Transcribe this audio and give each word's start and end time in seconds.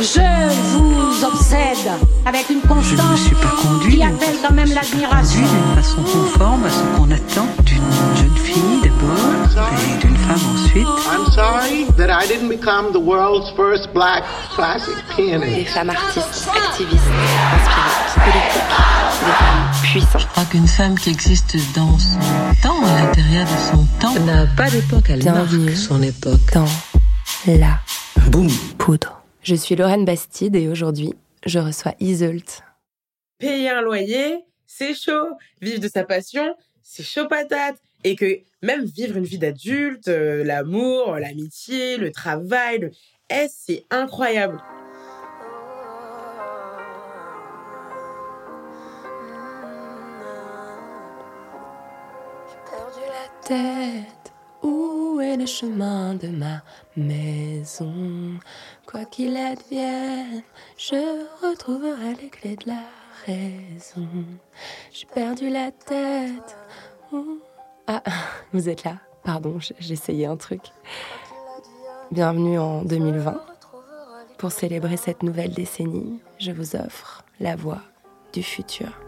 Je 0.00 0.20
vous 0.76 1.24
obsède 1.24 1.90
avec 2.24 2.48
une 2.50 2.60
Je 2.60 2.66
ne 2.68 2.72
constance 2.74 3.20
suis 3.20 3.34
pas 3.34 3.48
conduit 3.60 3.96
qui 3.96 4.02
appelle 4.04 4.36
quand 4.46 4.54
même 4.54 4.72
l'admiration. 4.72 5.40
d'une 5.40 5.82
façon 5.82 6.02
conforme 6.02 6.64
à 6.66 6.70
ce 6.70 6.82
qu'on 6.96 7.10
attend 7.10 7.48
d'une 7.64 7.82
jeune 8.16 8.36
fille 8.44 8.80
d'abord 8.82 9.72
et 9.72 9.98
d'une 10.06 10.16
femme 10.16 10.40
ensuite. 10.54 10.86
I'm 10.86 11.26
sorry 11.32 11.86
that 11.96 12.10
I 12.10 12.28
didn't 12.28 12.48
become 12.48 12.92
the 12.92 13.00
world's 13.00 13.50
first 13.56 13.92
black 13.92 14.22
classic 14.54 14.94
Des 15.16 15.24
pianist. 15.24 15.68
femmes 15.74 15.90
artistes, 15.90 16.48
activistes, 16.68 17.02
inspirantes, 17.56 18.14
politiques, 18.14 18.62
des 19.26 19.32
femmes 19.32 19.82
puissantes. 19.82 20.20
Je 20.20 20.26
crois 20.28 20.44
qu'une 20.44 20.68
femme 20.68 20.94
qui 20.96 21.10
existe 21.10 21.56
dans 21.74 21.98
son 21.98 22.18
temps, 22.62 22.84
à 22.86 23.00
l'intérieur 23.02 23.46
de 23.46 23.76
son 23.76 23.84
temps, 23.98 24.14
n'a 24.24 24.46
pas 24.56 24.70
d'époque, 24.70 25.06
elle 25.08 25.18
Bienvenue. 25.20 25.64
marque 25.64 25.76
son 25.76 26.00
époque. 26.02 26.52
Dans 26.54 26.66
la 27.48 27.78
Boum 28.30 28.48
poudre. 28.78 29.17
Je 29.42 29.54
suis 29.54 29.76
Lorraine 29.76 30.04
Bastide 30.04 30.56
et 30.56 30.68
aujourd'hui, 30.68 31.14
je 31.46 31.58
reçois 31.58 31.94
Iseult. 32.00 32.62
payer 33.38 33.70
un 33.70 33.80
loyer, 33.80 34.44
c'est 34.66 34.94
chaud. 34.94 35.28
Vivre 35.60 35.80
de 35.80 35.88
sa 35.88 36.04
passion, 36.04 36.54
c'est 36.82 37.04
chaud 37.04 37.28
patate. 37.28 37.76
Et 38.04 38.14
que 38.14 38.40
même 38.62 38.84
vivre 38.84 39.16
une 39.16 39.24
vie 39.24 39.38
d'adulte, 39.38 40.08
euh, 40.08 40.44
l'amour, 40.44 41.16
l'amitié, 41.16 41.96
le 41.96 42.12
travail, 42.12 42.78
le... 42.78 42.90
eh, 43.30 43.46
c'est 43.50 43.84
incroyable. 43.90 44.62
tête, 53.48 54.17
où 54.68 55.20
est 55.20 55.36
le 55.36 55.46
chemin 55.46 56.14
de 56.14 56.28
ma 56.28 56.62
maison? 56.96 58.38
Quoi 58.86 59.04
qu'il 59.04 59.36
advienne, 59.36 60.42
je 60.76 61.24
retrouverai 61.42 62.14
les 62.20 62.28
clés 62.28 62.56
de 62.56 62.68
la 62.68 62.82
raison. 63.24 64.08
J'ai 64.92 65.06
perdu 65.06 65.48
la 65.48 65.70
tête. 65.70 66.56
Ah, 67.86 68.02
vous 68.52 68.68
êtes 68.68 68.84
là 68.84 68.96
Pardon, 69.24 69.58
j'essayais 69.78 70.26
un 70.26 70.36
truc. 70.36 70.62
Bienvenue 72.10 72.58
en 72.58 72.82
2020. 72.82 73.40
Pour 74.38 74.52
célébrer 74.52 74.96
cette 74.96 75.22
nouvelle 75.22 75.52
décennie, 75.52 76.20
je 76.38 76.52
vous 76.52 76.76
offre 76.76 77.24
la 77.40 77.56
voix 77.56 77.82
du 78.32 78.42
futur. 78.42 78.98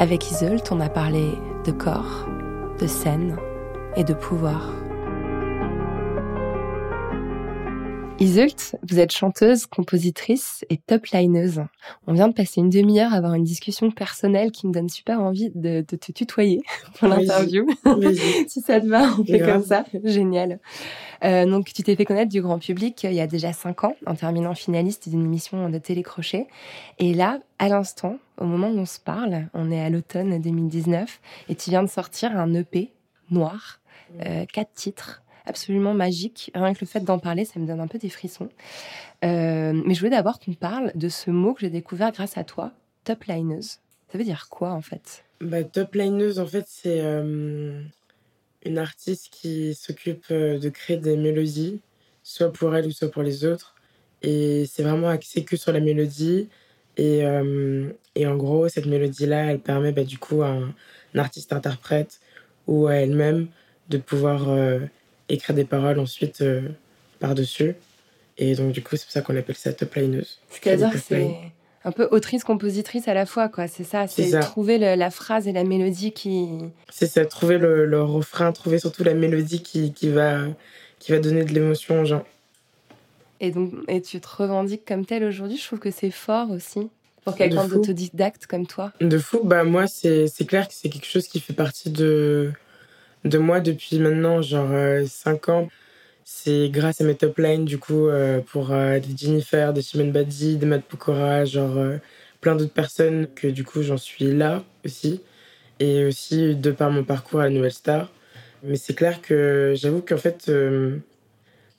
Avec 0.00 0.30
Iseult, 0.30 0.62
on 0.70 0.80
a 0.80 0.88
parlé 0.88 1.38
de 1.66 1.72
corps, 1.72 2.26
de 2.80 2.86
scène 2.86 3.36
et 3.96 4.02
de 4.02 4.14
pouvoir. 4.14 4.72
Iseult, 8.20 8.76
vous 8.86 8.98
êtes 8.98 9.12
chanteuse, 9.12 9.64
compositrice 9.64 10.62
et 10.68 10.76
top 10.76 11.06
lineuse. 11.06 11.62
On 12.06 12.12
vient 12.12 12.28
de 12.28 12.34
passer 12.34 12.60
une 12.60 12.68
demi-heure 12.68 13.14
à 13.14 13.16
avoir 13.16 13.32
une 13.32 13.44
discussion 13.44 13.90
personnelle 13.90 14.50
qui 14.50 14.66
me 14.66 14.74
donne 14.74 14.90
super 14.90 15.22
envie 15.22 15.48
de, 15.54 15.82
de 15.88 15.96
te 15.96 16.12
tutoyer 16.12 16.60
pour 16.98 17.08
l'interview. 17.08 17.66
Si 18.46 18.60
ça 18.60 18.78
te 18.78 18.86
va, 18.86 19.04
on 19.18 19.24
fait 19.24 19.38
Grave. 19.38 19.52
comme 19.52 19.64
ça. 19.64 19.84
Génial. 20.04 20.58
Euh, 21.24 21.46
donc, 21.46 21.72
tu 21.72 21.82
t'es 21.82 21.96
fait 21.96 22.04
connaître 22.04 22.30
du 22.30 22.42
grand 22.42 22.58
public 22.58 23.06
euh, 23.06 23.10
il 23.10 23.16
y 23.16 23.20
a 23.20 23.26
déjà 23.26 23.54
cinq 23.54 23.84
ans, 23.84 23.96
en 24.06 24.14
terminant 24.14 24.54
finaliste 24.54 25.08
d'une 25.08 25.24
émission 25.24 25.70
de 25.70 25.78
télécrochet. 25.78 26.46
Et 26.98 27.14
là, 27.14 27.38
à 27.58 27.68
l'instant, 27.68 28.18
au 28.36 28.44
moment 28.44 28.68
où 28.68 28.78
on 28.78 28.86
se 28.86 29.00
parle, 29.00 29.48
on 29.54 29.70
est 29.70 29.80
à 29.80 29.88
l'automne 29.88 30.38
2019, 30.38 31.20
et 31.48 31.54
tu 31.54 31.70
viens 31.70 31.82
de 31.82 31.88
sortir 31.88 32.36
un 32.36 32.52
EP 32.52 32.92
noir, 33.30 33.80
euh, 34.26 34.44
quatre 34.52 34.74
titres, 34.74 35.22
absolument 35.46 35.94
magique. 35.94 36.50
Rien 36.54 36.74
que 36.74 36.80
le 36.80 36.86
fait 36.86 37.00
d'en 37.00 37.18
parler, 37.18 37.44
ça 37.44 37.58
me 37.60 37.66
donne 37.66 37.80
un 37.80 37.86
peu 37.86 37.98
des 37.98 38.10
frissons. 38.10 38.48
Euh, 39.24 39.72
mais 39.84 39.94
je 39.94 40.00
voulais 40.00 40.10
d'abord 40.10 40.38
qu'on 40.40 40.54
parle 40.54 40.92
de 40.94 41.08
ce 41.08 41.30
mot 41.30 41.54
que 41.54 41.60
j'ai 41.60 41.70
découvert 41.70 42.12
grâce 42.12 42.38
à 42.38 42.44
toi, 42.44 42.72
top 43.04 43.24
lineuse. 43.24 43.78
Ça 44.10 44.18
veut 44.18 44.24
dire 44.24 44.48
quoi 44.50 44.72
en 44.72 44.80
fait? 44.80 45.24
Bah, 45.40 45.62
top 45.64 45.94
lineuse, 45.94 46.38
en 46.38 46.46
fait, 46.46 46.64
c'est 46.66 47.00
euh, 47.00 47.82
une 48.64 48.78
artiste 48.78 49.28
qui 49.30 49.74
s'occupe 49.74 50.26
euh, 50.30 50.58
de 50.58 50.68
créer 50.68 50.96
des 50.96 51.16
mélodies, 51.16 51.80
soit 52.22 52.52
pour 52.52 52.74
elle 52.74 52.86
ou 52.86 52.90
soit 52.90 53.10
pour 53.10 53.22
les 53.22 53.44
autres. 53.44 53.74
Et 54.22 54.66
c'est 54.66 54.82
vraiment 54.82 55.08
axé 55.08 55.44
que 55.44 55.56
sur 55.56 55.72
la 55.72 55.80
mélodie. 55.80 56.48
Et, 56.96 57.22
et 58.14 58.26
en 58.26 58.36
gros, 58.36 58.68
cette 58.68 58.84
mélodie-là, 58.84 59.52
elle 59.52 59.60
permet 59.60 59.92
bah, 59.92 60.04
du 60.04 60.18
coup 60.18 60.42
à 60.42 60.48
un, 60.48 60.74
artiste-interprète 61.14 62.20
ou 62.66 62.88
à 62.88 62.96
elle-même 62.96 63.48
de 63.88 63.96
pouvoir 63.96 64.50
écrire 65.32 65.54
des 65.56 65.64
paroles 65.64 65.98
ensuite 65.98 66.40
euh, 66.42 66.62
par-dessus. 67.18 67.74
Et 68.38 68.54
donc, 68.54 68.72
du 68.72 68.82
coup, 68.82 68.96
c'est 68.96 69.04
pour 69.04 69.12
ça 69.12 69.20
qu'on 69.22 69.36
appelle 69.36 69.56
ça 69.56 69.72
top 69.72 69.94
lineuse. 69.94 70.38
C'est-à-dire 70.50 70.90
que 70.90 70.98
c'est 70.98 71.34
un 71.84 71.92
peu 71.92 72.08
autrice-compositrice 72.10 73.08
à 73.08 73.14
la 73.14 73.24
fois, 73.26 73.48
quoi. 73.48 73.68
C'est 73.68 73.84
ça, 73.84 74.06
C'est 74.06 74.38
trouver 74.40 74.78
le- 74.78 74.94
la 74.96 75.10
phrase 75.10 75.48
et 75.48 75.52
la 75.52 75.64
mélodie 75.64 76.12
qui. 76.12 76.48
C'est 76.90 77.06
ça, 77.06 77.24
trouver 77.26 77.58
le, 77.58 77.86
le 77.86 78.02
refrain, 78.02 78.52
trouver 78.52 78.78
surtout 78.78 79.02
la 79.04 79.14
mélodie 79.14 79.62
qui, 79.62 79.92
qui, 79.92 80.08
va, 80.10 80.40
qui 80.98 81.12
va 81.12 81.18
donner 81.18 81.44
de 81.44 81.52
l'émotion 81.52 82.00
aux 82.02 82.04
gens. 82.04 82.24
Et 83.40 83.50
donc, 83.50 83.72
et 83.88 84.02
tu 84.02 84.20
te 84.20 84.28
revendiques 84.28 84.84
comme 84.86 85.06
telle 85.06 85.24
aujourd'hui. 85.24 85.56
Je 85.56 85.64
trouve 85.66 85.78
que 85.78 85.90
c'est 85.90 86.10
fort 86.10 86.50
aussi 86.50 86.88
pour 87.24 87.34
quelqu'un 87.34 87.66
d'autodidacte 87.68 88.46
comme 88.46 88.66
toi. 88.66 88.92
De 89.00 89.18
fou, 89.18 89.40
bah 89.44 89.64
moi, 89.64 89.86
c'est 89.86 90.28
clair 90.46 90.68
que 90.68 90.74
c'est 90.74 90.88
quelque 90.90 91.06
chose 91.06 91.26
qui 91.28 91.40
fait 91.40 91.54
partie 91.54 91.90
de, 91.90 92.52
de 93.24 93.38
moi 93.38 93.60
depuis 93.60 93.98
maintenant, 93.98 94.42
genre 94.42 94.70
5 95.06 95.48
ans. 95.48 95.68
C'est 96.32 96.68
grâce 96.70 97.00
à 97.00 97.04
mes 97.04 97.16
top 97.16 97.38
lines, 97.38 97.64
du 97.64 97.78
coup, 97.78 98.06
euh, 98.08 98.40
pour 98.40 98.72
euh, 98.72 99.00
des 99.00 99.16
Jennifer, 99.16 99.72
des 99.72 99.82
Chimène 99.82 100.12
Badi, 100.12 100.56
des 100.58 100.66
Matt 100.66 100.84
Pokora, 100.84 101.44
genre 101.44 101.76
euh, 101.76 101.98
plein 102.40 102.54
d'autres 102.54 102.72
personnes 102.72 103.26
que 103.34 103.48
du 103.48 103.64
coup, 103.64 103.82
j'en 103.82 103.96
suis 103.96 104.32
là 104.32 104.62
aussi. 104.84 105.22
Et 105.80 106.04
aussi 106.04 106.54
de 106.54 106.70
par 106.70 106.90
mon 106.92 107.04
parcours 107.04 107.40
à 107.40 107.44
la 107.44 107.50
Nouvelle 107.50 107.72
Star. 107.72 108.10
Mais 108.62 108.76
c'est 108.76 108.94
clair 108.94 109.20
que 109.22 109.74
j'avoue 109.76 110.02
qu'en 110.02 110.18
fait, 110.18 110.48
euh, 110.48 110.98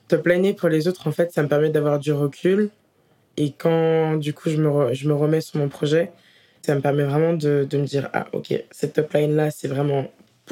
top 0.08 0.26
liner 0.26 0.52
pour 0.54 0.68
les 0.68 0.86
autres, 0.88 1.08
en 1.08 1.12
fait, 1.12 1.32
ça 1.32 1.42
me 1.42 1.48
permet 1.48 1.70
d'avoir 1.70 1.98
du 1.98 2.12
recul. 2.12 2.70
Et 3.38 3.52
quand 3.52 4.16
du 4.16 4.34
coup, 4.34 4.50
je 4.50 4.58
me, 4.58 4.92
je 4.92 5.08
me 5.08 5.14
remets 5.14 5.40
sur 5.40 5.58
mon 5.60 5.68
projet, 5.68 6.12
ça 6.62 6.74
me 6.74 6.80
permet 6.80 7.04
vraiment 7.04 7.32
de, 7.32 7.66
de 7.68 7.78
me 7.78 7.86
dire 7.86 8.08
ah 8.12 8.26
ok 8.32 8.54
cette 8.70 8.92
top 8.94 9.12
line 9.14 9.34
là 9.34 9.50
c'est 9.50 9.68
vraiment 9.68 10.08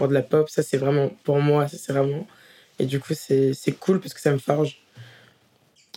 de 0.08 0.14
la 0.14 0.22
pop 0.22 0.48
ça 0.48 0.62
c'est 0.62 0.76
vraiment 0.76 1.10
pour 1.24 1.40
moi 1.40 1.68
ça 1.68 1.76
c'est 1.78 1.92
vraiment 1.92 2.26
et 2.78 2.86
du 2.86 3.00
coup 3.00 3.14
c'est 3.14 3.54
c'est 3.54 3.72
cool 3.72 4.00
parce 4.00 4.14
que 4.14 4.20
ça 4.20 4.32
me 4.32 4.38
forge 4.38 4.82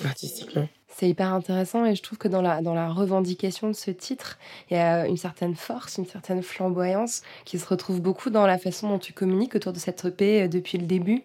artistiquement 0.03 0.67
C'est 0.95 1.09
hyper 1.09 1.33
intéressant 1.33 1.85
et 1.85 1.95
je 1.95 2.03
trouve 2.03 2.19
que 2.19 2.27
dans 2.27 2.41
la, 2.43 2.61
dans 2.61 2.75
la 2.75 2.89
revendication 2.89 3.67
de 3.67 3.73
ce 3.73 3.89
titre, 3.89 4.37
il 4.69 4.77
y 4.77 4.79
a 4.79 5.07
une 5.07 5.17
certaine 5.17 5.55
force, 5.55 5.97
une 5.97 6.05
certaine 6.05 6.43
flamboyance 6.43 7.23
qui 7.45 7.57
se 7.57 7.67
retrouve 7.67 7.99
beaucoup 7.99 8.29
dans 8.29 8.45
la 8.45 8.59
façon 8.59 8.89
dont 8.89 8.99
tu 8.99 9.11
communiques 9.11 9.55
autour 9.55 9.73
de 9.73 9.79
cette 9.79 10.05
EP 10.05 10.43
euh, 10.43 10.47
depuis 10.47 10.77
le 10.77 10.85
début. 10.85 11.23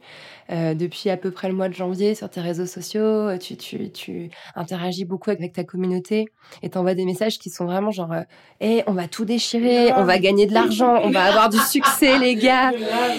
Euh, 0.51 0.73
depuis 0.73 1.11
à 1.11 1.19
peu 1.19 1.31
près 1.31 1.49
le 1.49 1.55
mois 1.55 1.69
de 1.69 1.75
janvier 1.75 2.15
sur 2.15 2.31
tes 2.31 2.41
réseaux 2.41 2.65
sociaux, 2.65 3.03
euh, 3.03 3.37
tu, 3.37 3.59
tu, 3.59 3.91
tu 3.91 4.31
interagis 4.57 5.05
beaucoup 5.05 5.29
avec 5.31 5.53
ta 5.53 5.63
communauté 5.65 6.25
et 6.63 6.71
t'envoies 6.71 6.95
des 6.95 7.05
messages 7.05 7.39
qui 7.39 7.51
sont 7.51 7.67
vraiment 7.67 7.91
genre 7.91 8.13
euh, 8.13 8.23
Eh, 8.63 8.83
on 8.87 8.93
va 8.93 9.07
tout 9.09 9.27
déchirer, 9.27 9.93
on 9.93 10.05
va 10.05 10.19
gagner 10.19 10.47
de 10.47 10.55
l'argent, 10.55 10.99
on 11.05 11.11
va 11.11 11.25
avoir 11.25 11.51
du 11.51 11.59
succès 11.71 12.19
les 12.19 12.35
gars!» 12.37 12.73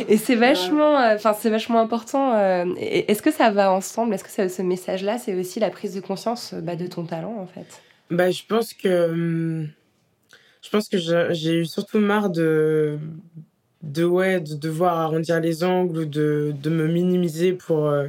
Et 0.10 0.18
c'est 0.18 0.34
vachement, 0.34 0.98
euh, 1.00 1.18
c'est 1.40 1.52
vachement 1.52 1.80
important. 1.80 2.34
euh, 2.34 2.66
Est-ce 2.80 3.22
que 3.22 3.32
ça 3.32 3.52
va 3.52 3.72
ensemble? 3.72 4.16
Est-ce 4.16 4.24
que 4.24 4.32
ça- 4.32 4.50
ce 4.50 4.64
message-là, 4.64 5.20
c'est 5.20 5.36
aussi 5.36 5.60
la 5.60 5.70
prise 5.70 5.94
de 5.94 6.02
conscience 6.02 6.39
bah, 6.54 6.76
de 6.76 6.88
ton 6.88 7.06
talent 7.06 7.38
en 7.40 7.48
fait. 7.48 7.82
Bah 8.12 8.32
je 8.32 8.44
pense 8.48 8.74
que 8.74 9.10
hum, 9.10 9.70
je 10.62 10.70
pense 10.70 10.90
que 10.90 10.98
j'ai 10.98 11.60
eu 11.60 11.66
surtout 11.66 12.00
marre 12.00 12.30
de 12.30 12.98
de 13.84 14.04
ouais 14.04 14.40
de 14.40 14.56
devoir 14.56 14.98
arrondir 14.98 15.40
les 15.40 15.64
angles 15.64 16.00
ou 16.00 16.06
de, 16.06 16.54
de 16.62 16.70
me 16.70 16.88
minimiser 16.88 17.54
pour 17.54 17.88
euh, 17.88 18.08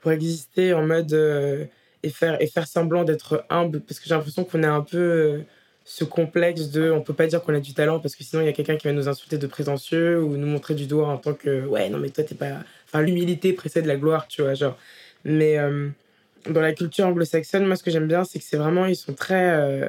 pour 0.00 0.12
exister 0.12 0.72
en 0.72 0.86
mode 0.86 1.12
euh, 1.12 1.64
et 2.02 2.10
faire 2.10 2.40
et 2.40 2.46
faire 2.46 2.66
semblant 2.66 3.04
d'être 3.04 3.44
humble 3.50 3.80
parce 3.80 4.00
que 4.00 4.08
j'ai 4.08 4.14
l'impression 4.14 4.44
qu'on 4.44 4.62
a 4.62 4.70
un 4.70 4.82
peu 4.82 4.98
euh, 4.98 5.38
ce 5.84 6.04
complexe 6.04 6.70
de 6.70 6.90
on 6.90 7.02
peut 7.02 7.14
pas 7.14 7.26
dire 7.26 7.42
qu'on 7.42 7.54
a 7.54 7.60
du 7.60 7.74
talent 7.74 8.00
parce 8.00 8.16
que 8.16 8.24
sinon 8.24 8.42
il 8.42 8.46
y 8.46 8.48
a 8.48 8.52
quelqu'un 8.52 8.76
qui 8.76 8.86
va 8.86 8.92
nous 8.92 9.08
insulter 9.08 9.38
de 9.38 9.46
prétentieux 9.46 10.22
ou 10.22 10.36
nous 10.36 10.46
montrer 10.46 10.74
du 10.74 10.86
doigt 10.86 11.08
en 11.08 11.18
tant 11.18 11.34
que 11.34 11.66
ouais 11.66 11.88
non 11.88 11.98
mais 11.98 12.10
toi 12.10 12.24
t'es 12.24 12.34
pas 12.34 12.60
enfin 12.86 13.02
l'humilité 13.02 13.52
précède 13.52 13.86
la 13.86 13.96
gloire 13.96 14.26
tu 14.28 14.42
vois 14.42 14.54
genre. 14.54 14.76
Mais 15.24 15.58
euh, 15.58 15.88
dans 16.48 16.60
la 16.60 16.72
culture 16.72 17.06
anglo-saxonne 17.06 17.66
moi 17.66 17.76
ce 17.76 17.82
que 17.82 17.90
j'aime 17.90 18.06
bien 18.08 18.24
c'est 18.24 18.38
que 18.38 18.44
c'est 18.44 18.56
vraiment 18.56 18.86
ils 18.86 18.96
sont 18.96 19.14
très 19.14 19.50
euh, 19.50 19.88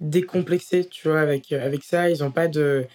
décomplexés 0.00 0.86
tu 0.86 1.08
vois 1.08 1.20
avec 1.20 1.52
avec 1.52 1.82
ça. 1.84 2.10
Ils 2.10 2.24
ont 2.24 2.30
pas 2.30 2.48
de 2.48 2.86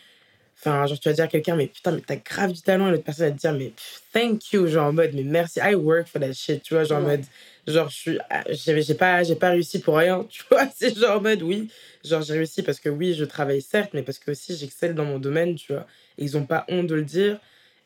Enfin, 0.58 0.86
genre, 0.88 1.00
tu 1.00 1.10
vas 1.10 1.14
dire 1.14 1.26
à 1.26 1.28
quelqu'un, 1.28 1.56
mais 1.56 1.68
putain, 1.68 1.92
mais 1.92 2.02
t'as 2.02 2.16
grave 2.16 2.54
du 2.54 2.62
talent, 2.62 2.88
et 2.88 2.92
l'autre 2.92 3.04
personne 3.04 3.28
va 3.28 3.32
te 3.34 3.38
dire, 3.38 3.54
mais 3.54 3.74
thank 4.14 4.54
you, 4.54 4.68
genre 4.68 4.88
en 4.88 4.94
mode, 4.94 5.12
mais 5.14 5.24
merci, 5.24 5.60
I 5.62 5.76
work 5.76 6.08
for 6.08 6.22
that 6.22 6.34
shit, 6.34 6.64
tu 6.64 6.74
vois, 6.74 6.86
genre 6.86 7.00
en 7.00 7.02
mode, 7.02 7.24
genre, 7.68 7.90
je 7.90 7.96
suis, 7.96 8.20
ah, 8.30 8.44
j'ai 8.50 8.94
pas, 8.96 9.22
j'ai 9.24 9.36
pas 9.36 9.50
réussi 9.50 9.80
pour 9.80 9.98
rien, 9.98 10.24
tu 10.30 10.44
vois, 10.50 10.66
c'est 10.74 10.98
genre 10.98 11.18
en 11.18 11.22
mode, 11.22 11.42
oui, 11.42 11.70
genre, 12.04 12.22
j'ai 12.22 12.34
réussi 12.36 12.64
parce 12.64 12.80
que 12.80 12.90
oui, 12.90 13.14
je 13.14 13.26
travaille 13.26 13.62
certes, 13.62 13.92
mais 13.94 14.02
parce 14.02 14.18
que 14.18 14.32
aussi, 14.32 14.56
j'excelle 14.56 14.96
dans 14.96 15.06
mon 15.06 15.20
domaine, 15.20 15.56
tu 15.56 15.74
vois, 15.74 15.86
et 16.18 16.24
ils 16.24 16.38
ont 16.38 16.46
pas 16.46 16.66
honte 16.70 16.88
de 16.88 16.96
le 16.96 17.04
dire, 17.04 17.40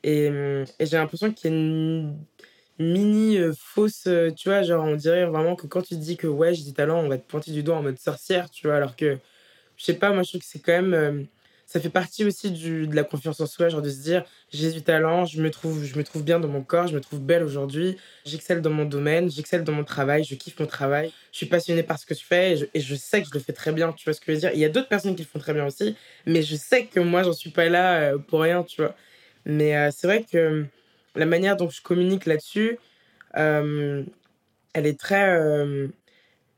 et, 0.04 0.28
et 0.80 0.86
j'ai 0.86 0.98
l'impression 0.98 1.34
qu'il 1.34 1.52
y 1.52 1.54
a 1.54 1.58
une 1.58 2.16
mini 2.80 3.38
euh, 3.38 3.54
fausse, 3.58 4.06
euh, 4.08 4.32
tu 4.32 4.50
vois, 4.50 4.64
genre, 4.64 4.86
on 4.86 4.96
dirait 4.96 5.26
vraiment 5.26 5.56
que 5.56 5.68
quand 5.68 5.82
tu 5.82 5.96
dis 5.96 6.18
que 6.18 6.28
ouais, 6.28 6.54
j'ai 6.54 6.64
du 6.64 6.74
talent, 6.74 7.00
on 7.00 7.10
va 7.10 7.18
te 7.18 7.28
pointer 7.30 7.52
du 7.52 7.64
doigt 7.64 7.76
en 7.78 7.84
mode 7.84 8.00
sorcière, 8.00 8.50
tu 8.50 8.68
vois, 8.68 8.78
alors 8.78 8.96
que, 8.96 9.18
je 9.78 9.86
sais 9.86 9.94
pas, 9.96 10.12
moi, 10.12 10.24
je 10.24 10.30
trouve 10.30 10.42
que 10.42 10.48
c'est 10.48 10.60
quand 10.60 10.74
même 10.74 10.94
euh, 10.94 11.24
ça 11.66 11.80
fait 11.80 11.90
partie 11.90 12.26
aussi 12.26 12.52
du, 12.52 12.88
de 12.88 12.96
la 12.96 13.04
confiance 13.04 13.40
en 13.42 13.46
soi, 13.46 13.70
genre 13.70 13.82
de 13.82 13.90
se 13.90 14.02
dire 14.02 14.24
j'ai 14.52 14.72
du 14.72 14.82
talent, 14.82 15.26
je 15.26 15.42
me, 15.42 15.52
trouve, 15.52 15.84
je 15.84 15.98
me 15.98 16.04
trouve 16.04 16.24
bien 16.24 16.40
dans 16.40 16.48
mon 16.48 16.64
corps, 16.64 16.88
je 16.88 16.96
me 16.96 17.02
trouve 17.02 17.20
belle 17.20 17.44
aujourd'hui, 17.44 17.98
j'excelle 18.26 18.62
dans 18.62 18.72
mon 18.72 18.86
domaine, 18.86 19.30
j'excelle 19.30 19.64
dans 19.64 19.74
mon 19.74 19.84
travail, 19.84 20.24
je 20.24 20.34
kiffe 20.36 20.60
mon 20.60 20.66
travail, 20.66 21.12
je 21.32 21.38
suis 21.38 21.46
passionnée 21.46 21.84
par 21.84 22.00
ce 22.00 22.06
que 22.08 22.16
je 22.16 22.24
fais 22.24 22.58
et 22.74 22.80
je, 22.80 22.96
sais 22.96 23.22
que 23.22 23.28
je 23.28 23.34
le 23.34 23.40
fais 23.40 23.54
très 23.54 23.72
bien, 23.72 23.92
tu 23.92 24.06
vois 24.06 24.14
ce 24.14 24.20
que 24.20 24.28
je 24.28 24.32
veux 24.32 24.40
dire. 24.40 24.52
Il 24.54 24.60
y 24.60 24.66
a 24.66 24.70
d'autres 24.70 24.88
personnes 24.88 25.16
qui 25.16 25.22
le 25.22 25.28
font 25.28 25.40
très 25.40 25.54
bien 25.54 25.68
aussi, 25.68 25.96
mais 26.26 26.42
je 26.42 26.56
sais 26.56 26.86
que 26.86 27.00
moi 27.00 27.22
j'en 27.24 27.34
suis 27.34 27.52
pas 27.52 27.70
là 27.70 28.18
pour 28.18 28.42
rien, 28.42 28.64
tu 28.64 28.82
vois. 28.82 28.96
Mais 29.46 29.92
c'est 29.92 30.08
vrai 30.08 30.24
que 30.24 30.66
la 31.20 31.26
manière 31.26 31.58
dont 31.58 31.70
je 31.70 31.82
communique 31.82 32.26
là-dessus, 32.26 32.80
euh, 33.38 34.04
elle 34.74 34.86
est 34.88 35.00
très 35.00 35.38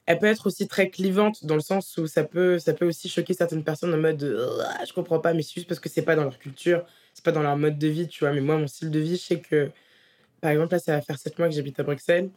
elle 0.07 0.19
peut 0.19 0.25
être 0.25 0.47
aussi 0.47 0.67
très 0.67 0.89
clivante 0.89 1.45
dans 1.45 1.55
le 1.55 1.61
sens 1.61 1.97
où 1.97 2.07
ça 2.07 2.23
peut, 2.23 2.59
ça 2.59 2.73
peut 2.73 2.85
aussi 2.85 3.07
choquer 3.07 3.33
certaines 3.33 3.63
personnes 3.63 3.93
en 3.93 3.97
mode 3.97 4.23
ah, 4.65 4.83
je 4.85 4.93
comprends 4.93 5.19
pas, 5.19 5.33
mais 5.33 5.41
c'est 5.41 5.53
juste 5.55 5.67
parce 5.67 5.79
que 5.79 5.89
c'est 5.89 6.01
pas 6.01 6.15
dans 6.15 6.23
leur 6.23 6.37
culture, 6.37 6.85
c'est 7.13 7.23
pas 7.23 7.31
dans 7.31 7.43
leur 7.43 7.57
mode 7.57 7.77
de 7.77 7.87
vie, 7.87 8.07
tu 8.07 8.23
vois. 8.23 8.33
Mais 8.33 8.41
moi, 8.41 8.57
mon 8.57 8.67
style 8.67 8.91
de 8.91 8.99
vie, 8.99 9.15
je 9.15 9.21
sais 9.21 9.39
que, 9.39 9.69
par 10.41 10.51
exemple, 10.51 10.73
là, 10.73 10.79
ça 10.79 10.93
va 10.93 11.01
faire 11.01 11.17
7 11.17 11.37
mois 11.39 11.47
que 11.49 11.55
j'habite 11.55 11.79
à 11.79 11.83
Bruxelles 11.83 12.29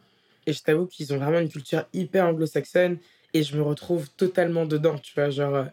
et 0.47 0.53
je 0.53 0.63
t'avoue 0.63 0.87
qu'ils 0.87 1.13
ont 1.15 1.19
vraiment 1.19 1.39
une 1.41 1.49
culture 1.49 1.85
hyper 1.93 2.27
anglo-saxonne 2.27 2.99
et 3.33 3.43
je 3.43 3.57
me 3.57 3.63
retrouve 3.63 4.11
totalement 4.11 4.67
dedans, 4.67 4.99
tu 4.99 5.15
vois. 5.15 5.31
Genre, 5.31 5.55
euh, 5.55 5.65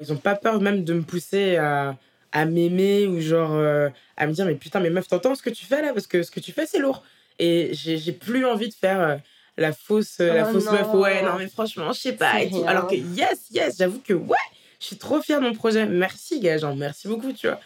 ils 0.00 0.12
ont 0.12 0.16
pas 0.16 0.34
peur 0.34 0.60
même 0.60 0.84
de 0.84 0.94
me 0.94 1.02
pousser 1.02 1.56
à, 1.56 1.96
à 2.32 2.44
m'aimer 2.44 3.06
ou 3.06 3.20
genre 3.20 3.52
euh, 3.52 3.88
à 4.16 4.26
me 4.26 4.32
dire 4.32 4.46
mais 4.46 4.54
putain, 4.54 4.80
mais 4.80 4.90
meuf, 4.90 5.08
t'entends 5.08 5.34
ce 5.34 5.42
que 5.42 5.50
tu 5.50 5.64
fais 5.64 5.82
là? 5.82 5.92
Parce 5.92 6.06
que 6.06 6.22
ce 6.22 6.30
que 6.30 6.40
tu 6.40 6.52
fais, 6.52 6.66
c'est 6.66 6.78
lourd. 6.78 7.02
Et 7.38 7.70
j'ai 7.72 8.12
plus 8.12 8.44
envie 8.44 8.68
de 8.68 8.74
faire. 8.74 9.00
Euh, 9.00 9.16
la 9.58 9.72
fausse, 9.72 10.18
euh, 10.20 10.34
la 10.34 10.48
oh 10.48 10.52
fausse 10.52 10.70
meuf. 10.70 10.94
Ouais, 10.94 11.22
non, 11.22 11.36
mais 11.36 11.48
franchement, 11.48 11.92
je 11.92 12.00
sais 12.00 12.12
pas. 12.12 12.34
Alors 12.66 12.86
que, 12.86 12.94
yes, 12.94 13.48
yes, 13.50 13.76
j'avoue 13.76 14.00
que, 14.00 14.14
ouais, 14.14 14.36
je 14.80 14.86
suis 14.86 14.96
trop 14.96 15.20
fière 15.20 15.40
de 15.40 15.46
mon 15.46 15.52
projet. 15.52 15.84
Merci, 15.84 16.40
gars, 16.40 16.58
genre, 16.58 16.76
merci 16.76 17.08
beaucoup, 17.08 17.32
tu 17.32 17.48
vois. 17.48 17.60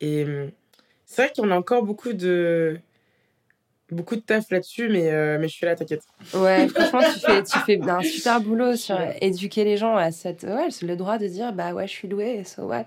Et 0.00 0.24
hum, 0.24 0.50
c'est 1.06 1.22
vrai 1.22 1.32
qu'on 1.34 1.50
a 1.50 1.56
encore 1.56 1.82
beaucoup 1.82 2.12
de 2.12 2.78
beaucoup 3.90 4.16
de 4.16 4.20
taf 4.20 4.50
là-dessus, 4.50 4.88
mais, 4.88 5.10
euh, 5.10 5.38
mais 5.38 5.48
je 5.48 5.54
suis 5.54 5.66
là, 5.66 5.74
t'inquiète. 5.74 6.02
Ouais, 6.34 6.68
franchement, 6.74 7.00
tu 7.12 7.20
fais, 7.20 7.42
tu 7.42 7.58
fais 7.60 7.80
un 7.88 8.02
super 8.02 8.40
boulot 8.40 8.76
sur 8.76 8.98
éduquer 9.20 9.64
les 9.64 9.76
gens 9.76 9.96
à 9.96 10.10
cette. 10.10 10.42
Ouais, 10.42 10.68
le 10.82 10.96
droit 10.96 11.18
de 11.18 11.26
dire, 11.26 11.52
bah 11.52 11.72
ouais, 11.72 11.86
je 11.86 11.92
suis 11.92 12.08
douée, 12.08 12.44
so 12.44 12.62
what? 12.62 12.86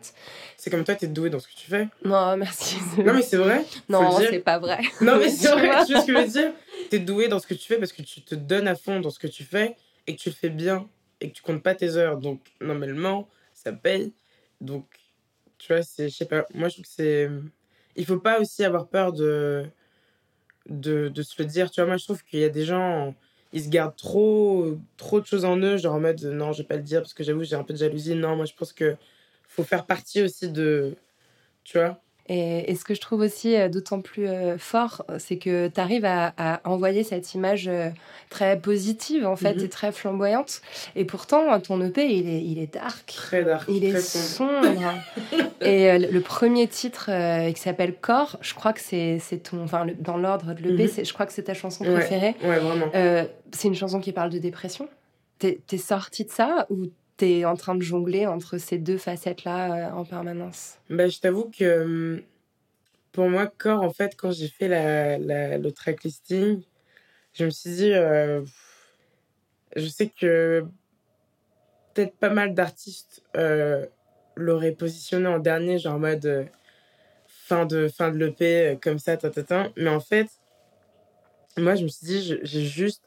C'est 0.58 0.70
comme 0.70 0.84
toi, 0.84 0.96
t'es 0.96 1.08
douée 1.08 1.30
dans 1.30 1.40
ce 1.40 1.48
que 1.48 1.56
tu 1.56 1.70
fais. 1.70 1.88
Non, 2.06 2.38
merci. 2.38 2.78
Non, 2.98 3.14
mais 3.14 3.22
c'est 3.22 3.38
vrai. 3.38 3.66
Non, 3.90 4.12
c'est 4.20 4.40
pas 4.40 4.60
vrai. 4.60 4.80
Non, 5.02 5.18
mais 5.18 5.30
c'est 5.30 5.52
vrai, 5.52 5.86
tu 5.86 5.94
vois 5.94 6.02
ce 6.02 6.08
que 6.08 6.14
je 6.14 6.18
veux 6.18 6.28
dire? 6.28 6.54
T'es 6.90 7.00
douée 7.00 7.28
dans 7.28 7.40
ce 7.40 7.48
que 7.48 7.54
tu 7.54 7.68
fais 7.68 7.78
parce 7.78 7.94
que 7.94 8.02
tu 8.02 8.22
te 8.22 8.36
donnes 8.36 8.68
à 8.68 8.76
fond 8.76 9.00
dans 9.00 9.10
ce 9.10 9.20
que 9.20 9.28
tu 9.28 9.44
fais 9.44 9.76
et 10.08 10.16
que 10.16 10.22
tu 10.22 10.30
le 10.30 10.36
fais 10.36 10.50
bien 10.50 10.88
et 11.20 11.30
que 11.30 11.36
tu 11.36 11.42
comptes 11.42 11.64
pas 11.64 11.76
tes 11.76 11.96
heures. 11.96 12.18
Donc, 12.18 12.42
normalement, 12.60 13.28
ça 13.54 13.72
paye. 13.72 14.14
Donc, 14.60 14.86
tu 15.58 15.74
vois, 15.74 15.82
c'est. 15.82 16.10
Je 16.10 16.16
sais 16.16 16.26
pas, 16.26 16.46
moi, 16.54 16.68
je 16.70 16.76
trouve 16.76 16.86
que 16.86 16.92
c'est. 16.92 17.30
Il 17.96 18.06
faut 18.06 18.20
pas 18.20 18.40
aussi 18.40 18.64
avoir 18.64 18.88
peur 18.88 19.12
de 19.14 19.66
de, 20.70 21.10
de 21.10 21.22
se 21.24 21.42
le 21.42 21.46
dire. 21.48 21.72
Tu 21.72 21.82
vois, 21.82 21.88
moi, 21.88 21.98
je 21.98 22.06
trouve 22.06 22.24
qu'il 22.24 22.40
y 22.40 22.44
a 22.44 22.50
des 22.50 22.66
gens, 22.66 23.16
ils 23.54 23.64
se 23.64 23.70
gardent 23.70 23.96
trop, 23.96 24.78
trop 24.98 25.20
de 25.22 25.26
choses 25.26 25.46
en 25.46 25.58
eux, 25.58 25.78
genre 25.78 25.96
en 25.96 26.00
mode 26.00 26.22
non, 26.24 26.54
je 26.54 26.60
vais 26.64 26.68
pas 26.68 26.78
le 26.78 26.84
dire 26.84 27.02
parce 27.02 27.14
que 27.14 27.24
j'avoue, 27.24 27.44
j'ai 27.44 27.56
un 27.56 27.64
peu 27.64 27.74
de 27.74 27.80
jalousie. 27.80 28.16
Non, 28.16 28.36
moi, 28.36 28.46
je 28.46 28.54
pense 28.54 28.74
que 28.74 28.96
faut 29.48 29.64
faire 29.64 29.86
partie 29.86 30.22
aussi 30.22 30.50
de. 30.52 30.96
Tu 31.64 31.78
vois 31.80 32.02
et, 32.30 32.76
ce 32.76 32.84
que 32.84 32.94
je 32.94 33.02
trouve 33.02 33.22
aussi 33.22 33.56
euh, 33.56 33.68
d'autant 33.68 34.00
plus 34.00 34.28
euh, 34.28 34.58
fort, 34.58 35.04
c'est 35.18 35.38
que 35.38 35.68
tu 35.68 35.80
arrives 35.82 36.06
à, 36.06 36.62
envoyer 36.64 37.04
cette 37.04 37.34
image 37.34 37.68
euh, 37.68 37.90
très 38.30 38.60
positive, 38.60 39.26
en 39.26 39.36
fait, 39.36 39.56
mhm. 39.56 39.66
et 39.66 39.70
très 39.70 39.92
flamboyante. 39.92 40.62
Et 40.96 41.04
pourtant, 41.04 41.60
ton 41.60 41.82
EP, 41.82 42.10
il 42.10 42.30
est, 42.30 42.44
il 42.44 42.60
est 42.60 42.74
dark. 42.74 43.14
Très 43.14 43.44
dark. 43.44 43.68
Il 43.68 43.84
est 43.84 44.00
sombre. 44.00 44.68
et 45.62 45.98
le 45.98 46.22
premier 46.22 46.68
titre 46.68 47.10
qui 47.52 47.60
s'appelle 47.60 47.96
Corps, 47.96 48.38
je 48.42 48.54
crois 48.54 48.74
que 48.74 48.82
c'est 48.82 49.20
ton. 49.44 49.64
Enfin, 49.64 49.88
dans 50.00 50.18
l'ordre 50.18 50.54
de 50.54 50.62
l'EP, 50.62 50.84
mhm. 51.00 51.06
je 51.06 51.14
crois 51.14 51.26
que 51.26 51.34
c'est 51.34 51.44
ta 51.44 51.54
chanson 51.54 51.84
préférée. 51.84 52.36
Ouais, 52.44 52.60
vraiment. 52.60 52.92
c'est 53.52 53.68
une 53.68 53.76
chanson 53.76 54.00
qui 54.00 54.12
parle 54.12 54.30
de 54.30 54.40
dépression. 54.40 54.88
T'es 55.40 55.60
es 55.72 55.78
sorti 55.78 56.24
de 56.24 56.30
ça 56.30 56.68
ou 56.70 56.86
t'es 57.22 57.46
en 57.46 57.56
train 57.56 57.76
de 57.76 57.84
jongler 57.84 58.26
entre 58.26 58.58
ces 58.58 58.80
deux 58.80 58.98
facettes-là 58.98 59.90
euh, 59.90 59.92
en 59.92 60.06
permanence 60.06 60.80
bah, 60.90 61.08
Je 61.08 61.20
t'avoue 61.20 61.52
que 61.56 61.84
hum, 61.84 62.22
pour 63.12 63.30
moi, 63.30 63.46
corps, 63.46 63.84
en 63.84 63.92
fait, 63.92 64.16
quand 64.16 64.32
j'ai 64.32 64.48
fait 64.48 64.68
la, 64.68 65.20
la, 65.20 65.60
le 65.60 65.72
track 65.72 66.04
listing, 66.04 66.64
je 67.34 67.46
me 67.46 67.52
suis 67.52 67.70
dit, 67.70 67.94
euh, 67.94 68.42
je 69.76 69.86
sais 69.86 70.08
que 70.08 70.66
peut-être 71.94 72.16
pas 72.16 72.32
mal 72.32 72.56
d'artistes 72.56 73.22
euh, 73.38 73.86
l'auraient 74.36 74.72
positionné 74.72 75.28
en 75.28 75.38
dernier, 75.38 75.78
genre 75.78 75.96
en 75.96 76.00
mode 76.00 76.50
fin 77.28 77.68
de, 77.68 77.88
fin 77.88 78.10
de 78.10 78.18
l'EP, 78.18 78.80
comme 78.82 78.98
ça, 78.98 79.16
ta, 79.16 79.30
mais 79.78 79.90
en 79.90 80.00
fait, 80.00 80.28
moi, 81.56 81.76
je 81.76 81.84
me 81.84 81.90
suis 81.90 82.08
dit, 82.08 82.40
j'ai 82.42 82.66
juste 82.66 83.04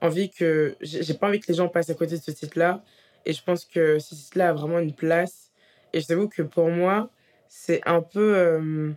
envie 0.00 0.30
que. 0.30 0.74
J'ai 0.80 1.14
pas 1.14 1.28
envie 1.28 1.38
que 1.38 1.46
les 1.46 1.54
gens 1.54 1.68
passent 1.68 1.90
à 1.90 1.94
côté 1.94 2.16
de 2.16 2.22
ce 2.22 2.32
titre-là. 2.32 2.82
Et 3.24 3.32
je 3.32 3.42
pense 3.42 3.64
que 3.64 3.98
ce 3.98 4.14
site-là 4.14 4.50
a 4.50 4.52
vraiment 4.52 4.78
une 4.78 4.94
place. 4.94 5.50
Et 5.92 6.00
je 6.00 6.06
t'avoue 6.06 6.28
que 6.28 6.42
pour 6.42 6.68
moi, 6.68 7.10
c'est 7.48 7.80
un 7.86 8.02
peu. 8.02 8.36
Euh, 8.36 8.92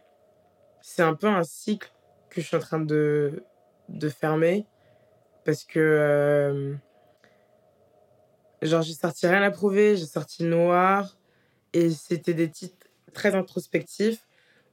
c'est 0.82 1.04
un 1.04 1.14
peu 1.14 1.28
un 1.28 1.44
cycle 1.44 1.92
que 2.30 2.42
je 2.42 2.48
suis 2.48 2.58
en 2.58 2.60
train 2.60 2.80
de, 2.80 3.44
de 3.90 4.10
fermer. 4.10 4.66
Parce 5.44 5.64
que. 5.64 5.80
Euh, 5.80 6.74
genre, 8.62 8.82
j'ai 8.82 8.94
sorti 8.94 9.28
Rien 9.28 9.44
à 9.44 9.52
prouver, 9.52 9.98
j'ai 9.98 10.06
sorti 10.06 10.44
Noir. 10.44 11.18
Et 11.74 11.90
c'était 11.90 12.34
des 12.34 12.50
titres 12.50 12.88
très 13.14 13.36
introspectifs. 13.36 14.28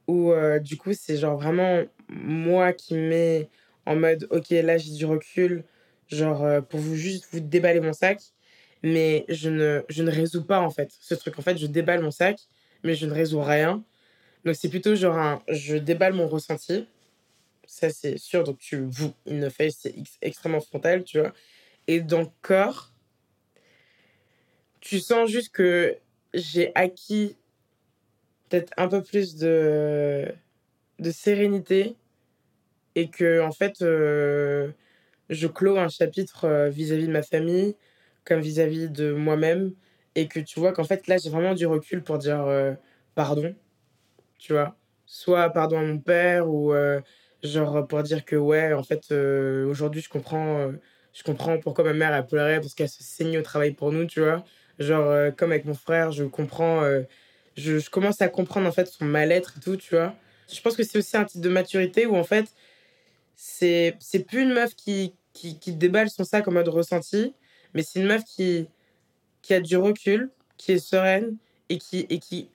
Où 0.07 0.31
euh, 0.31 0.59
du 0.59 0.77
coup, 0.77 0.93
c'est 0.93 1.17
genre 1.17 1.37
vraiment 1.37 1.83
moi 2.09 2.73
qui 2.73 2.95
mets 2.95 3.49
en 3.85 3.95
mode 3.95 4.27
ok, 4.31 4.49
là 4.49 4.77
j'ai 4.77 4.93
du 4.93 5.05
recul. 5.05 5.63
Genre, 6.09 6.61
pour 6.67 6.79
vous 6.79 6.95
juste 6.95 7.27
vous 7.31 7.39
déballer 7.39 7.79
mon 7.79 7.93
sac 7.93 8.33
mais 8.83 9.25
je 9.29 9.49
ne, 9.49 9.83
je 9.89 10.03
ne 10.03 10.11
résous 10.11 10.43
pas 10.43 10.59
en 10.59 10.69
fait 10.69 10.91
ce 10.99 11.15
truc. 11.15 11.39
En 11.39 11.41
fait, 11.41 11.57
je 11.57 11.67
déballe 11.67 12.01
mon 12.01 12.11
sac, 12.11 12.37
mais 12.83 12.95
je 12.95 13.05
ne 13.05 13.13
résous 13.13 13.41
rien. 13.41 13.83
Donc 14.45 14.55
c'est 14.55 14.69
plutôt 14.69 14.95
genre 14.95 15.17
un, 15.17 15.41
je 15.49 15.77
déballe 15.77 16.13
mon 16.13 16.27
ressenti. 16.27 16.85
Ça 17.65 17.89
c'est 17.89 18.17
sûr, 18.17 18.43
donc 18.43 18.59
tu 18.59 18.85
vous, 18.85 19.13
une 19.25 19.49
face 19.49 19.77
c'est 19.79 19.95
extrêmement 20.21 20.59
frontal, 20.59 21.03
tu 21.05 21.19
vois. 21.19 21.33
Et 21.87 22.01
dans 22.01 22.21
le 22.21 22.27
corps, 22.41 22.91
tu 24.81 24.99
sens 24.99 25.29
juste 25.29 25.53
que 25.53 25.97
j'ai 26.33 26.71
acquis 26.75 27.37
peut-être 28.49 28.73
un 28.75 28.89
peu 28.89 29.01
plus 29.01 29.35
de, 29.37 30.27
de 30.99 31.11
sérénité 31.11 31.95
et 32.95 33.09
que 33.09 33.41
en 33.41 33.51
fait 33.51 33.81
euh, 33.81 34.71
je 35.29 35.47
clôt 35.47 35.77
un 35.77 35.87
chapitre 35.87 36.45
euh, 36.45 36.69
vis-à-vis 36.69 37.03
-vis 37.03 37.07
de 37.07 37.11
ma 37.13 37.23
famille 37.23 37.75
comme 38.25 38.39
vis-à-vis 38.39 38.89
de 38.89 39.13
moi-même 39.13 39.73
et 40.15 40.27
que 40.27 40.39
tu 40.39 40.59
vois 40.59 40.73
qu'en 40.73 40.83
fait 40.83 41.07
là 41.07 41.17
j'ai 41.17 41.29
vraiment 41.29 41.53
du 41.53 41.65
recul 41.65 42.03
pour 42.03 42.17
dire 42.17 42.43
euh, 42.45 42.73
pardon 43.15 43.55
tu 44.37 44.53
vois. 44.53 44.75
Soit 45.05 45.49
pardon 45.51 45.79
à 45.79 45.83
mon 45.83 45.99
père 45.99 46.49
ou 46.49 46.73
euh, 46.73 46.99
genre 47.43 47.87
pour 47.87 48.03
dire 48.03 48.25
que 48.25 48.35
ouais 48.35 48.73
en 48.73 48.83
fait 48.83 49.11
euh, 49.11 49.65
aujourd'hui 49.67 50.01
je 50.01 50.09
comprends 50.09 50.71
je 51.13 51.23
comprends 51.23 51.59
pourquoi 51.59 51.83
ma 51.83 51.93
mère 51.93 52.13
a 52.13 52.23
pleuré 52.23 52.59
parce 52.59 52.73
qu'elle 52.73 52.89
se 52.89 53.03
saignait 53.03 53.37
au 53.37 53.41
travail 53.43 53.71
pour 53.71 53.91
nous 53.91 54.05
tu 54.05 54.21
vois. 54.21 54.43
Genre 54.79 55.33
comme 55.35 55.51
avec 55.51 55.65
mon 55.65 55.75
frère 55.75 56.11
je 56.11 56.23
comprends 56.23 56.83
je, 57.55 57.89
commence 57.89 58.21
à 58.21 58.27
comprendre 58.27 58.67
en 58.67 58.71
fait 58.71 58.87
son 58.87 59.05
mal-être 59.05 59.55
et 59.57 59.61
tout 59.61 59.77
tu 59.77 59.95
vois. 59.95 60.15
Je 60.51 60.59
pense 60.61 60.75
que 60.75 60.83
c'est 60.83 60.97
aussi 60.97 61.15
un 61.17 61.25
type 61.25 61.41
de 61.41 61.49
maturité 61.49 62.05
où 62.05 62.15
en 62.15 62.23
fait 62.23 62.45
c'est 63.35 63.95
c'est 63.99 64.19
plus 64.19 64.41
une 64.41 64.53
meuf 64.53 64.75
qui, 64.75 65.15
qui 65.33 65.59
qui 65.59 65.73
déballe 65.73 66.09
son 66.09 66.23
sac 66.23 66.47
en 66.47 66.51
mode 66.51 66.69
ressenti 66.69 67.33
mais 67.73 67.83
c'est 67.83 67.99
une 67.99 68.07
meuf 68.07 68.23
qui, 68.23 68.67
qui 69.41 69.53
a 69.53 69.61
du 69.61 69.77
recul, 69.77 70.29
qui 70.57 70.73
est 70.73 70.79
sereine 70.79 71.37
et 71.69 71.77
qui, 71.77 72.05
et 72.09 72.19
qui, 72.19 72.49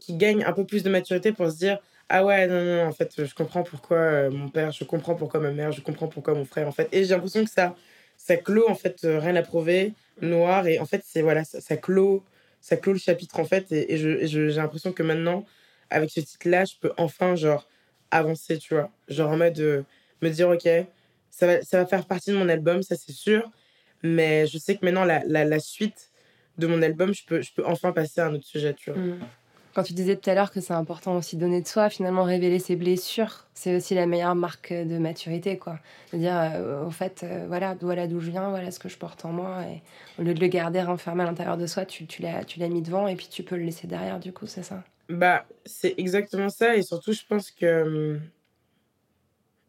qui 0.00 0.14
gagne 0.14 0.44
un 0.44 0.52
peu 0.52 0.64
plus 0.64 0.82
de 0.82 0.90
maturité 0.90 1.32
pour 1.32 1.50
se 1.50 1.56
dire 1.56 1.78
Ah 2.08 2.24
ouais, 2.24 2.46
non, 2.46 2.64
non, 2.64 2.86
en 2.86 2.92
fait, 2.92 3.24
je 3.24 3.34
comprends 3.34 3.62
pourquoi 3.62 3.98
euh, 3.98 4.30
mon 4.30 4.48
père, 4.48 4.72
je 4.72 4.84
comprends 4.84 5.14
pourquoi 5.14 5.40
ma 5.40 5.50
mère, 5.50 5.72
je 5.72 5.80
comprends 5.80 6.08
pourquoi 6.08 6.34
mon 6.34 6.44
frère, 6.44 6.68
en 6.68 6.72
fait. 6.72 6.88
Et 6.92 7.04
j'ai 7.04 7.14
l'impression 7.14 7.44
que 7.44 7.50
ça, 7.50 7.74
ça 8.16 8.36
clôt, 8.36 8.68
en 8.68 8.74
fait, 8.74 9.04
euh, 9.04 9.18
rien 9.18 9.36
à 9.36 9.42
prouver, 9.42 9.94
noir. 10.20 10.66
Et 10.66 10.78
en 10.78 10.86
fait, 10.86 11.02
c'est 11.04 11.22
voilà, 11.22 11.44
ça, 11.44 11.60
ça, 11.60 11.76
clôt, 11.76 12.24
ça 12.60 12.76
clôt 12.76 12.92
le 12.92 12.98
chapitre, 12.98 13.40
en 13.40 13.44
fait. 13.44 13.72
Et, 13.72 13.94
et 13.94 14.26
j'ai 14.26 14.48
l'impression 14.50 14.92
que 14.92 15.02
maintenant, 15.02 15.44
avec 15.90 16.10
ce 16.10 16.20
titre-là, 16.20 16.64
je 16.64 16.74
peux 16.80 16.92
enfin, 16.96 17.34
genre, 17.34 17.68
avancer, 18.10 18.58
tu 18.58 18.74
vois. 18.74 18.90
Genre 19.08 19.30
en 19.30 19.36
mode 19.36 19.54
de 19.54 19.84
me 20.22 20.30
dire, 20.30 20.48
ok, 20.48 20.68
ça 21.30 21.46
va, 21.46 21.62
ça 21.62 21.78
va 21.78 21.86
faire 21.86 22.06
partie 22.06 22.30
de 22.30 22.36
mon 22.36 22.48
album, 22.48 22.82
ça 22.82 22.96
c'est 22.96 23.12
sûr. 23.12 23.50
Mais 24.02 24.46
je 24.46 24.58
sais 24.58 24.76
que 24.76 24.84
maintenant, 24.84 25.04
la, 25.04 25.22
la, 25.26 25.44
la 25.44 25.58
suite 25.58 26.10
de 26.58 26.66
mon 26.66 26.82
album, 26.82 27.12
je 27.12 27.24
peux, 27.24 27.42
je 27.42 27.52
peux 27.52 27.64
enfin 27.66 27.92
passer 27.92 28.20
à 28.20 28.26
un 28.26 28.34
autre 28.34 28.46
sujet, 28.46 28.74
tu 28.74 28.90
vois. 28.90 29.00
Mm. 29.00 29.18
Quand 29.72 29.84
tu 29.84 29.92
disais 29.92 30.16
tout 30.16 30.28
à 30.28 30.34
l'heure 30.34 30.50
que 30.50 30.60
c'est 30.60 30.72
important 30.72 31.16
aussi 31.16 31.36
de 31.36 31.42
donner 31.42 31.62
de 31.62 31.66
soi, 31.66 31.90
finalement 31.90 32.24
révéler 32.24 32.58
ses 32.58 32.74
blessures, 32.74 33.46
c'est 33.54 33.76
aussi 33.76 33.94
la 33.94 34.06
meilleure 34.06 34.34
marque 34.34 34.72
de 34.72 34.98
maturité, 34.98 35.58
quoi. 35.58 35.78
C'est-à-dire, 36.08 36.36
euh, 36.36 36.84
au 36.84 36.90
fait, 36.90 37.22
euh, 37.22 37.44
voilà, 37.46 37.76
voilà 37.80 38.08
d'où 38.08 38.18
je 38.18 38.32
viens, 38.32 38.50
voilà 38.50 38.72
ce 38.72 38.80
que 38.80 38.88
je 38.88 38.98
porte 38.98 39.24
en 39.24 39.32
moi, 39.32 39.62
et 39.62 39.80
au 40.20 40.24
lieu 40.24 40.34
de 40.34 40.40
le 40.40 40.48
garder 40.48 40.82
renfermé 40.82 41.22
à 41.22 41.26
l'intérieur 41.26 41.56
de 41.56 41.66
soi, 41.66 41.84
tu, 41.84 42.06
tu 42.06 42.20
l'as, 42.20 42.68
mis 42.68 42.82
devant 42.82 43.06
et 43.06 43.14
puis 43.14 43.28
tu 43.30 43.44
peux 43.44 43.56
le 43.56 43.62
laisser 43.62 43.86
derrière, 43.86 44.18
du 44.18 44.32
coup, 44.32 44.46
c'est 44.46 44.64
ça? 44.64 44.82
Bah, 45.08 45.46
c'est 45.64 45.94
exactement 45.98 46.48
ça, 46.48 46.74
et 46.74 46.82
surtout, 46.82 47.12
je 47.12 47.22
pense 47.28 47.52
que 47.52 48.16
hum, 48.16 48.20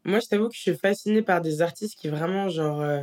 moi, 0.04 0.18
je 0.18 0.26
t'avoue 0.26 0.48
que 0.48 0.56
je 0.56 0.60
suis 0.60 0.74
fascinée 0.74 1.22
par 1.22 1.40
des 1.40 1.62
artistes 1.62 1.96
qui 1.96 2.08
vraiment, 2.08 2.48
genre, 2.48 2.80
euh, 2.80 3.02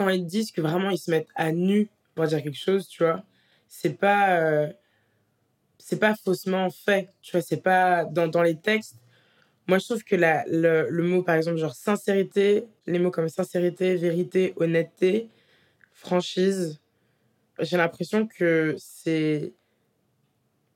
quand 0.00 0.08
ils 0.08 0.26
disent 0.26 0.50
que 0.52 0.62
vraiment 0.62 0.90
ils 0.90 0.98
se 0.98 1.10
mettent 1.10 1.28
à 1.34 1.52
nu 1.52 1.90
pour 2.14 2.26
dire 2.26 2.42
quelque 2.42 2.58
chose, 2.58 2.88
tu 2.88 3.04
vois, 3.04 3.22
c'est 3.68 3.98
pas 3.98 4.38
euh, 4.40 4.72
c'est 5.78 5.98
pas 5.98 6.14
faussement 6.14 6.70
fait, 6.70 7.08
tu 7.22 7.32
vois, 7.32 7.40
c'est 7.40 7.62
pas 7.62 8.04
dans, 8.04 8.28
dans 8.28 8.42
les 8.42 8.56
textes. 8.56 8.96
Moi, 9.68 9.78
je 9.78 9.86
trouve 9.86 10.04
que 10.04 10.16
la, 10.16 10.44
le, 10.48 10.90
mot, 11.02 11.22
par 11.22 11.36
exemple, 11.36 11.58
genre 11.58 11.74
sincérité, 11.74 12.66
les 12.86 12.98
mots 12.98 13.10
comme 13.12 13.28
sincérité, 13.28 13.96
vérité, 13.96 14.54
honnêteté, 14.56 15.28
franchise, 15.94 16.80
j'ai 17.60 17.76
l'impression 17.78 18.26
que 18.26 18.76
c'est. 18.78 19.54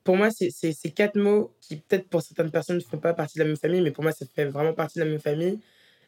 Pour 0.03 0.15
moi, 0.17 0.29
c'est 0.29 0.51
c'est- 0.51 0.71
ces 0.73 0.91
quatre 0.91 1.17
mots 1.17 1.53
qui, 1.61 1.77
peut-être 1.77 2.07
pour 2.09 2.21
certaines 2.21 2.51
personnes, 2.51 2.77
ne 2.77 2.81
font 2.81 2.99
pas 2.99 3.13
partie 3.13 3.37
de 3.39 3.43
la 3.43 3.47
même 3.47 3.57
famille, 3.57 3.81
mais 3.81 3.91
pour 3.91 4.03
moi, 4.03 4.11
ça 4.13 4.25
fait 4.25 4.45
vraiment 4.45 4.73
partie 4.73 4.99
de 4.99 5.03
la 5.03 5.09
même 5.09 5.19
famille. 5.19 5.59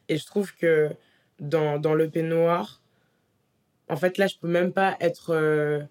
Et 0.09 0.17
je 0.17 0.25
trouve 0.25 0.53
que 0.55 0.91
dans, 1.39 1.79
dans 1.79 1.95
l'EP 1.95 2.24
noir, 2.24 2.81
en 3.89 3.96
fait, 3.98 4.17
là, 4.17 4.27
je 4.27 4.36
peux 4.39 4.48
même 4.48 4.74
pas 4.74 4.98
être 5.00 5.32
euh, 5.34 5.82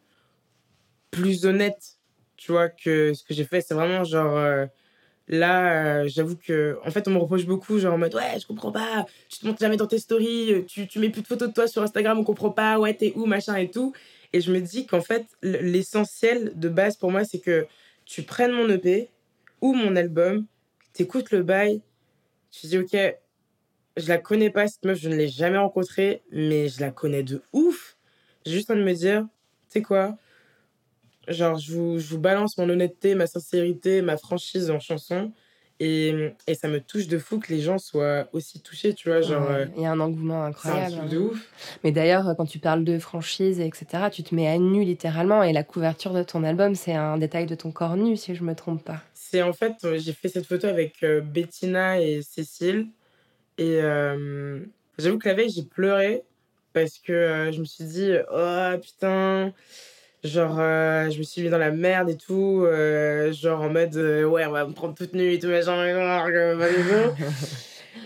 plus 1.10 1.46
honnête, 1.46 1.98
tu 2.36 2.52
vois, 2.52 2.68
que 2.68 3.14
ce 3.14 3.24
que 3.24 3.34
j'ai 3.34 3.44
fait. 3.44 3.60
C'est 3.60 3.74
vraiment 3.74 4.04
genre. 4.04 4.36
euh, 4.36 4.66
là, 5.28 6.02
euh, 6.04 6.08
j'avoue 6.08 6.36
que. 6.36 6.78
En 6.84 6.90
fait, 6.92 7.08
on 7.08 7.12
me 7.12 7.18
reproche 7.18 7.46
beaucoup, 7.46 7.78
genre 7.78 7.94
en 7.94 7.98
mode 7.98 8.14
Ouais, 8.14 8.38
je 8.40 8.46
comprends 8.46 8.72
pas, 8.72 9.06
tu 9.30 9.40
te 9.40 9.46
montres 9.46 9.60
jamais 9.60 9.76
dans 9.76 9.86
tes 9.86 9.98
stories, 9.98 10.64
tu, 10.68 10.88
tu 10.88 10.98
mets 11.00 11.10
plus 11.10 11.22
de 11.22 11.26
photos 11.26 11.48
de 11.50 11.54
toi 11.54 11.68
sur 11.68 11.82
Instagram, 11.82 12.18
on 12.18 12.24
comprend 12.24 12.50
pas, 12.50 12.78
ouais, 12.80 12.94
t'es 12.94 13.12
où, 13.16 13.26
machin 13.26 13.56
et 13.56 13.70
tout. 13.70 13.94
Et 14.32 14.40
je 14.40 14.52
me 14.52 14.60
dis 14.60 14.86
qu'en 14.86 15.02
fait, 15.02 15.26
l'essentiel 15.42 16.52
de 16.56 16.68
base 16.68 16.96
pour 16.96 17.10
moi, 17.12 17.24
c'est 17.24 17.40
que 17.40 17.66
tu 18.04 18.22
prennes 18.22 18.52
mon 18.52 18.68
EP 18.70 19.10
ou 19.60 19.74
mon 19.74 19.96
album, 19.96 20.46
t'écoutes 20.94 21.30
le 21.32 21.42
bail, 21.42 21.82
tu 22.50 22.66
dis 22.68 22.78
Ok, 22.78 22.96
je 23.96 24.08
la 24.08 24.18
connais 24.18 24.50
pas, 24.50 24.66
cette 24.68 24.84
meuf, 24.84 24.98
je 24.98 25.08
ne 25.08 25.16
l'ai 25.16 25.28
jamais 25.28 25.58
rencontrée, 25.58 26.22
mais 26.32 26.68
je 26.68 26.80
la 26.80 26.90
connais 26.90 27.22
de 27.22 27.42
ouf. 27.52 27.96
J'ai 28.44 28.52
juste 28.52 28.70
envie 28.70 28.80
de 28.80 28.84
me 28.84 28.92
dire, 28.94 29.22
tu 29.22 29.78
sais 29.78 29.82
quoi? 29.82 30.16
Genre, 31.28 31.58
je 31.58 31.72
vous, 31.72 31.98
je 31.98 32.06
vous 32.08 32.20
balance 32.20 32.56
mon 32.56 32.68
honnêteté, 32.68 33.14
ma 33.16 33.26
sincérité, 33.26 34.00
ma 34.02 34.16
franchise 34.16 34.70
en 34.70 34.78
chanson. 34.78 35.32
Et, 35.78 36.30
et 36.46 36.54
ça 36.54 36.68
me 36.68 36.80
touche 36.80 37.06
de 37.06 37.18
fou 37.18 37.38
que 37.38 37.52
les 37.52 37.60
gens 37.60 37.76
soient 37.78 38.28
aussi 38.32 38.60
touchés, 38.60 38.94
tu 38.94 39.10
vois. 39.10 39.20
Genre, 39.20 39.50
euh, 39.50 39.66
Il 39.76 39.82
y 39.82 39.86
a 39.86 39.90
un 39.92 40.00
engouement 40.00 40.44
un 40.44 40.46
incroyable. 40.46 40.96
truc 40.96 41.08
de 41.10 41.18
ouf. 41.18 41.50
Mais 41.84 41.92
d'ailleurs, 41.92 42.32
quand 42.36 42.46
tu 42.46 42.58
parles 42.60 42.82
de 42.84 42.98
franchise, 42.98 43.60
etc., 43.60 44.04
tu 44.10 44.22
te 44.22 44.34
mets 44.34 44.48
à 44.48 44.56
nu 44.56 44.84
littéralement. 44.84 45.42
Et 45.42 45.52
la 45.52 45.64
couverture 45.64 46.14
de 46.14 46.22
ton 46.22 46.44
album, 46.44 46.74
c'est 46.76 46.94
un 46.94 47.18
détail 47.18 47.44
de 47.46 47.54
ton 47.54 47.72
corps 47.72 47.96
nu, 47.96 48.16
si 48.16 48.34
je 48.34 48.42
me 48.42 48.54
trompe 48.54 48.82
pas. 48.84 49.02
C'est 49.12 49.42
en 49.42 49.52
fait, 49.52 49.74
euh, 49.84 49.98
j'ai 49.98 50.12
fait 50.14 50.28
cette 50.28 50.46
photo 50.46 50.66
avec 50.66 51.02
euh, 51.02 51.20
Bettina 51.20 52.00
et 52.00 52.22
Cécile. 52.22 52.86
Et 53.58 53.80
euh, 53.80 54.60
j'avoue 54.98 55.18
que 55.18 55.28
la 55.28 55.34
veille, 55.34 55.50
j'ai 55.50 55.62
pleuré 55.62 56.22
parce 56.72 56.98
que 56.98 57.12
euh, 57.12 57.52
je 57.52 57.60
me 57.60 57.64
suis 57.64 57.84
dit, 57.84 58.12
oh 58.30 58.70
putain, 58.82 59.54
genre, 60.22 60.58
euh, 60.60 61.08
je 61.10 61.18
me 61.18 61.22
suis 61.22 61.42
mis 61.42 61.48
dans 61.48 61.56
la 61.58 61.70
merde 61.70 62.10
et 62.10 62.16
tout. 62.16 62.64
euh, 62.66 63.32
genre 63.32 63.62
en 63.62 63.70
mode, 63.70 63.96
euh, 63.96 64.24
ouais, 64.24 64.44
on 64.44 64.50
va 64.50 64.66
me 64.66 64.74
prendre 64.74 64.94
toute 64.94 65.14
nue 65.14 65.32
et 65.32 65.38
tout, 65.38 65.46
machin. 65.48 65.74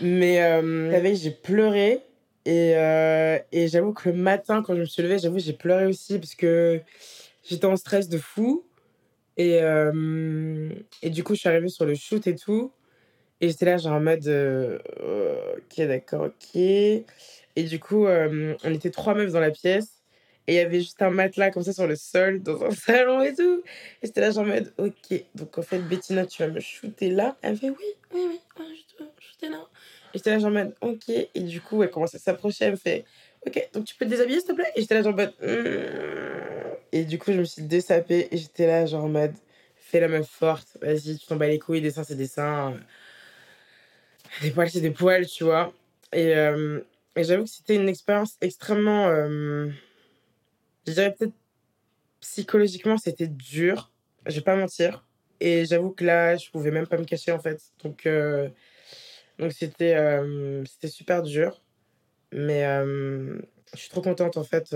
Mais 0.02 0.40
euh, 0.42 0.90
la 0.90 1.00
veille, 1.00 1.16
j'ai 1.16 1.32
pleuré. 1.32 2.00
Et, 2.46 2.72
et 3.52 3.68
j'avoue 3.68 3.92
que 3.92 4.08
le 4.08 4.14
matin, 4.14 4.62
quand 4.62 4.74
je 4.74 4.80
me 4.80 4.84
suis 4.86 5.02
levée, 5.02 5.18
j'avoue, 5.18 5.38
j'ai 5.38 5.52
pleuré 5.52 5.86
aussi 5.86 6.18
parce 6.18 6.34
que 6.34 6.80
j'étais 7.48 7.66
en 7.66 7.76
stress 7.76 8.08
de 8.08 8.18
fou. 8.18 8.64
Et, 9.36 9.60
et 11.02 11.10
du 11.10 11.22
coup, 11.22 11.34
je 11.34 11.40
suis 11.40 11.48
arrivée 11.48 11.68
sur 11.68 11.84
le 11.84 11.94
shoot 11.94 12.26
et 12.26 12.34
tout. 12.34 12.72
Et 13.40 13.48
j'étais 13.48 13.64
là, 13.64 13.78
genre 13.78 13.94
en 13.94 14.00
mode, 14.00 14.26
euh, 14.26 14.78
ok, 15.56 15.86
d'accord, 15.86 16.26
ok. 16.26 16.56
Et 16.56 17.04
du 17.64 17.80
coup, 17.80 18.06
euh, 18.06 18.54
on 18.64 18.74
était 18.74 18.90
trois 18.90 19.14
meufs 19.14 19.32
dans 19.32 19.40
la 19.40 19.50
pièce. 19.50 19.88
Et 20.46 20.54
il 20.54 20.56
y 20.56 20.60
avait 20.60 20.80
juste 20.80 21.00
un 21.02 21.10
matelas 21.10 21.50
comme 21.50 21.62
ça 21.62 21.72
sur 21.72 21.86
le 21.86 21.96
sol, 21.96 22.42
dans 22.42 22.62
un 22.64 22.70
salon 22.70 23.22
et 23.22 23.34
tout. 23.34 23.62
Et 24.02 24.06
j'étais 24.06 24.20
là, 24.20 24.30
genre 24.30 24.44
en 24.44 24.48
mode, 24.48 24.72
ok. 24.78 25.24
Donc 25.34 25.56
en 25.58 25.62
fait, 25.62 25.78
Bettina, 25.78 26.26
tu 26.26 26.42
vas 26.42 26.48
me 26.48 26.60
shooter 26.60 27.10
là. 27.10 27.36
Elle 27.42 27.56
fait, 27.56 27.70
oui, 27.70 27.76
oui, 28.12 28.26
oui, 28.28 28.40
ouais, 28.58 28.64
je 28.74 28.96
te 28.96 29.10
shooter 29.20 29.48
là. 29.48 29.66
Et 30.12 30.18
j'étais 30.18 30.30
là, 30.30 30.38
genre 30.38 30.50
en 30.50 30.54
mode, 30.54 30.74
ok. 30.80 31.08
Et 31.08 31.40
du 31.40 31.60
coup, 31.60 31.82
elle 31.82 31.90
commence 31.90 32.14
à 32.14 32.18
s'approcher. 32.18 32.64
Elle 32.66 32.72
me 32.72 32.76
fait, 32.76 33.04
ok, 33.46 33.68
donc 33.72 33.84
tu 33.84 33.94
peux 33.94 34.04
te 34.04 34.10
déshabiller, 34.10 34.40
s'il 34.40 34.48
te 34.48 34.54
plaît? 34.54 34.72
Et 34.76 34.80
j'étais 34.80 34.94
là, 34.94 35.02
genre 35.02 35.14
en 35.14 35.16
mode, 35.16 35.32
Hmm. 35.40 36.60
Et 36.92 37.04
du 37.04 37.18
coup, 37.18 37.32
je 37.32 37.38
me 37.38 37.44
suis 37.44 37.62
désapée. 37.62 38.28
Et 38.32 38.36
j'étais 38.36 38.66
là, 38.66 38.86
genre 38.86 39.04
en 39.04 39.08
mode, 39.08 39.34
fais 39.76 40.00
la 40.00 40.08
meuf 40.08 40.28
forte. 40.28 40.76
Vas-y, 40.82 41.18
tu 41.18 41.26
t'en 41.26 41.36
bats 41.36 41.46
les 41.46 41.58
couilles. 41.58 41.80
Des 41.80 41.90
seins, 41.92 42.04
c'est 42.04 42.16
des 42.16 42.26
seins. 42.26 42.74
Des 44.42 44.50
poils, 44.50 44.70
c'est 44.70 44.80
des 44.80 44.90
poils, 44.90 45.26
tu 45.26 45.44
vois. 45.44 45.72
Et, 46.12 46.34
euh, 46.36 46.80
j'avoue 47.16 47.44
que 47.44 47.50
c'était 47.50 47.76
une 47.76 47.88
expérience 47.88 48.36
extrêmement. 48.40 49.08
euh, 49.08 49.68
je 50.86 50.92
dirais 50.92 51.14
peut-être 51.14 51.34
psychologiquement, 52.20 52.96
c'était 52.98 53.28
dur. 53.28 53.92
Je 54.26 54.36
vais 54.36 54.40
pas 54.42 54.56
mentir. 54.56 55.04
Et 55.40 55.64
j'avoue 55.64 55.90
que 55.90 56.04
là, 56.04 56.36
je 56.36 56.50
pouvais 56.50 56.70
même 56.70 56.86
pas 56.86 56.98
me 56.98 57.04
cacher, 57.04 57.32
en 57.32 57.38
fait. 57.40 57.60
Donc, 57.82 58.06
euh, 58.06 58.48
donc 59.38 59.52
c'était 59.52 59.96
c'était 60.66 60.88
super 60.88 61.22
dur. 61.22 61.62
Mais 62.32 62.62
je 62.62 63.78
suis 63.78 63.90
trop 63.90 64.02
contente, 64.02 64.36
en 64.36 64.44
fait. 64.44 64.74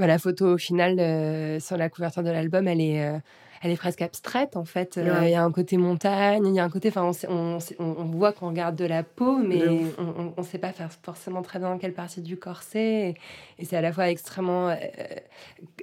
Bah, 0.00 0.06
la 0.06 0.18
photo 0.18 0.54
au 0.54 0.56
final 0.56 0.98
euh, 0.98 1.60
sur 1.60 1.76
la 1.76 1.90
couverture 1.90 2.22
de 2.22 2.30
l'album, 2.30 2.66
elle 2.66 2.80
est, 2.80 3.06
euh, 3.06 3.18
elle 3.60 3.70
est 3.70 3.76
presque 3.76 4.00
abstraite 4.00 4.56
en 4.56 4.64
fait. 4.64 4.96
Euh, 4.96 5.02
Il 5.04 5.10
Ouais. 5.12 5.30
y 5.32 5.34
a 5.34 5.44
un 5.44 5.52
côté 5.52 5.76
montagne, 5.76 6.46
il 6.46 6.54
y 6.54 6.58
a 6.58 6.64
un 6.64 6.70
côté, 6.70 6.88
enfin, 6.88 7.10
on, 7.28 7.58
voit 8.06 8.32
qu'on 8.32 8.48
regarde 8.48 8.76
de 8.76 8.86
la 8.86 9.02
peau, 9.02 9.36
mais 9.36 9.68
on, 9.98 10.32
ne 10.38 10.42
sait 10.42 10.56
pas 10.56 10.72
faire 10.72 10.90
forcément 11.02 11.42
très 11.42 11.58
bien 11.58 11.76
quelle 11.76 11.92
partie 11.92 12.22
du 12.22 12.38
corps 12.38 12.62
c'est. 12.62 13.10
Et, 13.10 13.14
et 13.58 13.66
c'est 13.66 13.76
à 13.76 13.82
la 13.82 13.92
fois 13.92 14.08
extrêmement 14.08 14.70
euh, 14.70 14.76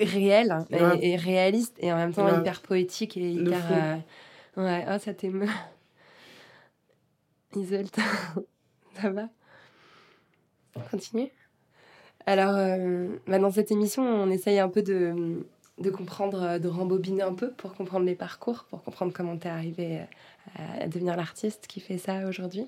réel 0.02 0.50
hein, 0.52 0.66
et- 0.72 1.16
réaliste, 1.16 1.78
et 1.80 1.94
en 1.94 1.98
même 1.98 2.12
temps 2.12 2.26
Ouais. 2.26 2.40
hyper 2.40 2.62
poétique 2.62 3.18
et 3.18 3.34
hyper. 3.34 3.72
euh, 3.72 4.64
ouais, 4.64 4.84
oh, 4.90 4.98
ça 4.98 5.14
t'émeut. 5.14 5.46
Isolde, 7.56 7.96
ça 9.00 9.12
va? 9.12 9.30
Continue. 10.90 11.30
Alors, 12.28 12.56
euh, 12.58 13.08
bah, 13.26 13.40
dans 13.40 13.52
cette 13.52 13.72
émission, 13.72 14.04
on 14.04 14.30
essaye 14.30 14.60
un 14.60 14.68
peu 14.70 14.82
de, 14.84 15.44
de 15.80 15.90
comprendre, 15.90 16.44
euh, 16.44 16.60
de 16.60 16.68
rembobiner 16.68 17.24
un 17.24 17.34
peu 17.34 17.52
pour 17.52 17.74
comprendre 17.74 18.06
les 18.06 18.16
parcours, 18.16 18.66
pour 18.70 18.84
comprendre 18.84 19.14
comment 19.16 19.38
tu 19.38 19.48
es 19.48 19.50
arrivé 19.50 20.00
à, 20.58 20.84
à 20.84 20.88
devenir 20.88 21.16
l'artiste 21.16 21.68
qui 21.68 21.80
fait 21.80 21.98
ça 21.98 22.28
aujourd'hui. 22.28 22.68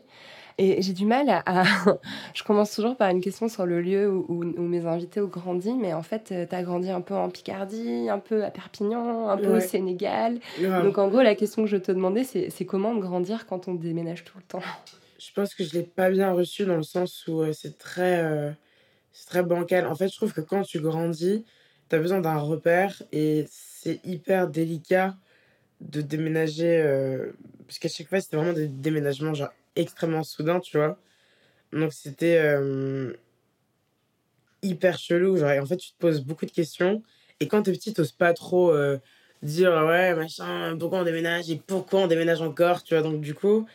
Et 0.60 0.82
j'ai 0.82 0.94
du 0.94 1.06
mal 1.06 1.30
à, 1.30 1.44
à- 1.46 1.64
Je 2.34 2.44
commence 2.44 2.74
toujours 2.74 2.96
par 2.96 3.10
une 3.10 3.20
question 3.20 3.50
sur 3.50 3.66
le 3.66 3.82
lieu 3.82 4.10
où, 4.10 4.26
où- 4.30 4.44
où 4.46 4.62
mes 4.62 4.86
invités 4.86 5.20
ont 5.20 5.28
grandi, 5.28 5.74
mais 5.74 5.94
en 5.94 6.04
fait, 6.04 6.34
tu 6.50 6.56
as 6.56 6.64
grandi 6.64 6.90
un 6.90 7.02
peu 7.02 7.14
en 7.16 7.30
Picardie, 7.30 8.08
un 8.10 8.20
peu 8.20 8.46
à 8.46 8.52
Perpignan, 8.52 9.28
un 9.30 9.38
peu 9.38 9.50
au. 9.58 9.60
Sénégal. 9.60 10.40
Donc 10.84 10.98
en 10.98 11.10
gros, 11.10 11.22
la 11.22 11.36
question 11.36 11.64
que 11.64 11.70
je 11.70 11.78
te 11.78 11.92
demandais, 11.92 12.24
c'est 12.24 12.66
comment 12.66 12.96
de 12.96 13.02
grandir 13.02 13.46
quand 13.46 13.68
on 13.68 13.74
déménage 13.74 14.24
tout 14.24 14.38
le 14.38 14.44
temps? 14.44 14.62
Je 15.20 15.34
pense 15.34 15.54
que 15.54 15.66
je 15.66 15.74
l'ai 15.74 15.84
pas 15.84 16.10
bien 16.10 16.32
reçu 16.32 16.64
dans 16.66 16.78
le 16.78 16.84
sens 16.84 17.28
où 17.28 17.42
euh, 17.42 17.52
c'est 17.52 17.78
très 17.78 18.22
euh, 18.24 18.52
c'est 19.12 19.28
très 19.28 19.44
bancal. 19.44 19.88
En 19.88 19.96
fait, 19.96 20.10
je 20.10 20.16
trouve 20.16 20.34
que 20.34 20.42
quand 20.42 20.64
tu 20.64 20.80
grandis, 20.80 21.46
tu 21.90 21.96
as 21.96 22.00
besoin 22.00 22.22
d'un 22.22 22.38
repère 22.38 23.02
et 23.12 23.46
c'est 23.50 24.00
hyper 24.06 24.48
délicat 24.48 25.16
de 25.82 26.02
déménager 26.02 26.82
euh, 26.82 27.32
parce 27.68 27.80
qu'à 27.80 27.90
chaque 27.90 28.10
fois, 28.10 28.22
c'était 28.22 28.38
vraiment 28.38 28.54
des 28.54 28.68
déménagements 28.68 29.34
genre 29.34 29.54
extrêmement 29.76 30.24
soudains, 30.24 30.60
tu 30.60 30.78
vois. 30.78 30.98
Donc 31.72 31.94
c'était 31.94 32.38
euh, 32.40 33.14
hyper 34.62 34.98
chelou, 34.98 35.38
genre 35.38 35.52
et 35.52 35.60
en 35.60 35.66
fait, 35.66 35.78
tu 35.78 35.92
te 35.92 35.98
poses 35.98 36.22
beaucoup 36.22 36.46
de 36.46 36.52
questions 36.52 37.04
et 37.40 37.48
quand 37.48 37.64
t'es 37.64 37.72
petit, 37.72 37.94
t'oses 37.94 38.12
pas 38.12 38.34
trop 38.34 38.72
euh, 38.72 38.98
dire 39.44 39.72
ouais, 39.88 40.14
machin, 40.16 40.76
pourquoi 40.78 41.00
on 41.00 41.04
déménage 41.04 41.50
et 41.50 41.56
pourquoi 41.56 42.02
on 42.02 42.08
déménage 42.08 42.42
encore, 42.42 42.84
tu 42.84 42.96
vois. 42.96 43.04
Donc 43.04 43.22
du 43.22 43.34
coup, 43.34 43.66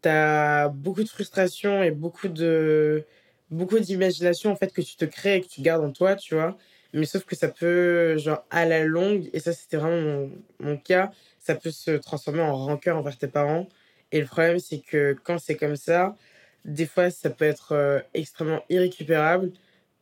t'as 0.00 0.68
beaucoup 0.68 1.02
de 1.02 1.08
frustration 1.08 1.82
et 1.82 1.90
beaucoup 1.90 2.28
de 2.28 3.04
beaucoup 3.50 3.78
d'imagination 3.78 4.50
en 4.50 4.56
fait 4.56 4.72
que 4.72 4.80
tu 4.82 4.96
te 4.96 5.04
crées 5.04 5.36
et 5.36 5.40
que 5.40 5.48
tu 5.48 5.62
gardes 5.62 5.84
en 5.84 5.92
toi, 5.92 6.16
tu 6.16 6.34
vois. 6.34 6.56
Mais 6.94 7.04
sauf 7.06 7.24
que 7.24 7.36
ça 7.36 7.48
peut, 7.48 8.16
genre, 8.18 8.44
à 8.50 8.64
la 8.64 8.84
longue, 8.84 9.28
et 9.32 9.40
ça, 9.40 9.52
c'était 9.52 9.76
vraiment 9.76 10.30
mon, 10.58 10.76
cas, 10.78 11.10
ça 11.38 11.54
peut 11.54 11.70
se 11.70 11.92
transformer 11.92 12.40
en 12.40 12.56
rancœur 12.56 12.96
envers 12.96 13.16
tes 13.18 13.28
parents. 13.28 13.68
Et 14.10 14.20
le 14.20 14.26
problème, 14.26 14.58
c'est 14.58 14.80
que 14.80 15.14
quand 15.22 15.38
c'est 15.38 15.56
comme 15.56 15.76
ça, 15.76 16.16
des 16.64 16.86
fois, 16.86 17.10
ça 17.10 17.30
peut 17.30 17.44
être 17.44 17.72
euh, 17.72 18.00
extrêmement 18.14 18.62
irrécupérable. 18.70 19.52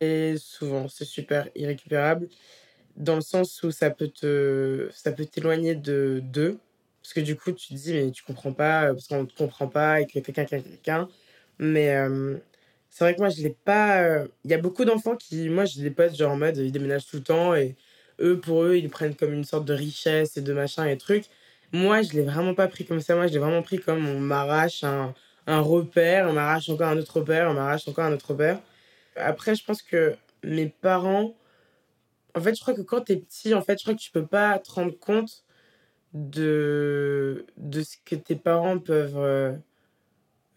Et 0.00 0.36
souvent, 0.38 0.88
c'est 0.88 1.04
super 1.04 1.48
irrécupérable. 1.56 2.28
Dans 2.96 3.16
le 3.16 3.20
sens 3.22 3.62
où 3.62 3.70
ça 3.72 3.90
peut 3.90 4.08
te, 4.08 4.88
ça 4.92 5.12
peut 5.12 5.26
t'éloigner 5.26 5.74
de 5.74 6.20
d'eux. 6.24 6.58
Parce 7.02 7.14
que 7.14 7.20
du 7.20 7.36
coup, 7.36 7.52
tu 7.52 7.68
te 7.68 7.74
dis, 7.74 7.92
mais 7.94 8.10
tu 8.12 8.24
comprends 8.24 8.52
pas, 8.52 8.88
parce 8.92 9.08
qu'on 9.08 9.22
ne 9.22 9.26
te 9.26 9.36
comprend 9.36 9.68
pas, 9.68 10.00
et 10.00 10.06
que 10.06 10.18
quelqu'un, 10.20 10.44
quelqu'un. 10.44 11.08
Mais 11.58 11.90
euh, 11.96 12.38
c'est 12.96 13.04
vrai 13.04 13.14
que 13.14 13.20
moi, 13.20 13.28
je 13.28 13.42
l'ai 13.42 13.50
pas. 13.50 14.02
euh, 14.02 14.26
Il 14.44 14.50
y 14.50 14.54
a 14.54 14.58
beaucoup 14.58 14.84
d'enfants 14.86 15.16
qui, 15.16 15.50
moi, 15.50 15.66
je 15.66 15.82
les 15.82 15.90
pote, 15.90 16.14
genre 16.16 16.32
en 16.32 16.36
mode, 16.38 16.56
ils 16.56 16.72
déménagent 16.72 17.06
tout 17.06 17.16
le 17.18 17.22
temps, 17.22 17.54
et 17.54 17.76
eux, 18.20 18.40
pour 18.40 18.62
eux, 18.64 18.76
ils 18.78 18.88
prennent 18.88 19.14
comme 19.14 19.34
une 19.34 19.44
sorte 19.44 19.66
de 19.66 19.74
richesse 19.74 20.36
et 20.38 20.40
de 20.40 20.52
machin 20.54 20.86
et 20.86 20.96
trucs. 20.96 21.26
Moi, 21.72 22.00
je 22.02 22.12
l'ai 22.14 22.22
vraiment 22.22 22.54
pas 22.54 22.68
pris 22.68 22.86
comme 22.86 23.00
ça. 23.00 23.14
Moi, 23.14 23.26
je 23.26 23.34
l'ai 23.34 23.38
vraiment 23.38 23.60
pris 23.62 23.78
comme 23.80 24.06
on 24.08 24.18
m'arrache 24.20 24.82
un, 24.82 25.12
un 25.46 25.60
repère, 25.60 26.28
on 26.30 26.32
m'arrache 26.32 26.70
encore 26.70 26.88
un 26.88 26.96
autre 26.96 27.18
repère, 27.18 27.50
on 27.50 27.54
m'arrache 27.54 27.86
encore 27.88 28.04
un 28.06 28.12
autre 28.14 28.30
repère. 28.30 28.60
Après, 29.16 29.54
je 29.56 29.64
pense 29.64 29.82
que 29.82 30.16
mes 30.44 30.68
parents. 30.68 31.34
En 32.34 32.40
fait, 32.40 32.54
je 32.54 32.60
crois 32.60 32.74
que 32.74 32.82
quand 32.82 33.00
t'es 33.02 33.16
petit, 33.16 33.54
en 33.54 33.62
fait, 33.62 33.78
je 33.78 33.84
crois 33.84 33.94
que 33.94 34.00
tu 34.00 34.10
peux 34.10 34.26
pas 34.26 34.58
te 34.58 34.70
rendre 34.72 34.98
compte 34.98 35.44
de, 36.14 37.46
de 37.58 37.82
ce 37.82 37.96
que 38.04 38.16
tes 38.16 38.36
parents 38.36 38.78
peuvent 38.78 39.18
euh, 39.18 39.52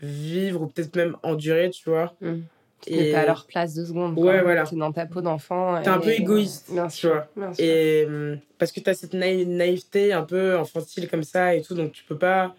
vivre 0.01 0.61
ou 0.61 0.67
peut-être 0.67 0.95
même 0.95 1.15
endurer, 1.23 1.69
tu 1.69 1.89
vois. 1.89 2.13
Mm. 2.21 2.39
Tu 2.81 2.93
n'es 2.93 3.11
pas 3.11 3.19
à 3.19 3.25
leur 3.25 3.45
place 3.45 3.75
deux 3.75 3.85
secondes. 3.85 4.17
Ouais, 4.17 4.23
quoi. 4.35 4.41
voilà. 4.43 4.63
T'es 4.65 4.75
dans 4.77 4.93
ta 4.93 5.05
peau 5.05 5.19
d'enfant. 5.21 5.81
T'es 5.81 5.89
un 5.89 5.99
peu 5.99 6.11
et- 6.11 6.21
égoïste, 6.21 6.71
Bien 6.71 6.87
tu 6.87 6.97
sûr. 6.97 7.09
vois. 7.11 7.27
bien 7.35 7.53
sûr. 7.53 7.65
Et 7.65 8.05
hum, 8.05 8.39
parce 8.57 8.71
que 8.71 8.79
tu 8.79 8.89
as 8.89 8.93
cette 8.93 9.13
naï- 9.13 9.45
naïveté 9.45 10.13
un 10.13 10.23
peu 10.23 10.57
infantile 10.57 11.09
comme 11.09 11.23
ça 11.23 11.53
et 11.55 11.61
tout, 11.61 11.75
donc 11.75 11.91
tu 11.91 12.03
peux 12.05 12.17
pas 12.17 12.55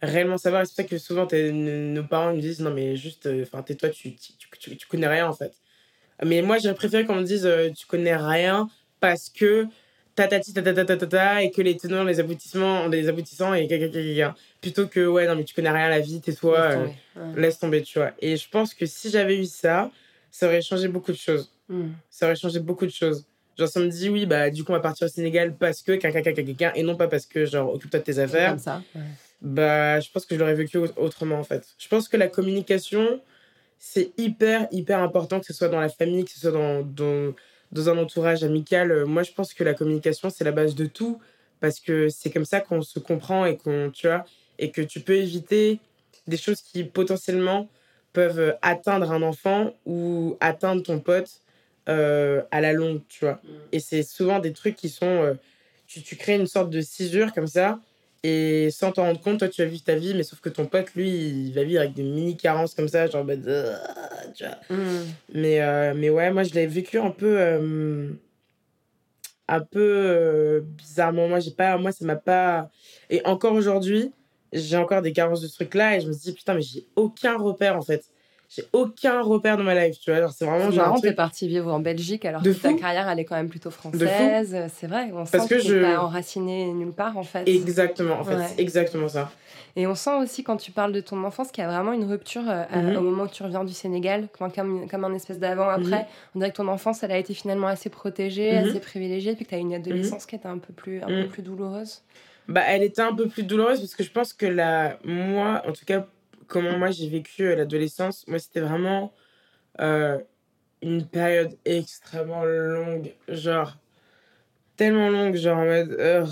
réellement 0.00 0.38
savoir. 0.38 0.62
Et 0.62 0.66
C'est 0.66 0.70
pour 0.74 0.76
ça 0.76 0.84
que 0.84 0.98
souvent 0.98 1.26
nos 1.32 2.04
parents 2.04 2.32
me 2.34 2.40
disent 2.40 2.60
non, 2.60 2.70
mais 2.72 2.94
juste, 2.94 3.26
euh, 3.26 3.42
enfin, 3.42 3.62
tais-toi, 3.62 3.88
tu, 3.88 4.14
tu, 4.14 4.32
tu, 4.60 4.76
tu 4.76 4.86
connais 4.86 5.08
rien 5.08 5.26
en 5.28 5.32
fait. 5.32 5.52
Mais 6.24 6.40
moi 6.42 6.58
j'aurais 6.58 6.74
préféré 6.76 7.04
qu'on 7.04 7.16
me 7.16 7.24
dise 7.24 7.44
euh, 7.44 7.70
tu 7.76 7.86
connais 7.86 8.14
rien 8.16 8.68
parce 9.00 9.28
que 9.28 9.66
tatati 10.14 10.52
tatata 10.54 11.42
et 11.42 11.50
que 11.50 11.60
les 11.62 11.76
tenants, 11.76 12.04
les 12.04 12.20
aboutissements, 12.20 12.86
les 12.88 13.08
aboutissants 13.08 13.54
et. 13.54 13.66
Plutôt 14.60 14.86
que 14.86 15.06
ouais, 15.06 15.26
non, 15.26 15.34
mais 15.36 15.44
tu 15.44 15.54
connais 15.54 15.70
rien 15.70 15.86
à 15.86 15.90
la 15.90 16.00
vie, 16.00 16.20
tais-toi, 16.20 16.68
Laisse 16.68 16.78
euh. 17.16 17.20
Ouais. 17.34 17.40
laisse 17.40 17.58
tomber, 17.58 17.82
tu 17.82 17.98
vois. 17.98 18.12
Et 18.20 18.36
je 18.36 18.48
pense 18.48 18.72
que 18.74 18.86
si 18.86 19.10
j'avais 19.10 19.38
eu 19.38 19.44
ça, 19.44 19.90
ça 20.30 20.46
aurait 20.46 20.62
changé 20.62 20.88
beaucoup 20.88 21.12
de 21.12 21.16
choses 21.18 21.50
Mm. 21.68 21.92
ça 22.10 22.26
aurait 22.26 22.36
changé 22.36 22.60
beaucoup 22.60 22.84
de 22.84 22.90
choses. 22.90 23.24
Genre, 23.58 23.68
ça 23.68 23.80
me 23.80 23.88
dit, 23.88 24.10
oui, 24.10 24.26
bah, 24.26 24.50
du 24.50 24.64
coup, 24.64 24.72
on 24.72 24.74
va 24.74 24.80
partir 24.80 25.06
au 25.06 25.08
Sénégal 25.08 25.54
parce 25.58 25.80
que 25.80 25.92
quelqu'un, 25.92 26.72
et 26.74 26.82
non 26.82 26.94
pas 26.94 27.08
parce 27.08 27.24
que, 27.24 27.46
genre, 27.46 27.72
occupe-toi 27.72 28.00
de 28.00 28.04
tes 28.04 28.18
affaires. 28.18 28.50
Comme 28.50 28.58
ça. 28.58 28.82
ouais. 28.94 29.00
Bah, 29.40 29.98
je 30.00 30.10
pense 30.10 30.26
que 30.26 30.34
je 30.34 30.40
l'aurais 30.40 30.54
vécu 30.54 30.76
au- 30.76 30.88
autrement, 30.96 31.36
en 31.38 31.44
fait. 31.44 31.64
Je 31.78 31.88
pense 31.88 32.08
que 32.08 32.18
la 32.18 32.28
communication, 32.28 33.20
c'est 33.78 34.12
hyper, 34.18 34.68
hyper 34.72 34.98
important, 34.98 35.40
que 35.40 35.46
ce 35.46 35.54
soit 35.54 35.68
dans 35.68 35.80
la 35.80 35.88
famille, 35.88 36.24
que 36.24 36.30
ce 36.32 36.40
soit 36.40 36.50
dans, 36.52 36.82
dans, 36.82 37.32
dans 37.74 37.90
un 37.90 37.98
entourage 37.98 38.42
amical. 38.42 38.90
Euh, 38.90 39.04
Moi, 39.04 39.22
je 39.22 39.32
pense 39.32 39.52
que 39.52 39.62
la 39.62 39.74
communication, 39.74 40.30
c'est 40.30 40.44
la 40.44 40.52
base 40.52 40.74
de 40.74 40.86
tout, 40.86 41.20
parce 41.60 41.80
que 41.80 42.08
c'est 42.08 42.30
comme 42.30 42.46
ça 42.46 42.60
qu'on 42.60 42.80
se 42.80 42.98
comprend 42.98 43.44
et 43.44 43.56
qu'on, 43.58 43.90
tu 43.92 44.06
vois, 44.06 44.24
et 44.58 44.70
que 44.70 44.80
tu 44.80 45.00
peux 45.00 45.16
éviter 45.16 45.80
des 46.26 46.38
choses 46.38 46.62
qui, 46.62 46.84
potentiellement, 46.84 47.68
peuvent 48.14 48.56
atteindre 48.62 49.12
un 49.12 49.22
enfant 49.22 49.74
ou 49.84 50.36
atteindre 50.40 50.82
ton 50.82 51.00
pote 51.00 51.40
euh, 51.88 52.42
à 52.50 52.60
la 52.60 52.72
longue, 52.72 53.02
tu 53.08 53.26
vois. 53.26 53.40
Et 53.72 53.80
c'est 53.80 54.02
souvent 54.02 54.38
des 54.38 54.52
trucs 54.52 54.76
qui 54.76 54.88
sont... 54.88 55.06
euh, 55.06 55.34
tu, 55.86 56.02
tu 56.02 56.16
crées 56.16 56.36
une 56.36 56.46
sorte 56.46 56.70
de 56.70 56.80
cisure 56.80 57.34
comme 57.34 57.46
ça, 57.46 57.78
et 58.24 58.70
sans 58.70 58.90
t'en 58.90 59.04
rendre 59.04 59.20
compte, 59.20 59.38
toi, 59.38 59.48
tu 59.48 59.62
vas 59.62 59.68
vivre 59.68 59.84
ta 59.84 59.96
vie, 59.96 60.14
mais 60.14 60.22
sauf 60.22 60.40
que 60.40 60.48
ton 60.48 60.64
pote, 60.64 60.94
lui, 60.94 61.10
il 61.10 61.52
va 61.52 61.62
vivre 61.62 61.82
avec 61.82 61.92
des 61.92 62.02
mini-carences 62.02 62.74
comme 62.74 62.88
ça, 62.88 63.06
genre, 63.06 63.20
en 63.20 63.24
mode, 63.24 63.46
euh, 63.46 63.76
tu 64.34 64.44
vois. 64.44 64.76
Mm. 64.76 65.04
Mais, 65.34 65.60
euh, 65.60 65.92
mais 65.94 66.08
ouais, 66.08 66.32
moi, 66.32 66.42
je 66.42 66.54
l'ai 66.54 66.66
vécu 66.66 66.98
un 66.98 67.10
peu... 67.10 67.36
euh, 67.38 68.08
un 69.46 69.60
peu 69.60 69.78
euh, 69.78 70.60
bizarrement. 70.62 71.28
Moi, 71.28 71.38
j'ai 71.40 71.50
pas... 71.50 71.76
Moi, 71.76 71.92
ça 71.92 72.04
m'a 72.06 72.16
pas... 72.16 72.70
Et 73.10 73.20
encore 73.26 73.52
aujourd'hui, 73.52 74.10
j'ai 74.54 74.78
encore 74.78 75.02
des 75.02 75.12
carences 75.12 75.42
de 75.42 75.46
ce 75.46 75.56
truc-là, 75.56 75.96
et 75.96 76.00
je 76.00 76.08
me 76.08 76.14
dis, 76.14 76.32
putain, 76.32 76.54
mais 76.54 76.62
j'ai 76.62 76.86
aucun 76.96 77.36
repère, 77.36 77.76
en 77.76 77.82
fait. 77.82 78.06
J'ai 78.56 78.64
aucun 78.72 79.20
repère 79.22 79.56
dans 79.56 79.64
ma 79.64 79.74
life, 79.74 79.98
tu 79.98 80.10
vois. 80.10 80.20
Genre, 80.20 80.30
c'est 80.32 80.44
vraiment 80.44 80.70
genre 80.70 80.84
marrant, 80.86 81.00
t'es 81.00 81.08
truc... 81.08 81.16
parti 81.16 81.48
vivre 81.48 81.72
en 81.72 81.80
Belgique 81.80 82.24
alors 82.24 82.40
De 82.42 82.52
que 82.52 82.58
ta 82.58 82.72
carrière 82.74 83.08
elle 83.08 83.18
est 83.18 83.24
quand 83.24 83.34
même 83.36 83.48
plutôt 83.48 83.70
française. 83.70 84.56
C'est 84.78 84.86
vrai, 84.86 85.10
on 85.12 85.24
sent 85.26 85.36
Parce 85.36 85.48
que 85.48 85.54
que, 85.56 85.62
t'es 85.62 85.68
je- 85.68 85.82
pas 85.82 86.00
enraciné 86.00 86.72
nulle 86.72 86.92
part 86.92 87.16
en 87.18 87.22
fait. 87.24 87.48
Exactement, 87.48 88.14
en 88.20 88.24
fait. 88.24 88.36
Ouais. 88.36 88.46
Exactement 88.58 89.08
ça. 89.08 89.30
Et 89.76 89.88
on 89.88 89.96
sent 89.96 90.14
aussi 90.22 90.44
quand 90.44 90.56
tu 90.56 90.70
parles 90.70 90.92
de 90.92 91.00
ton 91.00 91.24
enfance 91.24 91.50
qu'il 91.50 91.64
y 91.64 91.66
a 91.66 91.70
vraiment 91.70 91.92
une 91.92 92.04
rupture 92.04 92.44
euh, 92.48 92.62
Mhm. 92.72 92.96
au 92.96 93.00
moment 93.00 93.24
où 93.24 93.28
tu 93.28 93.42
reviens 93.42 93.64
du 93.64 93.72
Sénégal, 93.72 94.28
comme, 94.38 94.52
comme, 94.52 94.88
comme 94.88 95.04
un 95.04 95.14
espèce 95.14 95.40
d'avant-après. 95.40 96.02
Mhm. 96.02 96.06
On 96.36 96.38
dirait 96.38 96.50
que 96.52 96.56
ton 96.58 96.68
enfance 96.68 97.02
elle 97.02 97.10
a 97.10 97.18
été 97.18 97.34
finalement 97.34 97.66
assez 97.66 97.90
protégée, 97.90 98.52
Mhm. 98.60 98.68
assez 98.68 98.78
privilégiée, 98.80 99.34
puis 99.34 99.44
que 99.44 99.50
tu 99.50 99.56
as 99.56 99.58
une 99.58 99.74
adolescence 99.74 100.26
qui 100.26 100.36
était 100.36 100.46
un 100.46 100.58
peu 100.58 100.72
plus, 100.72 101.02
un 101.02 101.06
peu 101.06 101.26
plus 101.26 101.42
douloureuse. 101.42 102.02
Bah, 102.46 102.60
elle 102.68 102.82
était 102.84 103.02
un 103.02 103.14
peu 103.14 103.26
plus 103.26 103.42
douloureuse 103.42 103.80
parce 103.80 103.94
que 103.96 104.04
je 104.04 104.10
pense 104.12 104.32
que 104.32 104.46
la, 104.46 104.98
moi, 105.04 105.62
en 105.66 105.72
tout 105.72 105.84
cas, 105.86 106.06
comment 106.46 106.78
moi 106.78 106.90
j'ai 106.90 107.08
vécu 107.08 107.44
euh, 107.44 107.56
l'adolescence, 107.56 108.26
moi 108.28 108.38
c'était 108.38 108.60
vraiment 108.60 109.12
euh, 109.80 110.18
une 110.82 111.06
période 111.06 111.56
extrêmement 111.64 112.44
longue, 112.44 113.14
genre 113.28 113.76
tellement 114.76 115.08
longue, 115.10 115.36
genre 115.36 115.58
en 115.58 115.64
mode. 115.66 115.92
euh, 115.98 116.26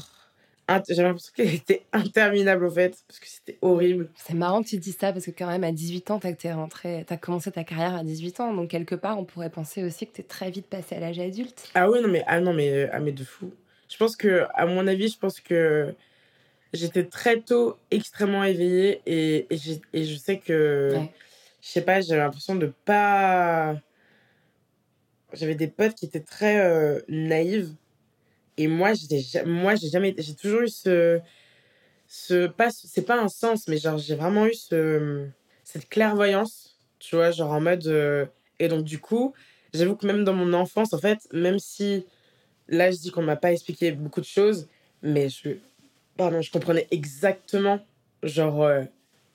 J'avais 0.88 1.02
l'impression 1.08 1.32
qu'elle 1.36 1.54
était 1.54 1.82
interminable 1.92 2.66
en 2.66 2.70
fait, 2.70 2.96
parce 3.06 3.20
que 3.20 3.28
c'était 3.28 3.58
horrible. 3.60 4.08
C'est 4.16 4.34
marrant 4.34 4.62
que 4.62 4.68
tu 4.68 4.78
dis 4.78 4.92
ça 4.92 5.12
parce 5.12 5.26
que 5.26 5.30
quand 5.30 5.46
même 5.48 5.64
à 5.64 5.72
18 5.72 6.10
ans, 6.10 6.18
t'as 6.18 6.54
rentré, 6.54 7.04
t'as 7.06 7.16
commencé 7.18 7.50
ta 7.52 7.64
carrière 7.64 7.94
à 7.94 8.04
18 8.04 8.40
ans, 8.40 8.54
donc 8.54 8.70
quelque 8.70 8.94
part 8.94 9.18
on 9.18 9.24
pourrait 9.24 9.50
penser 9.50 9.84
aussi 9.84 10.06
que 10.06 10.12
t'es 10.12 10.22
très 10.22 10.50
vite 10.50 10.66
passé 10.66 10.94
à 10.96 11.00
l'âge 11.00 11.18
adulte. 11.18 11.68
Ah 11.74 11.90
ouais, 11.90 12.00
non, 12.00 12.08
mais, 12.08 12.24
ah, 12.26 12.40
non, 12.40 12.52
mais, 12.54 12.70
euh, 12.72 12.88
ah, 12.92 13.00
mais 13.00 13.12
de 13.12 13.24
fou. 13.24 13.52
Je 13.88 13.96
pense 13.96 14.16
que, 14.16 14.46
à 14.54 14.66
mon 14.66 14.86
avis, 14.86 15.08
je 15.08 15.18
pense 15.18 15.40
que 15.40 15.94
j'étais 16.72 17.04
très 17.04 17.40
tôt 17.40 17.76
extrêmement 17.90 18.44
éveillée 18.44 19.02
et, 19.06 19.46
et, 19.50 19.56
j'ai- 19.56 19.80
et 19.92 20.04
je 20.04 20.16
sais 20.16 20.38
que, 20.38 20.94
Ouais. 20.96 21.10
je 21.60 21.68
sais 21.68 21.82
pas, 21.82 22.00
j'avais 22.00 22.20
l'impression 22.20 22.54
de 22.56 22.72
pas. 22.84 23.76
J'avais 25.32 25.54
des 25.54 25.68
potes 25.68 25.94
qui 25.94 26.04
étaient 26.04 26.20
très 26.20 26.60
euh, 26.60 27.00
naïves 27.08 27.70
et 28.58 28.68
moi, 28.68 28.92
j'étais 28.92 29.22
moi, 29.46 29.74
j'ai 29.76 29.88
jamais, 29.88 30.14
j'ai 30.18 30.34
toujours 30.34 30.60
eu 30.62 30.68
ce, 30.68 31.20
ce 32.06 32.46
pas, 32.48 32.68
c'est 32.70 33.06
pas 33.06 33.18
un 33.18 33.28
sens, 33.28 33.66
mais 33.66 33.78
genre, 33.78 33.96
j'ai 33.96 34.14
vraiment 34.14 34.46
eu 34.46 34.52
ce, 34.52 35.26
cette 35.64 35.88
clairvoyance, 35.88 36.76
tu 36.98 37.16
vois, 37.16 37.30
genre 37.30 37.50
en 37.52 37.60
mode, 37.62 37.86
euh, 37.86 38.26
et 38.58 38.68
donc 38.68 38.84
du 38.84 38.98
coup, 38.98 39.32
j'avoue 39.72 39.96
que 39.96 40.06
même 40.06 40.22
dans 40.24 40.34
mon 40.34 40.52
enfance, 40.52 40.92
en 40.92 40.98
fait, 40.98 41.26
même 41.32 41.58
si 41.58 42.04
là, 42.68 42.90
je 42.90 42.98
dis 42.98 43.10
qu'on 43.10 43.22
m'a 43.22 43.36
pas 43.36 43.52
expliqué 43.52 43.92
beaucoup 43.92 44.20
de 44.20 44.26
choses, 44.26 44.68
mais 45.00 45.30
je, 45.30 45.56
pardon, 46.16 46.40
je 46.40 46.50
comprenais 46.50 46.86
exactement, 46.90 47.80
genre, 48.22 48.62
euh, 48.62 48.82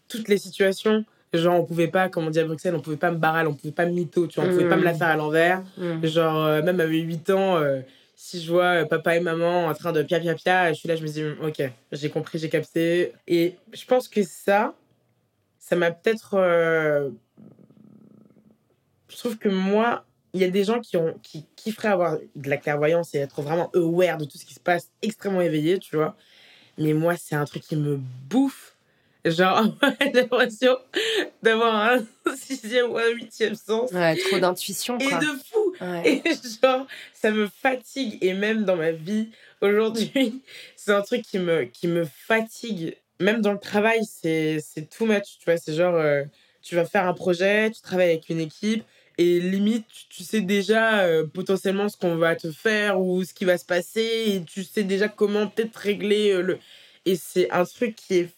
toutes 0.08 0.28
les 0.28 0.38
situations. 0.38 1.06
Genre, 1.34 1.60
on 1.60 1.66
pouvait 1.66 1.90
pas, 1.90 2.08
comme 2.08 2.26
on 2.26 2.30
dit 2.30 2.40
à 2.40 2.46
Bruxelles, 2.46 2.76
on 2.76 2.80
pouvait 2.80 2.96
pas 2.96 3.12
me 3.12 3.18
barrer, 3.18 3.46
on 3.46 3.54
pouvait 3.54 3.74
pas 3.74 3.86
me 3.86 3.92
mytho, 3.92 4.28
tu 4.28 4.40
vois, 4.40 4.50
on 4.50 4.54
pouvait 4.54 4.70
pas 4.70 4.78
me 4.78 4.84
la 4.84 4.94
faire 4.94 5.10
à 5.10 5.18
l'envers. 5.18 5.62
Mm. 5.78 6.06
Genre, 6.06 6.46
euh, 6.46 6.62
même 6.62 6.80
avec 6.80 7.04
8 7.04 7.30
ans, 7.32 7.58
euh, 7.58 7.82
si 8.16 8.42
je 8.42 8.52
vois 8.52 8.86
papa 8.86 9.18
et 9.18 9.20
maman 9.20 9.66
en 9.66 9.74
train 9.74 9.92
de 9.92 10.02
pia 10.04 10.20
pia 10.20 10.36
pia, 10.36 10.72
je 10.72 10.80
suis 10.80 10.88
là, 10.88 10.96
je 10.96 11.04
me 11.04 11.08
dis, 11.08 11.24
hum, 11.24 11.36
ok, 11.44 11.70
j'ai 11.92 12.10
compris, 12.10 12.40
j'ai 12.40 12.50
capté. 12.50 13.12
Et 13.28 13.56
je 13.74 13.86
pense 13.86 14.08
que 14.08 14.24
ça, 14.24 14.74
ça 15.60 15.76
m'a 15.76 15.92
peut-être. 15.92 16.38
Je 19.10 19.18
trouve 19.18 19.38
que 19.38 19.50
moi, 19.50 20.06
il 20.34 20.42
y 20.42 20.44
a 20.44 20.50
des 20.50 20.64
gens 20.64 20.80
qui, 20.80 20.98
ont, 20.98 21.16
qui 21.24 21.46
kifferaient 21.56 21.88
avoir 21.90 22.18
de 22.36 22.50
la 22.50 22.58
clairvoyance 22.58 23.16
et 23.16 23.20
être 23.20 23.42
vraiment 23.42 23.70
aware 23.74 24.18
de 24.18 24.26
tout 24.26 24.38
ce 24.38 24.46
qui 24.46 24.54
se 24.54 24.60
passe, 24.60 24.92
extrêmement 25.02 25.42
éveillé, 25.42 25.80
tu 25.80 25.96
vois. 25.96 26.16
Mais 26.78 26.94
moi, 26.94 27.16
c'est 27.18 27.36
un 27.36 27.46
truc 27.46 27.64
qui 27.64 27.76
me 27.76 27.98
bouffe. 28.30 28.76
Genre, 29.26 29.66
j'ai 30.02 30.12
l'impression 30.12 30.78
d'avoir 31.42 31.76
un 31.94 32.06
sixième 32.36 32.92
ou 32.92 32.98
un 32.98 33.10
huitième 33.10 33.56
sens. 33.56 33.92
Ouais, 33.92 34.16
trop 34.16 34.40
d'intuition 34.40 34.98
Et 35.00 35.06
de 35.06 35.26
fou 35.52 35.74
Ouais. 35.82 36.22
et 36.26 36.34
genre, 36.64 36.88
ça 37.14 37.32
me 37.32 37.48
fatigue. 37.48 38.18
Et 38.22 38.34
même 38.34 38.64
dans 38.64 38.76
ma 38.76 38.92
vie 38.92 39.30
aujourd'hui, 39.62 40.42
c'est 40.76 40.92
un 40.94 41.02
truc 41.02 41.24
qui 41.24 41.40
me, 41.40 41.64
qui 41.66 41.88
me 41.88 42.06
fatigue. 42.06 42.98
Même 43.20 43.42
dans 43.42 43.54
le 43.54 43.60
travail, 43.60 44.02
c'est 44.06 44.60
c'est 44.60 44.90
too 44.90 45.06
much. 45.06 45.38
Tu 45.40 45.46
vois, 45.46 45.58
c'est 45.58 45.74
genre, 45.74 45.96
euh, 45.96 46.24
tu 46.62 46.76
vas 46.76 46.86
faire 46.86 47.08
un 47.08 47.14
projet, 47.14 47.72
tu 47.72 47.82
travailles 47.82 48.10
avec 48.12 48.30
une 48.30 48.40
équipe. 48.40 48.84
Et 49.18 49.40
limite, 49.40 49.86
tu, 50.10 50.24
sais 50.24 50.42
déjà 50.42 51.00
euh, 51.00 51.26
potentiellement 51.26 51.90
ce 51.90 51.98
qu'on 51.98 52.18
va 52.18 52.36
te 52.36 52.52
faire 52.52 53.00
ou 53.02 53.24
ce 53.24 53.34
qui 53.34 53.46
va 53.46 53.58
se 53.58 53.66
passer. 53.66 54.24
Et 54.28 54.44
tu 54.44 54.64
sais 54.64 54.84
déjà 54.84 55.08
comment 55.08 55.48
peut-être 55.48 55.76
régler 55.76 56.32
euh, 56.32 56.42
le. 56.42 56.60
Et 57.06 57.16
c'est 57.16 57.50
un 57.52 57.66
truc 57.66 57.96
qui 57.96 58.16
est 58.16 58.30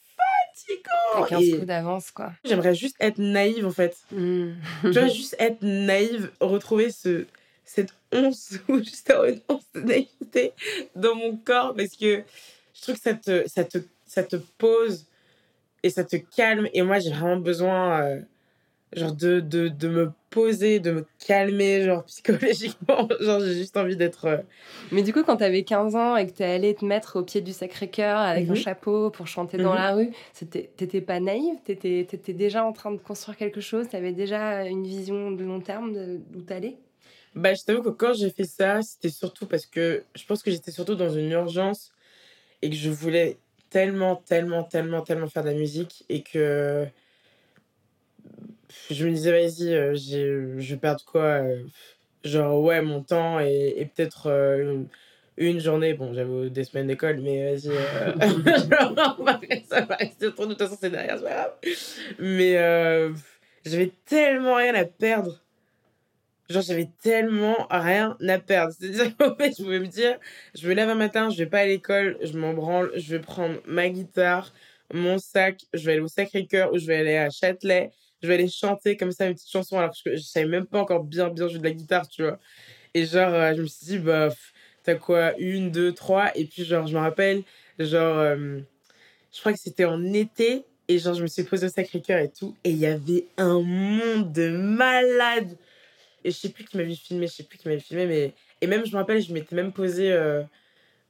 fatigant. 0.56 1.26
15 1.28 1.42
Et 1.44 1.52
coups 1.52 1.66
d'avance 1.66 2.12
quoi. 2.12 2.32
J'aimerais 2.46 2.76
juste 2.76 2.96
être 3.00 3.18
naïve 3.18 3.66
en 3.66 3.72
fait 3.72 3.98
Mm. 4.12 4.52
tu 4.84 4.92
vois, 4.92 5.08
juste 5.10 5.36
être 5.40 5.62
naïve, 5.62 6.32
retrouver 6.40 6.92
ce, 6.92 7.26
cette 7.66 7.94
once 8.14 8.54
ou 8.70 8.78
juste 8.80 9.10
avoir 9.10 9.28
une 9.28 9.42
once 9.50 9.66
de 9.76 9.82
naïveté 9.82 10.54
dans 10.96 11.16
mon 11.16 11.36
corps 11.36 11.74
parce 11.76 11.96
que 11.96 12.24
je 12.74 12.82
trouve 12.82 12.96
que 12.96 13.02
ça 13.02 13.14
te, 13.14 13.48
ça 13.48 13.64
te, 13.66 13.80
ça 14.06 14.24
te 14.24 14.38
pose 14.58 15.06
et 15.84 15.90
ça 15.90 16.04
te 16.04 16.16
calme. 16.16 16.68
Et 16.74 16.82
moi, 16.82 17.00
j'ai 17.00 17.12
vraiment 17.12 17.38
besoin 17.38 18.02
euh, 18.04 18.22
genre 18.94 19.14
de, 19.14 19.40
de, 19.40 19.68
de 19.68 19.88
me 19.88 20.12
poser, 20.30 20.80
de 20.80 20.92
me 20.92 21.06
calmer, 21.26 21.84
genre 21.84 22.04
psychologiquement. 22.08 23.08
genre, 23.20 23.40
j'ai 23.42 23.54
juste 23.54 23.78
envie 23.78 23.96
d'être. 23.96 24.26
euh, 24.26 24.38
Mais 24.92 25.04
du 25.04 25.14
coup, 25.14 25.24
quand 25.24 25.38
t'avais 25.38 25.64
15 25.64 25.96
ans 25.96 26.16
et 26.16 26.26
que 26.28 26.32
t'es 26.32 26.46
allé 26.46 26.74
te 26.76 26.86
mettre 26.86 27.18
au 27.20 27.24
pied 27.24 27.42
du 27.42 27.52
Sacré-Cœur 27.54 28.18
avec 28.18 28.46
Mhm. 28.46 28.52
un 28.52 28.56
chapeau 28.56 29.10
pour 29.10 29.28
chanter 29.28 29.58
dans 29.58 29.74
Mhm. 29.74 29.76
la 29.76 29.94
rue, 29.94 30.10
t'étais 30.50 31.02
pas 31.02 31.20
naïve? 31.20 31.56
T'étais 31.64 32.00
étais 32.02 32.34
déjà 32.34 32.66
en 32.66 32.74
train 32.74 32.92
de 32.92 32.98
construire 32.98 33.38
quelque 33.38 33.62
chose? 33.62 33.88
T'avais 33.90 34.14
déjà 34.14 34.66
une 34.66 34.84
vision 34.84 35.32
de 35.32 35.44
long 35.44 35.60
terme 35.62 35.94
d'où 36.32 36.42
t'allais? 36.42 36.78
Bah, 37.36 37.54
je 37.54 37.64
t'avoue 37.64 37.84
que 37.84 37.90
quand 37.90 38.14
j'ai 38.14 38.32
fait 38.32 38.44
ça, 38.46 38.82
c'était 38.82 39.10
surtout 39.10 39.46
parce 39.46 39.66
que 39.66 40.04
je 40.16 40.26
pense 40.26 40.42
que 40.42 40.50
j'étais 40.52 40.72
surtout 40.72 40.96
dans 40.96 41.10
une 41.12 41.32
urgence 41.32 41.92
et 42.62 42.70
que 42.70 42.76
je 42.76 42.90
voulais 42.90 43.38
tellement, 43.70 44.16
tellement, 44.16 44.64
tellement, 44.64 45.02
tellement 45.02 45.28
faire 45.28 45.44
de 45.44 45.50
la 45.50 45.56
musique 45.56 46.06
et 46.10 46.24
que 46.24 46.88
je 48.92 49.06
me 49.08 49.12
disais, 49.12 49.32
vas-y, 49.32 49.74
euh, 49.74 49.94
j'ai- 49.96 50.60
je 50.62 50.74
vais 50.74 50.80
perdre 50.80 51.04
quoi 51.06 51.24
euh, 51.44 51.64
Genre, 52.24 52.62
ouais, 52.62 52.82
mon 52.82 53.02
temps 53.02 53.40
et, 53.40 53.76
et 53.78 53.86
peut-être 53.86 54.28
euh, 54.28 54.62
une, 54.62 54.88
une 55.38 55.60
journée. 55.60 55.94
Bon, 55.94 56.14
j'avais 56.14 56.50
des 56.50 56.64
semaines 56.66 56.88
d'école, 56.88 57.22
mais 57.22 57.54
vas-y. 57.56 57.70
euh, 57.70 58.14
on 59.20 59.24
va- 59.24 59.40
ça 59.70 59.82
va 59.82 59.96
rester 59.96 60.26
nous. 60.28 60.46
De 60.46 60.54
toute 60.54 60.60
façon, 60.60 60.78
c'est 60.80 60.90
derrière, 60.90 61.18
c'est 61.18 61.24
pas 61.24 61.30
grave. 61.34 61.52
Mais 62.20 62.58
euh, 62.58 63.12
j'avais 63.66 63.92
tellement 64.06 64.56
rien 64.56 64.76
à 64.76 64.84
perdre. 64.86 65.40
Genre, 66.50 66.64
j'avais 66.64 66.90
tellement 67.02 67.68
rien 67.70 68.18
à 68.28 68.40
perdre. 68.40 68.74
C'est-à-dire 68.78 69.16
qu'en 69.18 69.36
fait, 69.36 69.54
je 69.58 69.64
pouvais 69.64 69.80
me 69.80 69.88
dire, 69.88 70.18
je 70.56 70.68
me 70.68 70.74
lève 70.74 70.90
un 70.90 70.96
matin, 70.96 71.30
je 71.30 71.38
vais 71.38 71.46
pas 71.50 71.60
à 71.60 71.66
l'école, 71.66 72.18
je 72.22 72.38
m'en 72.38 72.54
branle, 72.54 72.92
je 72.96 73.16
vais 73.16 73.20
prendre 73.22 73.60
ma 73.66 73.88
guitare, 73.90 74.52
mon 74.94 75.20
sac, 75.20 75.62
je 75.74 75.86
vais 75.86 75.94
aller 75.94 76.02
au 76.02 76.08
Sacré-Cœur 76.08 76.74
ou 76.74 76.80
je 76.80 76.88
vais 76.88 76.98
aller 76.98 77.18
à 77.18 77.30
Châtelet, 77.30 77.92
je 78.22 78.28
vais 78.28 78.36
aller 78.36 78.50
chanter 78.50 78.98
comme 78.98 79.12
ça 79.12 79.28
une 79.28 79.34
petite 79.34 79.52
chanson 79.52 79.78
alors 79.78 79.92
que 79.92 79.98
je, 80.06 80.16
je 80.18 80.22
savais 80.24 80.48
même 80.48 80.66
pas 80.66 80.80
encore 80.80 81.04
bien, 81.04 81.30
bien 81.30 81.48
jouer 81.48 81.60
de 81.60 81.64
la 81.64 81.72
guitare, 81.72 82.08
tu 82.08 82.24
vois. 82.24 82.40
Et 82.94 83.06
genre, 83.06 83.34
euh, 83.34 83.54
je 83.56 83.62
me 83.62 83.68
suis 83.68 83.86
dit, 83.86 84.00
bah, 84.00 84.30
t'as 84.84 84.96
quoi, 84.96 85.38
une, 85.38 85.72
deux, 85.72 85.94
trois, 85.94 86.36
et 86.38 86.46
puis 86.46 86.66
genre, 86.66 86.88
je 86.88 86.96
me 86.96 87.00
rappelle, 87.00 87.44
genre, 87.78 88.18
euh, 88.18 88.60
je 89.32 89.40
crois 89.40 89.54
que 89.54 89.60
c'était 89.60 89.86
en 89.86 90.04
été, 90.14 90.66
et 90.88 90.98
genre, 91.00 91.14
je 91.14 91.22
me 91.22 91.28
suis 91.28 91.44
posée 91.44 91.68
au 91.68 91.70
Sacré-Cœur 91.70 92.20
et 92.20 92.32
tout, 92.32 92.56
et 92.64 92.72
il 92.72 92.78
y 92.78 92.88
avait 92.88 93.28
un 93.38 93.62
monde 93.62 94.32
de 94.34 94.50
malades. 94.50 95.56
Et 96.24 96.32
je 96.32 96.36
sais 96.36 96.50
plus 96.50 96.66
qui 96.66 96.78
m'avait 96.78 96.96
filmé, 96.96 97.28
je 97.28 97.34
sais 97.34 97.44
plus 97.44 97.58
qui 97.58 97.68
m'avait 97.68 97.80
filmé, 97.80 98.06
mais. 98.06 98.34
Et 98.62 98.68
même, 98.68 98.86
je 98.86 98.92
me 98.92 98.98
rappelle, 98.98 99.22
je 99.22 99.32
m'étais 99.32 99.56
même 99.56 99.72
posée 99.72 100.12
euh, 100.12 100.44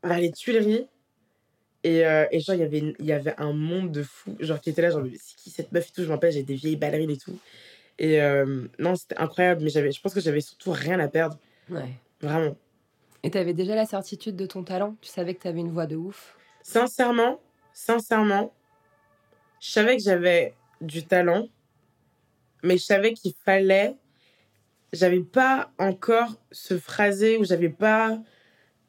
vers 0.04 0.19
les 0.19 0.32
Tuileries. 0.32 0.88
Et, 1.83 2.05
euh, 2.05 2.25
et 2.31 2.39
genre, 2.41 2.55
il 2.55 2.59
y 2.59 2.63
avait 2.63 2.93
il 2.99 3.05
y 3.05 3.13
avait 3.13 3.35
un 3.39 3.53
monde 3.53 3.91
de 3.91 4.03
fous, 4.03 4.35
genre, 4.39 4.59
qui 4.59 4.69
était 4.69 4.81
là, 4.81 4.89
genre, 4.89 5.05
c'est 5.17 5.35
qui 5.37 5.49
cette 5.49 5.71
meuf 5.71 5.87
et 5.87 5.91
tout. 5.91 6.01
Je 6.01 6.07
me 6.07 6.13
rappelle, 6.13 6.31
j'avais 6.31 6.43
des 6.43 6.55
vieilles 6.55 6.75
ballerines 6.75 7.09
et 7.11 7.17
tout. 7.17 7.37
Et 7.97 8.21
euh, 8.21 8.67
non, 8.79 8.95
c'était 8.95 9.17
incroyable, 9.17 9.63
mais 9.63 9.69
je 9.69 10.01
pense 10.01 10.13
que 10.13 10.19
j'avais 10.21 10.41
surtout 10.41 10.71
rien 10.71 10.99
à 10.99 11.07
perdre, 11.07 11.37
Ouais. 11.69 11.93
vraiment. 12.21 12.55
Et 13.23 13.31
t'avais 13.31 13.53
déjà 13.53 13.75
la 13.75 13.85
certitude 13.85 14.35
de 14.37 14.45
ton 14.45 14.63
talent? 14.63 14.95
Tu 15.01 15.09
savais 15.09 15.33
que 15.35 15.41
t'avais 15.43 15.59
une 15.59 15.71
voix 15.71 15.85
de 15.85 15.95
ouf? 15.97 16.37
Sincèrement, 16.61 17.41
sincèrement, 17.73 18.53
je 19.61 19.69
savais 19.71 19.97
que 19.97 20.03
j'avais 20.03 20.53
du 20.81 21.05
talent, 21.05 21.47
mais 22.63 22.77
je 22.77 22.83
savais 22.83 23.13
qu'il 23.13 23.33
fallait. 23.45 23.95
J'avais 24.93 25.19
pas 25.21 25.71
encore 25.77 26.35
ce 26.51 26.77
phrasé 26.77 27.37
où 27.37 27.43
j'avais 27.43 27.69
pas. 27.69 28.17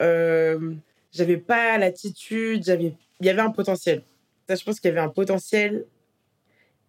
euh, 0.03 0.75
j'avais 1.13 1.37
pas 1.37 1.79
l'attitude, 1.79 2.65
j'avais. 2.65 2.95
Il 3.21 3.27
y 3.27 3.31
avait 3.31 3.43
un 3.43 3.51
potentiel. 3.51 4.03
Ça, 4.49 4.55
je 4.55 4.65
pense 4.65 4.81
qu'il 4.81 4.89
y 4.89 4.93
avait 4.93 5.01
un 5.01 5.09
potentiel. 5.09 5.87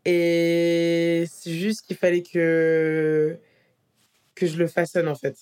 Et 0.05 1.25
c'est 1.29 1.53
juste 1.53 1.81
qu'il 1.85 1.95
fallait 1.97 2.23
que. 2.23 3.37
que 4.35 4.47
je 4.47 4.57
le 4.57 4.67
façonne, 4.67 5.07
en 5.07 5.15
fait. 5.15 5.37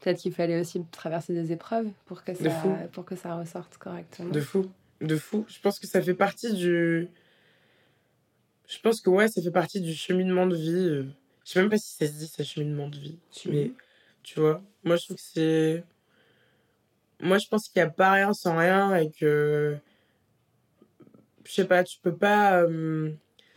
Peut-être 0.00 0.18
qu'il 0.18 0.32
fallait 0.32 0.60
aussi 0.60 0.82
traverser 0.92 1.34
des 1.34 1.52
épreuves 1.52 1.88
pour 2.06 2.22
que 2.24 2.32
ça, 2.32 2.50
fou. 2.50 2.74
pour 2.92 3.04
que 3.04 3.16
ça 3.16 3.34
ressorte 3.36 3.76
correctement. 3.78 4.30
De 4.30 4.40
fou. 4.40 4.70
De 5.00 5.16
fou. 5.16 5.44
Je 5.48 5.60
pense 5.60 5.78
que 5.78 5.86
ça 5.86 6.00
fait 6.00 6.14
partie 6.14 6.54
du. 6.54 7.08
Je 8.68 8.78
pense 8.80 9.00
que 9.00 9.10
ouais, 9.10 9.28
ça 9.28 9.42
fait 9.42 9.50
partie 9.50 9.80
du 9.80 9.94
cheminement 9.94 10.46
de 10.46 10.56
vie. 10.56 10.88
euh. 10.88 11.04
Je 11.44 11.52
sais 11.52 11.60
même 11.60 11.70
pas 11.70 11.78
si 11.78 11.94
ça 11.96 12.06
se 12.06 12.12
dit, 12.12 12.26
ça, 12.26 12.44
cheminement 12.44 12.88
de 12.88 12.98
vie. 12.98 13.18
Mais 13.46 13.72
tu 14.22 14.38
vois, 14.40 14.62
moi 14.84 14.96
je 14.96 15.04
trouve 15.04 15.16
que 15.16 15.22
c'est. 15.22 15.82
Moi 17.20 17.38
je 17.38 17.46
pense 17.48 17.68
qu'il 17.68 17.82
n'y 17.82 17.88
a 17.88 17.90
pas 17.90 18.12
rien 18.12 18.32
sans 18.32 18.56
rien 18.56 18.94
et 18.96 19.10
que. 19.10 19.76
Je 21.44 21.52
sais 21.52 21.64
pas, 21.64 21.82
tu 21.84 21.98
peux 22.02 22.14
pas. 22.14 22.62
euh, 22.62 23.10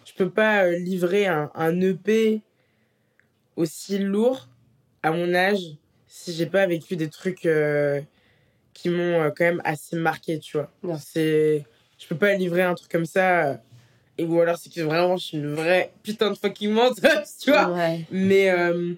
Je 0.06 0.13
peux 0.13 0.30
pas 0.30 0.63
euh, 0.65 0.78
livrer 0.78 1.28
un, 1.28 1.52
un 1.56 1.80
EP 1.82 2.41
aussi 3.56 3.97
lourd 4.00 4.47
à 5.04 5.12
mon 5.12 5.34
âge 5.34 5.60
si 6.08 6.34
j'ai 6.34 6.45
pas 6.45 6.65
vécu 6.67 6.95
des 6.95 7.10
trucs 7.10 7.45
euh, 7.45 8.02
qui 8.74 8.89
m'ont 8.89 9.32
quand 9.36 9.43
même 9.45 9.62
assez 9.63 9.95
marqué, 9.95 10.39
tu 10.39 10.58
vois. 10.58 10.71
Bien. 10.84 10.97
C'est. 10.97 11.65
Je 11.97 12.08
peux 12.08 12.17
pas 12.17 12.34
livrer 12.34 12.63
un 12.63 12.74
truc 12.76 12.89
comme 12.91 13.06
ça. 13.06 13.62
Et 14.17 14.26
ou 14.26 14.39
alors 14.41 14.58
c'est 14.58 14.71
que 14.71 14.82
vraiment 14.82 15.17
je 15.17 15.26
suis 15.26 15.38
une 15.38 15.54
vraie 15.54 15.91
putain 16.04 16.30
de 16.32 16.36
fucking 16.36 16.71
menteuse, 16.71 17.38
tu 17.41 17.52
vois. 17.52 17.71
Ouais, 17.71 18.06
Mais. 18.12 18.50
euh, 18.52 18.93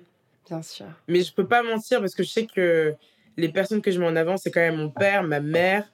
bien 0.48 0.62
sûr. 0.62 0.86
mais 1.08 1.22
je 1.22 1.34
peux 1.34 1.48
pas 1.48 1.64
mentir 1.64 2.00
parce 2.00 2.14
que 2.16 2.24
je 2.24 2.30
sais 2.30 2.46
que 2.46 2.94
les 3.38 3.50
personnes 3.50 3.82
que 3.82 3.92
je 3.92 4.00
mets 4.00 4.08
en 4.08 4.16
avant, 4.16 4.38
c'est 4.38 4.52
quand 4.52 4.62
même 4.62 4.76
mon 4.78 4.90
père, 4.90 5.24
ma 5.24 5.40
mère 5.40 5.86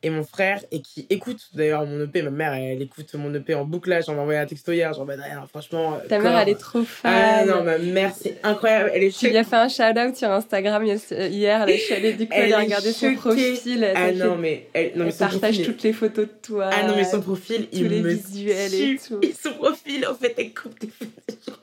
et 0.00 0.10
mon 0.10 0.22
frère 0.22 0.60
et 0.70 0.80
qui 0.80 1.08
écoutent 1.10 1.48
d'ailleurs 1.54 1.84
mon 1.84 2.04
EP. 2.04 2.22
Ma 2.22 2.30
mère, 2.30 2.52
elle, 2.54 2.80
écoute 2.80 3.12
mon 3.14 3.34
EP 3.34 3.54
en 3.56 3.64
bouclage. 3.64 4.04
J'en 4.06 4.14
ai 4.14 4.18
envoyé 4.20 4.38
un 4.38 4.46
texto 4.46 4.70
hier. 4.70 4.92
Genre, 4.92 5.04
bah, 5.04 5.16
non, 5.16 5.24
franchement. 5.48 5.94
euh, 5.94 6.06
Ta 6.08 6.20
mère, 6.20 6.38
elle 6.38 6.50
est 6.50 6.54
trop 6.60 6.84
fan. 6.84 7.12
Ah 7.12 7.44
non, 7.44 7.64
ma 7.64 7.78
mère, 7.78 8.12
c'est 8.16 8.38
incroyable. 8.44 8.92
Elle 8.94 9.02
est 9.02 9.18
Tu 9.18 9.28
lui 9.28 9.36
as 9.36 9.42
fait 9.42 9.56
un 9.56 9.68
shout-out 9.68 10.14
sur 10.14 10.30
Instagram 10.30 10.84
euh, 10.86 11.26
hier, 11.26 11.64
elle 11.66 11.74
a 11.74 11.76
chialé 11.78 12.12
du 12.12 12.28
coup, 12.28 12.32
elle, 12.36 12.44
Elle 12.44 12.54
a 12.54 12.60
est 12.60 12.64
regardé 12.64 12.92
son 12.92 13.06
choquée. 13.08 13.16
profil, 13.16 13.82
elle, 13.82 13.96
Ah 13.96 14.12
non, 14.12 14.36
mais. 14.36 14.68
Elle, 14.72 14.92
non, 14.94 15.04
mais 15.04 15.04
elle 15.06 15.12
son 15.12 15.18
partage 15.18 15.40
profil, 15.40 15.66
toutes 15.66 15.82
les 15.82 15.92
photos 15.92 16.26
de 16.26 16.32
toi. 16.42 16.70
Ah 16.72 16.86
non, 16.86 16.94
mais 16.94 17.02
son 17.04 17.20
profil, 17.20 17.62
tous 17.68 17.76
il 17.78 17.88
les 17.88 18.00
me 18.00 18.08
visuels 18.10 18.74
et 18.74 18.78
tue. 18.96 19.00
tout. 19.08 19.18
Et 19.22 19.32
son 19.32 19.54
profil, 19.54 20.06
en 20.06 20.14
fait, 20.14 20.32
elle 20.38 20.54
coupe 20.54 20.78
des 20.78 20.90
photos. 20.90 21.58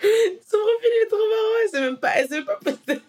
Son 0.48 0.58
profil 0.58 0.90
il 0.90 1.02
est 1.04 1.08
trop 1.08 1.16
marrant, 1.16 1.56
elle 1.64 1.70
sait 1.70 1.80
même 1.80 1.96
pas, 1.96 2.10
elle 2.16 2.28
sait 2.28 2.34
même 2.36 2.44
pas 2.44 2.58
poster. 2.64 3.00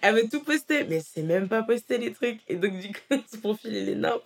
Elle 0.00 0.14
veut 0.14 0.28
tout 0.30 0.40
poster, 0.42 0.84
mais 0.88 0.96
elle 0.96 1.02
sait 1.02 1.22
même 1.22 1.48
pas 1.48 1.62
poster 1.62 1.98
les 1.98 2.12
trucs. 2.12 2.40
Et 2.48 2.56
donc, 2.56 2.78
du 2.78 2.88
coup, 2.88 2.98
son 3.32 3.38
profil, 3.40 3.74
il 3.74 3.88
est 3.90 3.94
nimp. 3.94 4.22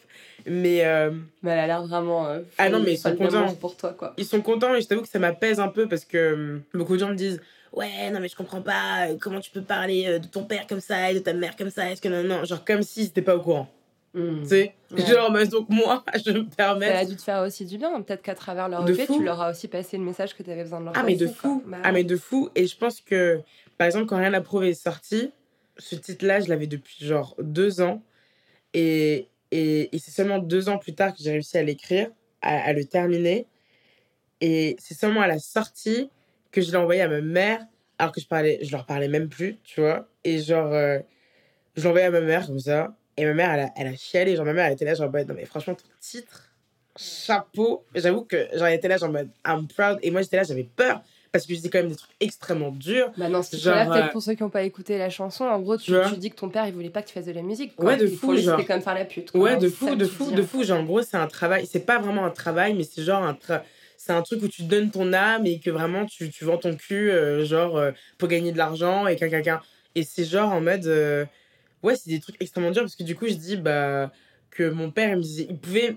Mais 0.46 0.84
euh, 0.84 1.10
Mais 1.42 1.52
elle 1.52 1.58
a 1.60 1.66
l'air 1.66 1.82
vraiment. 1.86 2.26
euh, 2.28 2.40
Ah 2.58 2.68
non, 2.68 2.80
mais 2.80 2.94
ils 2.94 2.98
sont 2.98 3.14
contents. 3.16 3.54
pour 3.54 3.76
toi, 3.76 3.92
quoi. 3.92 4.14
ils 4.16 4.24
sont 4.24 4.40
contents 4.42 4.74
et 4.74 4.80
je 4.80 4.86
t'avoue 4.88 5.02
que 5.02 5.08
ça 5.08 5.18
m'apaise 5.18 5.60
un 5.60 5.68
peu 5.68 5.86
parce 5.88 6.04
que 6.04 6.34
hum, 6.34 6.62
beaucoup 6.74 6.94
de 6.94 6.98
gens 7.00 7.08
me 7.08 7.14
disent 7.14 7.40
Ouais, 7.72 8.10
non, 8.10 8.20
mais 8.20 8.28
je 8.28 8.36
comprends 8.36 8.60
pas, 8.60 9.06
euh, 9.08 9.16
comment 9.20 9.40
tu 9.40 9.50
peux 9.50 9.62
parler 9.62 10.04
euh, 10.06 10.18
de 10.18 10.26
ton 10.26 10.44
père 10.44 10.66
comme 10.66 10.80
ça 10.80 11.10
et 11.10 11.14
de 11.14 11.20
ta 11.20 11.32
mère 11.32 11.56
comme 11.56 11.70
ça, 11.70 11.90
est-ce 11.90 12.02
que 12.02 12.08
non, 12.08 12.22
non, 12.22 12.44
genre 12.44 12.64
comme 12.64 12.82
si 12.82 13.04
c'était 13.06 13.22
pas 13.22 13.34
au 13.36 13.40
courant. 13.40 13.66
Mm. 14.14 14.42
Tu 14.42 14.48
sais 14.48 14.74
Ouais. 14.90 15.06
Genre, 15.06 15.30
mais 15.32 15.46
donc 15.46 15.70
moi, 15.70 16.04
je 16.26 16.32
me 16.32 16.40
Ça 16.58 16.70
a 16.70 16.76
permets. 16.78 17.06
dû 17.06 17.16
te 17.16 17.22
faire 17.22 17.42
aussi 17.42 17.64
du 17.64 17.78
bien. 17.78 18.02
Peut-être 18.02 18.20
qu'à 18.22 18.34
travers 18.34 18.68
leur 18.68 18.86
EP, 18.88 19.06
tu 19.06 19.22
leur 19.24 19.40
as 19.40 19.50
aussi 19.50 19.68
passé 19.68 19.96
le 19.96 20.04
message 20.04 20.34
que 20.36 20.42
tu 20.42 20.50
avais 20.50 20.64
besoin 20.64 20.80
de 20.80 20.84
leur 20.86 20.94
Ah, 20.96 21.02
mais 21.02 21.14
de 21.16 21.26
fou. 21.26 21.62
Bah 21.66 21.78
Ah, 21.82 21.92
mais 21.92 22.04
de 22.04 22.16
fou. 22.16 22.50
Et 22.54 22.66
je 22.66 22.76
pense 22.76 23.00
que, 23.00 23.40
par 23.78 23.86
exemple, 23.86 24.04
quand 24.06 24.18
Rien 24.18 24.34
à 24.34 24.40
prouver 24.42 24.68
est 24.70 24.74
sorti, 24.74 25.32
ce 25.78 25.94
titre-là, 25.94 26.40
je 26.40 26.48
l'avais 26.50 26.66
depuis 26.66 27.06
genre 27.06 27.34
deux 27.40 27.80
ans. 27.80 28.02
Et, 28.74 29.28
et, 29.50 29.94
et 29.96 29.98
c'est 29.98 30.10
seulement 30.10 30.38
deux 30.38 30.68
ans 30.68 30.76
plus 30.76 30.94
tard 30.94 31.12
que 31.14 31.22
j'ai 31.22 31.30
réussi 31.30 31.56
à 31.56 31.62
l'écrire, 31.62 32.10
à, 32.42 32.58
à 32.60 32.72
le 32.74 32.84
terminer. 32.84 33.46
Et 34.42 34.76
c'est 34.78 34.94
seulement 34.94 35.22
à 35.22 35.26
la 35.26 35.38
sortie 35.38 36.10
que 36.50 36.60
je 36.60 36.70
l'ai 36.70 36.76
envoyé 36.76 37.00
à 37.00 37.08
ma 37.08 37.20
mère, 37.22 37.64
alors 37.98 38.12
que 38.12 38.20
je 38.20 38.26
parlais, 38.26 38.58
je 38.62 38.72
leur 38.72 38.84
parlais 38.84 39.08
même 39.08 39.28
plus, 39.30 39.56
tu 39.64 39.80
vois. 39.80 40.06
Et 40.24 40.38
genre, 40.38 40.70
euh, 40.72 40.98
je 41.76 41.82
l'ai 41.82 41.88
envoyé 41.88 42.06
à 42.06 42.10
ma 42.10 42.20
mère 42.20 42.46
comme 42.46 42.58
ça. 42.58 42.94
Et 43.16 43.24
ma 43.26 43.34
mère, 43.34 43.52
elle 43.52 43.60
a, 43.60 43.70
elle 43.76 43.86
a 43.88 43.96
chialé. 43.96 44.36
Genre, 44.36 44.44
ma 44.44 44.52
mère, 44.52 44.66
elle 44.66 44.72
était 44.74 44.84
là, 44.84 44.94
genre, 44.94 45.08
bah, 45.10 45.24
non, 45.24 45.34
mais 45.34 45.44
franchement, 45.44 45.74
ton 45.74 45.84
titre, 46.00 46.50
chapeau. 46.96 47.84
J'avoue 47.94 48.24
que 48.24 48.48
j'en 48.54 48.66
étais 48.66 48.88
là, 48.88 48.96
genre, 48.96 49.08
en 49.10 49.12
mode, 49.12 49.28
I'm 49.46 49.66
proud. 49.68 49.98
Et 50.02 50.10
moi, 50.10 50.22
j'étais 50.22 50.36
là, 50.36 50.44
j'avais 50.44 50.64
peur. 50.64 51.02
Parce 51.30 51.46
que 51.46 51.54
je 51.54 51.60
dis 51.60 51.70
quand 51.70 51.78
même 51.78 51.88
des 51.88 51.96
trucs 51.96 52.10
extrêmement 52.20 52.70
durs. 52.70 53.10
Bah 53.16 53.30
non, 53.30 53.42
ce 53.42 53.56
Genre, 53.56 53.74
là 53.74 53.86
peut-être 53.86 54.04
euh, 54.04 54.08
pour 54.08 54.22
ceux 54.22 54.34
qui 54.34 54.42
n'ont 54.42 54.50
pas 54.50 54.64
écouté 54.64 54.98
la 54.98 55.08
chanson, 55.08 55.44
en 55.46 55.60
gros, 55.60 55.78
tu, 55.78 55.90
Tu 56.10 56.16
dis 56.18 56.28
que 56.30 56.36
ton 56.36 56.50
père, 56.50 56.66
il 56.66 56.74
voulait 56.74 56.90
pas 56.90 57.00
que 57.00 57.08
tu 57.08 57.14
fasses 57.14 57.24
de 57.24 57.32
la 57.32 57.40
musique. 57.40 57.74
quoi. 57.74 57.86
Ouais, 57.86 57.96
de 57.96 58.06
fou, 58.06 58.18
Pour 58.18 58.32
lui, 58.34 58.42
genre. 58.42 58.58
c'était 58.60 58.70
comme 58.70 58.82
faire 58.82 58.92
la 58.92 59.06
pute. 59.06 59.30
quoi. 59.30 59.40
Ouais, 59.40 59.56
de 59.56 59.66
C'est 59.68 59.74
fou, 59.74 59.94
de 59.94 60.04
fou, 60.04 60.30
de 60.30 60.42
fou. 60.42 60.62
Genre, 60.62 60.80
en 60.80 60.84
gros, 60.84 61.00
c'est 61.00 61.16
un 61.16 61.26
travail. 61.28 61.66
C'est 61.66 61.86
pas 61.86 61.98
vraiment 61.98 62.26
un 62.26 62.30
travail, 62.30 62.74
mais 62.74 62.84
c'est 62.84 63.02
genre 63.02 63.22
un 63.22 63.34
C'est 63.96 64.12
un 64.12 64.20
truc 64.20 64.42
où 64.42 64.48
tu 64.48 64.64
donnes 64.64 64.90
ton 64.90 65.10
âme 65.14 65.46
et 65.46 65.58
que 65.58 65.70
vraiment 65.70 66.04
tu, 66.04 66.28
tu 66.28 66.44
vends 66.44 66.58
ton 66.58 66.76
cul, 66.76 67.10
euh, 67.10 67.46
genre, 67.46 67.78
euh, 67.78 67.92
pour 68.18 68.28
gagner 68.28 68.52
de 68.52 68.58
l'argent 68.58 69.06
et 69.06 69.16
quelqu'un. 69.16 69.62
Et 69.94 70.02
c'est 70.02 70.24
genre 70.24 70.52
en 70.52 70.60
mode. 70.60 70.86
euh, 70.86 71.24
Ouais, 71.82 71.96
c'est 71.96 72.10
des 72.10 72.20
trucs 72.20 72.36
extrêmement 72.40 72.70
durs 72.70 72.82
parce 72.82 72.96
que 72.96 73.02
du 73.02 73.14
coup, 73.14 73.26
je 73.28 73.34
dis, 73.34 73.56
bah. 73.56 74.10
Que 74.50 74.68
mon 74.68 74.90
père, 74.90 75.08
il 75.12 75.16
me 75.16 75.22
disait. 75.22 75.46
Il 75.48 75.56
pouvait. 75.56 75.96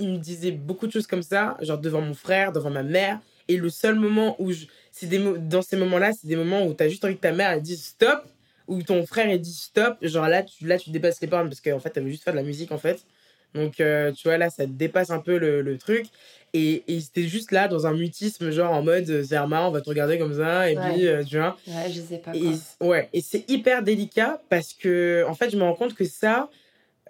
Il, 0.00 0.14
me 0.14 0.18
disait 0.18 0.50
beaucoup 0.50 0.88
de 0.88 0.92
choses 0.92 1.06
comme 1.06 1.22
ça, 1.22 1.56
genre 1.60 1.78
devant 1.78 2.00
mon 2.00 2.14
frère, 2.14 2.52
devant 2.52 2.70
ma 2.70 2.82
mère. 2.82 3.20
Et 3.46 3.56
le 3.56 3.70
seul 3.70 3.94
moment 3.94 4.34
où 4.40 4.50
je. 4.50 4.66
C'est 4.90 5.06
des 5.06 5.18
dans 5.38 5.62
ces 5.62 5.76
moments-là, 5.76 6.12
c'est 6.12 6.26
des 6.26 6.34
moments 6.34 6.66
où 6.66 6.74
t'as 6.74 6.88
juste 6.88 7.04
envie 7.04 7.14
que 7.14 7.20
ta 7.20 7.30
mère 7.30 7.50
elle 7.50 7.62
dise 7.62 7.84
stop. 7.84 8.24
où 8.66 8.82
ton 8.82 9.06
frère 9.06 9.30
il 9.30 9.40
dit 9.40 9.54
stop, 9.54 9.98
genre 10.02 10.28
là 10.28 10.42
tu, 10.42 10.66
là, 10.66 10.78
tu 10.78 10.90
dépasses 10.90 11.20
les 11.20 11.28
bornes 11.28 11.48
parce 11.48 11.60
qu'en 11.60 11.78
fait, 11.78 11.96
elle 11.96 12.02
veut 12.02 12.10
juste 12.10 12.24
faire 12.24 12.32
de 12.32 12.38
la 12.38 12.44
musique 12.44 12.72
en 12.72 12.78
fait. 12.78 13.06
Donc, 13.54 13.80
euh, 13.80 14.12
tu 14.12 14.28
vois, 14.28 14.38
là, 14.38 14.50
ça 14.50 14.66
dépasse 14.66 15.10
un 15.10 15.18
peu 15.20 15.38
le, 15.38 15.62
le 15.62 15.78
truc. 15.78 16.06
Et, 16.54 16.84
et 16.86 17.00
c'était 17.00 17.28
juste 17.28 17.50
là, 17.52 17.68
dans 17.68 17.86
un 17.86 17.94
mutisme, 17.94 18.50
genre 18.50 18.72
en 18.72 18.82
mode, 18.82 19.08
euh, 19.08 19.24
c'est 19.24 19.38
on 19.38 19.48
va 19.48 19.80
te 19.80 19.88
regarder 19.88 20.18
comme 20.18 20.34
ça, 20.34 20.70
et 20.70 20.76
Ouais. 20.76 20.92
puis, 20.94 21.06
euh, 21.06 21.24
tu 21.24 21.38
vois. 21.38 21.56
Ouais, 21.66 21.90
je 21.90 22.00
sais 22.00 22.18
pas. 22.18 22.34
Et, 22.34 22.40
Quoi. 22.78 22.88
ouais, 22.88 23.08
et 23.12 23.20
c'est 23.20 23.48
hyper 23.50 23.82
délicat 23.82 24.40
parce 24.48 24.74
que, 24.74 25.24
en 25.28 25.34
fait, 25.34 25.50
je 25.50 25.56
me 25.56 25.62
rends 25.62 25.74
compte 25.74 25.94
que 25.94 26.04
ça, 26.04 26.50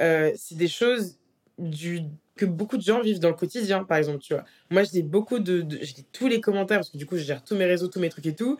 euh, 0.00 0.30
c'est 0.36 0.56
des 0.56 0.68
choses 0.68 1.16
du, 1.58 2.00
que 2.36 2.44
beaucoup 2.46 2.76
de 2.76 2.82
gens 2.82 3.00
vivent 3.02 3.18
dans 3.18 3.28
le 3.28 3.34
quotidien, 3.34 3.84
par 3.84 3.98
exemple, 3.98 4.18
tu 4.20 4.32
vois. 4.34 4.44
Moi, 4.70 4.84
je 4.84 4.92
lis 4.92 5.02
beaucoup 5.02 5.38
de, 5.38 5.60
de- 5.62 5.78
je 5.84 5.94
lis 5.94 6.06
tous 6.12 6.28
les 6.28 6.40
commentaires 6.40 6.78
parce 6.78 6.90
que 6.90 6.98
du 6.98 7.06
coup, 7.06 7.16
je 7.16 7.22
gère 7.24 7.42
tous 7.44 7.54
mes 7.56 7.66
réseaux, 7.66 7.88
tous 7.88 8.00
mes 8.00 8.08
trucs 8.08 8.26
et 8.26 8.34
tout. 8.34 8.58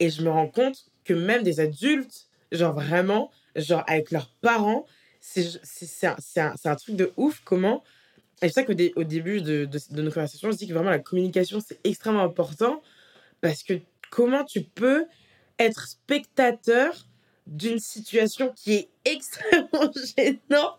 Et 0.00 0.10
je 0.10 0.22
me 0.22 0.30
rends 0.30 0.48
compte 0.48 0.86
que 1.04 1.14
même 1.14 1.42
des 1.42 1.60
adultes, 1.60 2.26
genre 2.50 2.72
vraiment, 2.74 3.30
genre 3.54 3.84
avec 3.86 4.10
leurs 4.10 4.28
parents, 4.40 4.86
c'est 5.22 6.06
un, 6.06 6.16
un, 6.36 6.54
un 6.64 6.76
truc 6.76 6.96
de 6.96 7.12
ouf 7.16 7.40
comment. 7.44 7.82
Et 8.42 8.48
c'est 8.48 8.54
ça 8.54 8.62
qu'au 8.64 8.72
au 8.72 9.04
début 9.04 9.40
de, 9.40 9.64
de, 9.64 9.78
de 9.90 10.02
nos 10.02 10.10
conversations, 10.10 10.50
je 10.50 10.56
dis 10.56 10.66
que 10.66 10.74
vraiment 10.74 10.90
la 10.90 10.98
communication, 10.98 11.60
c'est 11.66 11.78
extrêmement 11.84 12.24
important 12.24 12.82
parce 13.40 13.62
que 13.62 13.74
comment 14.10 14.44
tu 14.44 14.62
peux 14.62 15.06
être 15.58 15.86
spectateur 15.86 17.06
d'une 17.46 17.78
situation 17.78 18.52
qui 18.54 18.74
est 18.74 18.88
extrêmement 19.04 19.92
gênante 20.16 20.78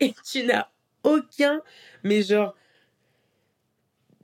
et 0.00 0.14
tu 0.24 0.44
n'as 0.44 0.68
aucun, 1.02 1.60
mais 2.02 2.22
genre, 2.22 2.54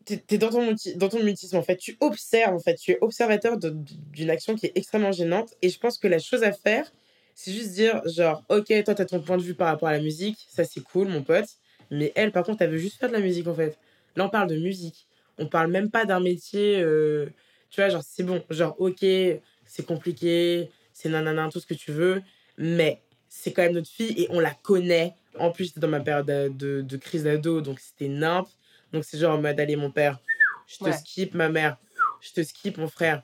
t'es 0.04 0.38
dans 0.38 0.50
ton, 0.50 0.74
dans 0.96 1.08
ton 1.08 1.22
mutisme 1.22 1.56
en 1.56 1.62
fait, 1.62 1.76
tu 1.76 1.96
observes 2.00 2.54
en 2.54 2.58
fait, 2.58 2.76
tu 2.76 2.92
es 2.92 2.98
observateur 3.00 3.58
d'une 3.58 4.30
action 4.30 4.54
qui 4.54 4.66
est 4.66 4.72
extrêmement 4.76 5.12
gênante 5.12 5.54
et 5.62 5.68
je 5.70 5.78
pense 5.78 5.98
que 5.98 6.08
la 6.08 6.18
chose 6.18 6.42
à 6.42 6.52
faire, 6.52 6.90
c'est 7.34 7.52
juste 7.52 7.72
dire 7.72 8.00
genre, 8.06 8.42
ok, 8.48 8.66
toi 8.84 8.94
t'as 8.94 9.04
ton 9.04 9.20
point 9.20 9.36
de 9.36 9.42
vue 9.42 9.54
par 9.54 9.68
rapport 9.68 9.88
à 9.88 9.92
la 9.92 10.00
musique, 10.00 10.38
ça 10.48 10.64
c'est 10.64 10.80
cool 10.80 11.08
mon 11.08 11.22
pote, 11.22 11.48
mais 11.90 12.12
elle 12.14 12.32
par 12.32 12.44
contre 12.44 12.62
elle 12.62 12.70
veut 12.70 12.78
juste 12.78 12.98
faire 12.98 13.08
de 13.08 13.14
la 13.14 13.20
musique 13.20 13.46
en 13.46 13.54
fait. 13.54 13.78
Là 14.16 14.24
on 14.26 14.28
parle 14.28 14.48
de 14.48 14.56
musique, 14.56 15.06
on 15.38 15.46
parle 15.46 15.70
même 15.70 15.90
pas 15.90 16.04
d'un 16.04 16.20
métier, 16.20 16.80
euh, 16.80 17.26
tu 17.70 17.80
vois, 17.80 17.88
genre 17.90 18.02
c'est 18.04 18.22
bon, 18.24 18.42
genre 18.50 18.74
ok, 18.78 19.00
c'est 19.00 19.86
compliqué, 19.86 20.70
c'est 20.92 21.08
nanana, 21.08 21.48
tout 21.50 21.60
ce 21.60 21.66
que 21.66 21.74
tu 21.74 21.92
veux, 21.92 22.22
mais 22.58 23.02
c'est 23.28 23.52
quand 23.52 23.62
même 23.62 23.72
notre 23.74 23.88
fille 23.90 24.12
et 24.20 24.26
on 24.30 24.40
la 24.40 24.52
connaît. 24.52 25.14
En 25.38 25.52
plus, 25.52 25.66
c'était 25.66 25.78
dans 25.80 25.88
ma 25.88 26.00
période 26.00 26.26
de, 26.26 26.48
de, 26.48 26.80
de 26.82 26.96
crise 26.96 27.22
d'ado, 27.22 27.60
donc 27.60 27.78
c'était 27.78 28.08
nimp. 28.08 28.48
Donc 28.92 29.04
c'est 29.04 29.16
genre 29.18 29.38
en 29.38 29.40
mode, 29.40 29.58
allez, 29.60 29.76
mon 29.76 29.92
père, 29.92 30.18
je 30.66 30.78
te 30.78 30.84
Ouais. 30.84 30.92
skip, 30.92 31.34
ma 31.34 31.48
mère, 31.48 31.78
je 32.20 32.32
te 32.32 32.42
skip, 32.42 32.76
mon 32.76 32.88
frère, 32.88 33.22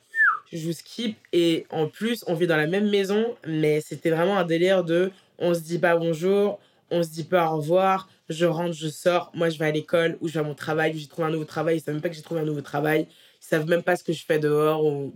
je 0.53 0.67
vous 0.67 0.73
skip. 0.73 1.17
Et 1.33 1.67
en 1.71 1.89
plus, 1.89 2.25
on 2.27 2.35
vit 2.35 2.47
dans 2.47 2.57
la 2.57 2.67
même 2.67 2.89
maison, 2.91 3.37
mais 3.47 3.81
c'était 3.81 4.11
vraiment 4.11 4.39
un 4.39 4.45
délire 4.45 4.85
de 4.85 5.11
on 5.39 5.55
se 5.55 5.61
dit 5.61 5.79
pas 5.79 5.97
bonjour, 5.97 6.59
on 6.91 7.03
se 7.03 7.09
dit 7.09 7.25
pas 7.25 7.51
au 7.51 7.57
revoir, 7.57 8.09
je 8.29 8.47
rentre, 8.47 8.75
je 8.75 8.89
sors, 8.89 9.31
moi 9.35 9.49
je 9.49 9.59
vais 9.59 9.67
à 9.67 9.71
l'école 9.71 10.17
ou 10.21 10.29
je 10.29 10.35
vais 10.35 10.41
à 10.41 10.43
mon 10.43 10.55
travail, 10.55 10.97
j'ai 10.97 11.07
trouvé 11.07 11.29
un 11.29 11.31
nouveau 11.31 11.45
travail, 11.45 11.77
ils 11.77 11.81
savent 11.81 11.95
même 11.95 12.03
pas 12.03 12.09
que 12.09 12.15
j'ai 12.15 12.23
trouvé 12.23 12.41
un 12.41 12.45
nouveau 12.45 12.63
travail, 12.63 13.07
ils 13.11 13.45
savent 13.45 13.69
même 13.69 13.83
pas 13.83 13.97
ce 13.97 14.05
que 14.05 14.13
je 14.13 14.25
fais 14.25 14.39
dehors, 14.39 14.85
ou 14.85 15.15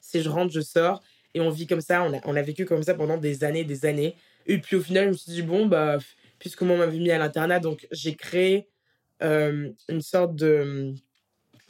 c'est 0.00 0.22
je 0.22 0.28
rentre, 0.28 0.52
je 0.52 0.60
sors, 0.60 1.02
et 1.34 1.40
on 1.40 1.50
vit 1.50 1.66
comme 1.66 1.80
ça, 1.80 2.02
on 2.02 2.14
a, 2.14 2.20
on 2.24 2.36
a 2.36 2.42
vécu 2.42 2.64
comme 2.64 2.82
ça 2.82 2.94
pendant 2.94 3.16
des 3.16 3.44
années, 3.44 3.64
des 3.64 3.86
années. 3.86 4.16
Et 4.46 4.58
puis 4.58 4.76
au 4.76 4.80
final, 4.80 5.04
je 5.04 5.08
me 5.10 5.14
suis 5.14 5.32
dit, 5.32 5.42
bon, 5.42 5.66
bah, 5.66 5.98
puisque 6.38 6.62
moi 6.62 6.74
on 6.74 6.78
m'avait 6.78 6.98
mis 6.98 7.10
à 7.10 7.18
l'internat, 7.18 7.60
donc 7.60 7.86
j'ai 7.92 8.14
créé 8.14 8.68
euh, 9.22 9.70
une 9.88 10.02
sorte 10.02 10.34
de 10.34 10.94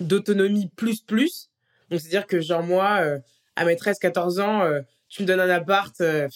d'autonomie 0.00 0.70
plus 0.74 1.00
plus. 1.00 1.51
Donc 1.92 2.00
c'est-à-dire 2.00 2.26
que 2.26 2.40
genre 2.40 2.62
moi, 2.62 3.00
euh, 3.02 3.18
à 3.54 3.66
mes 3.66 3.74
13-14 3.74 4.40
ans, 4.40 4.62
euh, 4.62 4.80
tu 5.10 5.22
me 5.22 5.26
donnes 5.26 5.40
un 5.40 5.50
appart, 5.50 6.00
euh, 6.00 6.26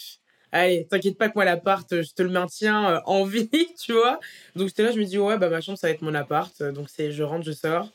allez, 0.53 0.87
t'inquiète 0.87 1.17
pas 1.17 1.31
que 1.31 1.35
moi 1.35 1.47
l'appart, 1.47 1.89
je 1.91 2.13
te 2.13 2.23
le 2.23 2.29
maintiens 2.29 3.03
en 3.07 3.25
vie, 3.25 3.49
tu 3.81 3.95
vois. 3.95 4.21
Donc 4.55 4.69
j'étais 4.69 4.83
là, 4.83 4.93
je 4.93 5.01
me 5.01 5.05
dis, 5.05 5.19
ouais, 5.19 5.39
bah 5.39 5.49
ma 5.49 5.63
chambre, 5.63 5.79
ça 5.79 5.87
va 5.87 5.95
être 5.95 6.03
mon 6.03 6.15
appart. 6.15 6.63
Donc 6.63 6.91
c'est 6.91 7.11
je 7.11 7.23
rentre, 7.23 7.47
je 7.47 7.53
sors. 7.53 7.91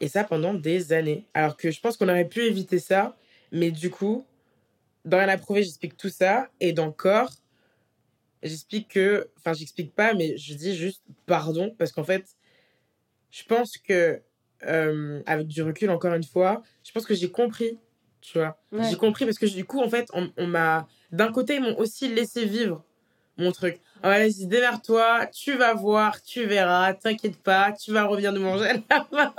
Et 0.00 0.08
ça 0.08 0.24
pendant 0.24 0.54
des 0.54 0.92
années. 0.92 1.24
Alors 1.34 1.56
que 1.56 1.70
je 1.70 1.80
pense 1.80 1.96
qu'on 1.96 2.08
aurait 2.08 2.28
pu 2.28 2.40
éviter 2.42 2.80
ça. 2.80 3.16
Mais 3.52 3.70
du 3.70 3.90
coup, 3.90 4.26
dans 5.04 5.18
Rien 5.18 5.28
à 5.28 5.38
prouver, 5.38 5.62
j'explique 5.62 5.96
tout 5.96 6.08
ça. 6.08 6.48
Et 6.58 6.72
dans 6.72 6.90
Corps, 6.90 7.30
j'explique 8.42 8.88
que. 8.88 9.30
Enfin, 9.38 9.52
j'explique 9.52 9.94
pas, 9.94 10.14
mais 10.14 10.36
je 10.36 10.54
dis 10.54 10.74
juste 10.74 11.04
pardon. 11.26 11.72
Parce 11.78 11.92
qu'en 11.92 12.02
fait, 12.02 12.24
je 13.30 13.44
pense 13.44 13.78
que. 13.78 14.20
Euh, 14.66 15.20
avec 15.26 15.46
du 15.46 15.62
recul, 15.62 15.90
encore 15.90 16.14
une 16.14 16.24
fois, 16.24 16.62
je 16.84 16.92
pense 16.92 17.06
que 17.06 17.14
j'ai 17.14 17.30
compris. 17.30 17.78
Tu 18.20 18.38
vois 18.38 18.58
Ouais. 18.72 18.88
J'ai 18.90 18.96
compris 18.96 19.24
parce 19.26 19.38
que 19.38 19.46
du 19.46 19.64
coup, 19.64 19.80
en 19.80 19.88
fait, 19.88 20.08
on, 20.14 20.30
on 20.36 20.46
m'a. 20.46 20.86
D'un 21.12 21.30
côté, 21.30 21.56
ils 21.56 21.60
m'ont 21.62 21.78
aussi 21.78 22.08
laissé 22.08 22.44
vivre 22.46 22.82
mon 23.36 23.52
truc. 23.52 23.78
Ah 24.02 24.10
vas-y, 24.10 24.46
démerde-toi, 24.46 25.26
tu 25.32 25.56
vas 25.56 25.72
voir, 25.74 26.22
tu 26.22 26.44
verras, 26.44 26.92
t'inquiète 26.94 27.36
pas, 27.38 27.72
tu 27.72 27.90
vas 27.90 28.04
revenir 28.04 28.32
nous 28.32 28.42
manger 28.42 28.72
là-bas 28.90 29.34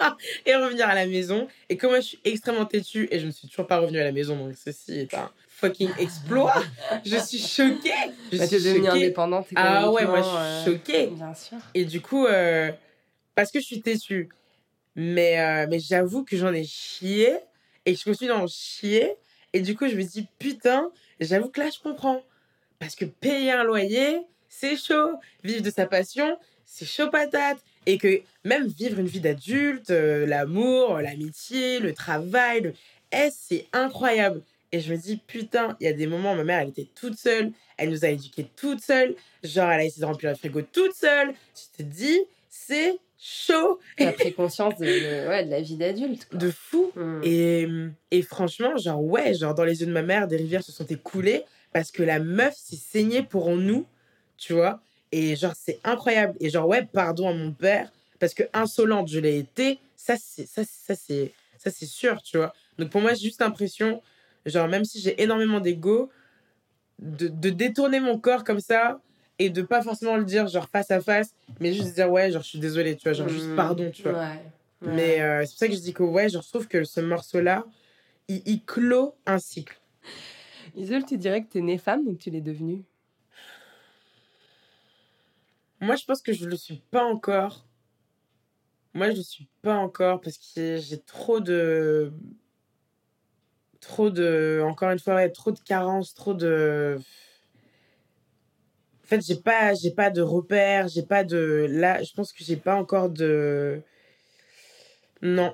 et 0.45 0.55
revenir 0.55 0.87
à 0.89 0.95
la 0.95 1.05
maison. 1.05 1.47
Et 1.69 1.77
comme 1.77 1.91
moi, 1.91 1.99
je 1.99 2.07
suis 2.07 2.19
extrêmement 2.25 2.65
têtue 2.65 3.07
et 3.11 3.19
je 3.19 3.27
ne 3.27 3.31
suis 3.31 3.47
toujours 3.47 3.67
pas 3.67 3.77
revenue 3.79 3.99
à 3.99 4.03
la 4.03 4.11
maison, 4.11 4.35
donc 4.35 4.55
ceci 4.55 4.99
est 4.99 5.13
un 5.13 5.29
fucking 5.47 5.91
exploit. 5.99 6.55
je 7.05 7.15
suis 7.17 7.37
choquée. 7.37 7.91
Je 8.31 8.37
Bah, 8.39 8.47
suis 8.47 8.57
devenue 8.57 8.87
indépendante. 8.87 9.47
Ah 9.55 9.89
ouais, 9.91 10.05
moi, 10.05 10.17
je 10.21 10.23
suis 10.23 10.35
euh, 10.37 10.65
choquée. 10.65 11.07
Bien 11.07 11.33
sûr. 11.33 11.57
Et 11.73 11.85
du 11.85 12.01
coup, 12.01 12.25
euh, 12.25 12.71
parce 13.35 13.51
que 13.51 13.59
je 13.59 13.65
suis 13.65 13.81
têtue. 13.81 14.29
Mais, 14.95 15.39
euh, 15.39 15.67
mais 15.69 15.79
j'avoue 15.79 16.23
que 16.23 16.37
j'en 16.37 16.53
ai 16.53 16.63
chié. 16.63 17.35
Et 17.85 17.95
je 17.95 18.03
continue 18.03 18.29
d'en 18.29 18.47
chier. 18.47 19.15
Et 19.53 19.61
du 19.61 19.75
coup, 19.75 19.87
je 19.87 19.95
me 19.95 20.03
dis, 20.03 20.27
putain, 20.39 20.91
j'avoue 21.19 21.49
que 21.49 21.61
là, 21.61 21.69
je 21.69 21.79
comprends. 21.79 22.23
Parce 22.79 22.95
que 22.95 23.05
payer 23.05 23.51
un 23.51 23.63
loyer, 23.63 24.21
c'est 24.49 24.77
chaud. 24.77 25.19
Vivre 25.43 25.61
de 25.61 25.69
sa 25.69 25.85
passion, 25.85 26.37
c'est 26.65 26.85
chaud 26.85 27.09
patate. 27.09 27.59
Et 27.85 27.97
que 27.97 28.21
même 28.43 28.67
vivre 28.67 28.99
une 28.99 29.07
vie 29.07 29.19
d'adulte, 29.19 29.91
euh, 29.91 30.25
l'amour, 30.25 30.97
l'amitié, 30.99 31.79
le 31.79 31.93
travail, 31.93 32.61
le... 32.61 32.73
c'est 33.31 33.67
incroyable. 33.73 34.41
Et 34.71 34.79
je 34.79 34.91
me 34.91 34.97
dis, 34.97 35.17
putain, 35.17 35.77
il 35.79 35.85
y 35.85 35.87
a 35.87 35.93
des 35.93 36.07
moments 36.07 36.33
où 36.33 36.35
ma 36.35 36.43
mère, 36.43 36.59
elle 36.59 36.69
était 36.69 36.89
toute 36.95 37.17
seule. 37.17 37.51
Elle 37.77 37.91
nous 37.91 38.03
a 38.03 38.09
éduqués 38.09 38.47
toute 38.55 38.81
seule. 38.81 39.15
Genre, 39.43 39.69
elle 39.69 39.81
a 39.81 39.85
essayé 39.85 40.01
de 40.01 40.05
remplir 40.05 40.31
le 40.31 40.35
frigo 40.35 40.61
toute 40.63 40.93
seule. 40.93 41.33
Tu 41.53 41.77
te 41.77 41.83
dis, 41.83 42.19
c'est 42.49 42.97
chaud. 43.17 43.79
T'as 43.97 44.11
pris 44.11 44.33
conscience 44.33 44.77
de, 44.77 44.85
de- 44.85 45.27
ouais, 45.27 45.45
de 45.45 45.49
la 45.51 45.61
vie 45.61 45.77
d'adulte. 45.77 46.27
De 46.35 46.51
fou. 46.51 46.91
Mm. 46.95 47.21
Et, 47.23 47.67
et 48.11 48.21
franchement, 48.21 48.77
genre, 48.77 49.03
ouais, 49.03 49.33
genre, 49.33 49.53
dans 49.53 49.63
les 49.63 49.81
yeux 49.81 49.87
de 49.87 49.91
ma 49.91 50.01
mère, 50.01 50.27
des 50.27 50.37
rivières 50.37 50.63
se 50.63 50.71
sont 50.71 50.85
écoulées 50.85 51.43
parce 51.73 51.91
que 51.91 52.03
la 52.03 52.19
meuf 52.19 52.55
s'est 52.55 52.75
saignée 52.75 53.23
pour 53.23 53.49
nous, 53.55 53.85
tu 54.37 54.53
vois. 54.53 54.81
Et 55.11 55.35
genre, 55.35 55.53
c'est 55.55 55.79
incroyable. 55.83 56.35
Et 56.39 56.49
genre, 56.49 56.67
ouais, 56.67 56.85
pardon 56.85 57.29
à 57.29 57.33
mon 57.33 57.51
père, 57.51 57.91
parce 58.19 58.33
que 58.33 58.43
insolente, 58.53 59.07
je 59.07 59.19
l'ai 59.19 59.37
été, 59.39 59.79
ça, 59.95 60.15
c'est, 60.17 60.47
ça, 60.47 60.63
ça, 60.63 60.95
c'est, 60.95 61.33
ça, 61.57 61.71
c'est 61.71 61.85
sûr, 61.85 62.21
tu 62.21 62.37
vois. 62.37 62.53
Donc, 62.77 62.89
pour 62.89 63.01
moi, 63.01 63.13
j'ai 63.13 63.25
juste 63.25 63.41
l'impression, 63.41 64.01
genre, 64.45 64.67
même 64.67 64.85
si 64.85 64.99
j'ai 64.99 65.21
énormément 65.21 65.59
d'ego, 65.59 66.09
de, 66.99 67.27
de 67.27 67.49
détourner 67.49 67.99
mon 67.99 68.17
corps 68.17 68.43
comme 68.43 68.59
ça 68.59 68.99
et 69.39 69.49
de 69.49 69.61
pas 69.61 69.81
forcément 69.81 70.17
le 70.17 70.25
dire, 70.25 70.47
genre, 70.47 70.67
face 70.69 70.91
à 70.91 71.01
face, 71.01 71.33
mais 71.59 71.73
juste 71.73 71.93
dire, 71.95 72.11
ouais, 72.11 72.31
genre, 72.31 72.41
je 72.41 72.47
suis 72.49 72.59
désolée, 72.59 72.95
tu 72.95 73.03
vois, 73.03 73.13
genre, 73.13 73.27
juste 73.29 73.49
Mm. 73.49 73.55
pardon, 73.55 73.91
tu 73.91 74.01
vois. 74.03 74.13
Ouais. 74.13 74.41
Ouais. 74.81 74.93
Mais 74.93 75.21
euh, 75.21 75.41
c'est 75.45 75.51
pour 75.51 75.59
ça 75.59 75.67
que 75.67 75.73
je 75.73 75.79
dis 75.79 75.93
que 75.93 76.03
ouais, 76.03 76.29
je 76.29 76.37
trouve 76.37 76.67
que 76.67 76.83
ce 76.83 76.99
morceau-là, 77.01 77.65
il, 78.27 78.41
il 78.45 78.63
clôt 78.63 79.15
un 79.25 79.39
cycle. 79.39 79.79
Isole, 80.75 81.05
tu 81.05 81.17
dirais 81.17 81.43
que 81.43 81.47
t'es 81.49 81.61
née 81.61 81.77
femme, 81.77 82.03
donc 82.05 82.17
tu 82.19 82.29
l'es 82.29 82.41
devenue. 82.41 82.83
Moi, 85.79 85.95
je 85.95 86.05
pense 86.05 86.21
que 86.21 86.33
je 86.33 86.45
le 86.45 86.55
suis 86.55 86.81
pas 86.91 87.03
encore. 87.03 87.65
Moi, 88.93 89.11
je 89.11 89.17
le 89.17 89.23
suis 89.23 89.47
pas 89.61 89.75
encore 89.75 90.21
parce 90.21 90.37
que 90.37 90.77
j'ai 90.77 90.99
trop 90.99 91.39
de. 91.39 92.11
Trop 93.81 94.09
de. 94.09 94.61
Encore 94.65 94.91
une 94.91 94.99
fois, 94.99 95.15
ouais, 95.15 95.29
trop 95.29 95.51
de 95.51 95.59
carences, 95.59 96.13
trop 96.13 96.33
de. 96.33 96.99
En 99.05 99.07
fait, 99.07 99.21
j'ai 99.23 99.35
pas, 99.35 99.75
j'ai 99.75 99.91
pas 99.91 100.09
de 100.09 100.23
repères, 100.23 100.87
j'ai 100.87 101.03
pas 101.03 101.23
de. 101.23 101.67
Là, 101.69 102.01
je 102.01 102.11
pense 102.13 102.33
que 102.33 102.43
j'ai 102.43 102.55
pas 102.55 102.75
encore 102.75 103.11
de. 103.11 103.83
Non. 105.21 105.53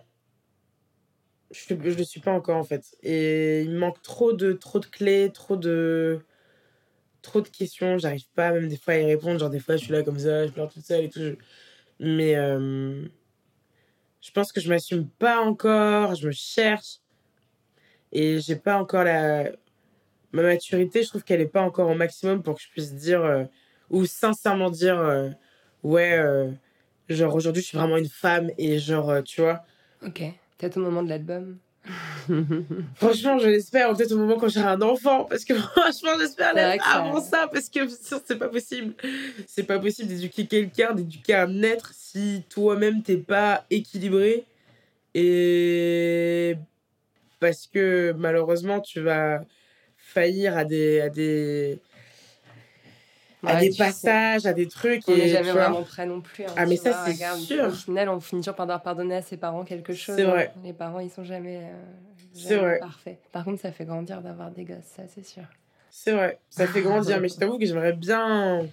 Je, 1.51 1.75
je 1.75 1.97
le 1.97 2.03
suis 2.05 2.21
pas 2.21 2.31
encore, 2.31 2.55
en 2.55 2.63
fait. 2.63 2.85
Et 3.03 3.63
il 3.63 3.71
me 3.71 3.79
manque 3.79 4.01
trop 4.03 4.31
de, 4.31 4.53
trop 4.53 4.79
de 4.79 4.85
clés, 4.85 5.31
trop 5.33 5.57
de 5.57 6.21
trop 7.21 7.41
de 7.41 7.49
questions, 7.49 7.97
j'arrive 7.97 8.25
pas 8.35 8.51
même 8.51 8.67
des 8.67 8.77
fois 8.77 8.95
à 8.95 8.97
y 8.97 9.05
répondre, 9.05 9.39
genre 9.39 9.49
des 9.49 9.59
fois 9.59 9.77
je 9.77 9.83
suis 9.83 9.93
là 9.93 10.03
comme 10.03 10.17
ça, 10.17 10.47
je 10.47 10.51
pleure 10.51 10.71
toute 10.71 10.85
seule 10.85 11.05
et 11.05 11.09
tout. 11.09 11.37
Mais 11.99 12.35
euh, 12.35 13.05
je 14.21 14.31
pense 14.31 14.51
que 14.51 14.61
je 14.61 14.69
m'assume 14.69 15.07
pas 15.07 15.39
encore, 15.41 16.15
je 16.15 16.27
me 16.27 16.31
cherche 16.31 16.99
et 18.11 18.39
j'ai 18.39 18.55
pas 18.55 18.77
encore 18.79 19.03
la 19.03 19.51
ma 20.33 20.41
maturité, 20.43 21.03
je 21.03 21.09
trouve 21.09 21.23
qu'elle 21.23 21.41
est 21.41 21.45
pas 21.47 21.61
encore 21.61 21.89
au 21.89 21.95
maximum 21.95 22.41
pour 22.43 22.55
que 22.55 22.61
je 22.61 22.69
puisse 22.69 22.93
dire 22.93 23.23
euh, 23.23 23.43
ou 23.89 24.05
sincèrement 24.05 24.69
dire 24.69 24.97
euh, 24.99 25.29
ouais 25.83 26.13
euh, 26.17 26.49
genre 27.09 27.35
aujourd'hui 27.35 27.61
je 27.61 27.67
suis 27.67 27.77
vraiment 27.77 27.97
une 27.97 28.07
femme 28.09 28.49
et 28.57 28.79
genre 28.79 29.09
euh, 29.09 29.21
tu 29.21 29.41
vois 29.41 29.63
Ok. 30.05 30.21
Peut-être 30.57 30.77
au 30.77 30.81
moment 30.81 31.03
de 31.03 31.09
l'album. 31.09 31.57
franchement, 32.95 33.39
je 33.39 33.47
l'espère, 33.47 33.91
peut-être 33.95 34.11
au 34.11 34.17
moment 34.17 34.37
quand 34.37 34.47
j'aurai 34.47 34.67
un 34.67 34.81
enfant, 34.81 35.25
parce 35.25 35.43
que 35.45 35.53
franchement, 35.75 36.11
j'espère 36.19 36.53
l'être 36.53 36.83
ça- 36.83 37.03
avant 37.03 37.19
ça, 37.19 37.49
parce 37.51 37.69
que 37.69 37.79
c'est 37.89 38.37
pas 38.37 38.47
possible. 38.49 38.93
C'est 39.47 39.63
pas 39.63 39.79
possible 39.79 40.07
d'éduquer 40.09 40.45
quelqu'un, 40.45 40.93
d'éduquer 40.93 41.35
un 41.35 41.63
être 41.63 41.91
si 41.93 42.43
toi-même 42.49 43.01
t'es 43.01 43.17
pas 43.17 43.65
équilibré. 43.71 44.45
Et 45.13 46.55
parce 47.39 47.67
que 47.67 48.13
malheureusement, 48.17 48.79
tu 48.79 49.01
vas 49.01 49.41
faillir 50.13 50.57
à 50.57 50.65
des, 50.65 51.01
à 51.01 51.09
des, 51.09 51.79
à 53.45 53.59
des 53.59 53.71
sais. 53.71 53.77
passages, 53.77 54.45
à 54.45 54.53
des 54.53 54.67
trucs. 54.67 55.07
On 55.07 55.15
n'est 55.15 55.29
jamais 55.29 55.51
vraiment 55.51 55.83
prêt 55.83 56.05
non 56.05 56.21
plus. 56.21 56.43
hein, 56.45 56.53
Ah, 56.55 56.65
mais 56.65 56.75
ça, 56.77 57.05
c'est 57.05 57.15
sûr. 57.39 57.65
Au 57.65 57.71
final, 57.71 58.09
on 58.09 58.19
finit 58.19 58.41
toujours 58.41 58.55
par 58.55 58.65
devoir 58.67 58.81
pardonner 58.83 59.15
à 59.15 59.21
ses 59.21 59.37
parents 59.37 59.63
quelque 59.63 59.93
chose. 59.93 60.15
C'est 60.15 60.23
hein. 60.23 60.29
vrai. 60.31 60.51
Les 60.63 60.73
parents, 60.73 60.99
ils 60.99 61.09
sont 61.09 61.23
jamais, 61.23 61.57
euh, 61.63 61.83
jamais 62.35 62.61
vrai. 62.61 62.79
parfaits. 62.79 63.19
Par 63.31 63.45
contre, 63.45 63.61
ça 63.61 63.71
fait 63.71 63.85
grandir 63.85 64.21
d'avoir 64.21 64.51
des 64.51 64.63
gosses, 64.65 64.77
ça, 64.95 65.03
c'est 65.13 65.25
sûr. 65.25 65.43
C'est 65.89 66.13
vrai, 66.13 66.39
ça 66.49 66.67
fait 66.67 66.81
grandir, 66.81 67.19
mais 67.19 67.27
je 67.27 67.35
t'avoue 67.35 67.57
que 67.59 67.65
j'aimerais 67.65 67.93
bien. 67.93 68.65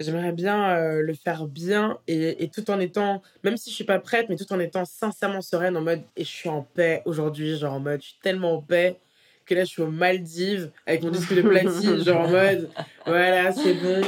J'aimerais 0.00 0.30
bien 0.30 0.76
euh, 0.76 1.02
le 1.02 1.12
faire 1.12 1.46
bien 1.46 1.98
et, 2.06 2.44
et 2.44 2.48
tout 2.48 2.70
en 2.70 2.78
étant, 2.78 3.20
même 3.42 3.56
si 3.56 3.70
je 3.70 3.74
suis 3.74 3.82
pas 3.84 3.98
prête, 3.98 4.28
mais 4.28 4.36
tout 4.36 4.50
en 4.52 4.60
étant 4.60 4.84
sincèrement 4.84 5.40
sereine 5.40 5.76
en 5.76 5.80
mode 5.80 6.02
et 6.16 6.22
je 6.22 6.28
suis 6.28 6.48
en 6.48 6.62
paix 6.62 7.02
aujourd'hui, 7.04 7.56
genre 7.58 7.72
en 7.74 7.80
mode 7.80 8.00
je 8.00 8.06
suis 8.10 8.18
tellement 8.22 8.54
en 8.54 8.62
paix 8.62 8.96
que 9.48 9.54
là 9.54 9.64
je 9.64 9.70
suis 9.70 9.82
aux 9.82 9.90
Maldives 9.90 10.70
avec 10.86 11.02
mon 11.02 11.10
disque 11.10 11.34
de 11.34 11.42
platine, 11.48 12.04
genre 12.04 12.22
en 12.22 12.28
mode 12.28 12.70
voilà, 13.06 13.52
c'est 13.52 13.74
bon, 13.74 14.02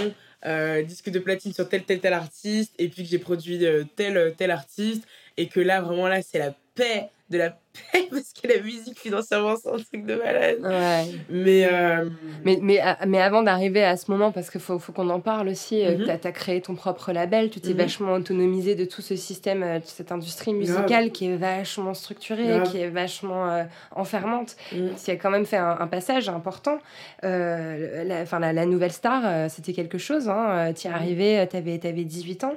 euh, 0.47 0.83
disque 0.83 1.11
de 1.11 1.19
platine 1.19 1.53
sur 1.53 1.69
tel 1.69 1.83
tel 1.83 2.01
tel 2.01 2.13
artiste 2.13 2.73
et 2.79 2.89
puis 2.89 3.03
que 3.03 3.09
j'ai 3.09 3.19
produit 3.19 3.65
euh, 3.65 3.85
tel 3.97 4.35
tel 4.37 4.51
artiste 4.51 5.05
et 5.37 5.49
que 5.49 5.61
là 5.61 5.81
vraiment 5.81 6.09
là 6.09 6.23
c'est 6.23 6.39
la 6.39 6.55
paix 6.75 7.09
de 7.31 7.39
la 7.39 7.59
parce 8.11 8.33
que 8.33 8.49
la 8.49 8.61
musique 8.63 8.99
financièrement 8.99 9.55
c'est 9.57 9.69
un 9.69 9.77
truc 9.79 10.05
de 10.07 10.15
malade. 10.15 10.59
Ouais. 10.63 11.13
Mais, 11.29 11.69
euh, 11.73 12.09
Mais, 12.45 12.59
mais, 12.63 12.79
a- 12.79 12.99
mais 13.07 13.21
avant 13.21 13.43
d'arriver 13.43 13.83
à 13.85 13.97
ce 13.97 14.11
moment, 14.11 14.33
parce 14.33 14.51
qu'il 14.51 14.61
faut, 14.61 14.79
faut 14.79 14.93
qu'on 14.93 15.09
en 15.11 15.21
parle 15.21 15.49
aussi, 15.49 15.85
euh, 15.85 15.99
Mhm. 15.99 16.19
tu 16.21 16.27
as, 16.29 16.33
créé 16.33 16.61
ton 16.61 16.75
propre 16.75 17.13
label, 17.13 17.51
tu 17.51 17.61
t'es 17.61 17.71
Mhm. 17.71 17.77
vachement 17.77 18.13
autonomisé 18.15 18.75
de 18.75 18.85
tout 18.85 19.03
ce 19.03 19.17
système, 19.17 19.63
euh, 19.63 19.79
de 19.79 19.85
cette 19.87 20.13
industrie 20.13 20.55
musicale 20.55 20.87
Grave. 20.87 21.11
qui 21.11 21.27
est 21.27 21.37
vachement 21.37 21.95
structurée, 21.95 22.47
Grave. 22.47 22.71
qui 22.71 22.79
est 22.79 22.89
vachement 22.91 23.49
euh, 23.51 23.65
enfermante. 23.95 24.57
mm, 24.73 24.89
Tu 25.05 25.11
as 25.11 25.17
quand 25.17 25.31
même 25.31 25.47
fait 25.47 25.57
un, 25.57 25.77
un 25.81 25.87
passage 25.87 26.29
important. 26.29 26.79
Euh, 27.25 28.05
la, 28.05 28.23
enfin, 28.23 28.39
la, 28.39 28.53
la 28.53 28.67
nouvelle 28.67 28.93
star, 28.93 29.23
euh, 29.25 29.47
c'était 29.49 29.73
quelque 29.73 29.99
chose. 29.99 30.29
Hein. 30.29 30.73
Tu 30.75 30.87
es 30.87 30.91
arrivé, 30.91 31.47
tu 31.51 31.57
avais, 31.57 31.79
18 32.05 32.45
ans. 32.45 32.55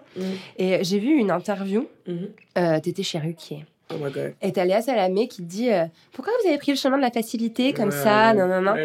Et 0.58 0.84
j'ai 0.84 1.00
vu 1.00 1.10
une 1.18 1.32
interview, 1.32 1.88
mhm. 2.08 2.30
euh, 2.58 2.80
tu 2.80 2.90
étais 2.90 3.04
chez 3.04 3.20
Ruquier. 3.20 3.66
Oh 3.94 4.04
my 4.04 4.12
god. 4.12 4.34
Et 4.42 4.52
t'as 4.52 4.66
Léa 4.66 4.82
Salamé 4.82 5.28
qui 5.28 5.42
dit 5.42 5.72
euh, 5.72 5.86
Pourquoi 6.12 6.34
vous 6.42 6.50
avez 6.50 6.58
pris 6.58 6.72
le 6.72 6.78
chemin 6.78 6.98
de 6.98 7.02
la 7.02 7.12
facilité 7.12 7.74
comme 7.74 7.90
Ouais, 7.90 8.04
ça. 8.04 8.34
Non, 8.34 8.48
non, 8.48 8.62
non. 8.62 8.76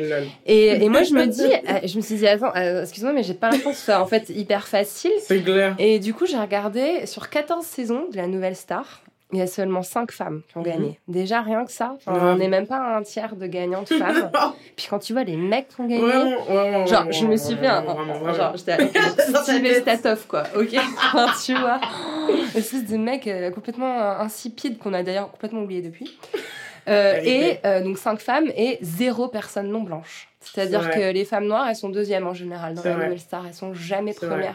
Et, 0.47 0.85
et 0.85 0.89
moi, 0.89 1.03
je 1.03 1.15
me 1.15 1.27
dis, 1.27 1.43
euh, 1.43 1.87
je 1.87 1.97
me 1.97 2.03
suis 2.03 2.17
dit, 2.17 2.27
attends, 2.27 2.53
euh, 2.57 2.83
excuse-moi, 2.83 3.13
mais 3.13 3.23
j'ai 3.23 3.35
pas 3.35 3.47
l'impression 3.51 3.71
que 3.71 3.77
ce 3.77 3.85
soit 3.85 4.01
en 4.01 4.07
fait 4.07 4.29
hyper 4.31 4.67
facile. 4.69 5.13
C'est 5.21 5.43
clair. 5.43 5.75
Et 5.79 5.99
du 5.99 6.15
coup, 6.15 6.27
j'ai 6.27 6.39
regardé 6.39 7.07
sur 7.07 7.29
14 7.31 7.65
saisons 7.65 8.09
de 8.11 8.17
la 8.17 8.27
Nouvelle 8.27 8.57
Star. 8.57 9.03
Il 9.33 9.39
y 9.39 9.43
a 9.43 9.47
seulement 9.47 9.83
5 9.83 10.11
femmes 10.11 10.41
qui 10.49 10.57
ont 10.57 10.61
Mhm. 10.63 10.67
gagné. 10.67 11.01
Déjà, 11.07 11.43
rien 11.43 11.65
que 11.67 11.71
ça. 11.73 11.97
on 12.07 12.37
n'est 12.37 12.49
même 12.49 12.67
pas 12.67 12.79
à 12.79 12.97
un 12.97 13.03
tiers 13.03 13.37
de 13.37 13.47
gagnantes 13.47 13.89
femmes. 13.93 14.31
Puis 14.75 14.87
quand 14.89 14.99
tu 15.01 15.13
vois 15.13 15.25
les 15.25 15.37
mecs 15.37 15.69
qui 15.69 15.81
ont 15.83 15.87
gagné. 15.87 16.01
Vraiment, 16.01 16.43
vraiment, 16.45 16.87
Genre, 16.87 16.97
vraiment, 17.05 17.13
je 17.13 17.27
me 17.27 17.37
suis 17.37 17.55
fait 17.57 17.67
un. 17.67 17.85
Genre, 18.35 18.57
j'étais 18.57 18.77
tête. 18.89 19.83
Statoff, 19.83 20.27
quoi. 20.27 20.45
Ok? 20.57 20.75
Enfin, 20.97 21.27
Tu 21.45 21.55
vois 21.55 21.79
Espèce 22.55 22.87
de 22.87 22.97
mec 22.97 23.27
euh, 23.27 23.51
complètement 23.51 24.01
euh, 24.01 24.19
insipide 24.21 24.79
qu'on 24.79 24.95
a 24.95 25.03
d'ailleurs 25.03 25.31
complètement 25.31 25.61
oublié 25.61 25.83
depuis. 25.83 26.19
Euh, 26.89 27.13
Vérité. 27.15 27.61
et 27.63 27.67
euh, 27.67 27.83
donc, 27.83 27.99
5 27.99 28.21
femmes 28.21 28.49
et 28.57 28.79
zéro 28.81 29.29
personne 29.29 29.69
non 29.69 29.83
blanche. 29.83 30.29
C'est-à-dire 30.41 30.83
C'est 30.85 30.99
que 30.99 31.13
les 31.13 31.27
femmes 31.27 31.45
noires, 31.47 31.67
elles 31.69 31.77
sont 31.77 31.91
deuxièmes 31.91 32.27
en 32.27 32.33
général 32.33 32.75
dans 32.75 32.83
la. 32.83 32.95
Nouvelle 32.95 33.21
Star. 33.21 33.45
Elles 33.47 33.53
sont 33.53 33.75
jamais 33.75 34.15
C'est 34.15 34.25
vrai. 34.25 34.53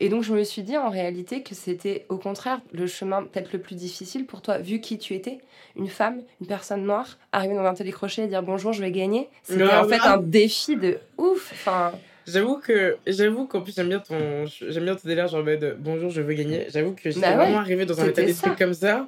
Et 0.00 0.08
donc, 0.08 0.22
je 0.24 0.32
me 0.32 0.42
suis 0.44 0.62
dit 0.62 0.76
en 0.76 0.90
réalité 0.90 1.42
que 1.42 1.54
c'était 1.54 2.04
au 2.08 2.16
contraire 2.16 2.60
le 2.72 2.86
chemin 2.86 3.22
peut-être 3.22 3.52
le 3.52 3.60
plus 3.60 3.76
difficile 3.76 4.26
pour 4.26 4.42
toi, 4.42 4.58
vu 4.58 4.80
qui 4.80 4.98
tu 4.98 5.14
étais, 5.14 5.38
une 5.76 5.88
femme, 5.88 6.22
une 6.40 6.46
personne 6.46 6.84
noire, 6.84 7.18
arriver 7.32 7.54
dans 7.54 7.64
un 7.64 7.74
télécrochet 7.74 8.24
et 8.24 8.26
dire 8.26 8.42
bonjour, 8.42 8.72
je 8.72 8.82
vais 8.82 8.90
gagner. 8.90 9.28
C'était 9.42 9.64
en 9.64 9.88
fait 9.88 10.00
un 10.00 10.18
défi 10.18 10.76
de 10.76 10.98
ouf. 11.18 11.50
Enfin, 11.52 11.92
J'avoue 12.26 12.56
que 12.58 12.96
j'avoue 13.06 13.46
qu'en 13.46 13.60
plus 13.60 13.74
j'aime 13.74 13.88
bien 13.90 13.98
ton 14.00 14.46
j'aime 14.46 14.84
bien 14.84 14.96
ton 14.96 15.06
délire 15.06 15.28
genre 15.28 15.40
en 15.40 15.44
mode 15.44 15.76
bonjour 15.78 16.08
je 16.10 16.22
veux 16.22 16.32
gagner. 16.32 16.66
J'avoue 16.70 16.92
que 16.92 17.10
j'étais 17.10 17.20
Bah 17.20 17.30
ouais, 17.30 17.36
vraiment 17.36 17.58
arrivée 17.58 17.84
dans 17.84 18.00
un 18.00 18.08
état 18.08 18.22
d'esprit 18.22 18.56
comme 18.56 18.72
ça 18.72 19.06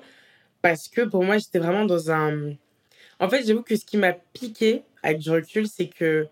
parce 0.60 0.88
que 0.88 1.00
pour 1.00 1.24
moi 1.24 1.38
j'étais 1.38 1.58
vraiment 1.58 1.86
dans 1.86 2.10
un 2.10 2.52
en 3.18 3.28
fait 3.30 3.46
j'avoue 3.46 3.62
que 3.62 3.74
ce 3.74 3.86
qui 3.86 3.96
m'a 3.96 4.12
piqué 4.12 4.82
avec 5.02 5.18
du 5.18 5.30
recul 5.30 5.66
c'est 5.66 5.86
que 5.86 6.26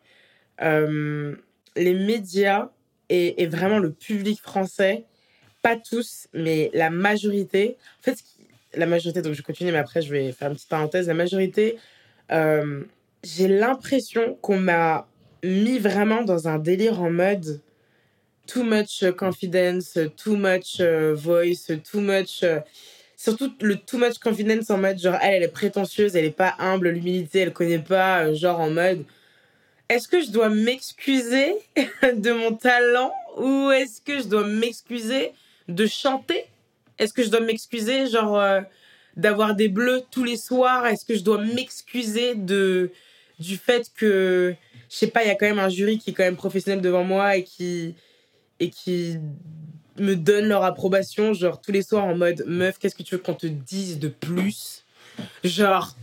euh, 0.61 1.35
les 1.75 1.95
médias 1.95 2.69
et, 3.09 3.47
vraiment 3.47 3.79
le 3.79 3.93
public 3.93 4.41
français 4.41 5.05
pas 5.63 5.77
tous 5.77 6.29
mais 6.33 6.71
la 6.75 6.91
majorité 6.91 7.77
en 8.01 8.03
fait 8.03 8.19
la 8.75 8.87
majorité 8.87 9.23
donc 9.23 9.35
je 9.35 9.43
continue 9.43 9.73
mais 9.73 9.79
après 9.79 10.03
je 10.03 10.11
vais 10.11 10.33
faire 10.33 10.49
une 10.49 10.55
petite 10.55 10.69
parenthèse 10.69 11.09
la 11.09 11.15
majorité 11.15 11.79
euh, 12.33 12.83
j'ai 13.23 13.49
l'impression 13.49 14.35
qu'on 14.43 14.59
m'a 14.59 15.07
mis 15.43 15.79
vraiment 15.79 16.23
dans 16.23 16.49
un 16.49 16.59
délire 16.59 17.01
en 17.03 17.11
mode 17.11 17.61
too 18.47 18.63
much 18.63 19.05
confidence, 19.17 19.99
too 20.17 20.37
much 20.37 20.81
euh, 20.81 21.15
voice, 21.15 21.71
too 21.83 22.01
much. 22.01 22.43
euh, 22.43 22.61
surtout 23.17 23.53
le 23.61 23.77
too 23.77 23.99
much 23.99 24.19
confidence 24.19 24.71
en 24.71 24.79
mode 24.79 24.99
genre 24.99 25.19
elle, 25.23 25.35
elle 25.35 25.43
est 25.45 25.49
prétentieuse, 25.49 26.17
elle 26.17 26.27
est 26.27 26.31
pas 26.37 26.55
humble, 26.59 26.91
l'humilité, 26.91 27.41
elle 27.41 27.53
connaît 27.53 27.79
pas, 27.79 28.25
euh, 28.25 28.35
genre 28.35 28.61
en 28.61 28.71
mode 28.71 29.05
est-ce 29.89 30.09
que 30.09 30.23
je 30.23 30.31
dois 30.31 30.49
m'excuser 30.49 31.55
de 32.03 32.33
mon 32.33 32.55
talent 32.55 33.13
ou 33.37 33.71
est-ce 33.71 34.01
que 34.01 34.19
je 34.19 34.29
dois 34.29 34.47
m'excuser 34.47 35.33
de 35.69 35.87
chanter? 35.87 36.45
Est-ce 36.99 37.13
que 37.13 37.23
je 37.23 37.29
dois 37.29 37.41
m'excuser 37.41 38.07
genre 38.07 38.39
euh, 38.39 38.61
d'avoir 39.17 39.55
des 39.55 39.69
bleus 39.69 40.03
tous 40.11 40.25
les 40.25 40.37
soirs? 40.37 40.87
Est-ce 40.87 41.05
que 41.05 41.15
je 41.15 41.23
dois 41.23 41.39
m'excuser 41.39 42.35
de 42.35 42.91
du 43.41 43.57
fait 43.57 43.91
que 43.97 44.55
je 44.89 44.97
sais 44.97 45.09
pas, 45.09 45.25
il 45.25 45.29
y 45.29 45.31
a 45.31 45.35
quand 45.35 45.47
même 45.47 45.59
un 45.59 45.69
jury 45.69 45.99
qui 45.99 46.11
est 46.11 46.13
quand 46.13 46.23
même 46.23 46.37
professionnel 46.37 46.81
devant 46.81 47.03
moi 47.03 47.37
et 47.37 47.43
qui 47.43 47.97
et 48.61 48.71
qui 48.71 49.19
me 49.99 50.15
donne 50.15 50.47
leur 50.47 50.65
approbation 50.65 51.33
genre 51.35 51.61
tous 51.61 51.73
les 51.73 51.83
soirs 51.83 52.05
en 52.05 52.17
mode 52.17 52.45
meuf, 52.47 52.79
qu'est-ce 52.79 52.95
que 52.95 53.03
tu 53.03 53.17
veux 53.17 53.21
qu'on 53.21 53.35
te 53.35 53.47
dise 53.47 53.99
de 53.99 54.09
plus? 54.09 54.85
Genre 55.43 55.97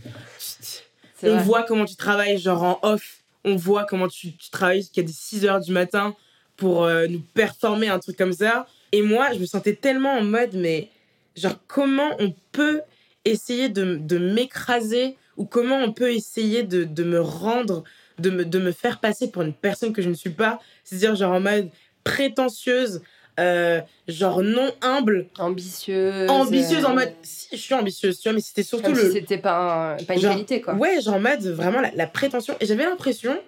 on 1.22 1.36
voit 1.38 1.62
comment 1.62 1.84
tu 1.84 1.96
travailles 1.96 2.38
genre 2.38 2.62
en 2.62 2.78
off, 2.82 3.21
on 3.44 3.56
voit 3.56 3.84
comment 3.84 4.08
tu, 4.08 4.32
tu 4.36 4.50
travailles 4.50 4.80
jusqu'à 4.80 5.02
des 5.02 5.12
6 5.12 5.44
heures 5.46 5.60
du 5.60 5.72
matin 5.72 6.14
pour 6.56 6.84
euh, 6.84 7.06
nous 7.06 7.20
performer 7.34 7.88
un 7.88 7.98
truc 7.98 8.16
comme 8.16 8.32
ça 8.32 8.66
et 8.92 9.00
moi, 9.00 9.32
je 9.32 9.38
me 9.38 9.46
sentais 9.46 9.74
tellement 9.74 10.12
en 10.12 10.22
mode 10.22 10.54
mais 10.54 10.90
genre 11.34 11.58
comment 11.66 12.10
on 12.18 12.34
peut 12.52 12.82
essayer 13.24 13.70
de, 13.70 13.96
de 13.96 14.18
m'écraser 14.18 15.16
ou 15.38 15.46
comment 15.46 15.78
on 15.78 15.92
peut 15.92 16.12
essayer 16.12 16.62
de, 16.62 16.84
de 16.84 17.04
me 17.04 17.20
rendre, 17.20 17.84
de 18.18 18.28
me, 18.28 18.44
de 18.44 18.58
me 18.58 18.70
faire 18.70 19.00
passer 19.00 19.30
pour 19.30 19.42
une 19.42 19.54
personne 19.54 19.94
que 19.94 20.02
je 20.02 20.10
ne 20.10 20.14
suis 20.14 20.30
pas? 20.30 20.60
C'est-à-dire 20.84 21.14
genre 21.16 21.32
en 21.32 21.40
mode 21.40 21.70
prétentieuse, 22.04 23.02
euh, 23.40 23.80
genre 24.08 24.42
non 24.42 24.70
humble, 24.82 25.28
ambitieuse. 25.38 26.28
ambitieuse 26.30 26.84
en 26.84 26.92
euh, 26.92 26.94
mode... 26.94 27.12
Si, 27.22 27.48
je 27.52 27.56
suis 27.56 27.74
ambitieuse, 27.74 28.18
tu 28.18 28.28
vois, 28.28 28.34
mais 28.34 28.40
c'était 28.40 28.62
surtout 28.62 28.84
Comme 28.84 28.94
le... 28.94 29.06
si 29.06 29.12
c'était 29.12 29.38
pas, 29.38 29.94
un- 29.94 30.04
pas 30.04 30.14
une 30.14 30.20
Genre, 30.20 30.32
qualité, 30.32 30.60
quoi. 30.60 30.74
Ouais, 30.74 31.00
genre 31.00 31.14
en 31.14 31.20
mode 31.20 31.42
vraiment 31.46 31.80
la, 31.80 31.90
la 31.92 32.06
prétention. 32.06 32.54
Et 32.60 32.66
j'avais 32.66 32.84
l'impression 32.84 33.38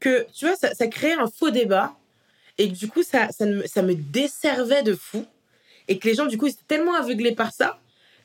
que, 0.00 0.26
tu 0.32 0.46
vois, 0.46 0.56
ça, 0.56 0.74
ça 0.74 0.86
créait 0.86 1.14
un 1.14 1.26
faux 1.26 1.50
débat. 1.50 1.94
Et 2.56 2.68
que, 2.68 2.74
du 2.74 2.88
coup, 2.88 3.02
ça, 3.02 3.28
ça, 3.30 3.46
me, 3.46 3.66
ça 3.66 3.82
me 3.82 3.94
desservait 3.94 4.82
de 4.82 4.94
fou. 4.94 5.24
Et 5.88 5.98
que 5.98 6.08
les 6.08 6.14
gens, 6.14 6.26
du 6.26 6.38
coup, 6.38 6.46
ils 6.46 6.52
étaient 6.52 6.62
tellement 6.66 6.94
aveuglés 6.94 7.32
par 7.34 7.52
ça 7.52 7.78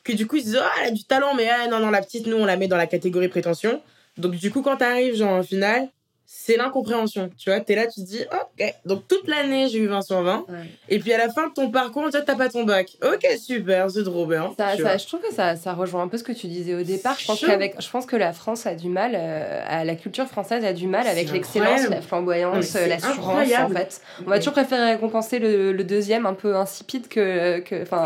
que, 0.04 0.12
du 0.14 0.28
coup, 0.28 0.38
ils 0.38 0.42
se 0.42 0.46
disaient, 0.48 0.60
ah, 0.62 0.72
elle 0.82 0.88
a 0.88 0.92
du 0.92 1.04
talent, 1.04 1.34
mais 1.36 1.50
ah, 1.50 1.68
non, 1.68 1.80
non, 1.80 1.90
la 1.90 2.02
petite, 2.02 2.28
nous, 2.28 2.38
on 2.38 2.46
la 2.46 2.58
met 2.58 2.68
dans 2.68 2.78
la 2.78 2.88
catégorie 2.88 3.28
prétention. 3.30 3.82
Donc, 4.18 4.36
du 4.36 4.52
coup, 4.52 4.62
quand 4.62 4.78
t'arrives, 4.78 5.16
genre, 5.16 5.32
en 5.32 5.44
finale, 5.44 5.90
c'est 6.36 6.58
l'incompréhension. 6.58 7.30
Tu 7.38 7.50
vois, 7.52 7.60
t'es 7.62 7.76
là, 7.76 7.86
tu 7.86 8.02
te 8.02 8.06
dis, 8.08 8.20
ok. 8.32 8.74
Donc, 8.86 9.08
toute 9.08 9.28
l'année, 9.28 9.70
j'ai 9.70 9.78
eu 9.78 9.88
20 9.88 10.02
sur 10.02 10.22
20. 10.24 10.46
Ouais. 10.50 10.56
Et 10.90 10.98
puis, 11.00 11.14
à 11.14 11.18
la 11.20 11.30
fin 11.30 11.48
de 11.48 11.54
ton 11.54 11.70
parcours, 11.70 12.04
tu 12.06 12.10
vois, 12.10 12.22
t'as 12.22 12.36
pas 12.36 12.50
ton 12.50 12.64
bac. 12.64 12.98
Ok, 13.04 13.26
super, 13.40 13.90
c'est 13.92 14.04
trop 14.04 14.26
bien. 14.26 14.52
Ça, 14.58 14.76
je 14.76 15.06
trouve 15.06 15.22
que 15.22 15.32
ça, 15.34 15.56
ça 15.56 15.74
rejoint 15.74 16.02
un 16.02 16.08
peu 16.08 16.18
ce 16.18 16.24
que 16.24 16.32
tu 16.32 16.48
disais 16.48 16.74
au 16.74 16.82
départ. 16.84 17.18
Je 17.20 17.28
pense, 17.28 17.40
qu'avec, 17.40 17.80
je 17.80 17.88
pense 17.90 18.06
que 18.08 18.16
la 18.16 18.34
France 18.34 18.66
a 18.66 18.74
du 18.76 18.90
mal, 18.90 19.12
euh, 19.16 19.84
la 19.84 19.96
culture 19.96 20.26
française 20.28 20.66
a 20.66 20.74
du 20.74 20.88
mal 20.88 21.06
avec 21.08 21.32
l'excellence, 21.32 21.88
la 21.88 22.02
flamboyance, 22.02 22.66
c'est 22.66 22.88
l'assurance 22.90 23.48
en 23.54 23.70
fait. 23.70 24.02
On 24.26 24.30
va 24.30 24.40
toujours 24.40 24.54
préférer 24.54 24.92
récompenser 24.94 25.38
le, 25.40 25.72
le 25.72 25.84
deuxième 25.84 26.26
un 26.26 26.34
peu 26.34 26.56
insipide 26.56 27.08
que. 27.08 27.64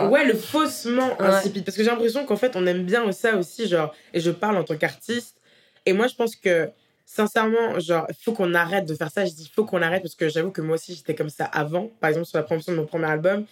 Ouais, 0.10 0.26
le 0.26 0.36
faussement 0.36 1.08
Ouais. 1.20 1.26
insipide. 1.28 1.64
Parce 1.66 1.78
que 1.78 1.84
j'ai 1.84 1.90
l'impression 1.90 2.26
qu'en 2.26 2.36
fait, 2.36 2.56
on 2.56 2.66
aime 2.68 2.84
bien 2.84 3.10
ça 3.14 3.36
aussi, 3.38 3.68
genre, 3.68 3.94
et 4.14 4.20
je 4.20 4.32
parle 4.32 4.58
en 4.58 4.64
tant 4.64 4.76
qu'artiste. 4.76 5.38
Et 5.86 5.94
moi, 5.94 6.08
je 6.08 6.16
pense 6.16 6.36
que, 6.36 6.70
sincèrement, 7.08 7.80
genre, 7.80 8.06
faut 8.22 8.34
qu'on 8.34 8.54
arrête 8.54 8.86
de 8.86 8.94
faire 8.94 9.10
ça. 9.10 9.26
Je 9.26 9.32
dis, 9.32 9.50
faut 9.56 9.66
qu'on 9.66 9.82
arrête 9.82 10.04
parce 10.04 10.14
que 10.14 10.30
j'avoue 10.30 10.52
que 10.52 10.62
moi 10.62 10.76
aussi, 10.76 10.94
j'étais 10.94 11.16
comme 11.16 11.30
ça 11.30 11.46
avant. 11.46 11.90
Par 12.00 12.10
exemple, 12.10 12.28
sur 12.28 12.38
la 12.38 12.44
promotion 12.44 12.74
de 12.74 12.78
mon 12.78 12.86
premier 12.86 13.06
album, 13.06 13.46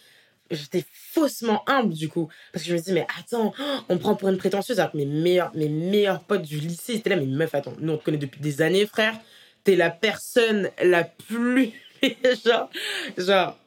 j'étais 0.51 0.83
faussement 0.91 1.63
humble 1.67 1.93
du 1.93 2.09
coup. 2.09 2.29
Parce 2.51 2.63
que 2.63 2.69
je 2.69 2.75
me 2.75 2.81
dis 2.81 2.91
mais 2.91 3.07
attends 3.17 3.53
on 3.89 3.97
prend 3.97 4.15
pour 4.15 4.29
une 4.29 4.37
prétentieuse. 4.37 4.79
Alors 4.79 4.91
que 4.91 4.97
mes 4.97 5.05
meilleurs 5.05 5.51
mes 5.55 5.69
meilleurs 5.69 6.19
potes 6.19 6.43
du 6.43 6.59
lycée 6.59 6.95
étaient 6.95 7.09
là. 7.09 7.15
Mais 7.15 7.25
meuf 7.25 7.55
attends 7.55 7.73
nous 7.79 7.93
on 7.93 7.97
te 7.97 8.03
connaît 8.03 8.17
depuis 8.17 8.41
des 8.41 8.61
années 8.61 8.85
frère. 8.85 9.15
T'es 9.63 9.75
la 9.75 9.89
personne 9.89 10.69
la 10.83 11.03
plus 11.03 11.71
genre 12.45 12.69
genre 13.17 13.57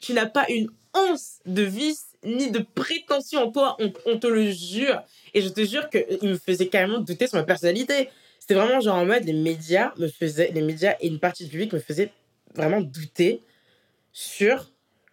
tu 0.00 0.12
n'as 0.12 0.26
pas 0.26 0.44
une 0.50 0.68
once 0.92 1.38
de 1.46 1.62
vice 1.62 2.06
ni 2.22 2.50
de 2.50 2.58
prétention 2.58 3.44
en 3.44 3.52
toi. 3.52 3.76
On, 3.78 3.90
on 4.04 4.18
te 4.18 4.26
le 4.26 4.50
jure. 4.50 5.00
Et 5.32 5.40
je 5.40 5.48
te 5.48 5.64
jure 5.64 5.88
que 5.88 5.98
il 6.20 6.28
me 6.28 6.36
faisait 6.36 6.66
carrément 6.66 6.98
douter 6.98 7.28
sur 7.28 7.38
ma 7.38 7.44
personnalité 7.44 8.10
c'était 8.50 8.60
vraiment 8.60 8.80
genre 8.80 8.96
en 8.96 9.06
mode 9.06 9.22
les 9.22 9.32
médias 9.32 9.92
me 9.96 10.08
faisaient 10.08 10.50
les 10.52 10.60
médias 10.60 10.96
et 10.98 11.06
une 11.06 11.20
partie 11.20 11.44
du 11.44 11.50
public 11.50 11.72
me 11.72 11.78
faisaient 11.78 12.10
vraiment 12.56 12.80
douter 12.80 13.44
sur 14.10 14.69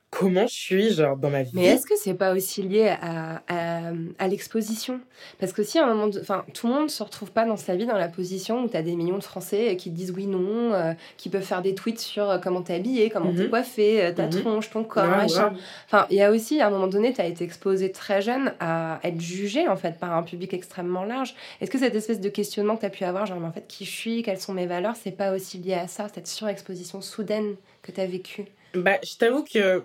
comment 0.10 0.47
je 0.47 0.53
suis 0.53 0.93
genre 0.93 1.18
dans 1.18 1.30
ma 1.30 1.43
vie. 1.43 1.51
Mais 1.53 1.66
est-ce 1.66 1.86
que 1.86 1.95
c'est 1.97 2.14
pas 2.14 2.34
aussi 2.34 2.64
lié 2.64 2.95
à, 3.01 3.41
à, 3.47 3.91
à 4.20 4.28
l'exposition? 4.28 4.99
Parce 5.39 5.53
que 5.53 5.64
si 5.64 5.78
à 5.80 5.86
un 5.86 5.93
moment, 5.93 6.12
enfin, 6.22 6.45
tout 6.53 6.68
le 6.68 6.74
monde 6.74 6.89
se 6.89 7.03
retrouve 7.03 7.32
pas 7.32 7.45
dans 7.45 7.58
sa 7.58 7.76
vie 7.76 7.86
dans 7.86 7.97
la 7.97 8.08
position 8.08 8.64
où 8.64 8.70
tu 8.70 8.78
as 8.78 8.82
des 8.82 8.95
millions 8.95 9.18
de 9.18 9.24
Français 9.24 9.76
qui 9.78 9.91
te 9.91 9.95
disent 9.95 10.12
oui 10.12 10.26
non, 10.28 10.74
euh, 10.74 10.93
qui 11.18 11.30
peuvent 11.30 11.43
faire 11.43 11.62
des 11.62 11.76
tweets 11.76 11.99
sur 11.99 12.30
euh, 12.30 12.38
comment 12.38 12.62
t'es 12.62 12.76
habillé, 12.76 13.10
comment 13.10 13.34
t'es 13.34 13.43
Mhm. 13.43 13.49
coiffé, 13.49 14.05
euh, 14.05 14.12
ta 14.14 14.26
Mhm. 14.28 14.32
tronche, 14.41 14.70
ton 14.70 14.84
corps, 14.84 15.03
Ouais, 15.03 15.18
machin. 15.18 15.49
ouais. 15.49 15.60
Enfin, 15.86 16.08
il 16.10 16.18
y 16.18 16.22
a 16.22 16.32
aussi 16.32 16.62
à 16.62 16.68
un 16.68 16.70
moment 16.70 16.88
donné, 16.88 17.14
tu 17.14 17.22
as 17.22 17.26
été 17.26 17.43
exposé 17.43 17.91
très 17.91 18.22
jeune 18.22 18.53
à 18.60 18.99
être 19.03 19.20
jugé 19.20 19.68
en 19.68 19.76
fait 19.76 19.99
par 19.99 20.14
un 20.14 20.24
public 20.24 20.53
extrêmement 20.53 21.03
large. 21.03 21.36
Est-ce 21.62 21.70
que 21.70 21.78
cette 21.80 21.95
espèce 21.95 22.22
de 22.22 22.30
questionnement 22.30 22.76
que 22.76 22.82
tu 22.82 22.86
as 22.88 22.89
pu 22.91 23.03
avoir, 23.03 23.26
genre 23.26 23.43
en 23.43 23.51
fait 23.51 23.66
qui 23.68 23.86
je 23.86 23.91
suis, 23.91 24.24
quelles 24.24 24.39
sont 24.39 24.53
mes 24.53 24.68
valeurs, 24.68 24.95
c'est 24.95 25.12
pas 25.12 25.32
aussi 25.34 25.58
lié 25.58 25.74
à 25.74 25.88
ça, 25.88 26.08
cette 26.14 26.28
surexposition 26.28 27.01
soudaine 27.01 27.55
que 27.82 27.91
tu 27.91 27.99
as 28.01 28.05
vécue? 28.05 28.45
Bah, 28.76 28.97
je 29.03 29.16
t'avoue 29.18 29.43
que 29.43 29.84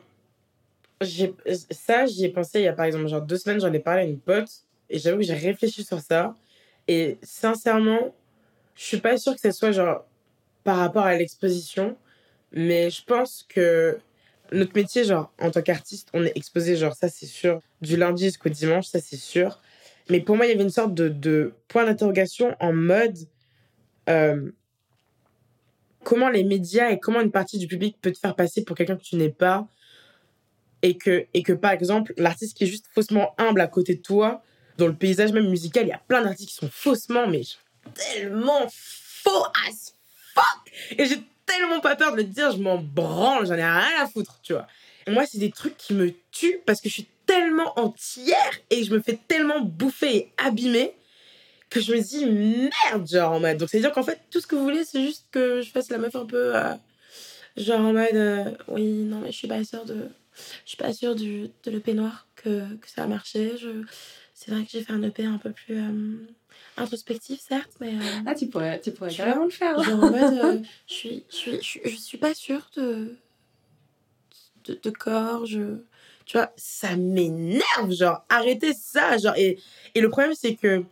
ça, 1.04 2.06
j'y 2.06 2.24
ai 2.24 2.28
pensé 2.28 2.60
il 2.60 2.64
y 2.64 2.68
a 2.68 2.72
par 2.72 2.84
exemple 2.84 3.06
genre 3.06 3.22
deux 3.22 3.36
semaines, 3.36 3.60
j'en 3.60 3.72
ai 3.72 3.80
parlé 3.80 4.02
à 4.02 4.04
une 4.04 4.18
pote 4.18 4.50
et 4.90 4.98
j'avoue 4.98 5.18
que 5.18 5.24
j'ai 5.24 5.34
réfléchi 5.34 5.84
sur 5.84 6.00
ça 6.00 6.34
et 6.88 7.18
sincèrement, 7.22 8.14
je 8.74 8.84
suis 8.84 8.98
pas 8.98 9.16
sûre 9.16 9.34
que 9.34 9.40
ce 9.40 9.50
soit 9.50 9.72
genre 9.72 10.04
par 10.64 10.76
rapport 10.76 11.04
à 11.04 11.14
l'exposition, 11.16 11.96
mais 12.52 12.90
je 12.90 13.04
pense 13.04 13.44
que 13.48 13.98
notre 14.52 14.74
métier, 14.74 15.04
genre 15.04 15.32
en 15.38 15.50
tant 15.50 15.62
qu'artiste, 15.62 16.08
on 16.12 16.24
est 16.24 16.32
exposé, 16.36 16.76
genre 16.76 16.94
ça 16.94 17.08
c'est 17.08 17.26
sûr, 17.26 17.60
du 17.80 17.96
lundi 17.96 18.24
jusqu'au 18.24 18.48
dimanche, 18.48 18.86
ça 18.86 19.00
c'est 19.00 19.16
sûr. 19.16 19.60
Mais 20.10 20.20
pour 20.20 20.36
moi, 20.36 20.46
il 20.46 20.50
y 20.50 20.52
avait 20.52 20.62
une 20.62 20.70
sorte 20.70 20.94
de, 20.94 21.54
point 21.68 21.84
d'interrogation 21.84 22.54
en 22.60 22.72
mode 22.72 23.16
euh, 24.08 24.50
comment 26.02 26.28
les 26.28 26.44
médias 26.44 26.90
et 26.90 26.98
comment 26.98 27.20
une 27.20 27.30
partie 27.30 27.58
du 27.58 27.66
public 27.66 27.96
peut 28.02 28.12
te 28.12 28.18
faire 28.18 28.34
passer 28.34 28.64
pour 28.64 28.76
quelqu'un 28.76 28.96
que 28.96 29.02
tu 29.02 29.16
n'es 29.16 29.30
pas? 29.30 29.68
Et 30.82 30.96
que, 30.96 31.26
et 31.34 31.42
que 31.42 31.52
par 31.52 31.72
exemple, 31.72 32.12
l'artiste 32.16 32.56
qui 32.56 32.64
est 32.64 32.68
juste 32.68 32.86
faussement 32.94 33.34
humble 33.38 33.60
à 33.60 33.66
côté 33.66 33.94
de 33.94 34.02
toi, 34.02 34.42
dans 34.78 34.86
le 34.86 34.94
paysage 34.94 35.32
même 35.32 35.48
musical, 35.48 35.84
il 35.84 35.88
y 35.90 35.92
a 35.92 36.00
plein 36.08 36.22
d'artistes 36.22 36.48
qui 36.50 36.54
sont 36.56 36.70
faussement, 36.70 37.26
mais 37.26 37.42
tellement 37.94 38.66
faux 38.70 39.44
as 39.68 39.94
fuck 40.34 40.72
Et 40.98 41.04
j'ai 41.06 41.20
tellement 41.46 41.80
pas 41.80 41.96
peur 41.96 42.12
de 42.12 42.16
le 42.18 42.24
dire, 42.24 42.52
je 42.52 42.58
m'en 42.58 42.78
branle, 42.78 43.46
j'en 43.46 43.54
ai 43.54 43.64
rien 43.64 44.02
à 44.02 44.06
foutre, 44.08 44.40
tu 44.42 44.52
vois. 44.52 44.66
Moi, 45.08 45.26
c'est 45.26 45.38
des 45.38 45.50
trucs 45.50 45.76
qui 45.76 45.94
me 45.94 46.12
tuent 46.30 46.60
parce 46.64 46.80
que 46.80 46.88
je 46.88 46.94
suis 46.94 47.08
tellement 47.26 47.78
entière 47.78 48.52
et 48.70 48.84
je 48.84 48.92
me 48.92 49.00
fais 49.00 49.18
tellement 49.28 49.60
bouffer 49.60 50.16
et 50.16 50.32
abîmer 50.38 50.94
que 51.70 51.80
je 51.80 51.92
me 51.94 52.00
dis 52.00 52.26
merde, 52.26 53.08
genre 53.08 53.32
en 53.32 53.40
mode. 53.40 53.56
Donc, 53.56 53.68
c'est-à-dire 53.68 53.92
qu'en 53.92 54.02
fait, 54.02 54.20
tout 54.30 54.40
ce 54.40 54.46
que 54.46 54.54
vous 54.54 54.62
voulez, 54.62 54.84
c'est 54.84 55.02
juste 55.02 55.26
que 55.30 55.62
je 55.62 55.70
fasse 55.70 55.90
la 55.90 55.98
meuf 55.98 56.14
un 56.14 56.26
peu. 56.26 56.54
euh, 56.56 56.74
genre 57.56 57.80
en 57.80 57.92
mode. 57.92 58.14
euh, 58.14 58.50
oui, 58.68 58.82
non, 59.04 59.20
mais 59.20 59.32
je 59.32 59.36
suis 59.38 59.48
pas 59.48 59.62
sûre 59.64 59.84
de. 59.84 60.08
Je 60.64 60.68
suis 60.70 60.76
pas 60.76 60.92
sûre 60.92 61.14
du, 61.14 61.48
de 61.64 61.70
l'EP 61.70 61.94
noir 61.94 62.26
que, 62.36 62.74
que 62.76 62.88
ça 62.88 63.04
a 63.04 63.06
marché. 63.06 63.56
Je, 63.58 63.82
c'est 64.34 64.50
vrai 64.50 64.64
que 64.64 64.70
j'ai 64.70 64.82
fait 64.82 64.92
un 64.92 65.02
EP 65.02 65.24
un 65.24 65.38
peu 65.38 65.52
plus 65.52 65.78
euh, 65.80 66.16
introspectif, 66.76 67.40
certes, 67.40 67.72
mais. 67.80 67.94
euh, 67.94 68.00
Ah, 68.26 68.34
tu 68.34 68.48
pourrais, 68.48 68.80
tu 68.80 68.92
pourrais 68.92 69.12
carrément 69.14 69.44
le 69.44 69.50
faire. 69.50 69.78
hein. 69.78 69.82
Genre 69.82 69.98
en 70.04 70.10
mode, 70.10 70.32
euh, 70.34 70.58
je 70.88 70.92
suis, 70.94 71.24
je 71.30 71.34
suis, 71.36 71.52
je 71.56 71.60
suis, 71.62 71.80
je 71.84 71.96
suis 71.96 72.18
pas 72.18 72.34
sûre 72.34 72.70
de, 72.76 73.16
de, 74.64 74.78
de 74.82 74.90
corps, 74.90 75.46
je, 75.46 75.78
tu 76.24 76.36
vois, 76.36 76.52
ça 76.56 76.96
m'énerve, 76.96 77.92
genre, 77.92 78.24
arrêtez 78.28 78.72
ça, 78.74 79.18
genre, 79.18 79.36
et, 79.36 79.58
et 79.94 80.00
le 80.00 80.08
problème, 80.08 80.34
c'est 80.34 80.54
que 80.54 80.84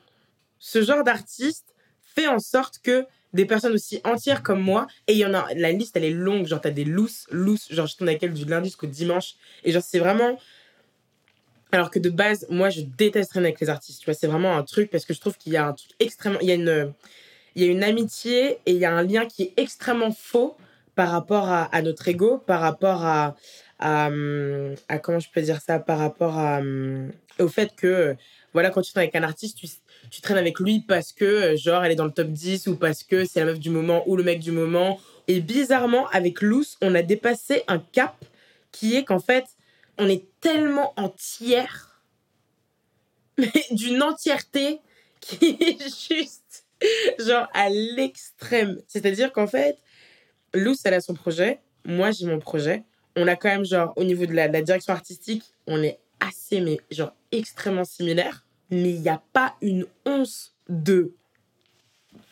ce 0.59 0.83
genre 0.83 1.05
d'artiste 1.05 1.75
fait 2.03 2.27
en 2.29 2.39
sorte 2.39 2.81
que 2.83 3.07
des 3.33 3.45
personnes 3.45 3.73
aussi 3.73 4.01
entières 4.05 4.43
comme 4.43 4.61
moi, 4.61 4.87
et 5.07 5.13
il 5.13 5.19
y 5.19 5.25
en 5.27 5.35
a, 5.35 5.47
la 5.55 5.73
liste, 5.73 5.97
elle 5.97 6.05
est 6.05 6.11
longue, 6.11 6.47
genre, 6.47 6.61
t'as 6.61 6.71
des 6.71 6.85
loose, 6.85 7.27
loose, 7.31 7.67
genre, 7.71 7.87
je 7.87 7.97
tourne 7.97 8.09
avec 8.09 8.23
elle 8.23 8.33
du 8.33 8.45
lundi 8.45 8.69
jusqu'au 8.69 8.87
dimanche, 8.87 9.35
et 9.65 9.73
genre, 9.73 9.83
c'est 9.83 9.99
vraiment, 10.01 10.39
alors 11.73 11.91
que 11.91 11.99
de 11.99 12.11
base, 12.11 12.47
moi, 12.51 12.71
je 12.71 12.81
déteste 12.83 13.31
traîner 13.31 13.49
avec 13.49 13.61
les 13.61 13.71
artistes, 13.71 14.01
tu 14.01 14.07
vois, 14.07 14.15
c'est 14.15 14.27
vraiment 14.27 14.57
un 14.57 14.63
truc, 14.63 14.91
parce 14.91 15.05
que 15.05 15.15
je 15.15 15.21
trouve 15.21 15.37
qu'il 15.37 15.53
y 15.53 15.57
a 15.57 15.67
un 15.67 15.73
truc 15.73 15.91
extrêmement, 16.01 16.41
il 16.41 16.49
y 16.49 16.53
a 16.53 16.55
une, 16.55 16.93
il 17.55 17.65
y 17.65 17.69
a 17.69 17.71
une 17.71 17.83
amitié 17.83 18.59
et 18.67 18.73
il 18.73 18.79
y 18.79 18.85
a 18.85 18.93
un 18.93 19.03
lien 19.03 19.27
qui 19.27 19.43
est 19.43 19.53
extrêmement 19.57 20.13
faux 20.13 20.57
par 20.95 21.11
rapport 21.11 21.49
à, 21.49 21.83
notre 21.83 22.09
ego, 22.09 22.39
par 22.39 22.61
rapport 22.61 23.05
à, 23.05 23.37
à, 23.79 24.09
hum, 24.09 24.75
à- 24.89 24.99
comment 24.99 25.19
je 25.19 25.29
peux 25.33 25.41
dire 25.41 25.61
ça, 25.61 25.79
par 25.79 25.99
rapport 25.99 26.37
à, 26.39 26.59
hum, 26.59 27.11
au 27.39 27.49
fait 27.49 27.75
que, 27.75 28.17
voilà, 28.53 28.71
quand 28.71 28.83
tu 28.83 28.93
traînes 28.93 29.05
avec 29.05 29.17
un 29.17 29.23
artiste, 29.23 29.59
tu, 29.59 29.69
tu 30.11 30.21
traînes 30.21 30.39
avec 30.39 30.59
lui 30.59 30.81
parce 30.81 31.13
que, 31.13 31.25
euh, 31.25 31.57
genre, 31.57 31.85
elle 31.85 31.93
est 31.93 31.97
dans 31.97 32.05
le 32.05 32.11
top 32.11 32.29
10 32.29 32.67
ou 32.67 32.77
parce 32.77 33.05
que 33.05 33.25
c'est 33.25 33.41
la 33.41 33.47
meuf 33.47 33.59
du 33.59 33.71
moment 33.71 34.03
ou 34.09 34.17
le 34.17 34.23
mec 34.23 34.41
du 34.41 34.51
moment. 34.51 35.01
Et 35.29 35.41
bizarrement, 35.41 36.09
avec 36.09 36.41
Loose, 36.43 36.77
on 36.83 36.95
a 36.95 37.03
dépassé 37.03 37.63
un 37.69 37.79
cap 37.79 38.25
qui 38.73 38.97
est 38.97 39.05
qu'en 39.05 39.21
fait, 39.21 39.45
on 39.99 40.09
est 40.09 40.25
tellement 40.41 40.93
entière, 40.97 42.03
mais 43.39 43.53
d'une 43.71 44.03
entièreté 44.03 44.81
qui 45.21 45.57
est 45.61 46.09
juste 46.09 46.65
genre 47.19 47.49
à 47.53 47.69
l'extrême. 47.69 48.81
C'est-à-dire 48.89 49.33
qu'en 49.33 49.47
fait, 49.47 49.79
Luce, 50.55 50.81
elle 50.85 50.95
a 50.95 51.01
son 51.01 51.15
projet, 51.15 51.61
moi 51.85 52.11
j'ai 52.11 52.27
mon 52.27 52.41
projet. 52.41 52.83
On 53.17 53.27
a 53.27 53.37
quand 53.37 53.49
même, 53.49 53.65
genre, 53.65 53.93
au 53.97 54.05
niveau 54.05 54.25
de 54.25 54.33
la 54.33 54.49
direction 54.49 54.93
artistique, 54.93 55.43
on 55.67 55.83
est 55.83 55.99
assez, 56.21 56.61
mais 56.61 56.79
genre 56.91 57.13
extrêmement 57.33 57.85
similaires. 57.85 58.45
Mais 58.71 58.91
il 58.91 59.01
n'y 59.01 59.09
a 59.09 59.23
pas 59.33 59.55
une 59.63 59.87
once 60.07 60.55
de 60.69 61.13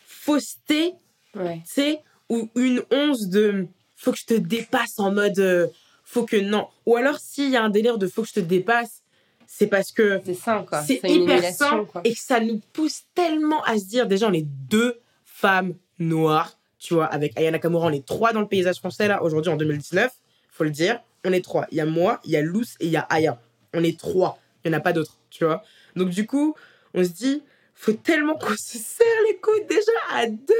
fausseté, 0.07 0.95
Ouais. 1.35 1.63
tu 1.67 1.73
sais, 1.75 2.01
ou 2.29 2.49
une 2.55 2.83
once 2.93 3.29
de 3.29 3.67
faut 3.97 4.13
que 4.13 4.19
je 4.19 4.27
te 4.27 4.35
dépasse 4.35 4.99
en 4.99 5.13
mode 5.13 5.39
euh, 5.39 5.67
faut 6.05 6.25
que 6.25 6.37
non. 6.37 6.69
Ou 6.87 6.97
alors, 6.97 7.19
s'il 7.19 7.51
y 7.51 7.57
a 7.57 7.63
un 7.63 7.69
délire 7.71 7.99
de 7.99 8.07
faut 8.07 8.23
que 8.23 8.29
je 8.29 8.35
te 8.35 8.41
dépasse, 8.41 9.03
c'est 9.47 9.67
parce 9.67 9.93
que 9.93 10.21
C'est 10.25 10.35
sain, 10.35 10.63
quoi. 10.63 10.83
c'est 10.83 11.01
une 11.05 11.23
hyper 11.25 11.43
sain 11.53 11.85
quoi. 11.87 12.03
et 12.05 12.13
que 12.13 12.21
ça 12.21 12.39
nous 12.41 12.61
pousse 12.73 13.03
tellement 13.15 13.63
à 13.65 13.79
se 13.79 13.85
dire 13.87 14.07
déjà 14.07 14.29
on 14.29 14.33
est 14.33 14.47
deux 14.47 15.01
femmes 15.25 15.75
noires 15.99 16.59
tu 16.79 16.93
vois 16.95 17.07
avec 17.07 17.37
Aya 17.39 17.51
Nakamura 17.51 17.87
on 17.87 17.91
est 17.93 18.05
trois 18.07 18.33
dans 18.35 18.41
le 18.43 18.47
paysage 18.47 18.77
français 18.77 19.09
là 19.09 19.23
aujourd'hui 19.23 19.51
en 19.51 19.57
2019 19.57 20.13
faut 20.53 20.65
le 20.65 20.71
dire 20.71 21.01
on 21.25 21.33
est 21.33 21.41
trois 21.43 21.67
il 21.71 21.79
y 21.79 21.81
a 21.81 21.87
moi 21.87 22.21
il 22.25 22.31
y 22.33 22.37
a 22.37 22.43
Luce 22.43 22.77
et 22.81 22.87
il 22.87 22.91
y 22.93 22.97
a 22.99 23.07
Aya 23.09 23.41
on 23.75 23.83
est 23.85 23.99
trois. 23.99 24.39
Il 24.65 24.71
n'y 24.71 24.77
en 24.77 24.79
a 24.79 24.83
pas 24.83 24.93
d'autres 24.93 25.17
tu 25.31 25.45
vois. 25.45 25.63
Donc 25.97 26.11
du 26.11 26.27
coup 26.27 26.55
on 26.95 27.05
se 27.05 27.11
dit 27.11 27.43
faut 27.75 27.93
tellement 27.93 28.35
qu'on 28.35 28.57
se 28.57 28.77
serre 28.77 29.07
les 29.29 29.37
coudes 29.37 29.69
déjà 29.69 29.93
à 30.13 30.27
deux. 30.27 30.55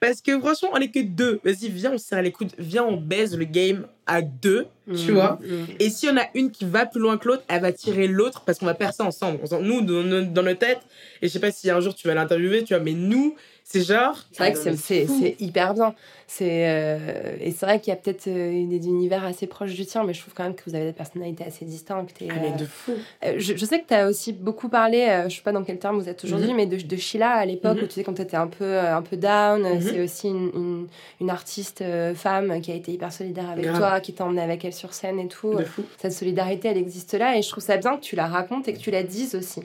Parce 0.00 0.20
que 0.20 0.38
franchement 0.40 0.70
on 0.72 0.78
est 0.78 0.90
que 0.90 1.00
deux. 1.00 1.38
Vas-y 1.44 1.68
viens 1.68 1.92
on 1.92 1.98
se 1.98 2.06
serre 2.06 2.22
les 2.22 2.32
coudes. 2.32 2.50
Viens 2.58 2.84
on 2.84 2.96
baise 2.96 3.36
le 3.36 3.44
game 3.44 3.86
à 4.06 4.22
deux 4.22 4.66
tu 4.96 5.12
Mm, 5.12 5.14
vois. 5.14 5.38
mm. 5.42 5.64
et 5.78 5.90
si 5.90 6.08
on 6.08 6.16
a 6.16 6.24
une 6.34 6.50
qui 6.50 6.64
va 6.64 6.86
plus 6.86 6.98
loin 7.00 7.18
que 7.18 7.28
l'autre, 7.28 7.44
elle 7.48 7.60
va 7.60 7.72
tirer 7.72 8.08
l'autre 8.08 8.42
parce 8.46 8.58
qu'on 8.58 8.64
va 8.66 8.72
percer 8.74 9.02
ensemble. 9.02 9.38
On 9.42 9.46
s'en- 9.46 9.60
Nous, 9.60 9.82
dans, 9.82 10.02
nos- 10.02 10.22
dans 10.24 10.42
nos 10.42 10.54
têtes, 10.54 10.80
et 11.20 11.28
je 11.28 11.32
sais 11.32 11.38
pas 11.40 11.50
si 11.52 11.68
un 11.70 11.78
jour 11.80 11.94
tu 11.94 12.08
vas 12.08 12.14
l'interviewer, 12.14 12.64
tu 12.64 12.72
vois, 12.74 12.82
mais 12.82 12.94
nous, 12.94 13.36
c'est 13.70 13.82
genre. 13.82 14.16
C'est 14.32 14.38
vrai 14.38 14.52
que 14.54 14.58
c'est- 14.76 15.06
c'est 15.06 15.36
hyper 15.40 15.74
bien. 15.74 15.94
C'est 16.26 16.68
euh, 16.68 17.36
et 17.40 17.50
c'est 17.52 17.64
vrai 17.66 17.80
qu'il 17.80 17.90
y 17.90 17.92
a 17.92 17.96
peut-être 17.96 18.26
euh, 18.28 18.66
des 18.66 18.86
univers 18.86 19.24
assez 19.24 19.46
proches 19.46 19.72
du 19.74 19.84
tien, 19.86 20.04
mais 20.04 20.12
je 20.14 20.20
trouve 20.20 20.32
quand 20.34 20.42
même 20.44 20.54
que 20.54 20.62
vous 20.66 20.74
avez 20.74 20.86
des 20.86 20.92
personnalités 20.92 21.44
assez 21.44 21.64
distinctes. 21.64 22.20
Et, 22.22 22.28
Ah, 22.30 22.34
mais 22.40 22.48
euh, 22.52 22.56
de 22.56 22.64
fou. 22.64 22.92
euh, 23.24 23.34
je, 23.38 23.56
je 23.56 23.64
sais 23.64 23.80
que 23.80 23.86
tu 23.88 23.94
as 23.94 24.06
aussi 24.06 24.32
beaucoup 24.32 24.68
parlé, 24.68 25.06
euh, 25.08 25.28
je 25.28 25.36
sais 25.36 25.42
pas 25.42 25.52
dans 25.52 25.64
quel 25.64 25.78
terme 25.78 25.98
vous 25.98 26.08
êtes 26.08 26.22
aujourd'hui, 26.24 26.48
Mhm. 26.50 26.56
mais 26.56 26.66
de, 26.66 26.76
de 26.76 26.96
Sheila 26.96 27.30
à 27.32 27.44
l'époque 27.46 27.76
Mhm. 27.78 27.82
où 27.84 27.86
tu 27.86 27.94
sais 27.94 28.04
quand 28.04 28.14
tu 28.14 28.22
étais 28.22 28.36
un 28.36 28.46
peu, 28.46 28.64
euh, 28.64 28.96
un 28.96 29.02
peu 29.02 29.16
down. 29.16 29.62
Mhm. 29.62 29.80
C'est 29.82 30.00
aussi 30.02 30.28
une, 30.28 30.50
une, 30.54 30.86
une 31.20 31.30
artiste 31.30 31.80
euh, 31.82 32.14
femme 32.14 32.60
qui 32.62 32.72
a 32.72 32.74
été 32.74 32.92
hyper 32.92 33.12
solidaire 33.12 33.50
avec 33.50 33.64
Grave. 33.64 33.78
toi, 33.78 34.00
qui 34.00 34.12
t'a 34.14 34.24
emmené 34.24 34.42
avec 34.42 34.64
elle 34.64 34.74
sur 34.74 34.92
scène 34.94 35.18
et 35.18 35.28
tout. 35.28 35.54
De 35.54 35.64
fou. 35.64 35.82
Cette 36.00 36.12
solidarité, 36.12 36.68
elle 36.68 36.78
existe 36.78 37.14
là 37.14 37.36
et 37.38 37.42
je 37.42 37.48
trouve 37.48 37.64
ça 37.64 37.76
bien 37.78 37.96
que 37.96 38.02
tu 38.02 38.16
la 38.16 38.26
racontes 38.26 38.66
et 38.68 38.72
que 38.74 38.78
tu 38.78 38.90
la 38.90 39.02
dises 39.02 39.34
aussi. 39.34 39.60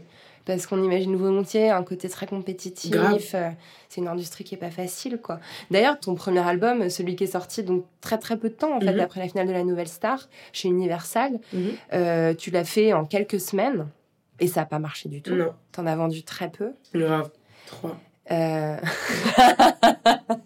Parce 0.45 0.67
qu'on 0.67 0.83
imagine 0.83 1.15
volontiers 1.15 1.69
un 1.69 1.83
côté 1.83 2.09
très 2.09 2.27
compétitif. 2.27 2.93
Euh, 3.33 3.49
c'est 3.89 4.01
une 4.01 4.07
industrie 4.09 4.43
qui 4.43 4.55
est 4.55 4.57
pas 4.57 4.71
facile, 4.71 5.19
quoi. 5.21 5.39
D'ailleurs, 5.71 5.99
ton 5.99 6.15
premier 6.15 6.39
album, 6.45 6.89
celui 6.89 7.15
qui 7.15 7.23
est 7.23 7.27
sorti 7.27 7.63
donc 7.63 7.85
très 8.01 8.17
très 8.17 8.35
peu 8.37 8.49
de 8.49 8.53
temps 8.55 8.75
en 8.75 8.79
fait 8.81 8.91
Mhm. 8.93 8.99
après 8.99 9.19
la 9.21 9.27
finale 9.29 9.47
de 9.47 9.53
la 9.53 9.63
Nouvelle 9.63 9.87
Star 9.87 10.27
chez 10.51 10.67
Universal, 10.67 11.39
Mhm. 11.53 11.71
euh, 11.93 12.33
tu 12.33 12.51
l'as 12.51 12.65
fait 12.65 12.91
en 12.93 13.05
quelques 13.05 13.39
semaines 13.39 13.87
et 14.39 14.47
ça 14.47 14.61
n'a 14.61 14.65
pas 14.65 14.79
marché 14.79 15.07
du 15.09 15.21
tout. 15.21 15.33
Non, 15.35 15.53
T'en 15.71 15.85
as 15.85 15.95
vendu 15.95 16.23
très 16.23 16.49
peu. 16.49 16.71
grave. 16.93 17.29
Trois. 17.67 17.95
Euh, 18.31 18.77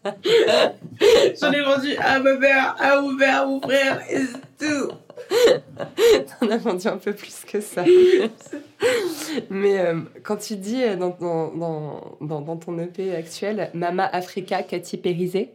J'en 1.39 1.51
ai 1.51 1.61
vendu 1.61 1.95
à 1.97 2.19
ma 2.19 2.33
mère, 2.35 2.75
à 2.79 3.01
mon 3.01 3.15
père, 3.17 3.41
à 3.41 3.45
mon 3.45 3.61
frère, 3.61 4.01
et 4.09 4.17
c'est 4.25 4.67
tout. 4.67 4.91
T'en 6.39 6.49
as 6.49 6.57
vendu 6.57 6.87
un 6.87 6.97
peu 6.97 7.13
plus 7.13 7.43
que 7.45 7.61
ça. 7.61 7.83
Mais 9.49 9.79
euh, 9.79 10.01
quand 10.23 10.37
tu 10.37 10.55
dis 10.55 10.83
euh, 10.83 10.95
dans, 10.95 11.17
dans, 11.19 12.11
dans, 12.21 12.41
dans, 12.41 12.57
ton 12.57 12.77
EP 12.79 13.15
actuel, 13.15 13.69
Mama 13.73 14.05
Africa, 14.05 14.63
Cathy 14.63 14.97
Périsé, 14.97 15.51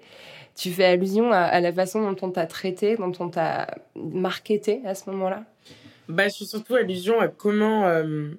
tu 0.55 0.71
fais 0.71 0.85
allusion 0.85 1.33
à, 1.33 1.61
la 1.61 1.73
façon 1.73 2.03
dont 2.03 2.17
on 2.27 2.31
t'a 2.31 2.47
traité, 2.47 2.97
dont 2.97 3.13
on 3.21 3.29
t'a 3.29 3.67
marketé 3.97 4.83
à 4.85 4.95
ce 4.95 5.11
moment-là? 5.11 5.45
Bah, 6.09 6.29
je 6.29 6.35
suis 6.35 6.47
surtout 6.47 6.75
allusion 6.75 7.21
à 7.21 7.29
comment. 7.29 7.87
Euh, 7.87 8.31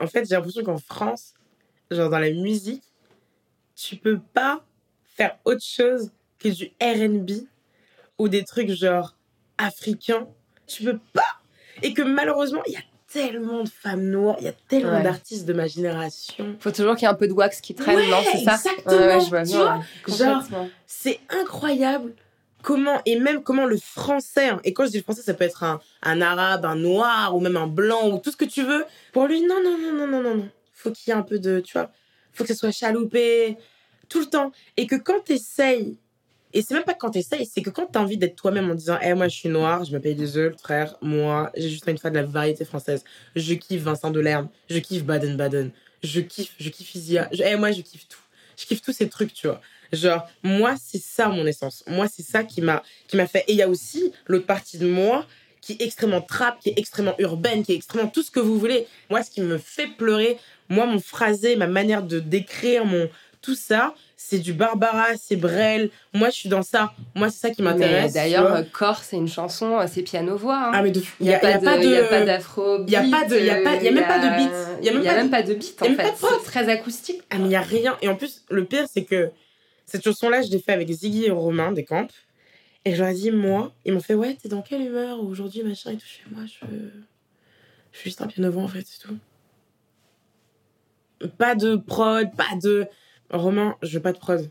en 0.00 0.06
fait, 0.06 0.26
j'ai 0.28 0.34
l'impression 0.34 0.62
qu'en 0.62 0.78
France, 0.78 1.34
genre 1.90 2.08
dans 2.08 2.18
la 2.18 2.30
musique, 2.30 2.84
tu 3.74 3.96
peux 3.96 4.18
pas 4.32 4.64
faire 5.16 5.36
autre 5.44 5.64
chose 5.64 6.10
que 6.38 6.48
du 6.48 6.70
RB 6.80 7.46
ou 8.18 8.28
des 8.28 8.44
trucs 8.44 8.70
genre 8.70 9.14
africains. 9.58 10.28
Tu 10.68 10.84
peux 10.84 10.98
pas. 11.12 11.22
Et 11.82 11.92
que 11.94 12.02
malheureusement, 12.02 12.62
il 12.66 12.74
y 12.74 12.76
a 12.76 12.82
tellement 13.12 13.64
de 13.64 13.68
femmes 13.68 14.04
noires, 14.04 14.36
il 14.40 14.44
y 14.44 14.48
a 14.48 14.54
tellement 14.68 15.00
d'artistes 15.02 15.46
de 15.46 15.54
ma 15.54 15.66
génération. 15.66 16.56
Faut 16.60 16.70
toujours 16.70 16.94
qu'il 16.94 17.04
y 17.04 17.06
ait 17.06 17.12
un 17.12 17.16
peu 17.16 17.26
de 17.26 17.32
wax 17.32 17.60
qui 17.60 17.74
traîne, 17.74 17.98
non 18.10 18.18
C'est 18.30 18.44
ça? 18.44 18.54
Exactement. 18.54 19.20
je 19.20 19.28
vois, 19.30 19.42
tu 19.44 19.52
vois, 19.52 19.82
genre, 20.16 20.66
c'est 20.86 21.18
incroyable 21.30 22.12
comment, 22.62 23.00
et 23.06 23.18
même 23.18 23.42
comment 23.42 23.64
le 23.64 23.78
français, 23.78 24.48
hein, 24.48 24.60
et 24.64 24.72
quand 24.74 24.84
je 24.84 24.90
dis 24.90 24.98
le 24.98 25.02
français, 25.02 25.22
ça 25.22 25.32
peut 25.34 25.44
être 25.44 25.62
un, 25.62 25.80
un 26.02 26.20
arabe, 26.20 26.64
un 26.66 26.76
noir, 26.76 27.34
ou 27.34 27.40
même 27.40 27.56
un 27.56 27.66
blanc, 27.66 28.10
ou 28.10 28.18
tout 28.18 28.30
ce 28.30 28.36
que 28.36 28.44
tu 28.44 28.62
veux. 28.62 28.84
Pour 29.12 29.26
lui, 29.26 29.40
non, 29.42 29.62
non, 29.62 29.78
non, 29.78 29.92
non, 29.92 30.06
non, 30.06 30.22
non, 30.22 30.34
non. 30.34 30.48
Faut 30.74 30.90
qu'il 30.90 31.10
y 31.10 31.16
ait 31.16 31.18
un 31.18 31.22
peu 31.22 31.38
de, 31.38 31.60
tu 31.60 31.72
vois, 31.72 31.90
faut 32.32 32.44
que 32.44 32.52
ce 32.52 32.58
soit 32.58 32.72
chaloupé, 32.72 33.56
tout 34.08 34.20
le 34.20 34.26
temps. 34.26 34.52
Et 34.76 34.86
que 34.86 34.96
quand 34.96 35.24
tu 35.24 35.32
essayes 35.32 35.96
et 36.54 36.62
c'est 36.62 36.74
même 36.74 36.84
pas 36.84 36.94
quand 36.94 37.10
t'essayes, 37.10 37.46
c'est 37.46 37.62
que 37.62 37.70
quand 37.70 37.86
t'as 37.86 38.00
envie 38.00 38.16
d'être 38.16 38.36
toi-même 38.36 38.70
en 38.70 38.74
disant, 38.74 38.98
eh, 39.02 39.14
moi 39.14 39.28
je 39.28 39.36
suis 39.36 39.48
noire, 39.48 39.84
je 39.84 39.96
paye 39.98 40.14
des 40.14 40.36
œufs, 40.36 40.54
frère, 40.58 40.96
moi, 41.02 41.50
j'ai 41.56 41.68
juste 41.68 41.86
une 41.86 41.98
fois 41.98 42.10
de 42.10 42.16
la 42.16 42.22
variété 42.22 42.64
française. 42.64 43.04
Je 43.36 43.54
kiffe 43.54 43.82
Vincent 43.82 44.10
Delerme, 44.10 44.48
je 44.70 44.78
kiffe 44.78 45.04
Baden-Baden, 45.04 45.70
je 46.02 46.20
kiffe, 46.20 46.54
je 46.58 46.70
kiffe 46.70 46.94
Isia, 46.94 47.28
eh, 47.32 47.56
moi 47.56 47.72
je 47.72 47.82
kiffe 47.82 48.08
tout. 48.08 48.18
Je 48.56 48.66
kiffe 48.66 48.82
tous 48.82 48.92
ces 48.92 49.08
trucs, 49.08 49.32
tu 49.32 49.46
vois. 49.46 49.60
Genre, 49.92 50.26
moi, 50.42 50.74
c'est 50.82 51.00
ça 51.00 51.28
mon 51.28 51.46
essence. 51.46 51.84
Moi, 51.86 52.06
c'est 52.08 52.24
ça 52.24 52.42
qui 52.42 52.60
m'a, 52.60 52.82
qui 53.06 53.16
m'a 53.16 53.26
fait. 53.26 53.44
Et 53.46 53.52
il 53.52 53.56
y 53.56 53.62
a 53.62 53.68
aussi 53.68 54.12
l'autre 54.26 54.46
partie 54.46 54.78
de 54.78 54.86
moi 54.86 55.26
qui 55.60 55.72
est 55.72 55.82
extrêmement 55.82 56.20
trap, 56.20 56.58
qui 56.60 56.70
est 56.70 56.78
extrêmement 56.78 57.14
urbaine, 57.18 57.62
qui 57.62 57.72
est 57.72 57.76
extrêmement 57.76 58.08
tout 58.08 58.22
ce 58.22 58.30
que 58.30 58.40
vous 58.40 58.58
voulez. 58.58 58.86
Moi, 59.10 59.22
ce 59.22 59.30
qui 59.30 59.40
me 59.42 59.58
fait 59.58 59.86
pleurer, 59.86 60.38
moi, 60.68 60.86
mon 60.86 60.98
phrasé, 60.98 61.56
ma 61.56 61.66
manière 61.66 62.02
de 62.02 62.20
décrire, 62.20 62.84
mon, 62.84 63.08
tout 63.42 63.54
ça, 63.54 63.94
c'est 64.20 64.40
du 64.40 64.52
Barbara, 64.52 65.16
c'est 65.16 65.36
Brel. 65.36 65.90
Moi, 66.12 66.30
je 66.30 66.34
suis 66.34 66.48
dans 66.48 66.62
ça. 66.62 66.92
Moi, 67.14 67.30
c'est 67.30 67.38
ça 67.38 67.50
qui 67.50 67.62
m'intéresse. 67.62 68.14
D'ailleurs, 68.14 68.68
Corps, 68.72 69.04
c'est 69.04 69.16
une 69.16 69.28
chanson, 69.28 69.78
c'est 69.86 70.02
piano-voix. 70.02 70.56
Hein. 70.56 70.70
Ah, 70.74 70.82
mais 70.82 70.90
il 70.90 71.02
n'y 71.20 71.32
a, 71.32 71.38
pas 71.38 71.56
de. 71.56 71.84
Il 71.84 71.88
n'y 71.88 71.96
a 71.96 72.02
pas 72.02 72.24
d'afro. 72.24 72.80
Il 72.80 72.86
n'y 72.86 72.96
a 72.96 73.02
pas 73.02 73.24
de. 73.26 73.38
Y 73.38 73.48
a, 73.48 73.62
pas, 73.62 73.76
y 73.76 73.86
a 73.86 73.92
même 73.92 74.06
pas 74.08 74.18
de 74.18 74.36
beat. 74.36 74.50
Il 74.82 75.00
n'y 75.00 75.08
a, 75.08 75.14
même 75.14 75.30
pas 75.30 75.42
de 75.42 75.54
beat, 75.54 75.80
en 75.80 75.84
fait. 75.84 76.14
C'est 76.16 76.44
très 76.44 76.68
acoustique. 76.68 77.22
Ah, 77.30 77.36
mais 77.38 77.44
il 77.44 77.48
n'y 77.48 77.56
a 77.56 77.60
rien. 77.60 77.96
Et 78.02 78.08
en 78.08 78.16
plus, 78.16 78.44
le 78.50 78.64
pire, 78.64 78.86
c'est 78.92 79.04
que 79.04 79.30
cette 79.86 80.02
chanson-là, 80.02 80.42
je 80.42 80.50
l'ai 80.50 80.58
fait 80.58 80.72
avec 80.72 80.90
Ziggy 80.90 81.26
et 81.26 81.30
Romain 81.30 81.70
des 81.70 81.84
Camps. 81.84 82.08
Et 82.84 82.96
je 82.96 83.00
leur 83.00 83.12
ai 83.12 83.14
dit, 83.14 83.30
moi, 83.30 83.72
ils 83.84 83.92
m'ont 83.92 84.00
fait, 84.00 84.14
ouais, 84.14 84.36
t'es 84.42 84.48
dans 84.48 84.62
quelle 84.62 84.82
humeur 84.82 85.22
aujourd'hui, 85.22 85.62
machin 85.62 85.92
et 85.92 85.96
tout. 85.96 86.06
Chez 86.06 86.24
moi, 86.32 86.42
je. 86.44 86.66
Je 87.92 87.98
suis 87.98 88.10
juste 88.10 88.20
un 88.20 88.26
piano-voix, 88.26 88.64
en 88.64 88.68
fait, 88.68 88.84
c'est 88.84 89.06
tout. 89.06 89.16
Pas 91.38 91.54
de 91.54 91.76
prod, 91.76 92.28
pas 92.36 92.56
de. 92.60 92.88
Romain, 93.30 93.76
je 93.82 93.96
veux 93.98 94.02
pas 94.02 94.12
de 94.12 94.18
prod. 94.18 94.50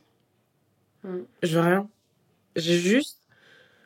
Hmm. 1.04 1.24
Je 1.44 1.56
veux 1.56 1.64
rien. 1.64 1.90
J'ai 2.56 2.80
juste 2.80 3.22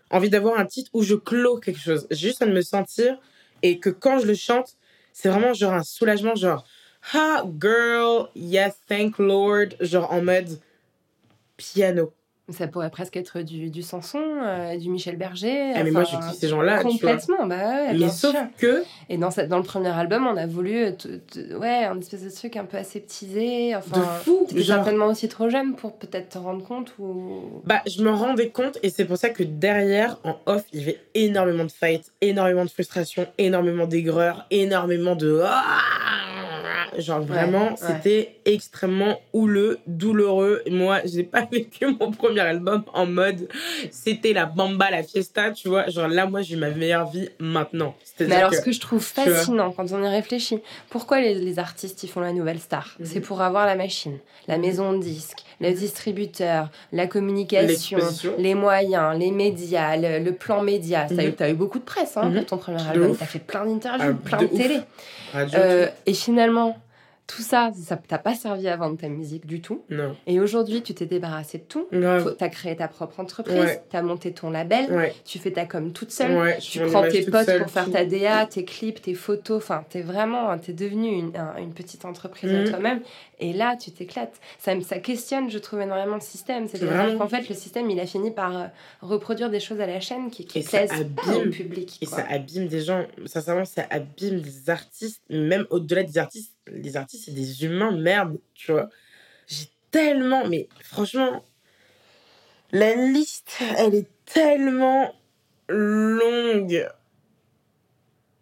envie 0.09 0.29
d'avoir 0.29 0.59
un 0.59 0.65
titre 0.65 0.89
où 0.93 1.03
je 1.03 1.15
clôt 1.15 1.59
quelque 1.59 1.79
chose. 1.79 2.07
J'ai 2.11 2.29
juste 2.29 2.41
envie 2.41 2.51
de 2.51 2.57
me 2.57 2.61
sentir 2.61 3.17
et 3.61 3.79
que 3.79 3.89
quand 3.89 4.19
je 4.19 4.27
le 4.27 4.35
chante, 4.35 4.77
c'est 5.13 5.29
vraiment 5.29 5.53
genre 5.53 5.73
un 5.73 5.83
soulagement, 5.83 6.35
genre 6.35 6.65
Ah, 7.13 7.43
girl, 7.59 8.29
yes, 8.35 8.75
thank 8.87 9.17
Lord, 9.17 9.69
genre 9.79 10.11
en 10.11 10.21
mode 10.21 10.59
piano. 11.57 12.13
Ça 12.49 12.67
pourrait 12.67 12.89
presque 12.89 13.15
être 13.15 13.39
du, 13.39 13.69
du 13.69 13.81
Sanson, 13.81 14.19
euh, 14.19 14.75
du 14.75 14.89
Michel 14.89 15.15
Berger. 15.15 15.73
Ah, 15.75 15.83
mais 15.83 15.91
moi, 15.91 16.03
je 16.03 16.17
kiffe 16.17 16.39
ces 16.39 16.47
gens-là. 16.49 16.81
Complètement, 16.81 17.45
bah 17.45 17.55
ouais. 17.55 17.93
Mais 17.93 18.09
sauf 18.09 18.35
que. 18.57 18.83
Et 19.09 19.17
dans, 19.17 19.29
dans 19.47 19.57
le 19.57 19.63
premier 19.63 19.89
album, 19.89 20.27
on 20.27 20.35
a 20.35 20.47
voulu. 20.47 20.87
Ouais, 21.57 21.85
un 21.85 21.97
espèce 21.99 22.23
de 22.23 22.29
truc 22.29 22.57
un 22.57 22.65
peu 22.65 22.77
aseptisé. 22.77 23.75
Enfin, 23.75 23.99
de 23.99 24.05
fou. 24.23 24.45
T'étais 24.49 24.63
genre... 24.63 24.77
certainement 24.77 25.05
aussi 25.05 25.29
trop 25.29 25.49
jeune 25.49 25.75
pour 25.75 25.93
peut-être 25.93 26.29
te 26.29 26.37
rendre 26.37 26.65
compte 26.65 26.93
ou. 26.99 27.61
Bah, 27.63 27.81
je 27.87 28.03
me 28.03 28.11
rendais 28.11 28.49
compte 28.49 28.79
et 28.83 28.89
c'est 28.89 29.05
pour 29.05 29.17
ça 29.17 29.29
que 29.29 29.43
derrière, 29.43 30.17
en 30.23 30.35
off, 30.45 30.63
il 30.73 30.79
y 30.79 30.83
avait 30.83 30.99
énormément 31.13 31.63
de 31.63 31.71
fights, 31.71 32.11
énormément 32.19 32.65
de 32.65 32.69
frustration, 32.69 33.27
énormément 33.37 33.85
d'aigreur, 33.85 34.45
énormément 34.51 35.15
de. 35.15 35.41
Ah 35.45 35.79
Genre 36.97 37.21
vraiment, 37.21 37.75
c'était 37.75 38.35
extrêmement 38.45 39.19
houleux, 39.33 39.79
douloureux. 39.87 40.61
Moi, 40.69 40.99
j'ai 41.05 41.23
pas 41.23 41.45
vécu 41.51 41.85
mon 41.87 42.11
premier 42.11 42.41
album 42.41 42.83
en 42.93 43.05
mode 43.05 43.47
c'était 43.91 44.33
la 44.33 44.45
bamba, 44.45 44.89
la 44.91 45.03
fiesta, 45.03 45.51
tu 45.51 45.67
vois. 45.67 45.87
Genre 45.89 46.07
là, 46.07 46.25
moi, 46.25 46.41
j'ai 46.41 46.55
ma 46.55 46.69
meilleure 46.69 47.09
vie 47.09 47.29
maintenant. 47.39 47.95
Mais 48.19 48.35
alors, 48.35 48.53
ce 48.53 48.61
que 48.61 48.71
je 48.71 48.79
trouve 48.79 49.03
fascinant 49.03 49.71
quand 49.71 49.91
on 49.91 50.03
y 50.03 50.07
réfléchit, 50.07 50.59
pourquoi 50.89 51.21
les, 51.21 51.59
artistes 51.59 52.03
ils 52.03 52.07
font 52.07 52.21
la 52.21 52.33
nouvelle 52.33 52.59
star? 52.59 52.95
Mhm. 52.99 53.05
C'est 53.05 53.21
pour 53.21 53.41
avoir 53.41 53.65
la 53.65 53.75
machine, 53.75 54.17
la 54.47 54.57
maison 54.57 54.93
de 54.93 54.99
disques, 54.99 55.43
le 55.61 55.71
distributeur, 55.71 56.69
la 56.91 57.07
communication, 57.07 57.99
les 58.37 58.55
moyens, 58.55 59.17
les 59.17 59.31
médias, 59.31 59.95
le, 59.95 60.31
plan 60.31 60.61
média. 60.61 61.05
Tu 61.07 61.43
as, 61.43 61.49
eu 61.49 61.53
beaucoup 61.53 61.79
de 61.79 61.83
presse 61.83 62.17
hein, 62.17 62.23
pour 62.23 62.31
mhm. 62.31 62.45
ton 62.45 62.57
premier 62.57 62.81
album. 62.81 63.15
Tu 63.15 63.23
as 63.23 63.27
fait 63.27 63.39
plein 63.39 63.65
d'interviews, 63.65 64.15
ah, 64.17 64.27
plein 64.27 64.41
de, 64.41 64.47
télé. 64.47 64.79
Euh, 65.35 65.87
et 66.05 66.13
finalement, 66.13 66.77
tout 67.35 67.41
ça, 67.41 67.71
ça 67.81 67.95
t'a 67.95 68.17
pas 68.17 68.35
servi 68.35 68.67
à 68.67 68.75
vendre 68.75 68.97
ta 68.97 69.07
musique 69.07 69.45
du 69.45 69.61
tout. 69.61 69.83
Non. 69.89 70.15
Et 70.27 70.41
aujourd'hui, 70.41 70.81
tu 70.81 70.93
t'es 70.93 71.05
débarrassé 71.05 71.59
de 71.59 71.63
tout. 71.63 71.87
Tu 71.91 72.03
as 72.05 72.49
créé 72.49 72.75
ta 72.75 72.89
propre 72.89 73.19
entreprise, 73.19 73.79
tu 73.89 73.95
as 73.95 74.01
monté 74.01 74.33
ton 74.33 74.49
label, 74.49 75.11
tu 75.23 75.39
fais 75.39 75.51
ta 75.51 75.65
com 75.65 75.93
toute 75.93 76.11
seule, 76.11 76.57
tu 76.59 76.79
prends 76.81 77.07
tes 77.07 77.23
potes 77.23 77.57
pour 77.57 77.69
faire 77.69 77.89
ta 77.89 78.05
DA, 78.05 78.45
tes 78.45 78.65
clips, 78.65 79.01
tes 79.01 79.13
photos. 79.13 79.57
Enfin, 79.57 79.85
tu 79.89 79.99
es 79.99 80.01
vraiment, 80.01 80.57
tu 80.57 80.71
es 80.71 80.73
devenu 80.73 81.07
une, 81.07 81.33
une, 81.57 81.73
petite 81.73 82.03
entreprise 82.05 82.51
de 82.51 82.57
mhm. 82.57 82.69
toi-même. 82.69 83.01
Et 83.39 83.53
là, 83.53 83.75
tu 83.75 83.91
t'éclates. 83.91 84.39
Ça, 84.59 84.73
ça 84.81 84.99
questionne, 84.99 85.49
je 85.49 85.57
trouve, 85.57 85.81
énormément 85.81 86.15
le 86.15 86.21
système. 86.21 86.67
C'est-à-dire 86.67 87.17
qu'en 87.17 87.27
fait, 87.27 87.47
le 87.47 87.55
système, 87.55 87.89
il 87.89 87.99
a 87.99 88.05
fini 88.05 88.31
par 88.31 88.57
euh, 88.57 88.65
reproduire 89.01 89.49
des 89.49 89.59
choses 89.59 89.79
à 89.79 89.87
la 89.87 89.99
chaîne 89.99 90.29
qui, 90.29 90.45
qui 90.45 90.61
plaisent 90.61 90.91
au 91.33 91.49
public. 91.49 91.97
Et 92.01 92.05
ça 92.05 92.25
abîme 92.29 92.67
des 92.67 92.81
gens. 92.81 93.05
Sincèrement, 93.25 93.65
ça 93.65 93.85
abîme 93.89 94.41
des 94.41 94.69
artistes, 94.69 95.21
même 95.29 95.65
au-delà 95.69 96.03
des 96.03 96.17
artistes 96.17 96.50
les 96.67 96.97
artistes, 96.97 97.25
c'est 97.25 97.31
des 97.31 97.63
humains, 97.63 97.91
merde, 97.91 98.39
tu 98.53 98.71
vois. 98.71 98.89
J'ai 99.47 99.67
tellement, 99.89 100.47
mais 100.47 100.69
franchement, 100.83 101.43
la 102.71 102.95
liste, 102.95 103.57
elle 103.77 103.95
est 103.95 104.09
tellement 104.25 105.13
longue. 105.67 106.87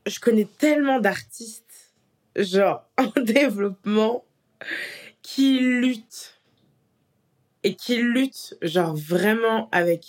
Je 0.05 0.20
connais 0.20 0.45
tellement 0.45 0.99
d'artistes, 0.99 1.93
genre, 2.36 2.86
en 2.97 3.11
développement, 3.22 4.24
qui 5.22 5.59
luttent. 5.59 6.36
Et 7.63 7.76
qui 7.76 7.97
luttent, 7.97 8.57
genre, 8.61 8.95
vraiment 8.95 9.70
avec, 9.72 10.05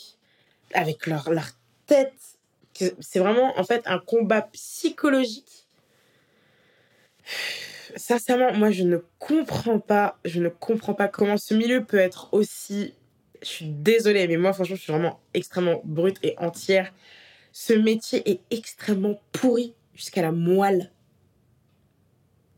leur, 1.06 1.30
leur 1.30 1.50
tête. 1.86 2.14
C'est 3.00 3.18
vraiment, 3.18 3.58
en 3.58 3.64
fait, 3.64 3.82
un 3.86 3.98
combat 3.98 4.42
psychologique 4.42 5.66
sincèrement, 7.96 8.52
moi, 8.54 8.70
je 8.70 8.84
ne 8.84 8.98
comprends 9.18 9.80
pas, 9.80 10.18
je 10.24 10.40
ne 10.40 10.48
comprends 10.48 10.94
pas 10.94 11.08
comment 11.08 11.36
ce 11.36 11.54
milieu 11.54 11.84
peut 11.84 11.98
être 11.98 12.32
aussi. 12.32 12.94
Je 13.42 13.48
suis 13.48 13.68
désolée, 13.68 14.26
mais 14.28 14.36
moi, 14.36 14.52
franchement, 14.52 14.76
je 14.76 14.82
suis 14.82 14.92
vraiment 14.92 15.20
extrêmement 15.34 15.80
brute 15.84 16.18
et 16.22 16.34
entière. 16.38 16.92
Ce 17.52 17.72
métier 17.72 18.28
est 18.30 18.40
extrêmement 18.50 19.20
pourri 19.32 19.74
jusqu'à 19.94 20.22
la 20.22 20.32
moelle. 20.32 20.92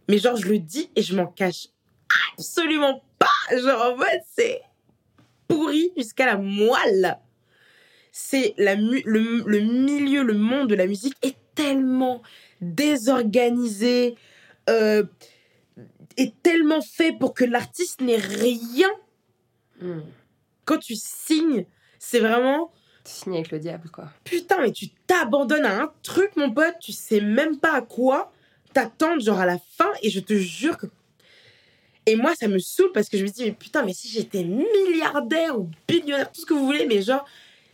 Mais 0.09 0.19
genre, 0.19 0.37
je 0.37 0.49
le 0.49 0.59
dis 0.59 0.91
et 0.97 1.03
je 1.03 1.15
m'en 1.15 1.27
cache 1.27 1.69
absolument 2.37 3.03
pas. 3.19 3.57
Genre, 3.57 3.95
en 3.95 3.99
fait, 3.99 4.23
c'est 4.35 4.61
pourri 5.49 5.93
jusqu'à 5.97 6.27
la 6.27 6.37
moelle. 6.37 7.19
C'est 8.11 8.55
la 8.59 8.75
le, 8.75 9.43
le 9.47 9.61
milieu, 9.61 10.23
le 10.23 10.35
monde 10.35 10.69
de 10.69 10.75
la 10.75 10.87
musique 10.87 11.17
est 11.23 11.37
tellement 11.55 12.23
désorganisé, 12.61 14.17
euh, 14.69 15.05
est 16.17 16.35
tellement 16.43 16.83
fait 16.83 17.13
pour 17.13 17.35
que 17.35 17.45
l'artiste 17.45 18.01
n'ait 18.01 18.17
rien. 18.17 18.89
Hmm. 19.81 20.01
Quand 20.65 20.79
tu 20.79 20.95
signes, 20.97 21.67
c'est 21.99 22.21
vraiment. 22.21 22.73
Tu 23.05 23.13
signes 23.13 23.35
avec 23.35 23.51
le 23.51 23.59
diable, 23.59 23.91
quoi. 23.91 24.11
Putain, 24.25 24.61
mais 24.61 24.73
tu 24.73 24.91
t'abandonnes 25.07 25.65
à 25.65 25.83
un 25.83 25.93
truc, 26.03 26.37
mon 26.37 26.53
pote, 26.53 26.77
tu 26.81 26.93
sais 26.93 27.21
même 27.21 27.59
pas 27.59 27.75
à 27.75 27.83
quoi 27.83 28.33
t'attendre, 28.73 29.21
genre 29.21 29.41
à 29.41 29.47
la 29.47 29.59
fin, 29.59 29.91
et 30.03 30.11
je 30.11 30.21
te 30.21 30.35
jure 30.35 30.79
que. 30.79 30.87
Et 32.07 32.17
moi, 32.17 32.35
ça 32.35 32.49
me 32.49 32.59
saoule 32.59 32.91
parce 32.93 33.09
que 33.09 33.17
je 33.17 33.23
me 33.23 33.29
dis, 33.29 33.45
mais 33.45 33.53
putain, 33.53 33.85
mais 33.85 33.93
si 33.93 34.09
j'étais 34.09 34.43
milliardaire 34.43 35.59
ou 35.59 35.71
billionnaire, 35.87 36.33
tout 36.33 36.41
ce 36.41 36.47
que 36.47 36.55
vous 36.55 36.65
voulez, 36.65 36.87
mais 36.87 37.01
genre, 37.03 37.25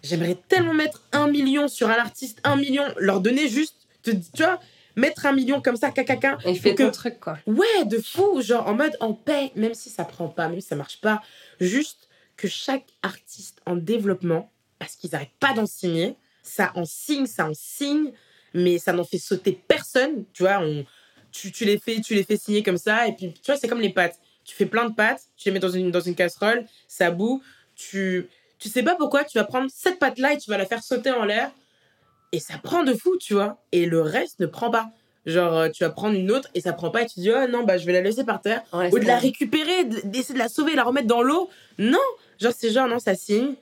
j'aimerais 0.03 0.39
tellement 0.49 0.75
mettre 0.75 1.03
un 1.13 1.29
million 1.29 1.67
sur 1.67 1.89
un 1.89 1.97
artiste, 1.97 2.39
un 2.45 2.57
million, 2.57 2.85
leur 2.99 3.21
donner 3.21 3.49
juste 3.49 3.77
te, 4.03 4.11
tu 4.11 4.43
vois, 4.43 4.61
mettre 4.99 5.27
un 5.27 5.33
million 5.33 5.61
comme 5.61 5.77
ça, 5.77 5.91
cacaca. 5.91 6.39
Et 6.45 6.55
fait 6.55 6.75
que- 6.75 6.83
ton 6.85 6.91
truc, 6.91 7.21
quoi. 7.21 7.39
Ouais, 7.47 7.85
de 7.87 7.99
fou, 7.99 8.41
genre 8.43 8.67
en 8.67 8.75
mode 8.75 8.97
en 9.01 9.15
paix, 9.15 9.53
même 9.55 9.75
si 9.75 9.91
ça 9.91 10.05
prend 10.05 10.29
pas, 10.29 10.49
même 10.49 10.61
si 10.61 10.69
ça 10.69 10.77
marche 10.77 11.01
pas. 11.01 11.23
Juste 11.61 12.09
que 12.37 12.49
chaque 12.49 12.87
artiste 13.03 13.61
en 13.67 13.77
développement, 13.77 14.51
parce 14.79 14.95
qu'ils 14.97 15.11
n'arrêtent 15.11 15.31
pas 15.41 15.53
d'en 15.55 15.67
signer, 15.67 16.17
ça 16.43 16.73
en 16.75 16.85
signe, 16.85 17.27
ça 17.27 17.49
en 17.49 17.55
signe, 17.55 18.13
mais 18.55 18.79
ça 18.79 18.93
n'en 18.93 19.05
fait 19.05 19.19
sauter 19.19 19.53
personne. 19.67 20.25
Tu 20.33 20.43
vois, 20.43 20.59
on, 20.61 20.85
tu, 21.33 21.53
tu, 21.53 21.65
les 21.65 21.79
fais, 21.79 22.01
tu 22.01 22.15
les 22.15 22.25
fais 22.25 22.37
signer 22.37 22.63
comme 22.63 22.79
ça, 22.79 23.07
et 23.07 23.13
puis 23.13 23.33
tu 23.33 23.41
vois, 23.51 23.57
c'est 23.57 23.69
comme 23.69 23.81
les 23.81 23.93
pâtes. 23.93 24.19
Tu 24.45 24.55
fais 24.55 24.67
plein 24.67 24.89
de 24.89 24.95
pâtes, 24.95 25.23
tu 25.37 25.49
les 25.49 25.53
mets 25.53 25.61
dans 25.61 25.69
une, 25.71 25.91
dans 25.91 26.01
une 26.01 26.15
casserole, 26.15 26.65
ça 26.87 27.11
bout, 27.11 27.43
tu, 27.77 28.27
tu 28.59 28.69
sais 28.69 28.83
pas 28.83 28.95
pourquoi, 28.97 29.25
tu 29.25 29.37
vas 29.37 29.45
prendre 29.45 29.69
cette 29.73 29.99
pâte-là 29.99 30.33
et 30.33 30.39
tu 30.39 30.49
vas 30.51 30.57
la 30.57 30.65
faire 30.65 30.83
sauter 30.83 31.11
en 31.11 31.25
l'air, 31.25 31.51
et 32.33 32.41
ça 32.41 32.55
prend 32.63 32.83
de 32.85 32.95
fou, 32.95 33.17
tu 33.19 33.35
vois, 33.35 33.59
et 33.73 33.87
le 33.87 34.01
reste 34.01 34.41
ne 34.41 34.47
prend 34.47 34.71
pas. 34.71 34.91
Genre, 35.27 35.55
euh, 35.55 35.69
tu 35.69 35.85
vas 35.85 35.91
prendre 35.91 36.17
une 36.19 36.31
autre 36.31 36.49
et 36.55 36.61
ça 36.61 36.73
prend 36.73 36.91
pas 36.91 37.03
et 37.03 37.07
tu 37.07 37.21
dis, 37.21 37.31
oh 37.31 37.47
non, 37.49 37.65
bah 37.65 37.77
je 37.77 37.85
vais 37.85 37.93
la 37.93 38.01
laisser 38.01 38.25
par 38.25 38.41
terre. 38.41 38.63
On 38.73 38.81
laisse 38.81 38.93
Ou 38.95 38.99
de 38.99 39.05
la 39.05 39.19
récupérer, 39.19 39.85
d'essayer 40.05 40.35
de 40.35 40.39
la 40.39 40.49
sauver, 40.49 40.75
la 40.75 40.85
remettre 40.85 41.07
dans 41.07 41.23
l'eau. 41.23 41.51
Non, 41.79 41.99
genre 42.41 42.53
c'est 42.57 42.71
genre, 42.71 42.89
non, 42.89 42.99
ça 42.99 43.15
signe. 43.15 43.55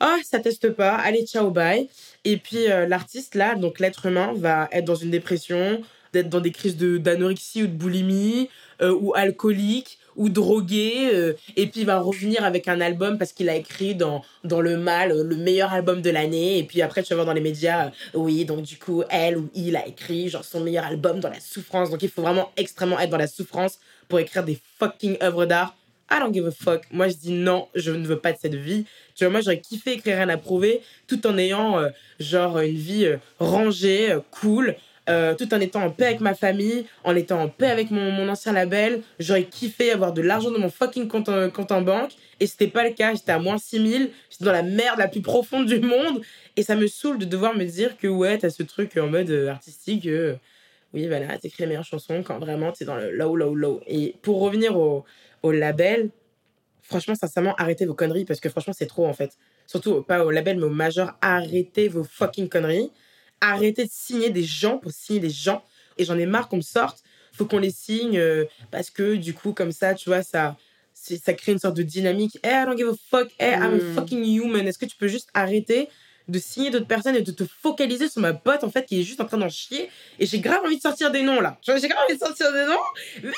Ah, 0.00 0.16
ça 0.24 0.40
teste 0.40 0.70
pas. 0.70 0.94
Allez, 0.96 1.24
ciao, 1.24 1.50
bye. 1.50 1.88
Et 2.24 2.36
puis 2.38 2.68
euh, 2.70 2.86
l'artiste, 2.88 3.36
là, 3.36 3.54
donc 3.54 3.78
l'être 3.78 4.06
humain, 4.06 4.32
va 4.34 4.68
être 4.72 4.84
dans 4.84 4.96
une 4.96 5.10
dépression, 5.10 5.80
d'être 6.12 6.28
dans 6.28 6.40
des 6.40 6.50
crises 6.50 6.76
de- 6.76 6.98
d'anorexie 6.98 7.62
ou 7.62 7.66
de 7.68 7.72
boulimie, 7.72 8.48
euh, 8.80 8.92
ou 9.00 9.14
alcoolique, 9.14 9.98
ou 10.16 10.28
drogué. 10.28 11.10
euh, 11.12 11.34
et 11.56 11.66
puis 11.66 11.80
il 11.80 11.86
va 11.86 12.00
revenir 12.00 12.44
avec 12.44 12.68
un 12.68 12.80
album 12.80 13.18
parce 13.18 13.32
qu'il 13.32 13.48
a 13.48 13.56
écrit 13.56 13.94
dans, 13.94 14.22
dans 14.44 14.60
Le 14.60 14.76
Mal, 14.76 15.12
euh, 15.12 15.24
le 15.24 15.36
meilleur 15.36 15.72
album 15.72 16.02
de 16.02 16.10
l'année. 16.10 16.58
Et 16.58 16.64
puis 16.64 16.82
après, 16.82 17.02
tu 17.02 17.10
vas 17.10 17.16
voir 17.16 17.26
dans 17.26 17.32
les 17.32 17.40
médias, 17.40 17.86
euh, 17.86 17.90
oui, 18.14 18.44
donc 18.44 18.62
du 18.62 18.76
coup, 18.76 19.02
elle 19.10 19.38
ou 19.38 19.50
il 19.54 19.76
a 19.76 19.86
écrit 19.86 20.28
genre 20.28 20.44
son 20.44 20.60
meilleur 20.60 20.84
album 20.84 21.20
dans 21.20 21.30
la 21.30 21.40
souffrance. 21.40 21.90
Donc 21.90 22.02
il 22.02 22.08
faut 22.08 22.22
vraiment 22.22 22.50
extrêmement 22.56 22.98
être 22.98 23.10
dans 23.10 23.16
la 23.18 23.26
souffrance 23.26 23.78
pour 24.08 24.18
écrire 24.18 24.44
des 24.44 24.58
fucking 24.78 25.16
œuvres 25.22 25.46
d'art. 25.46 25.76
I 26.10 26.18
don't 26.18 26.34
give 26.34 26.46
a 26.46 26.50
fuck. 26.50 26.82
Moi, 26.90 27.08
je 27.08 27.14
dis 27.14 27.32
non, 27.32 27.68
je 27.74 27.90
ne 27.90 28.06
veux 28.06 28.18
pas 28.18 28.32
de 28.32 28.38
cette 28.38 28.54
vie. 28.54 28.84
Tu 29.14 29.24
vois, 29.24 29.32
moi, 29.32 29.40
j'aurais 29.40 29.60
kiffé 29.60 29.92
écrire 29.92 30.16
rien 30.16 30.28
à 30.28 30.36
prouver 30.36 30.82
tout 31.06 31.26
en 31.26 31.38
ayant, 31.38 31.80
genre, 32.20 32.58
une 32.58 32.76
vie 32.76 33.06
rangée, 33.38 34.14
cool, 34.30 34.76
euh, 35.08 35.34
tout 35.34 35.52
en 35.52 35.60
étant 35.60 35.82
en 35.82 35.90
paix 35.90 36.06
avec 36.06 36.20
ma 36.20 36.34
famille, 36.34 36.86
en 37.04 37.16
étant 37.16 37.40
en 37.42 37.48
paix 37.48 37.66
avec 37.70 37.90
mon, 37.90 38.10
mon 38.12 38.28
ancien 38.28 38.52
label. 38.52 39.02
J'aurais 39.18 39.44
kiffé 39.44 39.90
avoir 39.90 40.12
de 40.12 40.22
l'argent 40.22 40.50
dans 40.50 40.58
mon 40.60 40.70
fucking 40.70 41.08
compte, 41.08 41.28
en- 41.28 41.50
compte 41.50 41.72
en 41.72 41.82
banque. 41.82 42.12
Et 42.40 42.46
c'était 42.46 42.68
pas 42.68 42.84
le 42.88 42.94
cas. 42.94 43.14
J'étais 43.14 43.32
à 43.32 43.38
moins 43.38 43.58
6000. 43.58 44.10
J'étais 44.30 44.44
dans 44.44 44.52
la 44.52 44.62
merde 44.62 44.98
la 44.98 45.08
plus 45.08 45.22
profonde 45.22 45.66
du 45.66 45.80
monde. 45.80 46.20
Et 46.56 46.62
ça 46.62 46.76
me 46.76 46.86
saoule 46.86 47.18
de 47.18 47.24
devoir 47.24 47.54
me 47.56 47.64
dire 47.64 47.96
que, 47.98 48.06
ouais, 48.08 48.38
t'as 48.38 48.50
ce 48.50 48.62
truc 48.62 48.96
en 48.96 49.08
mode 49.08 49.30
euh, 49.30 49.48
artistique. 49.48 50.06
euh, 50.06 50.34
oui, 50.94 51.06
voilà, 51.08 51.38
t'écris 51.38 51.62
les 51.64 51.68
meilleures 51.68 51.84
chansons 51.84 52.22
quand 52.22 52.38
vraiment 52.38 52.70
t'es 52.72 52.84
dans 52.84 52.96
le 52.96 53.10
low, 53.10 53.34
low, 53.36 53.54
low. 53.54 53.80
Et 53.86 54.16
pour 54.22 54.40
revenir 54.40 54.76
au, 54.76 55.04
au 55.42 55.50
label, 55.52 56.10
franchement, 56.82 57.14
sincèrement, 57.14 57.54
arrêtez 57.56 57.86
vos 57.86 57.94
conneries 57.94 58.24
parce 58.24 58.40
que 58.40 58.48
franchement, 58.48 58.72
c'est 58.76 58.86
trop 58.86 59.06
en 59.06 59.12
fait. 59.14 59.32
Surtout, 59.66 60.02
pas 60.02 60.24
au 60.24 60.30
label, 60.30 60.58
mais 60.58 60.64
au 60.64 60.70
major, 60.70 61.12
arrêtez 61.20 61.88
vos 61.88 62.04
fucking 62.04 62.48
conneries. 62.48 62.90
Arrêtez 63.42 63.84
de 63.84 63.90
signer 63.92 64.30
des 64.30 64.44
gens 64.44 64.78
pour 64.78 64.92
signer 64.92 65.20
des 65.20 65.28
gens. 65.30 65.62
Et 65.98 66.04
j'en 66.06 66.16
ai 66.16 66.24
marre 66.26 66.48
qu'on 66.48 66.56
me 66.56 66.62
sorte. 66.62 67.02
Faut 67.34 67.44
qu'on 67.44 67.58
les 67.58 67.70
signe 67.70 68.16
euh, 68.18 68.44
parce 68.70 68.88
que 68.90 69.16
du 69.16 69.34
coup, 69.34 69.52
comme 69.52 69.72
ça, 69.72 69.94
tu 69.94 70.08
vois, 70.08 70.22
ça, 70.22 70.56
ça 70.94 71.32
crée 71.34 71.52
une 71.52 71.58
sorte 71.58 71.76
de 71.76 71.82
dynamique. 71.82 72.38
Eh, 72.44 72.48
I 72.48 72.64
don't 72.66 72.76
give 72.78 72.88
a 72.88 72.94
fuck. 73.10 73.28
Eh, 73.40 73.50
I'm 73.52 73.62
a 73.62 73.68
Mm. 73.76 73.94
fucking 73.94 74.24
human. 74.24 74.66
Est-ce 74.68 74.78
que 74.78 74.86
tu 74.86 74.96
peux 74.96 75.08
juste 75.08 75.28
arrêter 75.34 75.88
de 76.28 76.38
signer 76.38 76.70
d'autres 76.70 76.86
personnes 76.86 77.16
et 77.16 77.22
de 77.22 77.32
te 77.32 77.42
focaliser 77.62 78.08
sur 78.08 78.20
ma 78.22 78.32
pote 78.32 78.62
en 78.62 78.70
fait 78.70 78.86
qui 78.86 79.00
est 79.00 79.02
juste 79.02 79.20
en 79.20 79.24
train 79.24 79.38
d'en 79.38 79.48
chier? 79.48 79.90
Et 80.20 80.26
j'ai 80.26 80.38
grave 80.40 80.60
envie 80.64 80.76
de 80.76 80.82
sortir 80.82 81.10
des 81.10 81.22
noms 81.22 81.40
là. 81.40 81.58
J'ai 81.62 81.72
grave 81.88 82.04
envie 82.06 82.14
de 82.18 82.24
sortir 82.24 82.52
des 82.52 82.64
noms. 82.64 83.32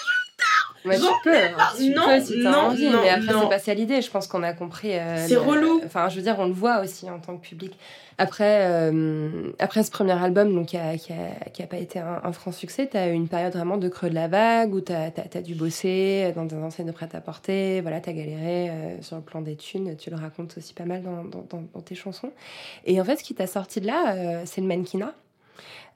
Ouais, 0.85 0.99
tu 0.99 1.05
peux, 1.25 1.35
hein, 1.35 1.57
tu 1.79 1.95
non, 1.95 2.03
peux 2.05 2.21
si 2.21 2.43
t'as 2.43 2.51
non, 2.51 2.59
envie, 2.59 2.91
non, 2.91 3.01
mais 3.03 3.09
après 3.09 3.33
c'est 3.33 3.49
pas 3.49 3.59
ça 3.59 3.73
l'idée. 3.73 4.03
Je 4.03 4.11
pense 4.11 4.27
qu'on 4.27 4.43
a 4.43 4.53
compris. 4.53 4.93
euh, 4.99 5.25
C'est 5.27 5.37
relou. 5.37 5.81
Enfin, 5.87 6.11
je 6.11 6.17
veux 6.17 6.23
dire, 6.23 6.37
on 6.39 6.45
le 6.45 6.53
voit 6.53 6.81
aussi 6.81 7.09
en 7.09 7.19
tant 7.21 7.39
que 7.39 7.47
public. 7.47 7.73
Après, 8.19 8.67
euh, 8.69 9.51
après 9.59 9.83
ce 9.83 9.91
premier 9.91 10.13
album, 10.13 10.55
donc 10.55 10.67
qui 10.67 10.77
a, 10.77 10.99
qui 10.99 11.15
a, 11.15 11.49
qui 11.49 11.63
a 11.63 11.67
pas 11.67 11.79
été 11.79 12.01
un, 12.01 12.21
un 12.23 12.33
franc 12.33 12.53
succès, 12.53 12.87
t'as 12.87 13.09
eu 13.09 13.13
une 13.13 13.29
période 13.29 13.55
vraiment 13.55 13.79
de 13.79 13.89
creux 13.89 14.11
de 14.11 14.15
la 14.15 14.29
vague 14.29 14.75
où 14.75 14.83
t'as 14.83 15.07
as, 15.07 15.41
dû 15.41 15.55
bosser 15.55 16.33
dans 16.37 16.45
des 16.45 16.55
enseignes 16.57 16.87
de 16.87 16.93
prêt-à-porter. 16.93 17.81
Voilà, 17.81 18.01
t'as 18.01 18.13
galéré 18.13 18.69
euh, 18.69 19.01
sur 19.01 19.17
le 19.17 19.23
plan 19.23 19.41
des 19.41 19.57
thunes. 19.57 19.97
Tu 19.97 20.11
le 20.11 20.17
racontes 20.17 20.55
aussi 20.59 20.75
pas 20.75 20.85
mal 20.85 21.03
dans, 21.03 21.25
dans, 21.25 21.47
dans, 21.49 21.63
dans 21.73 21.81
tes 21.81 21.95
chansons. 21.95 22.31
Et 22.85 23.01
en 23.01 23.05
fait, 23.07 23.17
ce 23.17 23.25
qui 23.25 23.35
t'a 23.35 23.47
sorti 23.47 23.81
de 23.81 23.87
là, 23.87 24.45
c'est 24.45 24.61
le 24.61 24.67
mannequinat. 24.67 25.15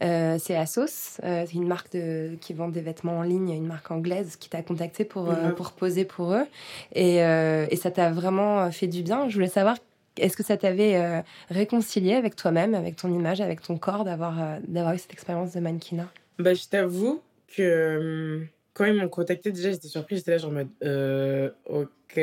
Euh, 0.02 0.36
c'est 0.38 0.56
Asos, 0.56 1.18
euh, 1.24 1.44
c'est 1.46 1.54
une 1.54 1.66
marque 1.66 1.92
de, 1.92 2.36
qui 2.40 2.52
vend 2.52 2.68
des 2.68 2.80
vêtements 2.80 3.18
en 3.18 3.22
ligne, 3.22 3.50
une 3.50 3.66
marque 3.66 3.90
anglaise 3.90 4.36
qui 4.36 4.48
t'a 4.48 4.62
contacté 4.62 5.04
pour, 5.04 5.28
euh, 5.30 5.48
Mhm. 5.48 5.54
pour 5.54 5.72
poser 5.72 6.04
pour 6.04 6.32
eux. 6.34 6.46
Et, 6.92 7.24
euh, 7.24 7.66
et 7.70 7.76
ça 7.76 7.90
t'a 7.90 8.10
vraiment 8.12 8.70
fait 8.70 8.86
du 8.86 9.02
bien. 9.02 9.28
Je 9.28 9.34
voulais 9.34 9.48
savoir, 9.48 9.76
est-ce 10.16 10.36
que 10.36 10.44
ça 10.44 10.56
t'avait 10.56 10.96
euh, 10.96 11.20
réconcilié 11.50 12.14
avec 12.14 12.36
toi-même, 12.36 12.74
avec 12.74 12.96
ton 12.96 13.12
image, 13.12 13.40
avec 13.40 13.60
ton 13.60 13.76
corps, 13.76 14.04
d'avoir 14.04 14.40
euh, 14.40 14.58
d'avoir 14.68 14.94
eu 14.94 14.98
cette 14.98 15.12
expérience 15.12 15.52
de 15.54 15.60
mannequinat? 15.60 16.08
Bah, 16.38 16.54
je 16.54 16.66
t'avoue 16.68 17.20
que 17.48 17.62
euh, 17.62 18.44
quand 18.74 18.84
ils 18.84 18.94
m'ont 18.94 19.08
contacté, 19.08 19.50
déjà, 19.50 19.72
j'étais 19.72 19.88
surprise. 19.88 20.18
J'étais 20.18 20.30
là, 20.32 20.38
genre 20.38 20.50
en 20.50 20.54
mode, 20.54 20.68
euh, 20.84 21.50
ok. 21.66 22.18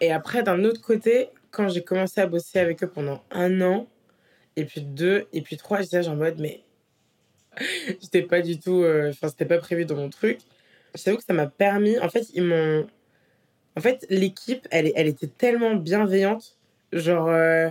Et 0.00 0.12
après, 0.12 0.42
d'un 0.42 0.64
autre 0.64 0.82
côté, 0.82 1.28
quand 1.50 1.68
j'ai 1.68 1.82
commencé 1.82 2.20
à 2.20 2.26
bosser 2.26 2.58
avec 2.58 2.82
eux 2.84 2.88
pendant 2.88 3.22
un 3.30 3.62
an, 3.62 3.86
et 4.56 4.64
puis 4.66 4.82
deux, 4.82 5.26
et 5.32 5.40
puis 5.40 5.56
trois, 5.56 5.80
j'étais 5.80 5.96
là, 5.96 6.02
genre 6.02 6.14
en 6.14 6.16
mode, 6.16 6.38
mais 6.38 6.60
j'étais 8.02 8.22
pas 8.22 8.42
du 8.42 8.58
tout. 8.58 8.82
euh, 8.82 9.10
Enfin, 9.10 9.28
c'était 9.28 9.46
pas 9.46 9.58
prévu 9.58 9.84
dans 9.84 9.96
mon 9.96 10.10
truc. 10.10 10.40
Je 10.94 11.02
t'avoue 11.02 11.18
que 11.18 11.24
ça 11.24 11.32
m'a 11.34 11.46
permis. 11.46 11.98
En 11.98 12.08
fait, 12.08 12.26
ils 12.34 12.42
m'ont. 12.44 12.86
En 13.76 13.80
fait, 13.80 14.06
l'équipe, 14.10 14.66
elle, 14.70 14.92
elle 14.96 15.08
était 15.08 15.28
tellement 15.28 15.74
bienveillante. 15.76 16.58
Genre. 16.92 17.28
euh, 17.28 17.70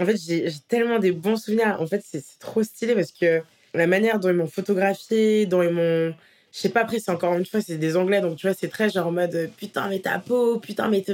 En 0.00 0.06
fait, 0.06 0.16
j'ai 0.18 0.46
tellement 0.68 0.98
des 1.00 1.12
bons 1.12 1.36
souvenirs. 1.36 1.78
En 1.80 1.86
fait, 1.86 2.02
c'est 2.06 2.24
trop 2.40 2.62
stylé 2.62 2.94
parce 2.94 3.12
que 3.12 3.42
la 3.74 3.86
manière 3.86 4.20
dont 4.20 4.30
ils 4.30 4.36
m'ont 4.36 4.46
photographié, 4.48 5.46
dont 5.46 5.62
ils 5.62 5.70
m'ont. 5.70 6.14
Je 6.52 6.58
sais 6.60 6.70
pas, 6.70 6.82
après, 6.82 6.98
c'est 7.00 7.10
encore 7.12 7.34
une 7.36 7.46
fois, 7.46 7.60
c'est 7.60 7.78
des 7.78 7.96
anglais, 7.96 8.20
donc 8.22 8.36
tu 8.38 8.46
vois, 8.46 8.54
c'est 8.54 8.68
très 8.68 8.88
genre 8.90 9.08
en 9.08 9.12
mode 9.12 9.50
putain, 9.58 9.88
mais 9.88 10.00
ta 10.00 10.18
peau, 10.18 10.58
putain, 10.60 10.88
mais 10.88 11.04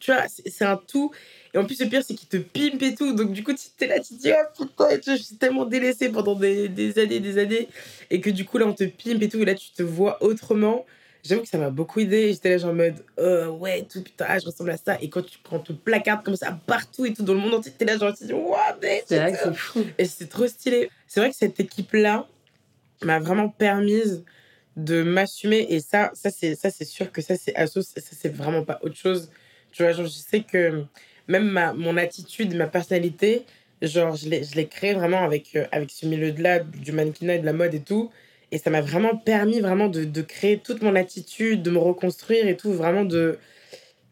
tu 0.00 0.12
vois, 0.12 0.24
c'est 0.28 0.64
un 0.64 0.76
tout. 0.76 1.12
Et 1.54 1.58
en 1.58 1.64
plus, 1.64 1.80
le 1.80 1.88
pire, 1.88 2.02
c'est 2.04 2.14
qu'ils 2.14 2.28
te 2.28 2.36
pimpent 2.36 2.82
et 2.82 2.96
tout. 2.96 3.14
Donc, 3.14 3.32
du 3.32 3.44
coup, 3.44 3.52
tu 3.52 3.66
t'es 3.78 3.86
là, 3.86 4.00
tu 4.00 4.14
te 4.14 4.20
dis, 4.20 4.32
oh 4.32 4.64
putain, 4.64 5.16
je 5.16 5.22
suis 5.22 5.36
tellement 5.36 5.64
délaissée 5.64 6.08
pendant 6.08 6.34
des, 6.34 6.68
des 6.68 6.98
années, 6.98 7.20
des 7.20 7.38
années. 7.38 7.68
Et 8.10 8.20
que 8.20 8.28
du 8.30 8.44
coup, 8.44 8.58
là, 8.58 8.66
on 8.66 8.72
te 8.72 8.82
pimpe 8.82 9.22
et 9.22 9.28
tout. 9.28 9.38
Et 9.38 9.44
là, 9.44 9.54
tu 9.54 9.70
te 9.70 9.84
vois 9.84 10.20
autrement. 10.22 10.84
J'avoue 11.22 11.42
que 11.42 11.48
ça 11.48 11.56
m'a 11.58 11.70
beaucoup 11.70 12.00
aidé. 12.00 12.32
J'étais 12.32 12.50
là, 12.50 12.58
genre 12.58 12.70
en 12.70 12.74
mode, 12.74 12.96
euh, 13.20 13.48
ouais, 13.48 13.86
tout, 13.90 14.02
putain, 14.02 14.26
je 14.38 14.46
ressemble 14.46 14.70
à 14.70 14.76
ça. 14.76 14.98
Et 15.00 15.08
quand 15.08 15.22
tu 15.22 15.38
prends 15.44 15.60
te 15.60 15.72
placarde 15.72 16.24
comme 16.24 16.36
ça 16.36 16.58
partout 16.66 17.06
et 17.06 17.14
tout 17.14 17.22
dans 17.22 17.34
le 17.34 17.40
monde 17.40 17.54
entier, 17.54 17.72
t'es 17.72 17.84
là, 17.84 17.96
genre, 17.96 18.12
tu 18.12 18.26
te 18.26 18.32
dis, 18.32 18.32
bitch, 18.32 19.04
C'est 19.06 19.18
vrai 19.18 19.32
que 19.32 19.38
c'est 19.38 19.54
fou. 19.54 19.84
et 19.96 20.04
c'était 20.06 20.26
trop 20.26 20.48
stylé. 20.48 20.90
C'est 21.06 21.20
vrai 21.20 21.30
que 21.30 21.36
cette 21.36 21.60
équipe-là 21.60 22.26
m'a 23.02 23.20
vraiment 23.20 23.48
permise 23.48 24.24
de 24.76 25.04
m'assumer. 25.04 25.66
Et 25.70 25.78
ça, 25.78 26.10
ça 26.14 26.30
c'est 26.30 26.56
ça 26.56 26.70
c'est 26.70 26.84
sûr 26.84 27.12
que 27.12 27.22
ça, 27.22 27.36
c'est 27.36 27.54
Asos. 27.54 27.82
Ça, 27.82 28.00
c'est 28.00 28.34
vraiment 28.34 28.64
pas 28.64 28.80
autre 28.82 28.96
chose. 28.96 29.30
Tu 29.70 29.82
vois, 29.82 29.92
genre, 29.92 30.06
je 30.06 30.10
sais 30.10 30.42
que 30.42 30.84
même 31.28 31.48
ma, 31.48 31.72
mon 31.72 31.96
attitude, 31.96 32.54
ma 32.54 32.66
personnalité, 32.66 33.44
genre, 33.82 34.16
je 34.16 34.28
l'ai 34.28 34.44
je 34.44 34.54
l'ai 34.56 34.66
créé 34.68 34.94
vraiment 34.94 35.24
avec, 35.24 35.56
euh, 35.56 35.66
avec 35.72 35.90
ce 35.90 36.06
milieu-là, 36.06 36.60
du 36.60 36.92
mannequinat 36.92 37.36
et 37.36 37.38
de 37.40 37.46
la 37.46 37.52
mode 37.52 37.74
et 37.74 37.80
tout. 37.80 38.10
Et 38.50 38.58
ça 38.58 38.70
m'a 38.70 38.80
vraiment 38.80 39.16
permis 39.16 39.60
vraiment 39.60 39.88
de, 39.88 40.04
de 40.04 40.22
créer 40.22 40.58
toute 40.58 40.82
mon 40.82 40.94
attitude, 40.96 41.62
de 41.62 41.70
me 41.70 41.78
reconstruire 41.78 42.46
et 42.48 42.56
tout. 42.56 42.72
Vraiment 42.72 43.04
de... 43.04 43.38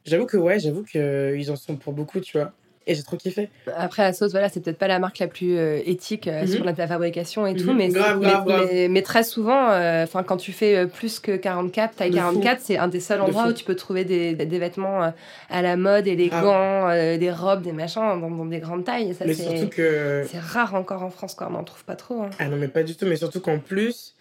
J'avoue 0.07 0.27
que 0.27 0.37
ouais, 0.37 0.61
j'avoue 0.61 0.85
qu'ils 0.85 1.51
en 1.51 1.57
sont 1.57 1.77
pour 1.77 1.93
beaucoup, 1.93 2.21
tu 2.21 2.39
vois. 2.39 2.55
Et 2.87 2.95
j'ai 2.97 3.03
trop 3.05 3.17
kiffé. 3.17 3.49
Après, 3.77 4.03
Asos, 4.03 4.31
voilà, 4.33 4.49
c'est 4.49 4.59
peut-être 4.61 4.79
pas 4.79 4.89
la 4.89 4.99
marque 4.99 5.19
la 5.21 5.29
plus 5.29 5.57
euh, 5.57 5.79
éthique 5.87 6.27
euh, 6.27 6.41
Mhm. 6.43 6.47
sur 6.49 6.65
la, 6.65 6.73
la 6.73 6.87
fabrication 6.89 7.47
et 7.47 7.55
tout, 7.55 7.71
Mhm. 7.71 7.77
mais, 7.77 7.89
Grave, 7.91 8.19
mais, 8.21 8.27
grave, 8.27 8.45
grave. 8.45 8.69
mais- 8.73 8.89
mais 8.89 9.03
très 9.03 9.23
souvent, 9.23 9.71
euh, 9.71 10.03
enfin, 10.03 10.25
quand 10.25 10.37
tu 10.37 10.51
fais 10.53 10.87
plus 10.89 11.21
que 11.21 11.37
44, 11.37 11.95
taille 11.95 12.11
De 12.11 12.17
fou. 12.17 12.23
44, 12.41 12.61
c'est 12.61 12.79
un 12.79 12.89
des 12.89 12.99
seuls 12.99 13.21
endroits 13.21 13.47
où 13.49 13.53
tu 13.53 13.65
peux 13.65 13.77
trouver 13.77 14.05
des, 14.05 14.35
des, 14.35 14.47
des 14.47 14.59
vêtements 14.59 15.13
à 15.49 15.63
la 15.63 15.77
mode, 15.77 16.09
élégants, 16.09 16.89
euh, 16.91 17.17
des 17.19 17.31
robes, 17.31 17.63
des 17.63 17.73
machins 17.73 18.21
dans, 18.21 18.31
dans 18.31 18.45
des 18.47 18.59
grandes 18.59 18.85
tailles. 18.85 19.11
Et 19.11 19.15
ça, 19.15 19.27
Mais 19.27 19.35
c'est 19.35 19.45
surtout 19.57 19.69
que... 19.69 20.25
c'est 20.29 20.41
rare 20.41 20.75
encore 20.75 21.03
en 21.05 21.11
France, 21.11 21.35
quoi. 21.35 21.47
On 21.49 21.53
n'en 21.55 21.65
trouve 21.65 21.85
pas 21.85 21.95
trop. 21.97 22.23
hein. 22.23 22.31
Ah 22.41 22.49
non, 22.49 22.57
mais 22.57 22.69
pas 22.69 22.83
du 22.83 22.97
tout. 22.97 23.07
Mais 23.07 23.17
surtout 23.17 23.41
qu'en 23.41 23.59
plus, 23.61 24.15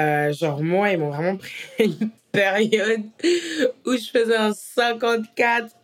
euh, 0.00 0.32
genre, 0.32 0.62
moi, 0.62 0.90
ils 0.90 0.98
m'ont 0.98 1.10
vraiment 1.10 1.36
pris 1.36 1.52
une 1.78 2.10
période 2.32 3.02
où 3.86 3.92
je 3.92 4.10
faisais 4.10 4.36
un 4.36 4.52
54. 4.52 5.74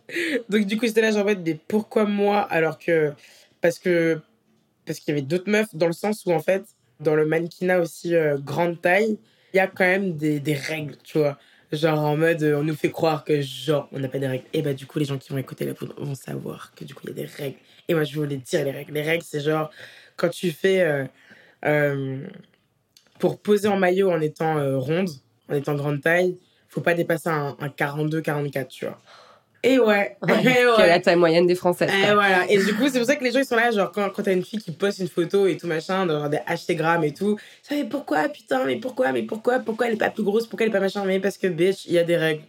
Donc, 0.49 0.65
du 0.65 0.77
coup, 0.77 0.85
j'étais 0.85 1.01
là, 1.01 1.11
genre, 1.11 1.21
en 1.21 1.25
mode, 1.25 1.41
mais 1.45 1.59
pourquoi 1.67 2.05
moi 2.05 2.41
Alors 2.41 2.79
que. 2.79 3.13
Parce 3.61 3.79
que. 3.79 4.19
Parce 4.85 4.99
qu'il 4.99 5.13
y 5.13 5.17
avait 5.17 5.25
d'autres 5.25 5.49
meufs, 5.49 5.73
dans 5.75 5.87
le 5.87 5.93
sens 5.93 6.25
où, 6.25 6.31
en 6.31 6.39
fait, 6.39 6.63
dans 7.01 7.13
le 7.15 7.25
mannequinat 7.25 7.79
aussi 7.79 8.15
euh, 8.15 8.37
grande 8.37 8.81
taille, 8.81 9.17
il 9.53 9.57
y 9.57 9.59
a 9.59 9.67
quand 9.67 9.83
même 9.85 10.15
des, 10.15 10.39
des 10.39 10.53
règles, 10.53 10.95
tu 11.03 11.17
vois. 11.17 11.37
Genre, 11.73 11.99
en 11.99 12.15
mode, 12.15 12.41
on 12.43 12.63
nous 12.63 12.75
fait 12.75 12.91
croire 12.91 13.25
que, 13.25 13.41
genre, 13.41 13.89
on 13.91 13.99
n'a 13.99 14.07
pas 14.07 14.19
des 14.19 14.27
règles. 14.27 14.45
Et 14.53 14.61
bah, 14.61 14.73
du 14.73 14.85
coup, 14.85 14.99
les 14.99 15.05
gens 15.05 15.17
qui 15.17 15.33
vont 15.33 15.37
écouter 15.37 15.65
la 15.65 15.73
poudre 15.73 15.93
vont 15.97 16.15
savoir 16.15 16.73
que, 16.73 16.85
du 16.85 16.93
coup, 16.93 17.01
il 17.03 17.09
y 17.09 17.11
a 17.11 17.15
des 17.15 17.25
règles. 17.25 17.57
Et 17.89 17.93
moi, 17.93 18.05
je 18.05 18.21
les 18.21 18.37
dire, 18.37 18.63
les 18.63 18.71
règles. 18.71 18.93
Les 18.93 19.01
règles, 19.01 19.23
c'est 19.23 19.41
genre, 19.41 19.69
quand 20.15 20.29
tu 20.29 20.51
fais. 20.51 21.07
euh, 21.65 22.25
pour 23.19 23.39
poser 23.39 23.67
en 23.67 23.77
maillot 23.77 24.11
en 24.11 24.21
étant 24.21 24.57
euh, 24.57 24.77
ronde, 24.77 25.09
en 25.49 25.55
étant 25.55 25.75
grande 25.75 26.01
taille, 26.01 26.37
faut 26.69 26.81
pas 26.81 26.93
dépasser 26.93 27.29
un, 27.29 27.55
un 27.59 27.67
42-44, 27.67 28.67
tu 28.67 28.85
vois. 28.85 28.97
Et 29.63 29.79
ouais, 29.79 30.17
Ouais, 30.21 30.39
et 30.39 30.41
qui 30.41 30.47
est 30.47 30.65
ouais. 30.65 30.87
la 30.87 30.99
taille 30.99 31.15
moyenne 31.15 31.47
des 31.47 31.55
Françaises. 31.55 31.89
Et 31.91 32.13
voilà. 32.13 32.49
Et 32.49 32.57
du 32.57 32.73
coup, 32.75 32.87
c'est 32.89 32.99
pour 32.99 33.07
ça 33.07 33.15
que 33.15 33.23
les 33.23 33.31
gens 33.31 33.39
ils 33.39 33.45
sont 33.45 33.55
là, 33.55 33.71
genre 33.71 33.91
quand, 33.91 34.09
quand 34.11 34.23
t'as 34.23 34.33
une 34.33 34.43
fille 34.43 34.59
qui 34.59 34.71
poste 34.71 34.99
une 34.99 35.07
photo 35.07 35.47
et 35.47 35.57
tout 35.57 35.67
machin, 35.67 36.07
genre 36.07 36.29
des 36.29 36.39
Instagram 36.47 37.03
et 37.03 37.13
tout, 37.13 37.37
ça 37.63 37.75
mais 37.75 37.85
pourquoi 37.85 38.29
putain, 38.29 38.65
mais 38.65 38.77
pourquoi, 38.77 39.11
mais 39.11 39.23
pourquoi, 39.23 39.59
pourquoi 39.59 39.87
elle 39.87 39.93
est 39.93 39.97
pas 39.97 40.09
plus 40.09 40.23
grosse, 40.23 40.47
pourquoi 40.47 40.65
elle 40.65 40.69
est 40.69 40.73
pas 40.73 40.79
machin, 40.79 41.03
mais 41.05 41.19
parce 41.19 41.37
que 41.37 41.47
bitch, 41.47 41.85
il 41.85 41.93
y 41.93 41.97
a 41.97 42.03
des 42.03 42.17
règles. 42.17 42.43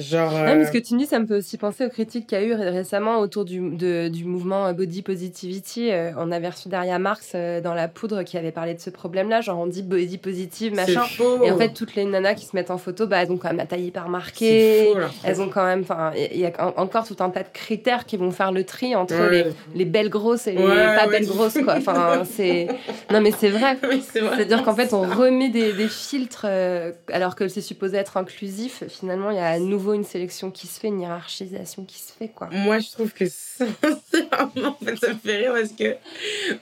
Genre. 0.00 0.30
Non, 0.32 0.44
mais 0.56 0.64
euh, 0.64 0.66
ce 0.66 0.72
que 0.72 0.78
tu 0.78 0.94
me 0.94 0.98
dis, 0.98 1.06
ça 1.06 1.18
me 1.18 1.26
fait 1.26 1.34
aussi 1.36 1.56
penser 1.58 1.84
aux 1.86 1.90
critiques 1.90 2.26
qu'il 2.26 2.38
y 2.38 2.40
a 2.40 2.44
eu 2.44 2.54
ré- 2.54 2.70
récemment 2.70 3.18
autour 3.20 3.44
du, 3.44 3.60
de- 3.76 4.08
du 4.08 4.24
mouvement 4.24 4.66
euh, 4.66 4.72
body 4.72 5.02
positivity. 5.02 5.90
Euh, 5.92 6.10
on 6.16 6.32
avait 6.32 6.48
reçu 6.48 6.68
Daria 6.68 6.98
Marx 6.98 7.32
euh, 7.34 7.60
dans 7.60 7.74
La 7.74 7.88
Poudre 7.88 8.22
qui 8.22 8.36
avait 8.38 8.50
parlé 8.52 8.74
de 8.74 8.80
ce 8.80 8.90
problème-là. 8.90 9.40
Genre, 9.40 9.58
on 9.58 9.66
dit 9.66 9.82
body 9.82 10.18
positive, 10.18 10.74
machin. 10.74 11.02
faux. 11.02 11.42
Et 11.44 11.50
en 11.50 11.56
fait, 11.58 11.70
toutes 11.74 11.94
les 11.94 12.04
nanas 12.04 12.34
qui 12.34 12.46
se 12.46 12.56
mettent 12.56 12.70
en 12.70 12.78
photo, 12.78 13.06
bah, 13.06 13.22
elles 13.22 13.30
ont 13.30 13.36
quand 13.36 13.48
même 13.48 13.56
la 13.58 13.66
taille 13.66 13.84
hyper 13.84 14.08
marquée. 14.08 14.90
faux. 14.92 14.98
Elles 15.24 15.40
ont 15.40 15.48
quand 15.48 15.64
même, 15.64 15.80
enfin, 15.82 16.12
il 16.16 16.38
y 16.40 16.46
a 16.46 16.52
en- 16.58 16.80
encore 16.82 17.06
tout 17.06 17.16
un 17.20 17.30
tas 17.30 17.42
de 17.42 17.48
critères 17.52 18.06
qui 18.06 18.16
vont 18.16 18.30
faire 18.30 18.52
le 18.52 18.64
tri 18.64 18.94
entre 18.96 19.14
Ouais. 19.14 19.30
les, 19.44 19.46
les 19.74 19.84
belles 19.84 20.08
grosses 20.08 20.46
et 20.46 20.52
les 20.52 20.62
Ouais, 20.64 20.74
pas 20.96 21.06
ouais. 21.06 21.10
belles 21.10 21.26
grosses, 21.26 21.58
quoi. 21.64 21.74
Enfin, 21.76 22.22
c'est, 22.24 22.68
non, 23.12 23.20
mais 23.20 23.32
c'est 23.32 23.50
vrai. 23.50 23.76
Oui. 23.90 24.02
C'est-à-dire 24.12 24.62
qu'en 24.62 24.74
fait, 24.74 24.92
on 24.94 25.02
remet 25.02 25.48
des, 25.48 25.72
des 25.72 25.88
filtres 25.88 26.44
euh, 26.48 26.92
alors 27.12 27.34
que 27.34 27.48
c'est 27.48 27.60
supposé 27.60 27.96
être 27.96 28.16
inclusif. 28.16 28.84
Finalement, 28.88 29.30
il 29.30 29.36
y 29.36 29.40
a 29.40 29.48
à 29.48 29.58
nouveau 29.58 29.89
une 29.94 30.04
sélection 30.04 30.50
qui 30.50 30.66
se 30.66 30.80
fait, 30.80 30.88
une 30.88 31.00
hiérarchisation 31.00 31.84
qui 31.84 31.98
se 31.98 32.12
fait, 32.12 32.28
quoi. 32.28 32.48
Moi, 32.50 32.78
je 32.78 32.90
trouve 32.90 33.12
que 33.12 33.24
fait, 33.24 34.96
ça 34.96 35.12
me 35.12 35.18
fait 35.18 35.36
rire 35.36 35.52
parce 35.54 35.72
que 35.72 35.96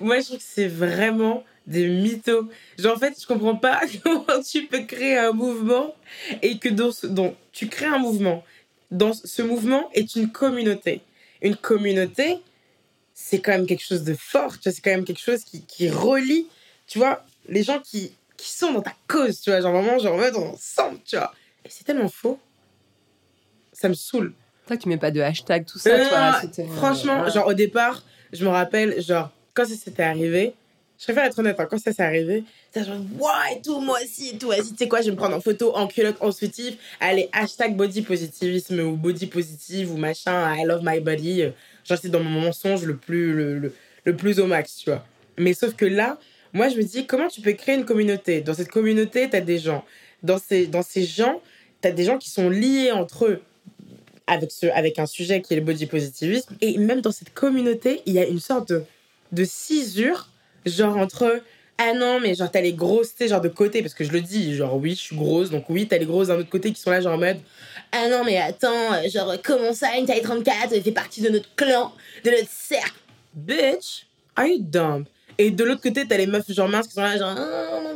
moi, 0.00 0.20
je 0.20 0.26
trouve 0.26 0.38
que 0.38 0.44
c'est 0.46 0.68
vraiment 0.68 1.44
des 1.68 1.86
mythos. 1.86 2.48
Genre, 2.78 2.96
en 2.96 2.98
fait, 2.98 3.14
je 3.20 3.26
comprends 3.26 3.56
pas 3.56 3.82
comment 4.02 4.42
tu 4.42 4.66
peux 4.66 4.82
créer 4.84 5.18
un 5.18 5.32
mouvement 5.32 5.94
et 6.42 6.58
que 6.58 6.68
dans 6.68 6.90
ce, 6.90 7.06
dans, 7.06 7.34
tu 7.52 7.68
crées 7.68 7.86
un 7.86 7.98
mouvement. 7.98 8.44
Dans 8.90 9.12
ce 9.12 9.42
mouvement 9.42 9.90
est 9.92 10.16
une 10.16 10.32
communauté. 10.32 11.02
Une 11.42 11.56
communauté, 11.56 12.38
c'est 13.14 13.40
quand 13.40 13.52
même 13.52 13.66
quelque 13.66 13.84
chose 13.84 14.02
de 14.02 14.14
fort. 14.14 14.54
C'est 14.62 14.80
quand 14.80 14.90
même 14.90 15.04
quelque 15.04 15.20
chose 15.20 15.44
qui, 15.44 15.90
relie, 15.90 16.46
tu 16.86 16.98
vois, 16.98 17.24
les 17.48 17.62
gens 17.62 17.80
qui, 17.80 18.12
qui 18.36 18.50
sont 18.50 18.72
dans 18.72 18.82
ta 18.82 18.94
cause, 19.06 19.40
tu 19.40 19.50
vois. 19.50 19.60
Genre, 19.60 19.72
vraiment, 19.72 19.98
genre, 19.98 20.14
en 20.14 20.18
mode, 20.18 20.36
on 20.36 20.52
ensemble, 20.54 20.98
tu 21.04 21.16
vois. 21.16 21.32
Et 21.64 21.68
c'est 21.70 21.84
tellement 21.84 22.08
faux. 22.08 22.38
Ça 23.80 23.88
me 23.88 23.94
saoule. 23.94 24.32
Que 24.66 24.74
tu 24.74 24.88
mets 24.88 24.96
pas 24.98 25.10
de 25.10 25.20
hashtag, 25.20 25.64
tout 25.64 25.78
ça, 25.78 25.90
Euh, 25.90 26.08
toi. 26.08 26.38
c'était- 26.42 26.66
Franchement, 26.66 27.22
ouais. 27.22 27.30
genre 27.30 27.46
au 27.46 27.54
départ, 27.54 28.02
je 28.32 28.44
me 28.44 28.50
rappelle, 28.50 29.00
genre, 29.00 29.30
quand 29.54 29.64
ça 29.64 29.74
s'était 29.76 30.02
arrivé, 30.02 30.52
je 30.98 31.04
préfère 31.04 31.24
être 31.24 31.38
honnête, 31.38 31.58
hein, 31.60 31.66
quand 31.70 31.78
ça 31.78 31.92
s'est 31.92 32.02
arrivé, 32.02 32.42
c'est 32.74 32.84
genre, 32.84 32.96
ouais, 33.18 33.56
et 33.56 33.62
tout, 33.62 33.80
moi 33.80 33.98
aussi, 34.04 34.30
et 34.30 34.38
tout, 34.38 34.48
vas-y, 34.48 34.70
tu 34.70 34.76
sais 34.76 34.88
quoi, 34.88 35.00
je 35.00 35.06
vais 35.06 35.12
me 35.12 35.16
prendre 35.16 35.36
en 35.36 35.40
photo, 35.40 35.74
en 35.76 35.86
culotte, 35.86 36.16
en 36.20 36.32
soutif, 36.32 36.74
allez, 37.00 37.28
hashtag 37.32 37.76
body 37.76 38.02
positivisme 38.02 38.80
ou 38.80 38.96
body 38.96 39.26
positive 39.26 39.92
ou 39.92 39.96
machin, 39.96 40.54
I 40.56 40.64
love 40.64 40.80
my 40.82 40.98
body. 41.00 41.42
euh, 41.42 41.50
Genre, 41.84 41.98
c'est 42.02 42.08
dans 42.10 42.20
mon 42.20 42.40
mensonge 42.42 42.82
le 42.84 42.96
plus, 42.96 43.32
le, 43.32 43.58
le, 43.60 43.74
le 44.04 44.16
plus 44.16 44.38
au 44.40 44.46
max, 44.46 44.76
tu 44.76 44.90
vois. 44.90 45.02
Mais 45.38 45.54
sauf 45.54 45.74
que 45.74 45.86
là, 45.86 46.18
moi, 46.52 46.68
je 46.68 46.76
me 46.76 46.82
dis, 46.82 47.06
comment 47.06 47.28
tu 47.28 47.40
peux 47.40 47.52
créer 47.52 47.76
une 47.76 47.84
communauté? 47.86 48.40
Dans 48.42 48.52
cette 48.54 48.70
communauté, 48.70 49.30
t'as 49.30 49.40
des 49.40 49.58
gens. 49.58 49.84
Dans 50.22 50.36
ces, 50.38 50.66
dans 50.66 50.82
ces 50.82 51.04
gens, 51.04 51.40
t'as 51.80 51.92
des 51.92 52.04
gens 52.04 52.18
qui 52.18 52.28
sont 52.28 52.50
liés 52.50 52.90
entre 52.92 53.24
eux 53.26 53.40
avec, 54.28 54.52
ce, 54.52 54.66
avec 54.66 54.98
un 54.98 55.06
sujet 55.06 55.42
qui 55.42 55.54
est 55.54 55.56
le 55.56 55.62
body 55.62 55.86
positivisme. 55.86 56.54
Et 56.60 56.78
même 56.78 57.00
dans 57.00 57.12
cette 57.12 57.34
communauté, 57.34 58.02
il 58.06 58.12
y 58.12 58.18
a 58.18 58.26
une 58.26 58.38
sorte 58.38 58.68
de, 58.68 58.84
de 59.32 59.44
cisure, 59.44 60.28
genre 60.66 60.96
entre 60.96 61.42
ah 61.80 61.92
non, 61.94 62.18
mais 62.18 62.34
genre 62.34 62.50
t'as 62.50 62.60
les 62.60 62.72
grosses, 62.72 63.14
tu 63.14 63.28
genre 63.28 63.40
de 63.40 63.48
côté, 63.48 63.82
parce 63.82 63.94
que 63.94 64.02
je 64.02 64.10
le 64.10 64.20
dis, 64.20 64.56
genre 64.56 64.76
oui, 64.76 64.90
je 64.90 65.00
suis 65.00 65.16
grosse, 65.16 65.50
donc 65.50 65.70
oui, 65.70 65.86
t'as 65.86 65.98
les 65.98 66.06
grosses 66.06 66.26
d'un 66.26 66.38
autre 66.38 66.50
côté 66.50 66.72
qui 66.72 66.80
sont 66.80 66.90
là, 66.90 67.00
genre 67.00 67.14
en 67.14 67.18
mode 67.18 67.38
ah 67.92 68.08
non, 68.08 68.24
mais 68.24 68.36
attends, 68.36 69.08
genre 69.08 69.34
comment 69.42 69.72
ça, 69.72 69.96
une 69.96 70.04
taille 70.04 70.20
34 70.20 70.72
elle 70.72 70.82
fait 70.82 70.92
partie 70.92 71.22
de 71.22 71.28
notre 71.28 71.54
clan, 71.54 71.92
de 72.24 72.30
notre 72.30 72.50
cercle. 72.50 72.98
Bitch, 73.32 74.06
are 74.34 74.46
you 74.46 74.58
dumb? 74.60 75.04
Et 75.38 75.52
de 75.52 75.62
l'autre 75.62 75.80
côté, 75.80 76.04
t'as 76.06 76.16
les 76.16 76.26
meufs 76.26 76.50
genre 76.50 76.68
minces 76.68 76.88
qui 76.88 76.94
sont 76.94 77.02
là, 77.02 77.16
genre 77.16 77.34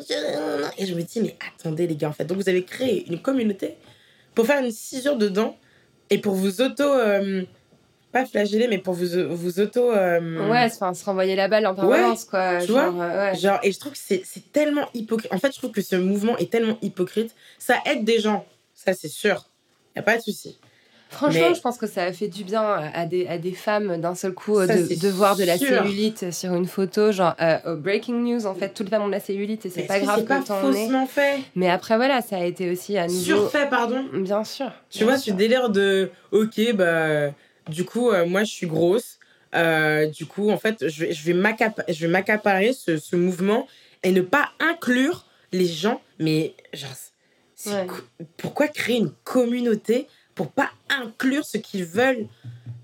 Dieu, 0.07 0.17
non, 0.33 0.63
non. 0.63 0.71
Et 0.79 0.87
je 0.87 0.95
me 0.95 1.03
dis, 1.03 1.21
mais 1.21 1.37
attendez 1.59 1.89
les 1.89 1.97
gars, 1.97 2.09
en 2.09 2.13
fait, 2.13 2.25
donc 2.25 2.39
vous 2.39 2.49
avez 2.49 2.63
créé 2.63 3.05
une 3.09 3.21
communauté 3.21 3.75
pour 4.35 4.47
faire 4.47 4.65
une 4.65 4.71
cisure 4.71 5.17
dedans 5.17 5.57
et 6.15 6.19
pour 6.19 6.35
vous 6.35 6.61
auto. 6.61 6.83
euh, 6.85 7.43
pas 8.13 8.27
flageller, 8.27 8.69
mais 8.69 8.77
pour 8.79 8.93
vous, 8.93 9.07
vous 9.35 9.59
auto. 9.61 9.91
euh, 9.91 10.49
Ouais, 10.51 10.65
enfin, 10.67 10.93
se 10.93 11.03
renvoyer 11.05 11.35
la 11.35 11.49
balle 11.49 11.67
en 11.67 11.75
permanence, 11.75 12.25
quoi. 12.27 12.61
tu 12.61 12.67
Genre, 12.67 12.93
vois 12.93 13.05
euh, 13.05 13.33
ouais. 13.33 13.39
Genre, 13.39 13.59
et 13.63 13.73
je 13.73 13.79
trouve 13.81 13.93
que 13.93 13.99
c'est 13.99 14.23
c'est 14.25 14.53
tellement 14.53 14.87
hypocrite. 14.93 15.33
En 15.33 15.39
fait, 15.39 15.53
je 15.55 15.59
trouve 15.59 15.71
que 15.71 15.81
ce 15.81 15.97
mouvement 15.97 16.37
est 16.37 16.51
tellement 16.53 16.77
hypocrite. 16.83 17.35
Ça 17.59 17.77
aide 17.87 18.05
des 18.05 18.21
gens, 18.21 18.45
ça 18.75 18.93
c'est 18.93 19.09
sûr. 19.09 19.47
Y 19.97 20.01
a 20.01 20.03
pas 20.03 20.19
de 20.19 20.23
souci. 20.23 20.59
Franchement, 21.13 21.51
Mais- 21.51 21.55
je 21.55 21.61
pense 21.61 21.79
que 21.79 21.87
ça 21.87 22.05
a 22.05 22.13
fait 22.13 22.27
du 22.29 22.43
bien 22.43 22.63
à 22.63 23.07
des, 23.07 23.27
à 23.29 23.39
des 23.39 23.53
femmes 23.53 24.01
d'un 24.01 24.15
seul 24.15 24.33
coup 24.33 24.57
Ça, 24.67 24.77
de, 24.77 24.99
de 25.01 25.09
voir 25.09 25.37
de 25.37 25.45
la 25.45 25.59
sûr. 25.59 25.69
cellulite 25.69 26.33
sur 26.33 26.55
une 26.55 26.67
photo. 26.67 27.13
Genre, 27.13 27.35
euh, 27.41 27.77
breaking 27.77 28.15
news, 28.25 28.47
en 28.47 28.55
fait, 28.55 28.71
toutes 28.75 28.87
les 28.87 28.91
femmes 28.91 29.03
ont 29.03 29.07
de 29.09 29.13
la 29.13 29.21
cellulite 29.21 29.67
et 29.67 29.71
c'est 29.71 29.83
pas 29.83 30.01
grave 30.01 30.21
c'est 30.21 30.27
pas 30.27 30.41
que 30.41 30.47
t'en 30.47 30.59
aies. 30.59 30.73
faussement 30.73 31.07
fait. 31.07 31.39
Mais 31.55 31.69
après, 31.71 31.97
voilà, 31.97 32.23
ça 32.23 32.37
a 32.39 32.45
été 32.45 32.71
aussi 32.71 32.97
à 32.99 33.07
nouveau. 33.07 33.21
Surfait, 33.21 33.69
pardon. 33.71 34.05
Bien 34.15 34.43
sûr. 34.43 34.73
Tu 34.91 34.99
bien 34.99 35.07
vois, 35.09 35.19
sûr. 35.19 35.33
ce 35.33 35.37
délire 35.39 35.69
de 35.71 36.11
ok, 36.33 36.73
bah, 36.75 37.29
du 37.69 37.85
coup, 37.85 38.11
euh, 38.11 38.27
moi 38.27 38.43
je 38.45 38.51
suis 38.51 38.67
grosse. 38.67 39.19
Euh, 39.55 40.07
du 40.07 40.25
coup, 40.25 40.51
en 40.51 40.57
fait, 40.57 40.89
je 40.89 41.05
vais, 41.05 41.13
je 41.13 41.25
vais 41.27 42.09
m'accaparer 42.09 42.73
ce, 42.73 42.97
ce 42.97 43.17
mouvement 43.17 43.67
et 44.03 44.11
ne 44.13 44.23
pas 44.23 44.49
inclure 44.61 45.27
les 45.53 45.67
gens. 45.67 46.01
Mais, 46.19 46.55
genre, 46.73 46.91
Ouais. 47.67 47.87
pourquoi 48.39 48.67
créer 48.67 48.97
une 48.97 49.13
communauté 49.23 50.09
pour 50.43 50.51
pas 50.51 50.73
inclure 50.89 51.45
ceux 51.45 51.61
qui 51.61 51.83
veulent 51.83 52.27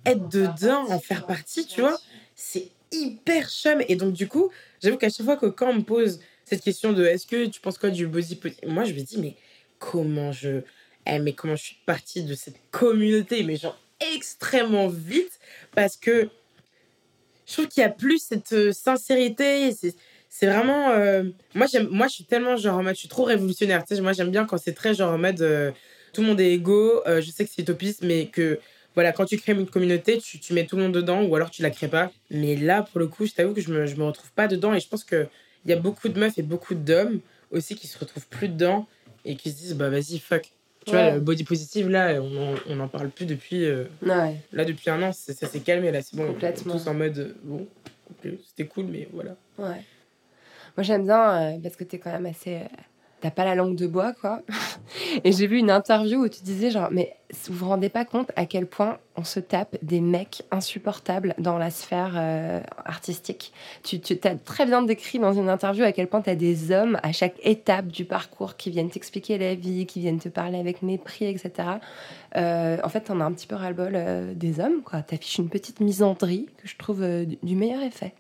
être 0.06 0.28
dedans, 0.28 0.88
en 0.90 1.00
faire 1.00 1.26
partie, 1.26 1.66
tu 1.66 1.80
vois 1.80 1.98
C'est 2.36 2.70
hyper 2.92 3.50
chum. 3.50 3.82
Et 3.88 3.96
donc, 3.96 4.12
du 4.12 4.28
coup, 4.28 4.50
j'avoue 4.80 4.96
qu'à 4.96 5.10
chaque 5.10 5.26
fois 5.26 5.36
que 5.36 5.46
quand 5.46 5.70
on 5.70 5.74
me 5.74 5.82
pose 5.82 6.20
cette 6.44 6.62
question 6.62 6.92
de 6.92 7.04
est-ce 7.04 7.26
que 7.26 7.46
tu 7.46 7.60
penses 7.60 7.76
quoi 7.78 7.90
du 7.90 8.06
body 8.06 8.40
Moi, 8.64 8.84
je 8.84 8.92
me 8.94 9.00
dis, 9.00 9.18
mais 9.18 9.34
comment 9.80 10.30
je. 10.30 10.60
Mais 11.06 11.32
comment 11.32 11.56
je 11.56 11.62
suis 11.64 11.78
partie 11.86 12.22
de 12.22 12.34
cette 12.34 12.60
communauté 12.70 13.42
Mais 13.42 13.56
genre 13.56 13.78
extrêmement 14.14 14.88
vite 14.88 15.40
parce 15.74 15.96
que 15.96 16.28
je 17.46 17.52
trouve 17.54 17.66
qu'il 17.66 17.80
y 17.80 17.84
a 17.84 17.88
plus 17.88 18.18
cette 18.18 18.52
euh, 18.52 18.72
sincérité. 18.72 19.74
C'est, 20.28 20.46
vraiment. 20.46 20.90
euh, 20.90 21.24
moi, 21.54 21.66
moi, 21.90 22.06
je 22.08 22.12
suis 22.12 22.24
tellement 22.24 22.56
genre 22.56 22.78
en 22.78 22.82
mode. 22.82 22.94
Je 22.94 23.00
suis 23.00 23.08
trop 23.08 23.24
révolutionnaire. 23.24 23.84
Tu 23.84 23.96
sais, 23.96 24.00
moi, 24.02 24.12
j'aime 24.12 24.30
bien 24.30 24.44
quand 24.44 24.58
c'est 24.58 24.74
très 24.74 24.94
genre 24.94 25.12
en 25.12 25.18
mode. 25.18 25.40
euh, 25.40 25.72
tout 26.12 26.20
le 26.22 26.28
monde 26.28 26.40
est 26.40 26.52
égaux. 26.52 27.02
euh, 27.06 27.20
je 27.20 27.30
sais 27.30 27.44
que 27.44 27.50
c'est 27.54 27.62
utopiste, 27.62 28.02
mais 28.02 28.26
que. 28.26 28.58
Voilà, 28.94 29.12
quand 29.12 29.26
tu 29.26 29.36
crées 29.36 29.52
une 29.52 29.66
communauté, 29.66 30.18
tu, 30.18 30.40
tu 30.40 30.52
mets 30.54 30.66
tout 30.66 30.74
le 30.76 30.82
monde 30.82 30.92
dedans 30.92 31.22
ou 31.22 31.36
alors 31.36 31.50
tu 31.50 31.62
la 31.62 31.70
crées 31.70 31.86
pas. 31.86 32.10
Mais 32.30 32.56
là, 32.56 32.82
pour 32.82 32.98
le 32.98 33.06
coup, 33.06 33.26
je 33.26 33.32
t'avoue 33.32 33.54
que 33.54 33.60
je 33.60 33.70
me, 33.72 33.86
je 33.86 33.94
me 33.94 34.02
retrouve 34.04 34.32
pas 34.32 34.48
dedans 34.48 34.74
et 34.74 34.80
je 34.80 34.88
pense 34.88 35.04
qu'il 35.04 35.28
y 35.66 35.72
a 35.72 35.76
beaucoup 35.76 36.08
de 36.08 36.18
meufs 36.18 36.36
et 36.36 36.42
beaucoup 36.42 36.74
d'hommes 36.74 37.20
aussi 37.52 37.76
qui 37.76 37.86
se 37.86 37.96
retrouvent 37.96 38.26
plus 38.26 38.48
dedans 38.48 38.88
et 39.24 39.36
qui 39.36 39.50
se 39.52 39.56
disent 39.56 39.74
bah 39.74 39.88
vas-y, 39.88 40.18
fuck. 40.18 40.50
Tu 40.84 40.90
vois, 40.92 41.10
le 41.12 41.20
body 41.20 41.44
positive, 41.44 41.88
là, 41.88 42.20
on 42.20 42.56
on 42.68 42.80
en 42.80 42.88
parle 42.88 43.10
plus 43.10 43.26
depuis. 43.26 43.66
euh, 43.66 43.84
Ouais. 44.02 44.34
Là, 44.52 44.64
depuis 44.64 44.90
un 44.90 45.00
an, 45.02 45.12
ça 45.12 45.32
s'est 45.34 45.60
calmé. 45.60 45.92
Là, 45.92 46.02
c'est 46.02 46.16
bon. 46.16 46.26
Complètement. 46.28 46.72
Tous 46.72 46.88
en 46.88 46.94
mode, 46.94 47.18
euh, 47.18 47.34
bon, 47.44 47.68
c'était 48.48 48.66
cool, 48.66 48.86
mais 48.86 49.06
voilà. 49.12 49.36
Ouais. 49.58 49.82
Moi, 50.76 50.82
j'aime 50.82 51.04
bien 51.04 51.54
euh, 51.54 51.58
parce 51.62 51.76
que 51.76 51.84
t'es 51.84 51.98
quand 51.98 52.10
même 52.10 52.26
assez. 52.26 52.56
euh, 52.56 52.64
T'as 53.20 53.32
pas 53.32 53.44
la 53.44 53.56
langue 53.56 53.74
de 53.74 53.88
bois, 53.88 54.12
quoi. 54.20 54.42
Et 55.24 55.32
j'ai 55.32 55.48
vu 55.48 55.58
une 55.58 55.72
interview 55.72 56.24
où 56.24 56.28
tu 56.28 56.42
disais, 56.44 56.70
genre, 56.70 56.88
mais 56.92 57.16
vous 57.48 57.54
vous 57.54 57.68
rendez 57.68 57.88
pas 57.88 58.04
compte 58.04 58.30
à 58.36 58.46
quel 58.46 58.66
point 58.66 58.98
on 59.16 59.24
se 59.24 59.40
tape 59.40 59.76
des 59.82 60.00
mecs 60.00 60.42
insupportables 60.52 61.34
dans 61.38 61.58
la 61.58 61.70
sphère 61.70 62.12
euh, 62.16 62.60
artistique. 62.84 63.52
Tu, 63.82 63.98
tu 64.00 64.16
as 64.22 64.36
très 64.36 64.66
bien 64.66 64.82
décrit 64.82 65.18
dans 65.18 65.32
une 65.32 65.48
interview 65.48 65.82
à 65.84 65.90
quel 65.90 66.06
point 66.06 66.20
t'as 66.20 66.36
des 66.36 66.70
hommes 66.70 66.98
à 67.02 67.10
chaque 67.10 67.34
étape 67.42 67.88
du 67.88 68.04
parcours 68.04 68.56
qui 68.56 68.70
viennent 68.70 68.88
t'expliquer 68.90 69.36
la 69.36 69.56
vie, 69.56 69.86
qui 69.86 69.98
viennent 69.98 70.20
te 70.20 70.28
parler 70.28 70.58
avec 70.60 70.82
mépris, 70.82 71.26
etc. 71.26 71.68
Euh, 72.36 72.76
en 72.84 72.88
fait, 72.88 73.00
t'en 73.00 73.20
as 73.20 73.24
un 73.24 73.32
petit 73.32 73.48
peu 73.48 73.56
ras-le-bol 73.56 73.92
euh, 73.96 74.32
des 74.34 74.60
hommes, 74.60 74.82
quoi. 74.84 75.02
T'affiches 75.02 75.38
une 75.38 75.48
petite 75.48 75.80
misandrie 75.80 76.46
que 76.62 76.68
je 76.68 76.76
trouve 76.76 77.04
du- 77.26 77.38
du 77.42 77.56
meilleur 77.56 77.82
effet. 77.82 78.14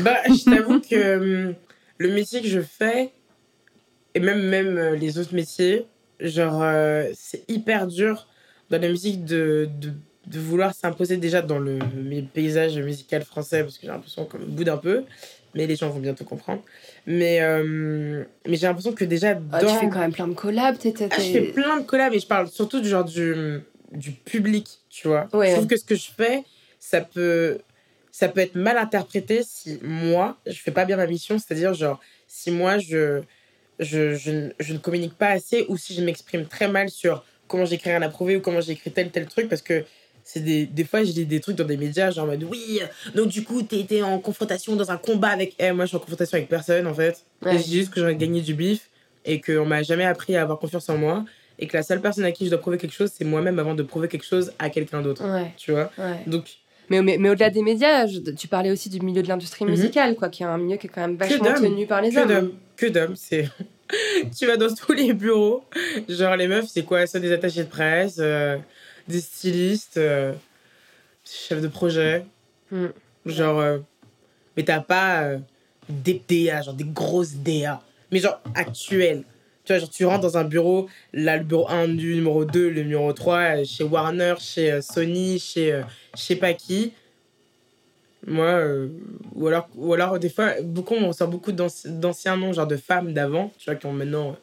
Bah, 0.00 0.16
je 0.26 0.50
t'avoue 0.50 0.80
que 0.80 1.48
hum, 1.48 1.54
le 1.98 2.12
métier 2.12 2.40
que 2.42 2.48
je 2.48 2.60
fais, 2.60 3.12
et 4.14 4.20
même, 4.20 4.42
même 4.42 4.76
euh, 4.78 4.96
les 4.96 5.18
autres 5.18 5.34
métiers, 5.34 5.86
genre, 6.20 6.62
euh, 6.62 7.08
c'est 7.14 7.44
hyper 7.50 7.86
dur 7.86 8.26
dans 8.70 8.80
la 8.80 8.88
musique 8.88 9.24
de, 9.24 9.68
de, 9.80 9.92
de 10.26 10.38
vouloir 10.40 10.74
s'imposer 10.74 11.16
déjà 11.16 11.42
dans 11.42 11.58
le, 11.58 11.78
le 11.78 12.22
paysage 12.22 12.76
musical 12.78 13.22
français, 13.24 13.62
parce 13.62 13.76
que 13.76 13.82
j'ai 13.82 13.88
l'impression 13.92 14.24
qu'on 14.24 14.38
me 14.38 14.46
boude 14.46 14.68
un 14.68 14.76
peu, 14.76 15.04
mais 15.54 15.66
les 15.66 15.76
gens 15.76 15.90
vont 15.90 16.00
bientôt 16.00 16.24
comprendre. 16.24 16.62
Mais, 17.06 17.40
euh, 17.42 18.24
mais 18.46 18.56
j'ai 18.56 18.66
l'impression 18.66 18.92
que 18.92 19.04
déjà 19.04 19.34
dans... 19.34 19.42
Ah, 19.52 19.60
tu 19.64 19.66
fais 19.86 19.88
quand 19.90 20.00
même 20.00 20.12
plein 20.12 20.28
de 20.28 20.34
collabs, 20.34 20.78
t'es- 20.78 20.92
t'es- 20.92 21.08
Ah, 21.10 21.18
je 21.18 21.24
fais 21.32 21.42
plein 21.52 21.80
de 21.80 21.84
collabs 21.86 22.14
et 22.14 22.18
je 22.20 22.26
parle 22.26 22.48
surtout 22.48 22.80
du 22.80 22.88
genre 22.88 23.04
du, 23.04 23.60
du 23.92 24.12
public, 24.12 24.66
tu 24.88 25.08
vois. 25.08 25.28
Ouais. 25.32 25.48
Je 25.48 25.52
trouve 25.54 25.66
que 25.66 25.76
ce 25.76 25.84
que 25.84 25.94
je 25.94 26.08
fais, 26.16 26.44
ça 26.78 27.00
peut. 27.00 27.58
ça 28.10 28.28
peut 28.28 28.40
être 28.40 28.54
mal 28.54 28.76
interprété 28.78 29.42
si 29.44 29.78
moi, 29.82 30.36
je 30.46 30.58
fais 30.60 30.70
pas 30.70 30.84
bien 30.84 30.96
ma 30.96 31.06
mission, 31.06 31.38
c'est-à-dire, 31.38 31.74
genre, 31.74 31.98
si 32.28 32.50
moi, 32.50 32.78
je, 32.78 33.22
je, 33.82 34.14
je, 34.14 34.50
je 34.58 34.72
ne 34.72 34.78
communique 34.78 35.14
pas 35.14 35.28
assez 35.30 35.64
ou 35.68 35.76
si 35.76 35.94
je 35.94 36.02
m'exprime 36.02 36.46
très 36.46 36.68
mal 36.68 36.88
sur 36.88 37.24
comment 37.48 37.64
j'écris 37.64 37.90
un 37.92 38.02
approuvé 38.02 38.36
ou 38.36 38.40
comment 38.40 38.60
j'écris 38.60 38.90
tel, 38.92 39.10
tel 39.10 39.26
truc, 39.26 39.48
parce 39.48 39.62
que 39.62 39.84
c'est 40.24 40.40
des, 40.40 40.66
des 40.66 40.84
fois, 40.84 41.02
j'ai 41.04 41.24
des 41.24 41.40
trucs 41.40 41.56
dans 41.56 41.64
des 41.64 41.76
médias, 41.76 42.10
genre 42.12 42.24
en 42.24 42.28
mode 42.28 42.44
oui, 42.44 42.80
donc 43.14 43.28
du 43.28 43.42
coup, 43.44 43.62
t'es 43.62 43.80
été 43.80 44.02
en 44.02 44.18
confrontation 44.20 44.76
dans 44.76 44.90
un 44.90 44.96
combat 44.96 45.28
avec. 45.30 45.54
Eh, 45.58 45.72
moi, 45.72 45.84
je 45.84 45.88
suis 45.88 45.96
en 45.96 46.00
confrontation 46.00 46.36
avec 46.36 46.48
personne, 46.48 46.86
en 46.86 46.94
fait. 46.94 47.24
Ouais. 47.44 47.54
Et 47.56 47.58
je 47.58 47.64
dis 47.64 47.78
juste 47.78 47.90
que 47.92 47.98
j'aurais 48.00 48.14
gagné 48.16 48.40
du 48.40 48.54
bif 48.54 48.88
et 49.24 49.40
qu'on 49.40 49.66
m'a 49.66 49.82
jamais 49.82 50.04
appris 50.04 50.36
à 50.36 50.42
avoir 50.42 50.58
confiance 50.60 50.88
en 50.88 50.96
moi. 50.96 51.24
Et 51.58 51.66
que 51.66 51.76
la 51.76 51.82
seule 51.82 52.00
personne 52.00 52.24
à 52.24 52.32
qui 52.32 52.44
je 52.46 52.50
dois 52.50 52.58
prouver 52.60 52.78
quelque 52.78 52.94
chose, 52.94 53.10
c'est 53.12 53.24
moi-même 53.24 53.58
avant 53.58 53.74
de 53.74 53.82
prouver 53.82 54.08
quelque 54.08 54.24
chose 54.24 54.52
à 54.58 54.70
quelqu'un 54.70 55.02
d'autre. 55.02 55.22
Ouais, 55.28 55.52
Tu 55.56 55.72
vois 55.72 55.90
ouais. 55.98 56.22
Donc, 56.26 56.46
Mais, 56.88 57.02
mais, 57.02 57.18
mais 57.18 57.28
au-delà 57.30 57.50
des 57.50 57.62
médias, 57.62 58.06
je- 58.06 58.18
tu 58.30 58.48
parlais 58.48 58.70
aussi 58.70 58.88
du 58.90 59.00
milieu 59.00 59.22
de 59.22 59.28
l'industrie 59.28 59.64
Mhm. 59.64 59.70
musicale, 59.72 60.14
quoi, 60.16 60.28
qui 60.28 60.42
est 60.42 60.46
un 60.46 60.58
milieu 60.58 60.76
qui 60.76 60.86
est 60.86 60.90
quand 60.90 61.00
même 61.02 61.16
vachement 61.16 61.52
tenu 61.54 61.86
par 61.86 62.00
les 62.00 62.10
que 62.10 62.18
hommes. 62.20 62.28
d'hommes. 62.28 62.52
Que 62.76 62.86
d'hommes, 62.86 63.16
c'est. 63.16 63.48
tu 64.36 64.46
vas 64.46 64.56
dans 64.56 64.72
tous 64.74 64.92
les 64.92 65.12
bureaux. 65.12 65.64
Genre, 66.08 66.36
les 66.36 66.48
meufs, 66.48 66.68
c'est 66.68 66.84
quoi? 66.84 67.06
Ça, 67.06 67.20
des 67.20 67.32
attachés 67.32 67.64
de 67.64 67.68
presse, 67.68 68.16
euh, 68.18 68.58
des 69.08 69.20
stylistes, 69.20 69.96
euh, 69.96 70.32
chefs 71.24 71.60
de 71.60 71.68
projet. 71.68 72.24
Mm. 72.70 72.86
Genre. 73.26 73.60
euh, 73.60 73.78
mais 74.56 74.64
t'as 74.64 74.80
pas 74.80 75.22
euh, 75.22 75.38
des 75.88 76.22
DA, 76.28 76.62
genre 76.62 76.74
des 76.74 76.84
grosses 76.84 77.34
DA. 77.34 77.82
Mais 78.10 78.18
genre 78.18 78.40
actuelles. 78.54 79.24
Tu 79.64 79.72
vois, 79.72 79.78
genre, 79.78 79.90
tu 79.90 80.04
rentres 80.04 80.22
dans 80.22 80.36
un 80.36 80.44
bureau, 80.44 80.88
là, 81.12 81.36
le 81.36 81.44
bureau 81.44 81.68
1 81.68 81.88
du 81.88 82.16
numéro 82.16 82.44
2, 82.44 82.68
le 82.68 82.82
numéro 82.82 83.12
3, 83.12 83.38
euh, 83.38 83.64
chez 83.64 83.84
Warner, 83.84 84.34
chez 84.40 84.82
Sony, 84.82 85.38
chez 85.38 85.82
je 86.16 86.20
sais 86.20 86.36
pas 86.36 86.52
qui. 86.52 86.92
Moi, 88.26 88.46
euh, 88.46 88.88
ou, 89.34 89.48
alors, 89.48 89.68
ou 89.74 89.92
alors, 89.94 90.18
des 90.18 90.28
fois, 90.30 90.60
beaucoup, 90.62 90.94
on 90.94 91.12
sort 91.12 91.28
beaucoup 91.28 91.52
d'anci- 91.52 91.88
d'anciens 91.90 92.36
noms, 92.36 92.52
genre 92.52 92.66
de 92.68 92.76
femmes 92.76 93.12
d'avant, 93.12 93.52
tu 93.58 93.64
vois, 93.66 93.74
qui 93.74 93.86
ont 93.86 93.92
maintenant, 93.92 94.30
euh, 94.30 94.34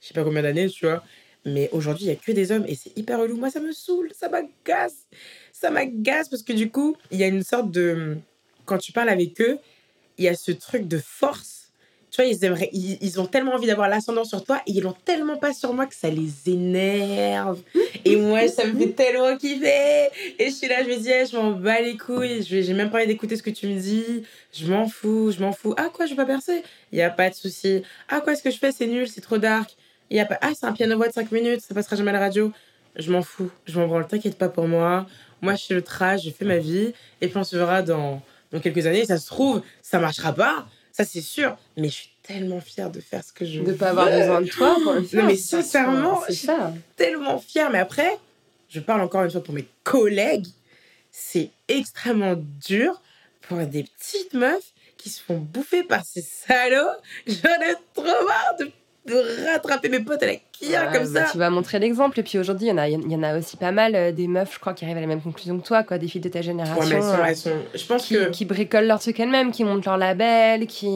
je 0.00 0.08
sais 0.08 0.14
pas 0.14 0.24
combien 0.24 0.42
d'années, 0.42 0.68
tu 0.68 0.86
vois. 0.86 1.02
Mais 1.44 1.68
aujourd'hui, 1.72 2.06
il 2.06 2.08
y 2.08 2.12
a 2.12 2.16
que 2.16 2.32
des 2.32 2.50
hommes 2.50 2.64
et 2.66 2.74
c'est 2.74 2.96
hyper 2.98 3.20
relou. 3.20 3.36
Moi, 3.36 3.50
ça 3.50 3.60
me 3.60 3.72
saoule, 3.72 4.10
ça 4.14 4.28
m'agace. 4.28 5.06
Ça 5.52 5.70
m'agace 5.70 6.28
parce 6.28 6.42
que 6.42 6.52
du 6.52 6.70
coup, 6.70 6.96
il 7.10 7.18
y 7.18 7.24
a 7.24 7.28
une 7.28 7.42
sorte 7.44 7.70
de. 7.70 8.16
Quand 8.64 8.78
tu 8.78 8.90
parles 8.92 9.10
avec 9.10 9.40
eux, 9.40 9.58
il 10.18 10.24
y 10.24 10.28
a 10.28 10.34
ce 10.34 10.52
truc 10.52 10.88
de 10.88 10.98
force. 10.98 11.55
Tu 12.16 12.22
vois, 12.22 12.32
ils, 12.32 12.44
aimeraient, 12.46 12.70
ils, 12.72 12.96
ils 13.02 13.20
ont 13.20 13.26
tellement 13.26 13.52
envie 13.52 13.66
d'avoir 13.66 13.90
l'ascendant 13.90 14.24
sur 14.24 14.42
toi 14.42 14.62
et 14.66 14.70
ils 14.70 14.80
l'ont 14.80 14.96
tellement 15.04 15.36
pas 15.36 15.52
sur 15.52 15.74
moi 15.74 15.84
que 15.84 15.94
ça 15.94 16.08
les 16.08 16.50
énerve. 16.50 17.60
Et 18.06 18.16
moi, 18.16 18.48
ça 18.48 18.64
me 18.64 18.74
fait 18.78 18.92
tellement 18.92 19.36
kiffer. 19.36 20.08
Et 20.38 20.46
je 20.46 20.50
suis 20.50 20.66
là, 20.66 20.82
je 20.82 20.88
me 20.88 20.96
dis, 20.96 21.10
eh, 21.10 21.26
je 21.26 21.36
m'en 21.36 21.50
bats 21.50 21.78
les 21.82 21.98
couilles. 21.98 22.42
J'ai 22.42 22.72
même 22.72 22.88
pas 22.88 23.00
envie 23.00 23.06
d'écouter 23.06 23.36
ce 23.36 23.42
que 23.42 23.50
tu 23.50 23.66
me 23.66 23.78
dis. 23.78 24.22
Je 24.50 24.66
m'en 24.66 24.88
fous, 24.88 25.30
je 25.30 25.42
m'en 25.42 25.52
fous. 25.52 25.74
Ah, 25.76 25.90
quoi, 25.92 26.06
je 26.06 26.12
vais 26.12 26.16
pas 26.16 26.24
percer? 26.24 26.62
Il 26.90 26.98
y 26.98 27.02
a 27.02 27.10
pas 27.10 27.28
de 27.28 27.34
souci. 27.34 27.82
Ah, 28.08 28.22
quoi, 28.22 28.34
ce 28.34 28.42
que 28.42 28.50
je 28.50 28.56
fais, 28.56 28.72
c'est 28.72 28.86
nul, 28.86 29.06
c'est 29.08 29.20
trop 29.20 29.36
dark. 29.36 29.76
Y 30.10 30.18
a 30.18 30.24
pas... 30.24 30.38
Ah, 30.40 30.52
c'est 30.58 30.64
un 30.64 30.72
piano-voix 30.72 31.08
de 31.08 31.12
5 31.12 31.30
minutes, 31.32 31.60
ça 31.60 31.74
passera 31.74 31.96
jamais 31.96 32.12
à 32.12 32.14
la 32.14 32.20
radio. 32.20 32.50
Je 32.96 33.12
m'en 33.12 33.20
fous, 33.20 33.50
je 33.66 33.78
m'en 33.78 33.88
branle, 33.88 34.06
t'inquiète 34.06 34.38
pas 34.38 34.48
pour 34.48 34.68
moi. 34.68 35.04
Moi, 35.42 35.54
je 35.54 35.66
fais 35.66 35.74
le 35.74 35.82
trash, 35.82 36.22
je 36.24 36.30
fais 36.30 36.46
ma 36.46 36.56
vie. 36.56 36.94
Et 37.20 37.28
puis, 37.28 37.36
on 37.36 37.44
se 37.44 37.54
verra 37.58 37.82
dans, 37.82 38.22
dans 38.52 38.60
quelques 38.60 38.86
années. 38.86 39.04
Ça 39.04 39.18
se 39.18 39.26
trouve, 39.26 39.60
ça 39.82 39.98
marchera 39.98 40.32
pas. 40.32 40.66
Ça, 40.96 41.04
c'est 41.04 41.20
sûr. 41.20 41.58
Mais 41.76 41.88
je 41.88 41.94
suis 41.94 42.10
tellement 42.22 42.60
fière 42.60 42.90
de 42.90 43.00
faire 43.00 43.22
ce 43.22 43.32
que 43.32 43.44
je 43.44 43.60
De 43.60 43.72
pas 43.74 43.90
avoir 43.90 44.06
veux. 44.10 44.18
besoin 44.18 44.40
de 44.40 44.48
toi 44.48 44.76
pour 44.82 44.92
le 44.94 45.02
faire. 45.02 45.26
mais 45.26 45.36
sincèrement, 45.36 46.22
C'est 46.26 46.32
ça. 46.46 46.72
tellement 46.96 47.38
fière. 47.38 47.68
Mais 47.70 47.78
après, 47.80 48.18
je 48.70 48.80
parle 48.80 49.02
encore 49.02 49.22
une 49.24 49.30
fois 49.30 49.42
pour 49.42 49.52
mes 49.54 49.66
collègues. 49.84 50.46
C'est 51.10 51.50
extrêmement 51.68 52.34
dur 52.66 53.00
pour 53.42 53.58
des 53.58 53.84
petites 53.84 54.32
meufs 54.32 54.72
qui 54.96 55.10
se 55.10 55.22
font 55.22 55.36
bouffer 55.38 55.82
par 55.82 56.04
ces 56.06 56.22
salauds. 56.22 56.96
J'en 57.26 57.34
ai 57.60 57.74
trop 57.94 58.04
marre 58.04 58.56
de, 58.58 58.70
de 59.06 59.46
rattraper 59.52 59.88
mes 59.88 60.00
potes 60.00 60.22
à 60.22 60.26
la 60.26 60.32
Ouais, 60.32 60.38
comme 60.92 61.12
bah, 61.12 61.26
ça. 61.26 61.32
Tu 61.32 61.38
vas 61.38 61.50
montrer 61.50 61.78
l'exemple. 61.78 62.18
Et 62.20 62.22
puis 62.22 62.38
aujourd'hui, 62.38 62.66
il 62.66 62.70
y, 62.70 62.72
en 62.72 62.78
a- 62.78 62.88
y 62.88 63.14
en 63.16 63.22
a 63.22 63.38
aussi 63.38 63.56
pas 63.56 63.72
mal 63.72 63.94
euh, 63.94 64.10
des 64.12 64.26
meufs, 64.26 64.54
je 64.54 64.58
crois, 64.58 64.72
qui 64.74 64.84
arrivent 64.84 64.96
à 64.96 65.00
la 65.02 65.06
même 65.06 65.20
conclusion 65.20 65.58
que 65.58 65.66
toi, 65.66 65.82
quoi, 65.82 65.98
des 65.98 66.08
filles 66.08 66.20
de 66.22 66.28
ta 66.28 66.40
génération. 66.42 66.78
Ouais, 66.78 66.86
mais 66.88 66.96
elles 66.96 67.02
sont, 67.02 67.08
euh, 67.10 67.24
elles 67.26 67.36
sont- 67.36 67.62
Je 67.74 67.84
pense 67.86 68.06
qui, 68.06 68.14
que 68.14 68.30
qui 68.30 68.44
bricolent 68.46 68.86
leur 68.86 68.98
truc 69.00 69.20
elles-mêmes, 69.20 69.52
qui 69.52 69.64
montent 69.64 69.84
leur 69.84 69.96
label, 69.98 70.66
qui. 70.66 70.88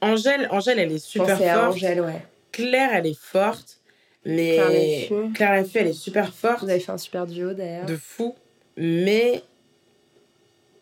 Angèle, 0.00 0.48
Angèle, 0.50 0.78
elle 0.78 0.92
est 0.92 0.98
super 1.04 1.36
Pensez 1.36 1.48
à 1.48 1.54
forte. 1.54 1.76
Angèle, 1.76 2.00
ouais. 2.02 2.22
Claire, 2.52 2.90
elle 2.92 3.06
est 3.06 3.18
forte. 3.18 3.78
Mais 4.24 5.08
Claire 5.34 5.52
Laffut, 5.52 5.78
elle 5.78 5.88
est 5.88 5.92
super 5.92 6.32
forte. 6.32 6.62
Vous 6.62 6.70
avez 6.70 6.80
fait 6.80 6.92
un 6.92 6.98
super 6.98 7.26
duo 7.26 7.52
d'ailleurs. 7.52 7.84
de 7.86 7.96
fou. 7.96 8.34
Mais 8.76 9.42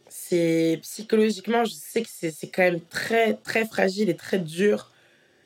c'est 0.08 0.78
psychologiquement, 0.82 1.64
je 1.64 1.72
sais 1.74 2.02
que 2.02 2.08
c'est 2.10 2.30
c'est 2.30 2.48
quand 2.48 2.62
même 2.62 2.80
très, 2.90 3.34
très 3.34 3.64
fragile 3.66 4.08
et 4.10 4.16
très 4.16 4.38
dur 4.38 4.91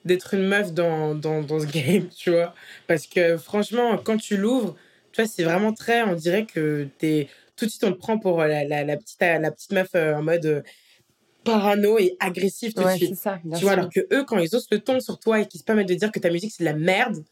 d'être 0.06 0.34
une 0.34 0.46
meuf 0.46 0.72
dans, 0.72 1.14
dans, 1.14 1.42
dans 1.42 1.60
ce 1.60 1.66
game, 1.66 2.08
tu 2.08 2.30
vois. 2.30 2.54
Parce 2.86 3.06
que 3.06 3.36
franchement, 3.36 3.98
quand 3.98 4.16
tu 4.16 4.36
l'ouvres, 4.36 4.74
tu 5.12 5.20
vois, 5.22 5.28
c'est 5.30 5.44
vraiment 5.44 5.72
très, 5.72 6.02
on 6.02 6.14
dirait 6.14 6.46
que 6.46 6.88
t'es. 6.98 7.28
Tout 7.56 7.64
de 7.64 7.70
suite, 7.70 7.84
on 7.84 7.92
te 7.92 7.98
prend 7.98 8.18
pour 8.18 8.38
la, 8.42 8.64
la, 8.64 8.84
la 8.84 8.96
petite, 8.96 9.18
la 9.20 9.50
petite 9.50 9.72
meuf 9.72 9.88
euh, 9.94 10.14
en 10.14 10.22
mode 10.22 10.44
euh, 10.46 10.62
parano 11.44 11.98
et 11.98 12.16
agressif 12.20 12.74
tout 12.74 12.82
de 12.82 12.86
Ouais, 12.86 12.96
suite. 12.96 13.14
c'est 13.14 13.22
ça. 13.22 13.38
Tu 13.56 13.62
vois, 13.64 13.72
alors 13.72 13.88
que 13.90 14.00
eux, 14.12 14.24
quand 14.24 14.38
ils 14.38 14.54
osent 14.54 14.66
le 14.70 14.80
ton 14.80 15.00
sur 15.00 15.18
toi 15.18 15.40
et 15.40 15.46
qu'ils 15.46 15.60
se 15.60 15.64
permettent 15.64 15.88
de 15.88 15.94
dire 15.94 16.10
que 16.12 16.18
ta 16.18 16.30
musique 16.30 16.52
c'est 16.52 16.64
de 16.64 16.68
la 16.68 16.74
merde, 16.74 17.24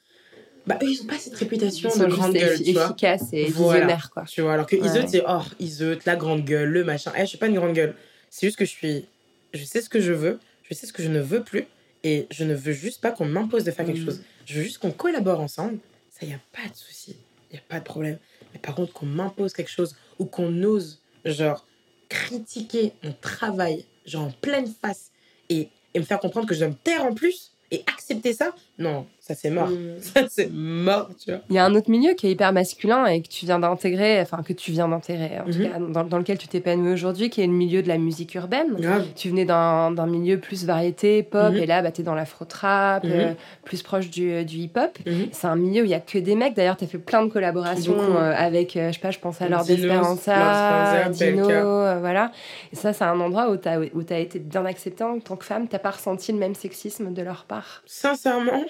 bah 0.66 0.78
eux, 0.82 0.86
ils 0.88 1.02
ont 1.02 1.06
pas 1.06 1.18
cette 1.18 1.34
réputation 1.34 1.94
de 1.94 2.06
grande 2.06 2.32
gueule, 2.34 2.56
effi- 2.58 2.64
tu 2.64 2.72
vois. 2.72 2.84
efficaces 2.84 3.28
et 3.32 3.46
Voilà. 3.50 3.98
quoi. 4.12 4.24
Tu 4.24 4.40
vois, 4.40 4.54
alors 4.54 4.66
que 4.66 4.76
Ouais. 4.76 4.86
Iseut, 4.86 5.04
c'est 5.08 5.22
oh, 5.28 5.42
Iseut, 5.60 5.98
la 6.06 6.16
grande 6.16 6.44
gueule, 6.44 6.70
le 6.70 6.84
machin. 6.84 7.12
Eh, 7.16 7.20
je 7.20 7.26
suis 7.26 7.38
pas 7.38 7.48
une 7.48 7.54
grande 7.56 7.74
gueule. 7.74 7.94
C'est 8.30 8.46
juste 8.46 8.58
que 8.58 8.64
je 8.64 8.70
suis. 8.70 9.04
Je 9.52 9.62
sais 9.64 9.82
ce 9.82 9.88
que 9.90 10.00
je 10.00 10.12
veux, 10.12 10.38
je 10.68 10.74
sais 10.74 10.86
ce 10.86 10.92
que 10.92 11.02
je 11.02 11.08
ne 11.08 11.20
veux 11.20 11.42
plus, 11.42 11.66
et 12.04 12.26
je 12.30 12.44
ne 12.44 12.54
veux 12.54 12.72
juste 12.72 13.00
pas 13.00 13.10
qu'on 13.10 13.24
m'impose 13.26 13.64
de 13.64 13.70
faire 13.72 13.84
quelque 13.86 13.98
Mhm. 13.98 14.04
chose. 14.04 14.22
Je 14.46 14.54
veux 14.54 14.62
juste 14.62 14.78
qu'on 14.78 14.92
collabore 14.92 15.40
ensemble. 15.40 15.78
Ça, 16.10 16.24
y 16.26 16.32
a 16.32 16.40
pas 16.52 16.68
de 16.68 16.76
souci. 16.76 17.16
Y 17.52 17.56
a 17.56 17.60
pas 17.68 17.80
de 17.80 17.84
problème. 17.84 18.18
Mais 18.52 18.60
par 18.60 18.74
contre, 18.76 18.92
qu'on 18.92 19.06
m'impose 19.06 19.52
quelque 19.52 19.70
chose 19.70 19.96
ou 20.18 20.26
qu'on 20.26 20.62
ose, 20.62 21.00
genre, 21.24 21.66
critiquer 22.08 22.92
mon 23.02 23.12
travail, 23.20 23.84
genre 24.06 24.24
en 24.26 24.30
pleine 24.30 24.72
face, 24.80 25.10
et, 25.48 25.68
et 25.94 25.98
me 25.98 26.04
faire 26.04 26.20
comprendre 26.20 26.46
que 26.46 26.54
je 26.54 26.60
dois 26.60 26.68
me 26.68 26.74
taire 26.74 27.04
en 27.04 27.14
plus, 27.14 27.52
et 27.70 27.82
accepter 27.86 28.32
ça, 28.32 28.54
non, 28.78 29.06
ça 29.20 29.34
c'est 29.34 29.50
mort. 29.50 29.68
Mm. 29.68 29.98
Ça 30.00 30.22
c'est 30.28 30.50
mort, 30.52 31.08
tu 31.18 31.30
vois. 31.30 31.40
Il 31.48 31.54
y 31.54 31.58
a 31.58 31.64
un 31.64 31.74
autre 31.74 31.90
milieu 31.90 32.12
qui 32.14 32.26
est 32.26 32.32
hyper 32.32 32.52
masculin 32.52 33.06
et 33.06 33.22
que 33.22 33.28
tu 33.28 33.46
viens 33.46 33.58
d'intégrer, 33.60 34.20
enfin 34.20 34.42
que 34.42 34.52
tu 34.52 34.72
viens 34.72 34.88
d'intégrer, 34.88 35.38
en 35.40 35.44
tout 35.44 35.58
Mhm. 35.58 35.68
cas, 35.70 35.78
dans, 35.78 36.04
dans 36.04 36.18
lequel 36.18 36.38
tu 36.38 36.48
t'épanouis 36.48 36.92
aujourd'hui, 36.92 37.30
qui 37.30 37.40
est 37.40 37.46
le 37.46 37.52
milieu 37.52 37.82
de 37.82 37.88
la 37.88 37.98
musique 37.98 38.34
urbaine. 38.34 38.74
Grave. 38.76 39.06
Tu 39.14 39.28
venais 39.28 39.44
d'un 39.44 40.06
milieu 40.06 40.38
plus 40.40 40.64
variété, 40.64 41.22
pop, 41.22 41.52
Mhm. 41.52 41.56
et 41.62 41.66
là, 41.66 41.82
bah, 41.82 41.92
tu 41.92 42.00
es 42.00 42.04
dans 42.04 42.14
l'afro-trap, 42.16 43.04
Mhm. 43.04 43.10
euh, 43.12 43.32
plus 43.64 43.82
proche 43.82 44.10
du, 44.10 44.44
du 44.44 44.56
hip-hop. 44.58 44.98
C'est 45.32 45.46
un 45.46 45.56
milieu 45.56 45.82
où 45.82 45.84
il 45.84 45.90
y 45.90 45.94
a 45.94 46.00
que 46.00 46.18
des 46.18 46.34
mecs. 46.34 46.54
D'ailleurs, 46.54 46.76
tu 46.76 46.84
as 46.84 46.88
fait 46.88 46.98
plein 46.98 47.24
de 47.24 47.30
collaborations 47.30 47.96
euh, 47.98 48.34
avec, 48.36 48.76
euh, 48.76 48.88
je 48.88 48.94
sais 48.94 49.00
pas, 49.00 49.10
je 49.12 49.18
pense 49.20 49.40
à 49.40 49.48
Lord 49.48 49.64
Esperanza, 49.70 51.08
Dino, 51.10 51.48
euh, 51.50 51.98
voilà. 52.00 52.32
Et 52.72 52.76
ça, 52.76 52.92
c'est 52.92 53.04
un 53.04 53.18
endroit 53.20 53.50
où 53.50 53.56
tu 53.56 53.68
as, 53.68 53.78
t'as 54.06 54.18
été 54.18 54.38
bien 54.38 54.64
acceptée 54.66 55.04
en 55.04 55.18
tant 55.20 55.36
que 55.36 55.44
femme. 55.44 55.68
T'as 55.68 55.78
pas 55.78 55.90
ressenti 55.92 56.32
le 56.32 56.38
même 56.38 56.54
sexisme 56.54 57.12
de 57.12 57.22
leur 57.22 57.44
part? 57.44 57.82
Sincèrement, 57.86 58.64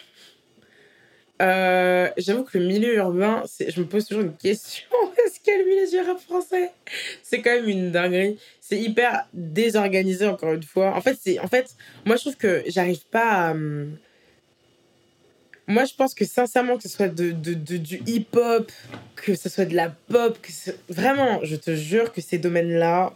euh, 1.42 2.08
j'avoue 2.16 2.44
que 2.44 2.58
le 2.58 2.66
milieu 2.66 2.94
urbain, 2.94 3.42
je 3.66 3.80
me 3.80 3.86
pose 3.86 4.06
toujours 4.06 4.22
une 4.22 4.36
question. 4.36 4.86
Est-ce 5.26 5.40
que 5.40 5.50
le 5.50 5.64
milieu 5.64 6.06
rap 6.06 6.20
français 6.20 6.70
C'est 7.22 7.42
quand 7.42 7.50
même 7.50 7.68
une 7.68 7.90
dinguerie? 7.90 8.38
C'est 8.60 8.78
hyper 8.78 9.26
désorganisé, 9.32 10.26
encore 10.26 10.52
une 10.52 10.62
fois. 10.62 10.94
En 10.94 11.00
fait, 11.00 11.18
en 11.42 11.48
fait 11.48 11.74
moi, 12.04 12.16
je 12.16 12.20
trouve 12.22 12.36
que 12.36 12.62
j'arrive 12.66 13.04
pas 13.10 13.48
à. 13.48 13.50
hum, 13.50 13.96
Moi, 15.66 15.84
je 15.86 15.94
pense 15.94 16.14
que 16.14 16.24
sincèrement, 16.24 16.76
que 16.76 16.84
ce 16.84 16.88
soit 16.88 17.08
de, 17.08 17.32
de, 17.32 17.54
du 17.54 18.02
hip-hop, 18.06 18.70
que 19.16 19.34
ce 19.34 19.48
soit 19.48 19.64
de 19.64 19.74
la 19.74 19.90
pop, 19.90 20.38
que 20.40 20.50
vraiment, 20.88 21.40
je 21.42 21.56
te 21.56 21.74
jure 21.74 22.12
que 22.12 22.20
ces 22.20 22.38
domaines-là, 22.38 23.12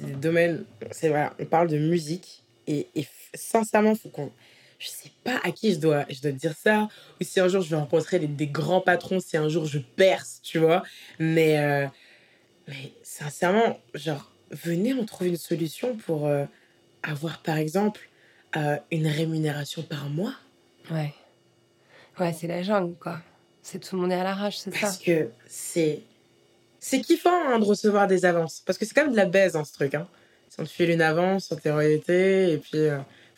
des 0.00 0.12
domaines. 0.12 0.64
Voilà, 1.02 1.34
on 1.40 1.46
parle 1.46 1.68
de 1.68 1.78
musique. 1.78 2.44
Et, 2.68 2.86
et 2.94 3.06
sincèrement, 3.34 3.94
faut 3.94 4.08
qu'on 4.08 4.30
je 4.78 4.88
sais 4.88 5.10
pas 5.24 5.40
à 5.42 5.52
qui 5.52 5.72
je 5.72 5.78
dois, 5.78 6.04
je 6.10 6.20
dois 6.20 6.32
dire 6.32 6.54
ça, 6.56 6.88
ou 7.20 7.24
si 7.24 7.40
un 7.40 7.48
jour 7.48 7.62
je 7.62 7.70
vais 7.70 7.76
rencontrer 7.76 8.18
des, 8.18 8.26
des 8.26 8.46
grands 8.46 8.80
patrons, 8.80 9.20
si 9.20 9.36
un 9.36 9.48
jour 9.48 9.64
je 9.64 9.78
perce, 9.78 10.40
tu 10.42 10.58
vois. 10.58 10.82
Mais, 11.18 11.58
euh, 11.58 11.86
mais 12.68 12.92
sincèrement, 13.02 13.80
genre, 13.94 14.30
venez, 14.50 14.94
on 14.94 15.04
trouve 15.04 15.28
une 15.28 15.36
solution 15.36 15.96
pour 15.96 16.26
euh, 16.26 16.44
avoir, 17.02 17.42
par 17.42 17.56
exemple, 17.56 18.08
euh, 18.56 18.76
une 18.90 19.06
rémunération 19.06 19.82
par 19.82 20.08
mois. 20.08 20.34
Ouais. 20.90 21.14
Ouais, 22.18 22.32
c'est 22.32 22.46
la 22.46 22.62
jungle, 22.62 22.94
quoi. 22.98 23.20
C'est 23.62 23.78
tout 23.78 23.96
le 23.96 24.02
monde 24.02 24.12
est 24.12 24.16
à 24.16 24.24
l'arrache, 24.24 24.58
c'est 24.58 24.72
ça. 24.72 24.80
Parce 24.80 24.98
que 24.98 25.30
c'est. 25.46 26.02
C'est 26.78 27.00
kiffant 27.00 27.48
hein, 27.48 27.58
de 27.58 27.64
recevoir 27.64 28.06
des 28.06 28.24
avances. 28.24 28.62
Parce 28.64 28.78
que 28.78 28.84
c'est 28.84 28.94
quand 28.94 29.02
même 29.02 29.10
de 29.10 29.16
la 29.16 29.26
baise, 29.26 29.56
hein, 29.56 29.64
ce 29.64 29.72
truc. 29.72 29.94
Hein. 29.94 30.06
Si 30.48 30.60
on 30.60 30.64
te 30.64 30.68
file 30.68 30.90
une 30.90 31.02
avance 31.02 31.46
sur 31.46 31.60
tes 31.60 31.72
royautés, 31.72 32.52
et 32.52 32.58
puis 32.58 32.78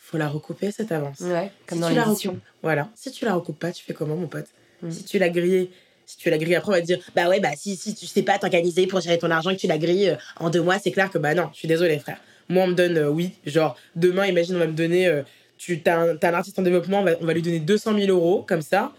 faut 0.09 0.17
la 0.17 0.27
recouper, 0.27 0.71
cette 0.71 0.91
avance. 0.91 1.19
Ouais, 1.21 1.51
comme 1.67 1.77
Si 1.77 1.81
dans 1.83 1.89
tu 1.89 1.95
la 1.95 2.03
recoupes- 2.03 2.39
Voilà. 2.63 2.89
Si 2.95 3.11
tu 3.11 3.25
la 3.25 3.33
recoupes 3.35 3.59
pas, 3.59 3.71
tu 3.71 3.83
fais 3.83 3.93
comment, 3.93 4.15
mon 4.15 4.27
pote? 4.27 4.47
Mm. 4.81 4.91
Si 4.91 5.03
tu 5.03 5.19
l'as 5.19 5.29
grillé, 5.29 5.71
Si 6.05 6.17
tu 6.17 6.27
la 6.31 6.39
grilles 6.39 6.55
après, 6.55 6.69
on 6.69 6.73
va 6.73 6.81
te 6.81 6.87
dire, 6.87 6.97
bah 7.15 7.29
ouais, 7.29 7.39
bah 7.39 7.51
si, 7.55 7.75
si 7.75 7.93
tu 7.93 8.07
sais 8.07 8.23
pas 8.23 8.39
t'organiser 8.39 8.87
pour 8.87 8.99
gérer 8.99 9.19
ton 9.19 9.29
argent, 9.29 9.51
que 9.51 9.57
tu 9.59 9.67
la 9.67 9.77
grilles 9.77 10.09
euh, 10.09 10.15
en 10.37 10.49
deux 10.49 10.61
mois, 10.63 10.79
c'est 10.79 10.89
clair 10.89 11.11
que 11.11 11.19
bah 11.19 11.35
non, 11.35 11.49
je 11.53 11.59
suis 11.59 11.67
désolée, 11.67 11.99
frère. 11.99 12.17
Moi, 12.47 12.63
on 12.63 12.67
me 12.69 12.73
donne, 12.73 12.97
euh, 12.97 13.09
oui, 13.11 13.33
genre, 13.45 13.77
demain, 13.95 14.25
imagine, 14.25 14.55
on 14.55 14.59
va 14.59 14.65
me 14.65 14.73
donner, 14.73 15.05
euh, 15.05 15.21
tu 15.59 15.79
as 15.85 15.99
un, 15.99 16.17
un 16.19 16.33
artiste 16.33 16.57
en 16.57 16.63
développement, 16.63 17.01
on 17.01 17.03
va, 17.03 17.11
on 17.21 17.25
va 17.25 17.33
lui 17.33 17.43
donner 17.43 17.59
200 17.59 17.93
000 17.95 18.07
euros, 18.09 18.43
comme 18.47 18.63
ça. 18.63 18.91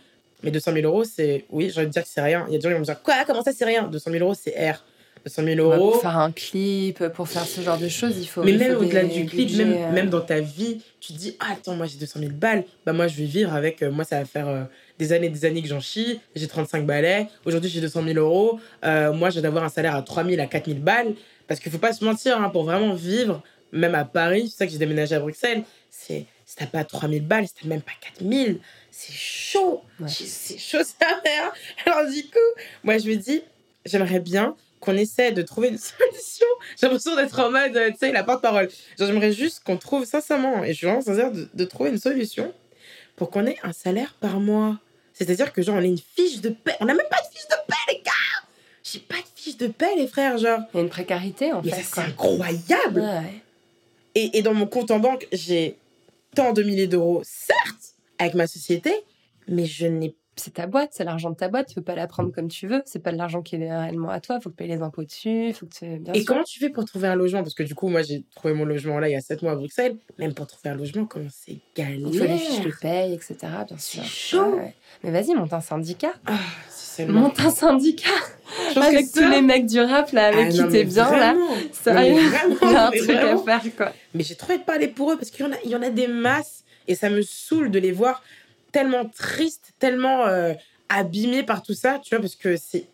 Mais 0.45 0.53
200 0.53 0.73
000 0.73 0.87
euros, 0.87 1.03
c'est, 1.03 1.47
oui, 1.51 1.71
j'ai 1.75 1.79
envie 1.81 1.89
de 1.89 1.93
dire 1.93 2.05
que 2.05 2.09
c'est 2.09 2.23
rien. 2.23 2.45
Il 2.47 2.53
y 2.53 2.55
a 2.55 2.59
des 2.59 2.63
gens 2.63 2.69
qui 2.69 2.75
vont 2.75 2.79
me 2.81 2.85
dire, 2.85 3.03
quoi, 3.03 3.25
comment 3.27 3.43
ça, 3.43 3.51
c'est 3.53 3.65
rien? 3.65 3.89
200 3.89 4.11
000 4.13 4.25
euros, 4.25 4.35
c'est 4.41 4.53
R. 4.71 4.85
200 5.25 5.43
000 5.45 5.47
Ouais, 5.47 5.77
euros. 5.77 5.91
Pour 5.93 6.01
faire 6.01 6.17
un 6.19 6.33
clip, 6.33 7.07
pour 7.09 7.29
faire 7.29 7.45
ce 7.45 7.61
genre 7.61 7.79
de 7.79 7.89
choses, 7.89 8.17
il 8.19 8.27
faut. 8.27 8.43
Mais 8.43 8.53
même 8.53 8.77
au-delà 8.77 9.05
du 9.05 9.27
clip, 9.27 9.49
budgets, 9.49 9.65
même, 9.65 9.73
euh, 9.77 9.93
même 9.93 10.09
dans 10.11 10.21
ta 10.21 10.41
vie, 10.41 10.81
tu 11.01 11.13
te 11.13 11.19
dis 11.19 11.37
ah, 11.41 11.53
Attends, 11.53 11.75
moi 11.77 11.87
j'ai 11.87 11.99
200 11.99 12.21
000 12.21 12.33
balles, 12.33 12.65
bah 12.87 12.93
moi 12.93 13.07
je 13.09 13.17
vais 13.17 13.25
vivre 13.25 13.53
avec. 13.55 13.83
euh, 13.83 13.91
moi 13.91 14.05
ça 14.05 14.19
va 14.19 14.25
faire 14.25 14.49
euh, 14.49 14.65
des 14.99 15.13
années 15.13 15.29
des 15.29 15.45
années 15.45 15.63
que 15.63 15.69
j'en 15.69 15.81
chie, 15.81 16.21
j'ai 16.35 16.47
35 16.49 16.87
balais, 16.87 17.29
aujourd'hui 17.45 17.71
j'ai 17.71 17.81
200 17.81 18.03
000 18.05 18.19
euros, 18.19 18.61
euh, 18.85 19.13
moi 19.13 19.31
j'ai 19.31 19.41
d'avoir 19.43 19.65
un 19.65 19.69
salaire 19.69 19.95
à 19.97 20.03
3 20.03 20.25
000 20.25 20.41
à 20.43 20.47
4 20.47 20.67
000 20.67 20.79
balles. 20.81 21.15
Parce 21.47 21.59
qu'il 21.59 21.73
faut 21.73 21.79
pas 21.79 21.93
se 21.93 22.05
mentir, 22.05 22.41
hein, 22.41 22.49
pour 22.49 22.63
vraiment 22.65 22.95
vivre, 22.95 23.43
même 23.73 23.95
à 23.97 24.05
Paris, 24.05 24.49
c'est 24.49 24.59
ça 24.59 24.67
que 24.67 24.73
j'ai 24.73 24.79
déménagé 24.79 25.17
à 25.17 25.21
Bruxelles, 25.21 25.65
c'est 25.91 26.27
si 26.47 26.57
t'as 26.57 26.67
pas 26.67 26.85
3 26.85 27.09
000 27.09 27.23
balles, 27.25 27.47
si 27.47 27.55
t'as 27.61 27.69
même 27.69 27.83
pas 27.83 27.93
4 28.19 28.29
000, 28.29 28.59
c'est 28.93 29.13
chaud. 29.13 29.83
Ouais. 29.99 30.07
C'est 30.09 30.59
chaud 30.59 30.79
ça 30.85 31.07
mère. 31.25 31.53
Alors 31.87 32.09
du 32.11 32.23
coup, 32.23 32.61
moi 32.85 32.99
je 32.99 33.09
me 33.09 33.17
dis, 33.17 33.43
j'aimerais 33.85 34.21
bien 34.21 34.55
qu'on 34.81 34.97
essaie 34.97 35.33
de 35.33 35.43
trouver 35.43 35.69
une 35.69 35.79
solution. 35.79 36.47
J'ai 36.79 36.87
l'impression 36.87 37.15
d'être 37.17 37.39
en 37.39 37.51
mode, 37.51 37.77
euh, 37.77 37.91
tu 37.91 37.99
sais, 37.99 38.13
la 38.13 38.25
porte-parole. 38.25 38.69
J'aimerais 38.99 39.33
juste 39.33 39.63
qu'on 39.65 39.77
trouve 39.77 40.05
sincèrement, 40.05 40.65
et 40.65 40.69
je 40.73 40.79
suis 40.79 40.87
vraiment 40.87 41.03
sincère, 41.03 41.31
de, 41.33 41.49
de 41.53 41.65
trouver 41.65 41.91
une 41.91 41.99
solution 41.99 42.53
pour 43.17 43.31
qu'on 43.31 43.47
ait 43.47 43.59
un 43.63 43.73
salaire 43.73 44.15
par 44.21 44.41
mois. 44.41 44.79
C'est-à-dire 45.13 45.53
que, 45.53 45.61
genre, 45.63 45.77
on 45.77 45.83
ait 45.83 45.87
une 45.89 45.99
fiche 45.99 46.41
de 46.41 46.49
paie. 46.49 46.75
On 46.81 46.87
n'a 46.87 46.95
même 46.95 47.07
pas 47.11 47.19
de 47.21 47.27
fiche 47.37 47.47
de 47.47 47.55
paie, 47.69 47.93
les 47.93 48.01
gars 48.03 48.49
J'ai 48.83 49.01
pas 49.01 49.17
de 49.17 49.23
fiche 49.37 49.59
de 49.59 49.67
paie, 49.67 49.95
les 49.97 50.07
frères, 50.07 50.39
genre. 50.39 50.61
Il 50.73 50.77
y 50.79 50.81
a 50.81 50.83
une 50.83 50.89
précarité, 50.89 51.53
en 51.53 51.61
Mais 51.63 51.73
fait. 51.73 51.83
c'est 51.83 52.01
incroyable 52.01 53.01
Ouais. 53.01 53.43
et, 54.15 54.39
et 54.39 54.43
dans 54.43 54.55
mon 54.55 54.67
compte 54.67 54.91
en 54.91 54.99
banque, 54.99 55.29
j'ai 55.33 55.77
tant 56.35 56.53
de 56.55 56.63
milliers 56.63 56.87
d'euros, 56.87 57.21
certes, 57.25 57.95
avec 58.19 58.35
ma 58.35 58.47
société, 58.47 58.93
mais 59.49 59.67
je 59.67 59.87
n'ai 59.87 60.15
C'est 60.41 60.55
ta 60.55 60.67
boîte, 60.67 60.91
c'est 60.93 61.05
l'argent 61.05 61.29
de 61.31 61.37
ta 61.37 61.49
boîte. 61.49 61.69
Tu 61.69 61.75
peux 61.75 61.83
pas 61.83 61.95
la 61.95 62.07
prendre 62.07 62.33
comme 62.33 62.49
tu 62.49 62.67
veux. 62.67 62.83
C'est 62.87 62.99
pas 63.03 63.13
de 63.13 63.19
l'argent 63.19 63.43
qui 63.43 63.57
est 63.57 63.59
réellement 63.71 64.09
à 64.09 64.21
toi. 64.21 64.41
Faut 64.41 64.49
que 64.49 64.55
tu 64.55 64.59
payes 64.59 64.69
les 64.69 64.81
impôts 64.83 65.05
dessus. 65.05 65.53
Faut 65.53 65.67
que 65.67 65.75
tu. 65.75 65.99
Bien 65.99 66.15
Et 66.15 66.19
sûr. 66.21 66.27
comment 66.27 66.45
tu 66.45 66.59
fais 66.59 66.71
pour 66.71 66.85
trouver 66.87 67.09
un 67.09 67.15
logement? 67.15 67.43
Parce 67.43 67.55
que 67.55 67.63
du 67.63 67.75
coup, 67.75 67.89
moi, 67.89 68.03
j'ai 68.03 68.25
trouvé 68.35 68.55
mon 68.55 68.65
logement 68.65 68.99
là 68.99 69.09
il 69.09 69.13
y 69.13 69.17
a 69.17 69.21
7 69.21 69.43
mois 69.43 69.53
à 69.53 69.57
Bruxelles. 69.57 69.97
Même 70.19 70.33
pour 70.35 70.47
trouver 70.47 70.71
un 70.71 70.77
logement, 70.77 71.05
comment 71.05 71.29
c'est 71.31 71.59
galère? 71.77 71.99
Il 72.11 72.19
faut 72.19 72.25
les 72.25 72.39
fiches 72.39 72.65
de 72.65 72.73
paye, 72.81 73.13
etc. 73.13 73.37
Bien 73.69 73.79
sûr. 73.79 74.03
chaud. 74.05 74.55
Ouais. 74.57 74.75
Mais 75.05 75.11
vas-y, 75.11 75.35
monte 75.35 75.53
un 75.53 75.61
syndicat. 75.61 76.13
Ah, 76.27 76.39
seulement... 76.71 77.21
Monte 77.21 77.41
un 77.41 77.51
syndicat 77.51 78.09
avec 78.77 79.07
ça- 79.07 79.21
tous 79.23 79.29
les 79.31 79.43
mecs 79.43 79.67
du 79.67 79.81
rap 79.81 80.11
là 80.13 80.27
avec 80.27 80.47
Ah, 80.49 80.51
qui 80.51 80.69
t'es 80.69 80.85
bien 80.85 81.11
là. 81.11 81.35
Sérieux, 81.73 82.15
il 82.21 82.71
y 82.71 82.75
a 82.75 82.87
un 82.87 82.91
truc 82.91 83.03
vraiment. 83.05 83.45
à 83.47 83.61
faire 83.61 83.77
quoi. 83.77 83.93
Mais 84.15 84.25
j'ai 84.25 84.35
trop 84.35 84.51
envie 84.53 84.61
de 84.61 84.65
parler 84.65 84.89
pour 84.89 85.13
eux 85.13 85.17
parce 85.17 85.31
qu'il 85.31 85.45
y, 85.45 85.49
en 85.49 85.53
a- 85.53 85.61
il 85.65 85.71
y 85.71 85.77
en 85.77 85.83
a 85.83 85.91
des 85.91 86.09
masses 86.09 86.65
et 86.89 86.95
ça 86.95 87.09
me 87.11 87.23
saoule 87.23 87.71
de 87.71 87.79
les 87.79 87.93
voir 87.93 88.23
tellement 88.73 89.05
tristes, 89.09 89.73
tellement 89.79 90.27
euh, 90.27 90.55
abîmés 90.89 91.43
par 91.43 91.63
tout 91.63 91.75
ça, 91.75 91.99
tu 91.99 92.15
vois, 92.15 92.21
parce 92.21 92.37
que 92.37 92.57
c'est. 92.57 92.87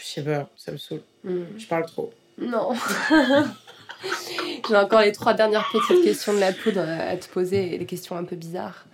Je 0.00 0.04
sais 0.04 0.22
pas, 0.22 0.48
ça 0.56 0.72
me 0.72 0.76
saoule. 0.76 1.02
Hmm. 1.24 1.44
Je 1.56 1.66
parle 1.66 1.86
trop. 1.86 2.12
Non. 2.38 2.70
J'ai 4.68 4.76
encore 4.76 5.00
les 5.00 5.12
trois 5.12 5.34
dernières 5.34 5.68
petites 5.70 6.02
questions 6.02 6.34
de 6.34 6.40
la 6.40 6.52
poudre 6.52 6.80
à 6.80 7.16
te 7.16 7.28
poser, 7.28 7.78
les 7.78 7.86
questions 7.86 8.16
un 8.16 8.24
peu 8.24 8.36
bizarres. 8.36 8.86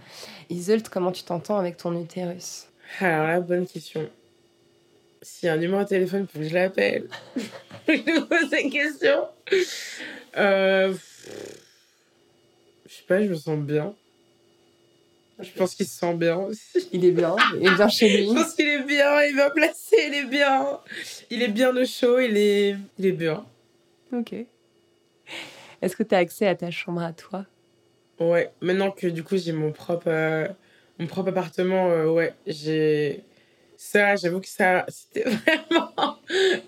Iseult, 0.51 0.83
comment 0.91 1.13
tu 1.13 1.23
t'entends 1.23 1.59
avec 1.59 1.77
ton 1.77 1.99
utérus? 2.01 2.67
Alors 3.01 3.27
là, 3.27 3.41
bonne 3.41 3.67
question. 3.67 4.09
S'il 5.21 5.47
y 5.47 5.51
a 5.51 5.55
un 5.55 5.59
numéro 5.59 5.83
de 5.83 5.89
téléphone, 5.89 6.27
faut 6.31 6.39
que 6.39 6.49
je 6.49 6.55
l'appelle. 6.55 7.09
je 7.89 7.93
lui 7.93 8.21
pose 8.27 8.49
cette 8.51 8.71
question. 8.71 9.29
Euh... 10.37 10.95
Je 12.87 12.95
sais 12.95 13.03
pas, 13.07 13.23
je 13.23 13.29
me 13.29 13.35
sens 13.35 13.59
bien. 13.59 13.95
Je 15.41 15.51
pense 15.53 15.75
qu'il 15.75 15.87
se 15.87 15.99
sent 15.99 16.15
bien 16.15 16.37
aussi. 16.37 16.89
Il 16.93 17.05
est 17.05 17.13
bien, 17.13 17.37
il 17.55 17.67
est 17.67 17.75
bien 17.75 17.89
chez 17.89 18.09
lui. 18.09 18.29
Je 18.29 18.35
pense 18.35 18.55
qu'il 18.55 18.67
est 18.67 18.83
bien, 18.83 19.23
il 19.23 19.31
est 19.31 19.35
bien 19.35 19.51
placé, 19.51 19.97
il 20.09 20.15
est 20.15 20.25
bien. 20.25 20.81
Il 21.31 21.43
est 21.43 21.49
bien 21.49 21.77
au 21.77 21.85
chaud, 21.85 22.19
il 22.19 22.37
est, 22.37 22.77
il 22.99 23.07
est 23.07 23.13
bien. 23.13 23.45
Ok. 24.13 24.35
Est-ce 25.81 25.95
que 25.95 26.03
tu 26.03 26.15
as 26.15 26.19
accès 26.19 26.47
à 26.47 26.55
ta 26.57 26.71
chambre 26.71 27.03
à 27.03 27.13
toi? 27.13 27.45
Ouais, 28.19 28.51
maintenant 28.61 28.91
que 28.91 29.07
du 29.07 29.23
coup 29.23 29.37
j'ai 29.37 29.53
mon 29.53 29.71
propre, 29.71 30.09
euh, 30.09 30.49
mon 30.99 31.07
propre 31.07 31.29
appartement, 31.29 31.89
euh, 31.91 32.07
ouais, 32.07 32.35
j'ai. 32.47 33.23
Ça, 33.77 34.17
j'avoue 34.17 34.41
que 34.41 34.49
ça, 34.49 34.85
c'était 34.89 35.23
vraiment 35.31 36.19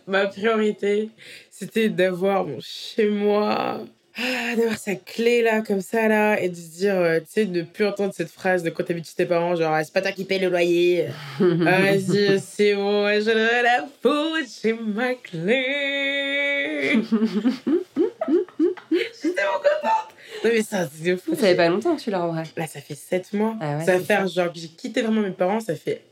ma 0.07 0.29
priorité. 0.29 1.11
C'était 1.51 1.89
d'avoir 1.89 2.47
mon 2.47 2.61
chez 2.61 3.09
moi, 3.09 3.81
ah, 4.19 4.57
d'avoir 4.57 4.77
sa 4.77 4.95
clé 4.97 5.41
là, 5.43 5.61
comme 5.63 5.81
ça 5.81 6.09
là, 6.09 6.41
et 6.41 6.49
de 6.49 6.55
se 6.55 6.69
dire, 6.79 6.97
euh, 6.97 7.21
tu 7.21 7.27
sais, 7.29 7.45
de 7.47 7.61
ne 7.61 7.65
plus 7.65 7.87
entendre 7.87 8.13
cette 8.13 8.31
phrase 8.31 8.63
de 8.63 8.71
quand 8.71 8.83
t'habites 8.85 9.09
chez 9.09 9.15
tes 9.15 9.27
parents, 9.27 9.55
genre, 9.55 9.73
Ah, 9.73 9.85
c'est 9.85 9.93
pas 9.93 10.03
toi 10.03 10.13
qui 10.13 10.25
paye 10.25 10.41
le 10.41 10.49
loyer. 10.49 11.07
Ah, 11.41 11.81
Vas-y, 11.81 12.41
c'est 12.41 12.75
bon, 12.75 13.07
je 13.09 13.25
donnerai 13.25 13.63
la 13.63 13.87
faute, 14.03 14.47
j'ai 14.63 14.73
ma 14.73 15.15
clé. 15.15 17.01
J'étais 18.91 19.35
tellement 19.35 19.59
contente. 19.59 20.11
Non, 20.45 20.51
mais 20.53 20.63
ça, 20.63 20.89
c'est 20.93 21.17
fou. 21.17 21.35
Ça 21.35 21.43
fait 21.43 21.55
pas 21.55 21.69
longtemps 21.69 21.97
que 21.97 22.01
tu 22.01 22.11
l'as 22.11 22.23
en 22.23 22.33
vrai. 22.33 22.45
Là, 22.57 22.67
ça 22.67 22.81
fait 22.81 22.95
7 22.95 23.33
mois. 23.35 23.57
Ah 23.61 23.79
ouais, 23.79 23.85
ça 23.85 23.97
va 23.99 24.01
faire 24.05 24.27
genre 24.27 24.53
que 24.53 24.59
j'ai 24.59 24.69
quitté 24.69 25.03
vraiment 25.03 25.21
mes 25.23 25.31
parents, 25.31 25.61
ça 25.61 25.75
fait 25.75 26.03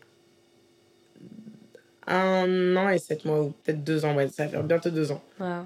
un 2.07 2.76
an 2.76 2.88
et 2.88 2.99
7 2.99 3.24
mois, 3.24 3.42
ou 3.42 3.51
peut-être 3.64 3.82
2 3.84 4.05
ans, 4.05 4.14
ouais, 4.14 4.28
ça 4.28 4.44
va 4.44 4.51
faire 4.51 4.62
bientôt 4.64 4.90
2 4.90 5.12
ans. 5.12 5.22
Wow. 5.40 5.64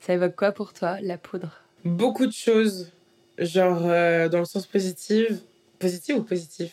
Ça 0.00 0.14
évoque 0.14 0.36
quoi 0.36 0.52
pour 0.52 0.72
toi, 0.72 0.98
la 1.02 1.18
poudre? 1.18 1.62
Beaucoup 1.84 2.26
de 2.26 2.32
choses, 2.32 2.90
genre 3.38 3.82
euh, 3.84 4.28
dans 4.28 4.38
le 4.38 4.44
sens 4.44 4.66
positif. 4.66 5.28
Positif 5.78 6.16
ou 6.16 6.22
positif? 6.22 6.72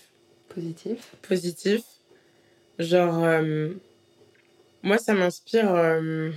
Positif. 0.50 1.16
Positif. 1.28 1.82
Genre, 2.80 3.24
euh, 3.24 3.70
moi, 4.84 4.98
ça 4.98 5.14
m'inspire 5.14 5.74
euh, 5.74 6.32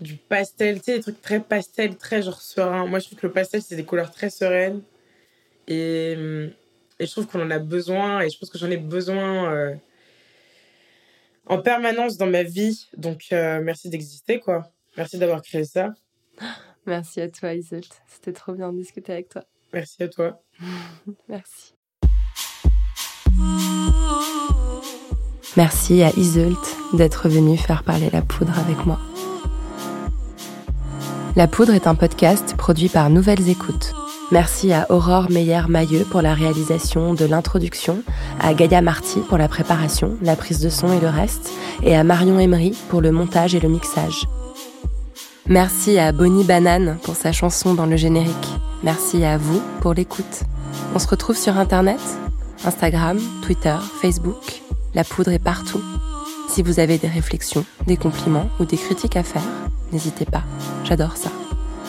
du 0.00 0.14
pastel, 0.14 0.78
tu 0.78 0.84
sais, 0.84 0.96
des 0.96 1.02
trucs 1.02 1.20
très 1.20 1.40
pastel, 1.40 1.96
très 1.96 2.22
genre 2.22 2.40
serein. 2.40 2.86
Moi, 2.86 2.98
je 2.98 3.06
trouve 3.06 3.18
que 3.18 3.26
le 3.26 3.32
pastel, 3.32 3.62
c'est 3.62 3.76
des 3.76 3.84
couleurs 3.84 4.10
très 4.12 4.30
sereines. 4.30 4.82
Et, 5.68 6.12
et 6.98 7.06
je 7.06 7.10
trouve 7.10 7.26
qu'on 7.26 7.42
en 7.42 7.50
a 7.50 7.58
besoin, 7.58 8.20
et 8.20 8.30
je 8.30 8.38
pense 8.38 8.50
que 8.50 8.58
j'en 8.58 8.70
ai 8.70 8.76
besoin 8.76 9.76
en 11.46 11.58
permanence 11.58 12.16
dans 12.16 12.26
ma 12.26 12.42
vie. 12.42 12.88
Donc, 12.96 13.26
euh, 13.32 13.60
merci 13.62 13.88
d'exister, 13.88 14.40
quoi. 14.40 14.70
Merci 14.96 15.18
d'avoir 15.18 15.42
créé 15.42 15.64
ça. 15.64 15.94
Merci 16.86 17.20
à 17.20 17.28
toi, 17.28 17.52
Iseult. 17.52 17.88
C'était 18.06 18.32
trop 18.32 18.52
bien 18.52 18.72
de 18.72 18.78
discuter 18.78 19.12
avec 19.12 19.28
toi. 19.28 19.42
Merci 19.72 20.04
à 20.04 20.08
toi. 20.08 20.40
Merci. 21.28 21.74
Merci 25.56 26.02
à 26.02 26.10
Iseult 26.10 26.62
d'être 26.92 27.28
venu 27.28 27.56
faire 27.56 27.82
parler 27.82 28.08
la 28.10 28.22
poudre 28.22 28.56
avec 28.58 28.86
moi. 28.86 29.00
La 31.34 31.48
poudre 31.48 31.74
est 31.74 31.86
un 31.86 31.94
podcast 31.94 32.56
produit 32.56 32.88
par 32.88 33.10
Nouvelles 33.10 33.48
Écoutes. 33.48 33.92
Merci 34.32 34.72
à 34.72 34.86
Aurore 34.90 35.30
Meyer-Mailleux 35.30 36.04
pour 36.04 36.20
la 36.20 36.34
réalisation 36.34 37.14
de 37.14 37.24
l'introduction, 37.24 38.02
à 38.40 38.54
Gaïa 38.54 38.82
Marty 38.82 39.20
pour 39.20 39.38
la 39.38 39.46
préparation, 39.46 40.16
la 40.20 40.34
prise 40.34 40.58
de 40.58 40.68
son 40.68 40.92
et 40.92 40.98
le 40.98 41.08
reste, 41.08 41.52
et 41.84 41.94
à 41.94 42.02
Marion 42.02 42.40
Emery 42.40 42.76
pour 42.88 43.00
le 43.00 43.12
montage 43.12 43.54
et 43.54 43.60
le 43.60 43.68
mixage. 43.68 44.26
Merci 45.46 45.96
à 45.98 46.10
Bonnie 46.10 46.42
Banane 46.42 46.98
pour 47.04 47.14
sa 47.14 47.30
chanson 47.30 47.74
dans 47.74 47.86
le 47.86 47.96
générique. 47.96 48.34
Merci 48.82 49.22
à 49.24 49.38
vous 49.38 49.62
pour 49.80 49.94
l'écoute. 49.94 50.42
On 50.92 50.98
se 50.98 51.06
retrouve 51.06 51.36
sur 51.36 51.56
Internet, 51.56 52.00
Instagram, 52.64 53.20
Twitter, 53.42 53.76
Facebook. 54.02 54.62
La 54.94 55.04
poudre 55.04 55.30
est 55.30 55.38
partout. 55.38 55.82
Si 56.48 56.62
vous 56.62 56.80
avez 56.80 56.98
des 56.98 57.08
réflexions, 57.08 57.64
des 57.86 57.96
compliments 57.96 58.48
ou 58.58 58.64
des 58.64 58.76
critiques 58.76 59.16
à 59.16 59.22
faire, 59.22 59.42
n'hésitez 59.92 60.24
pas. 60.24 60.42
J'adore 60.84 61.16
ça. 61.16 61.30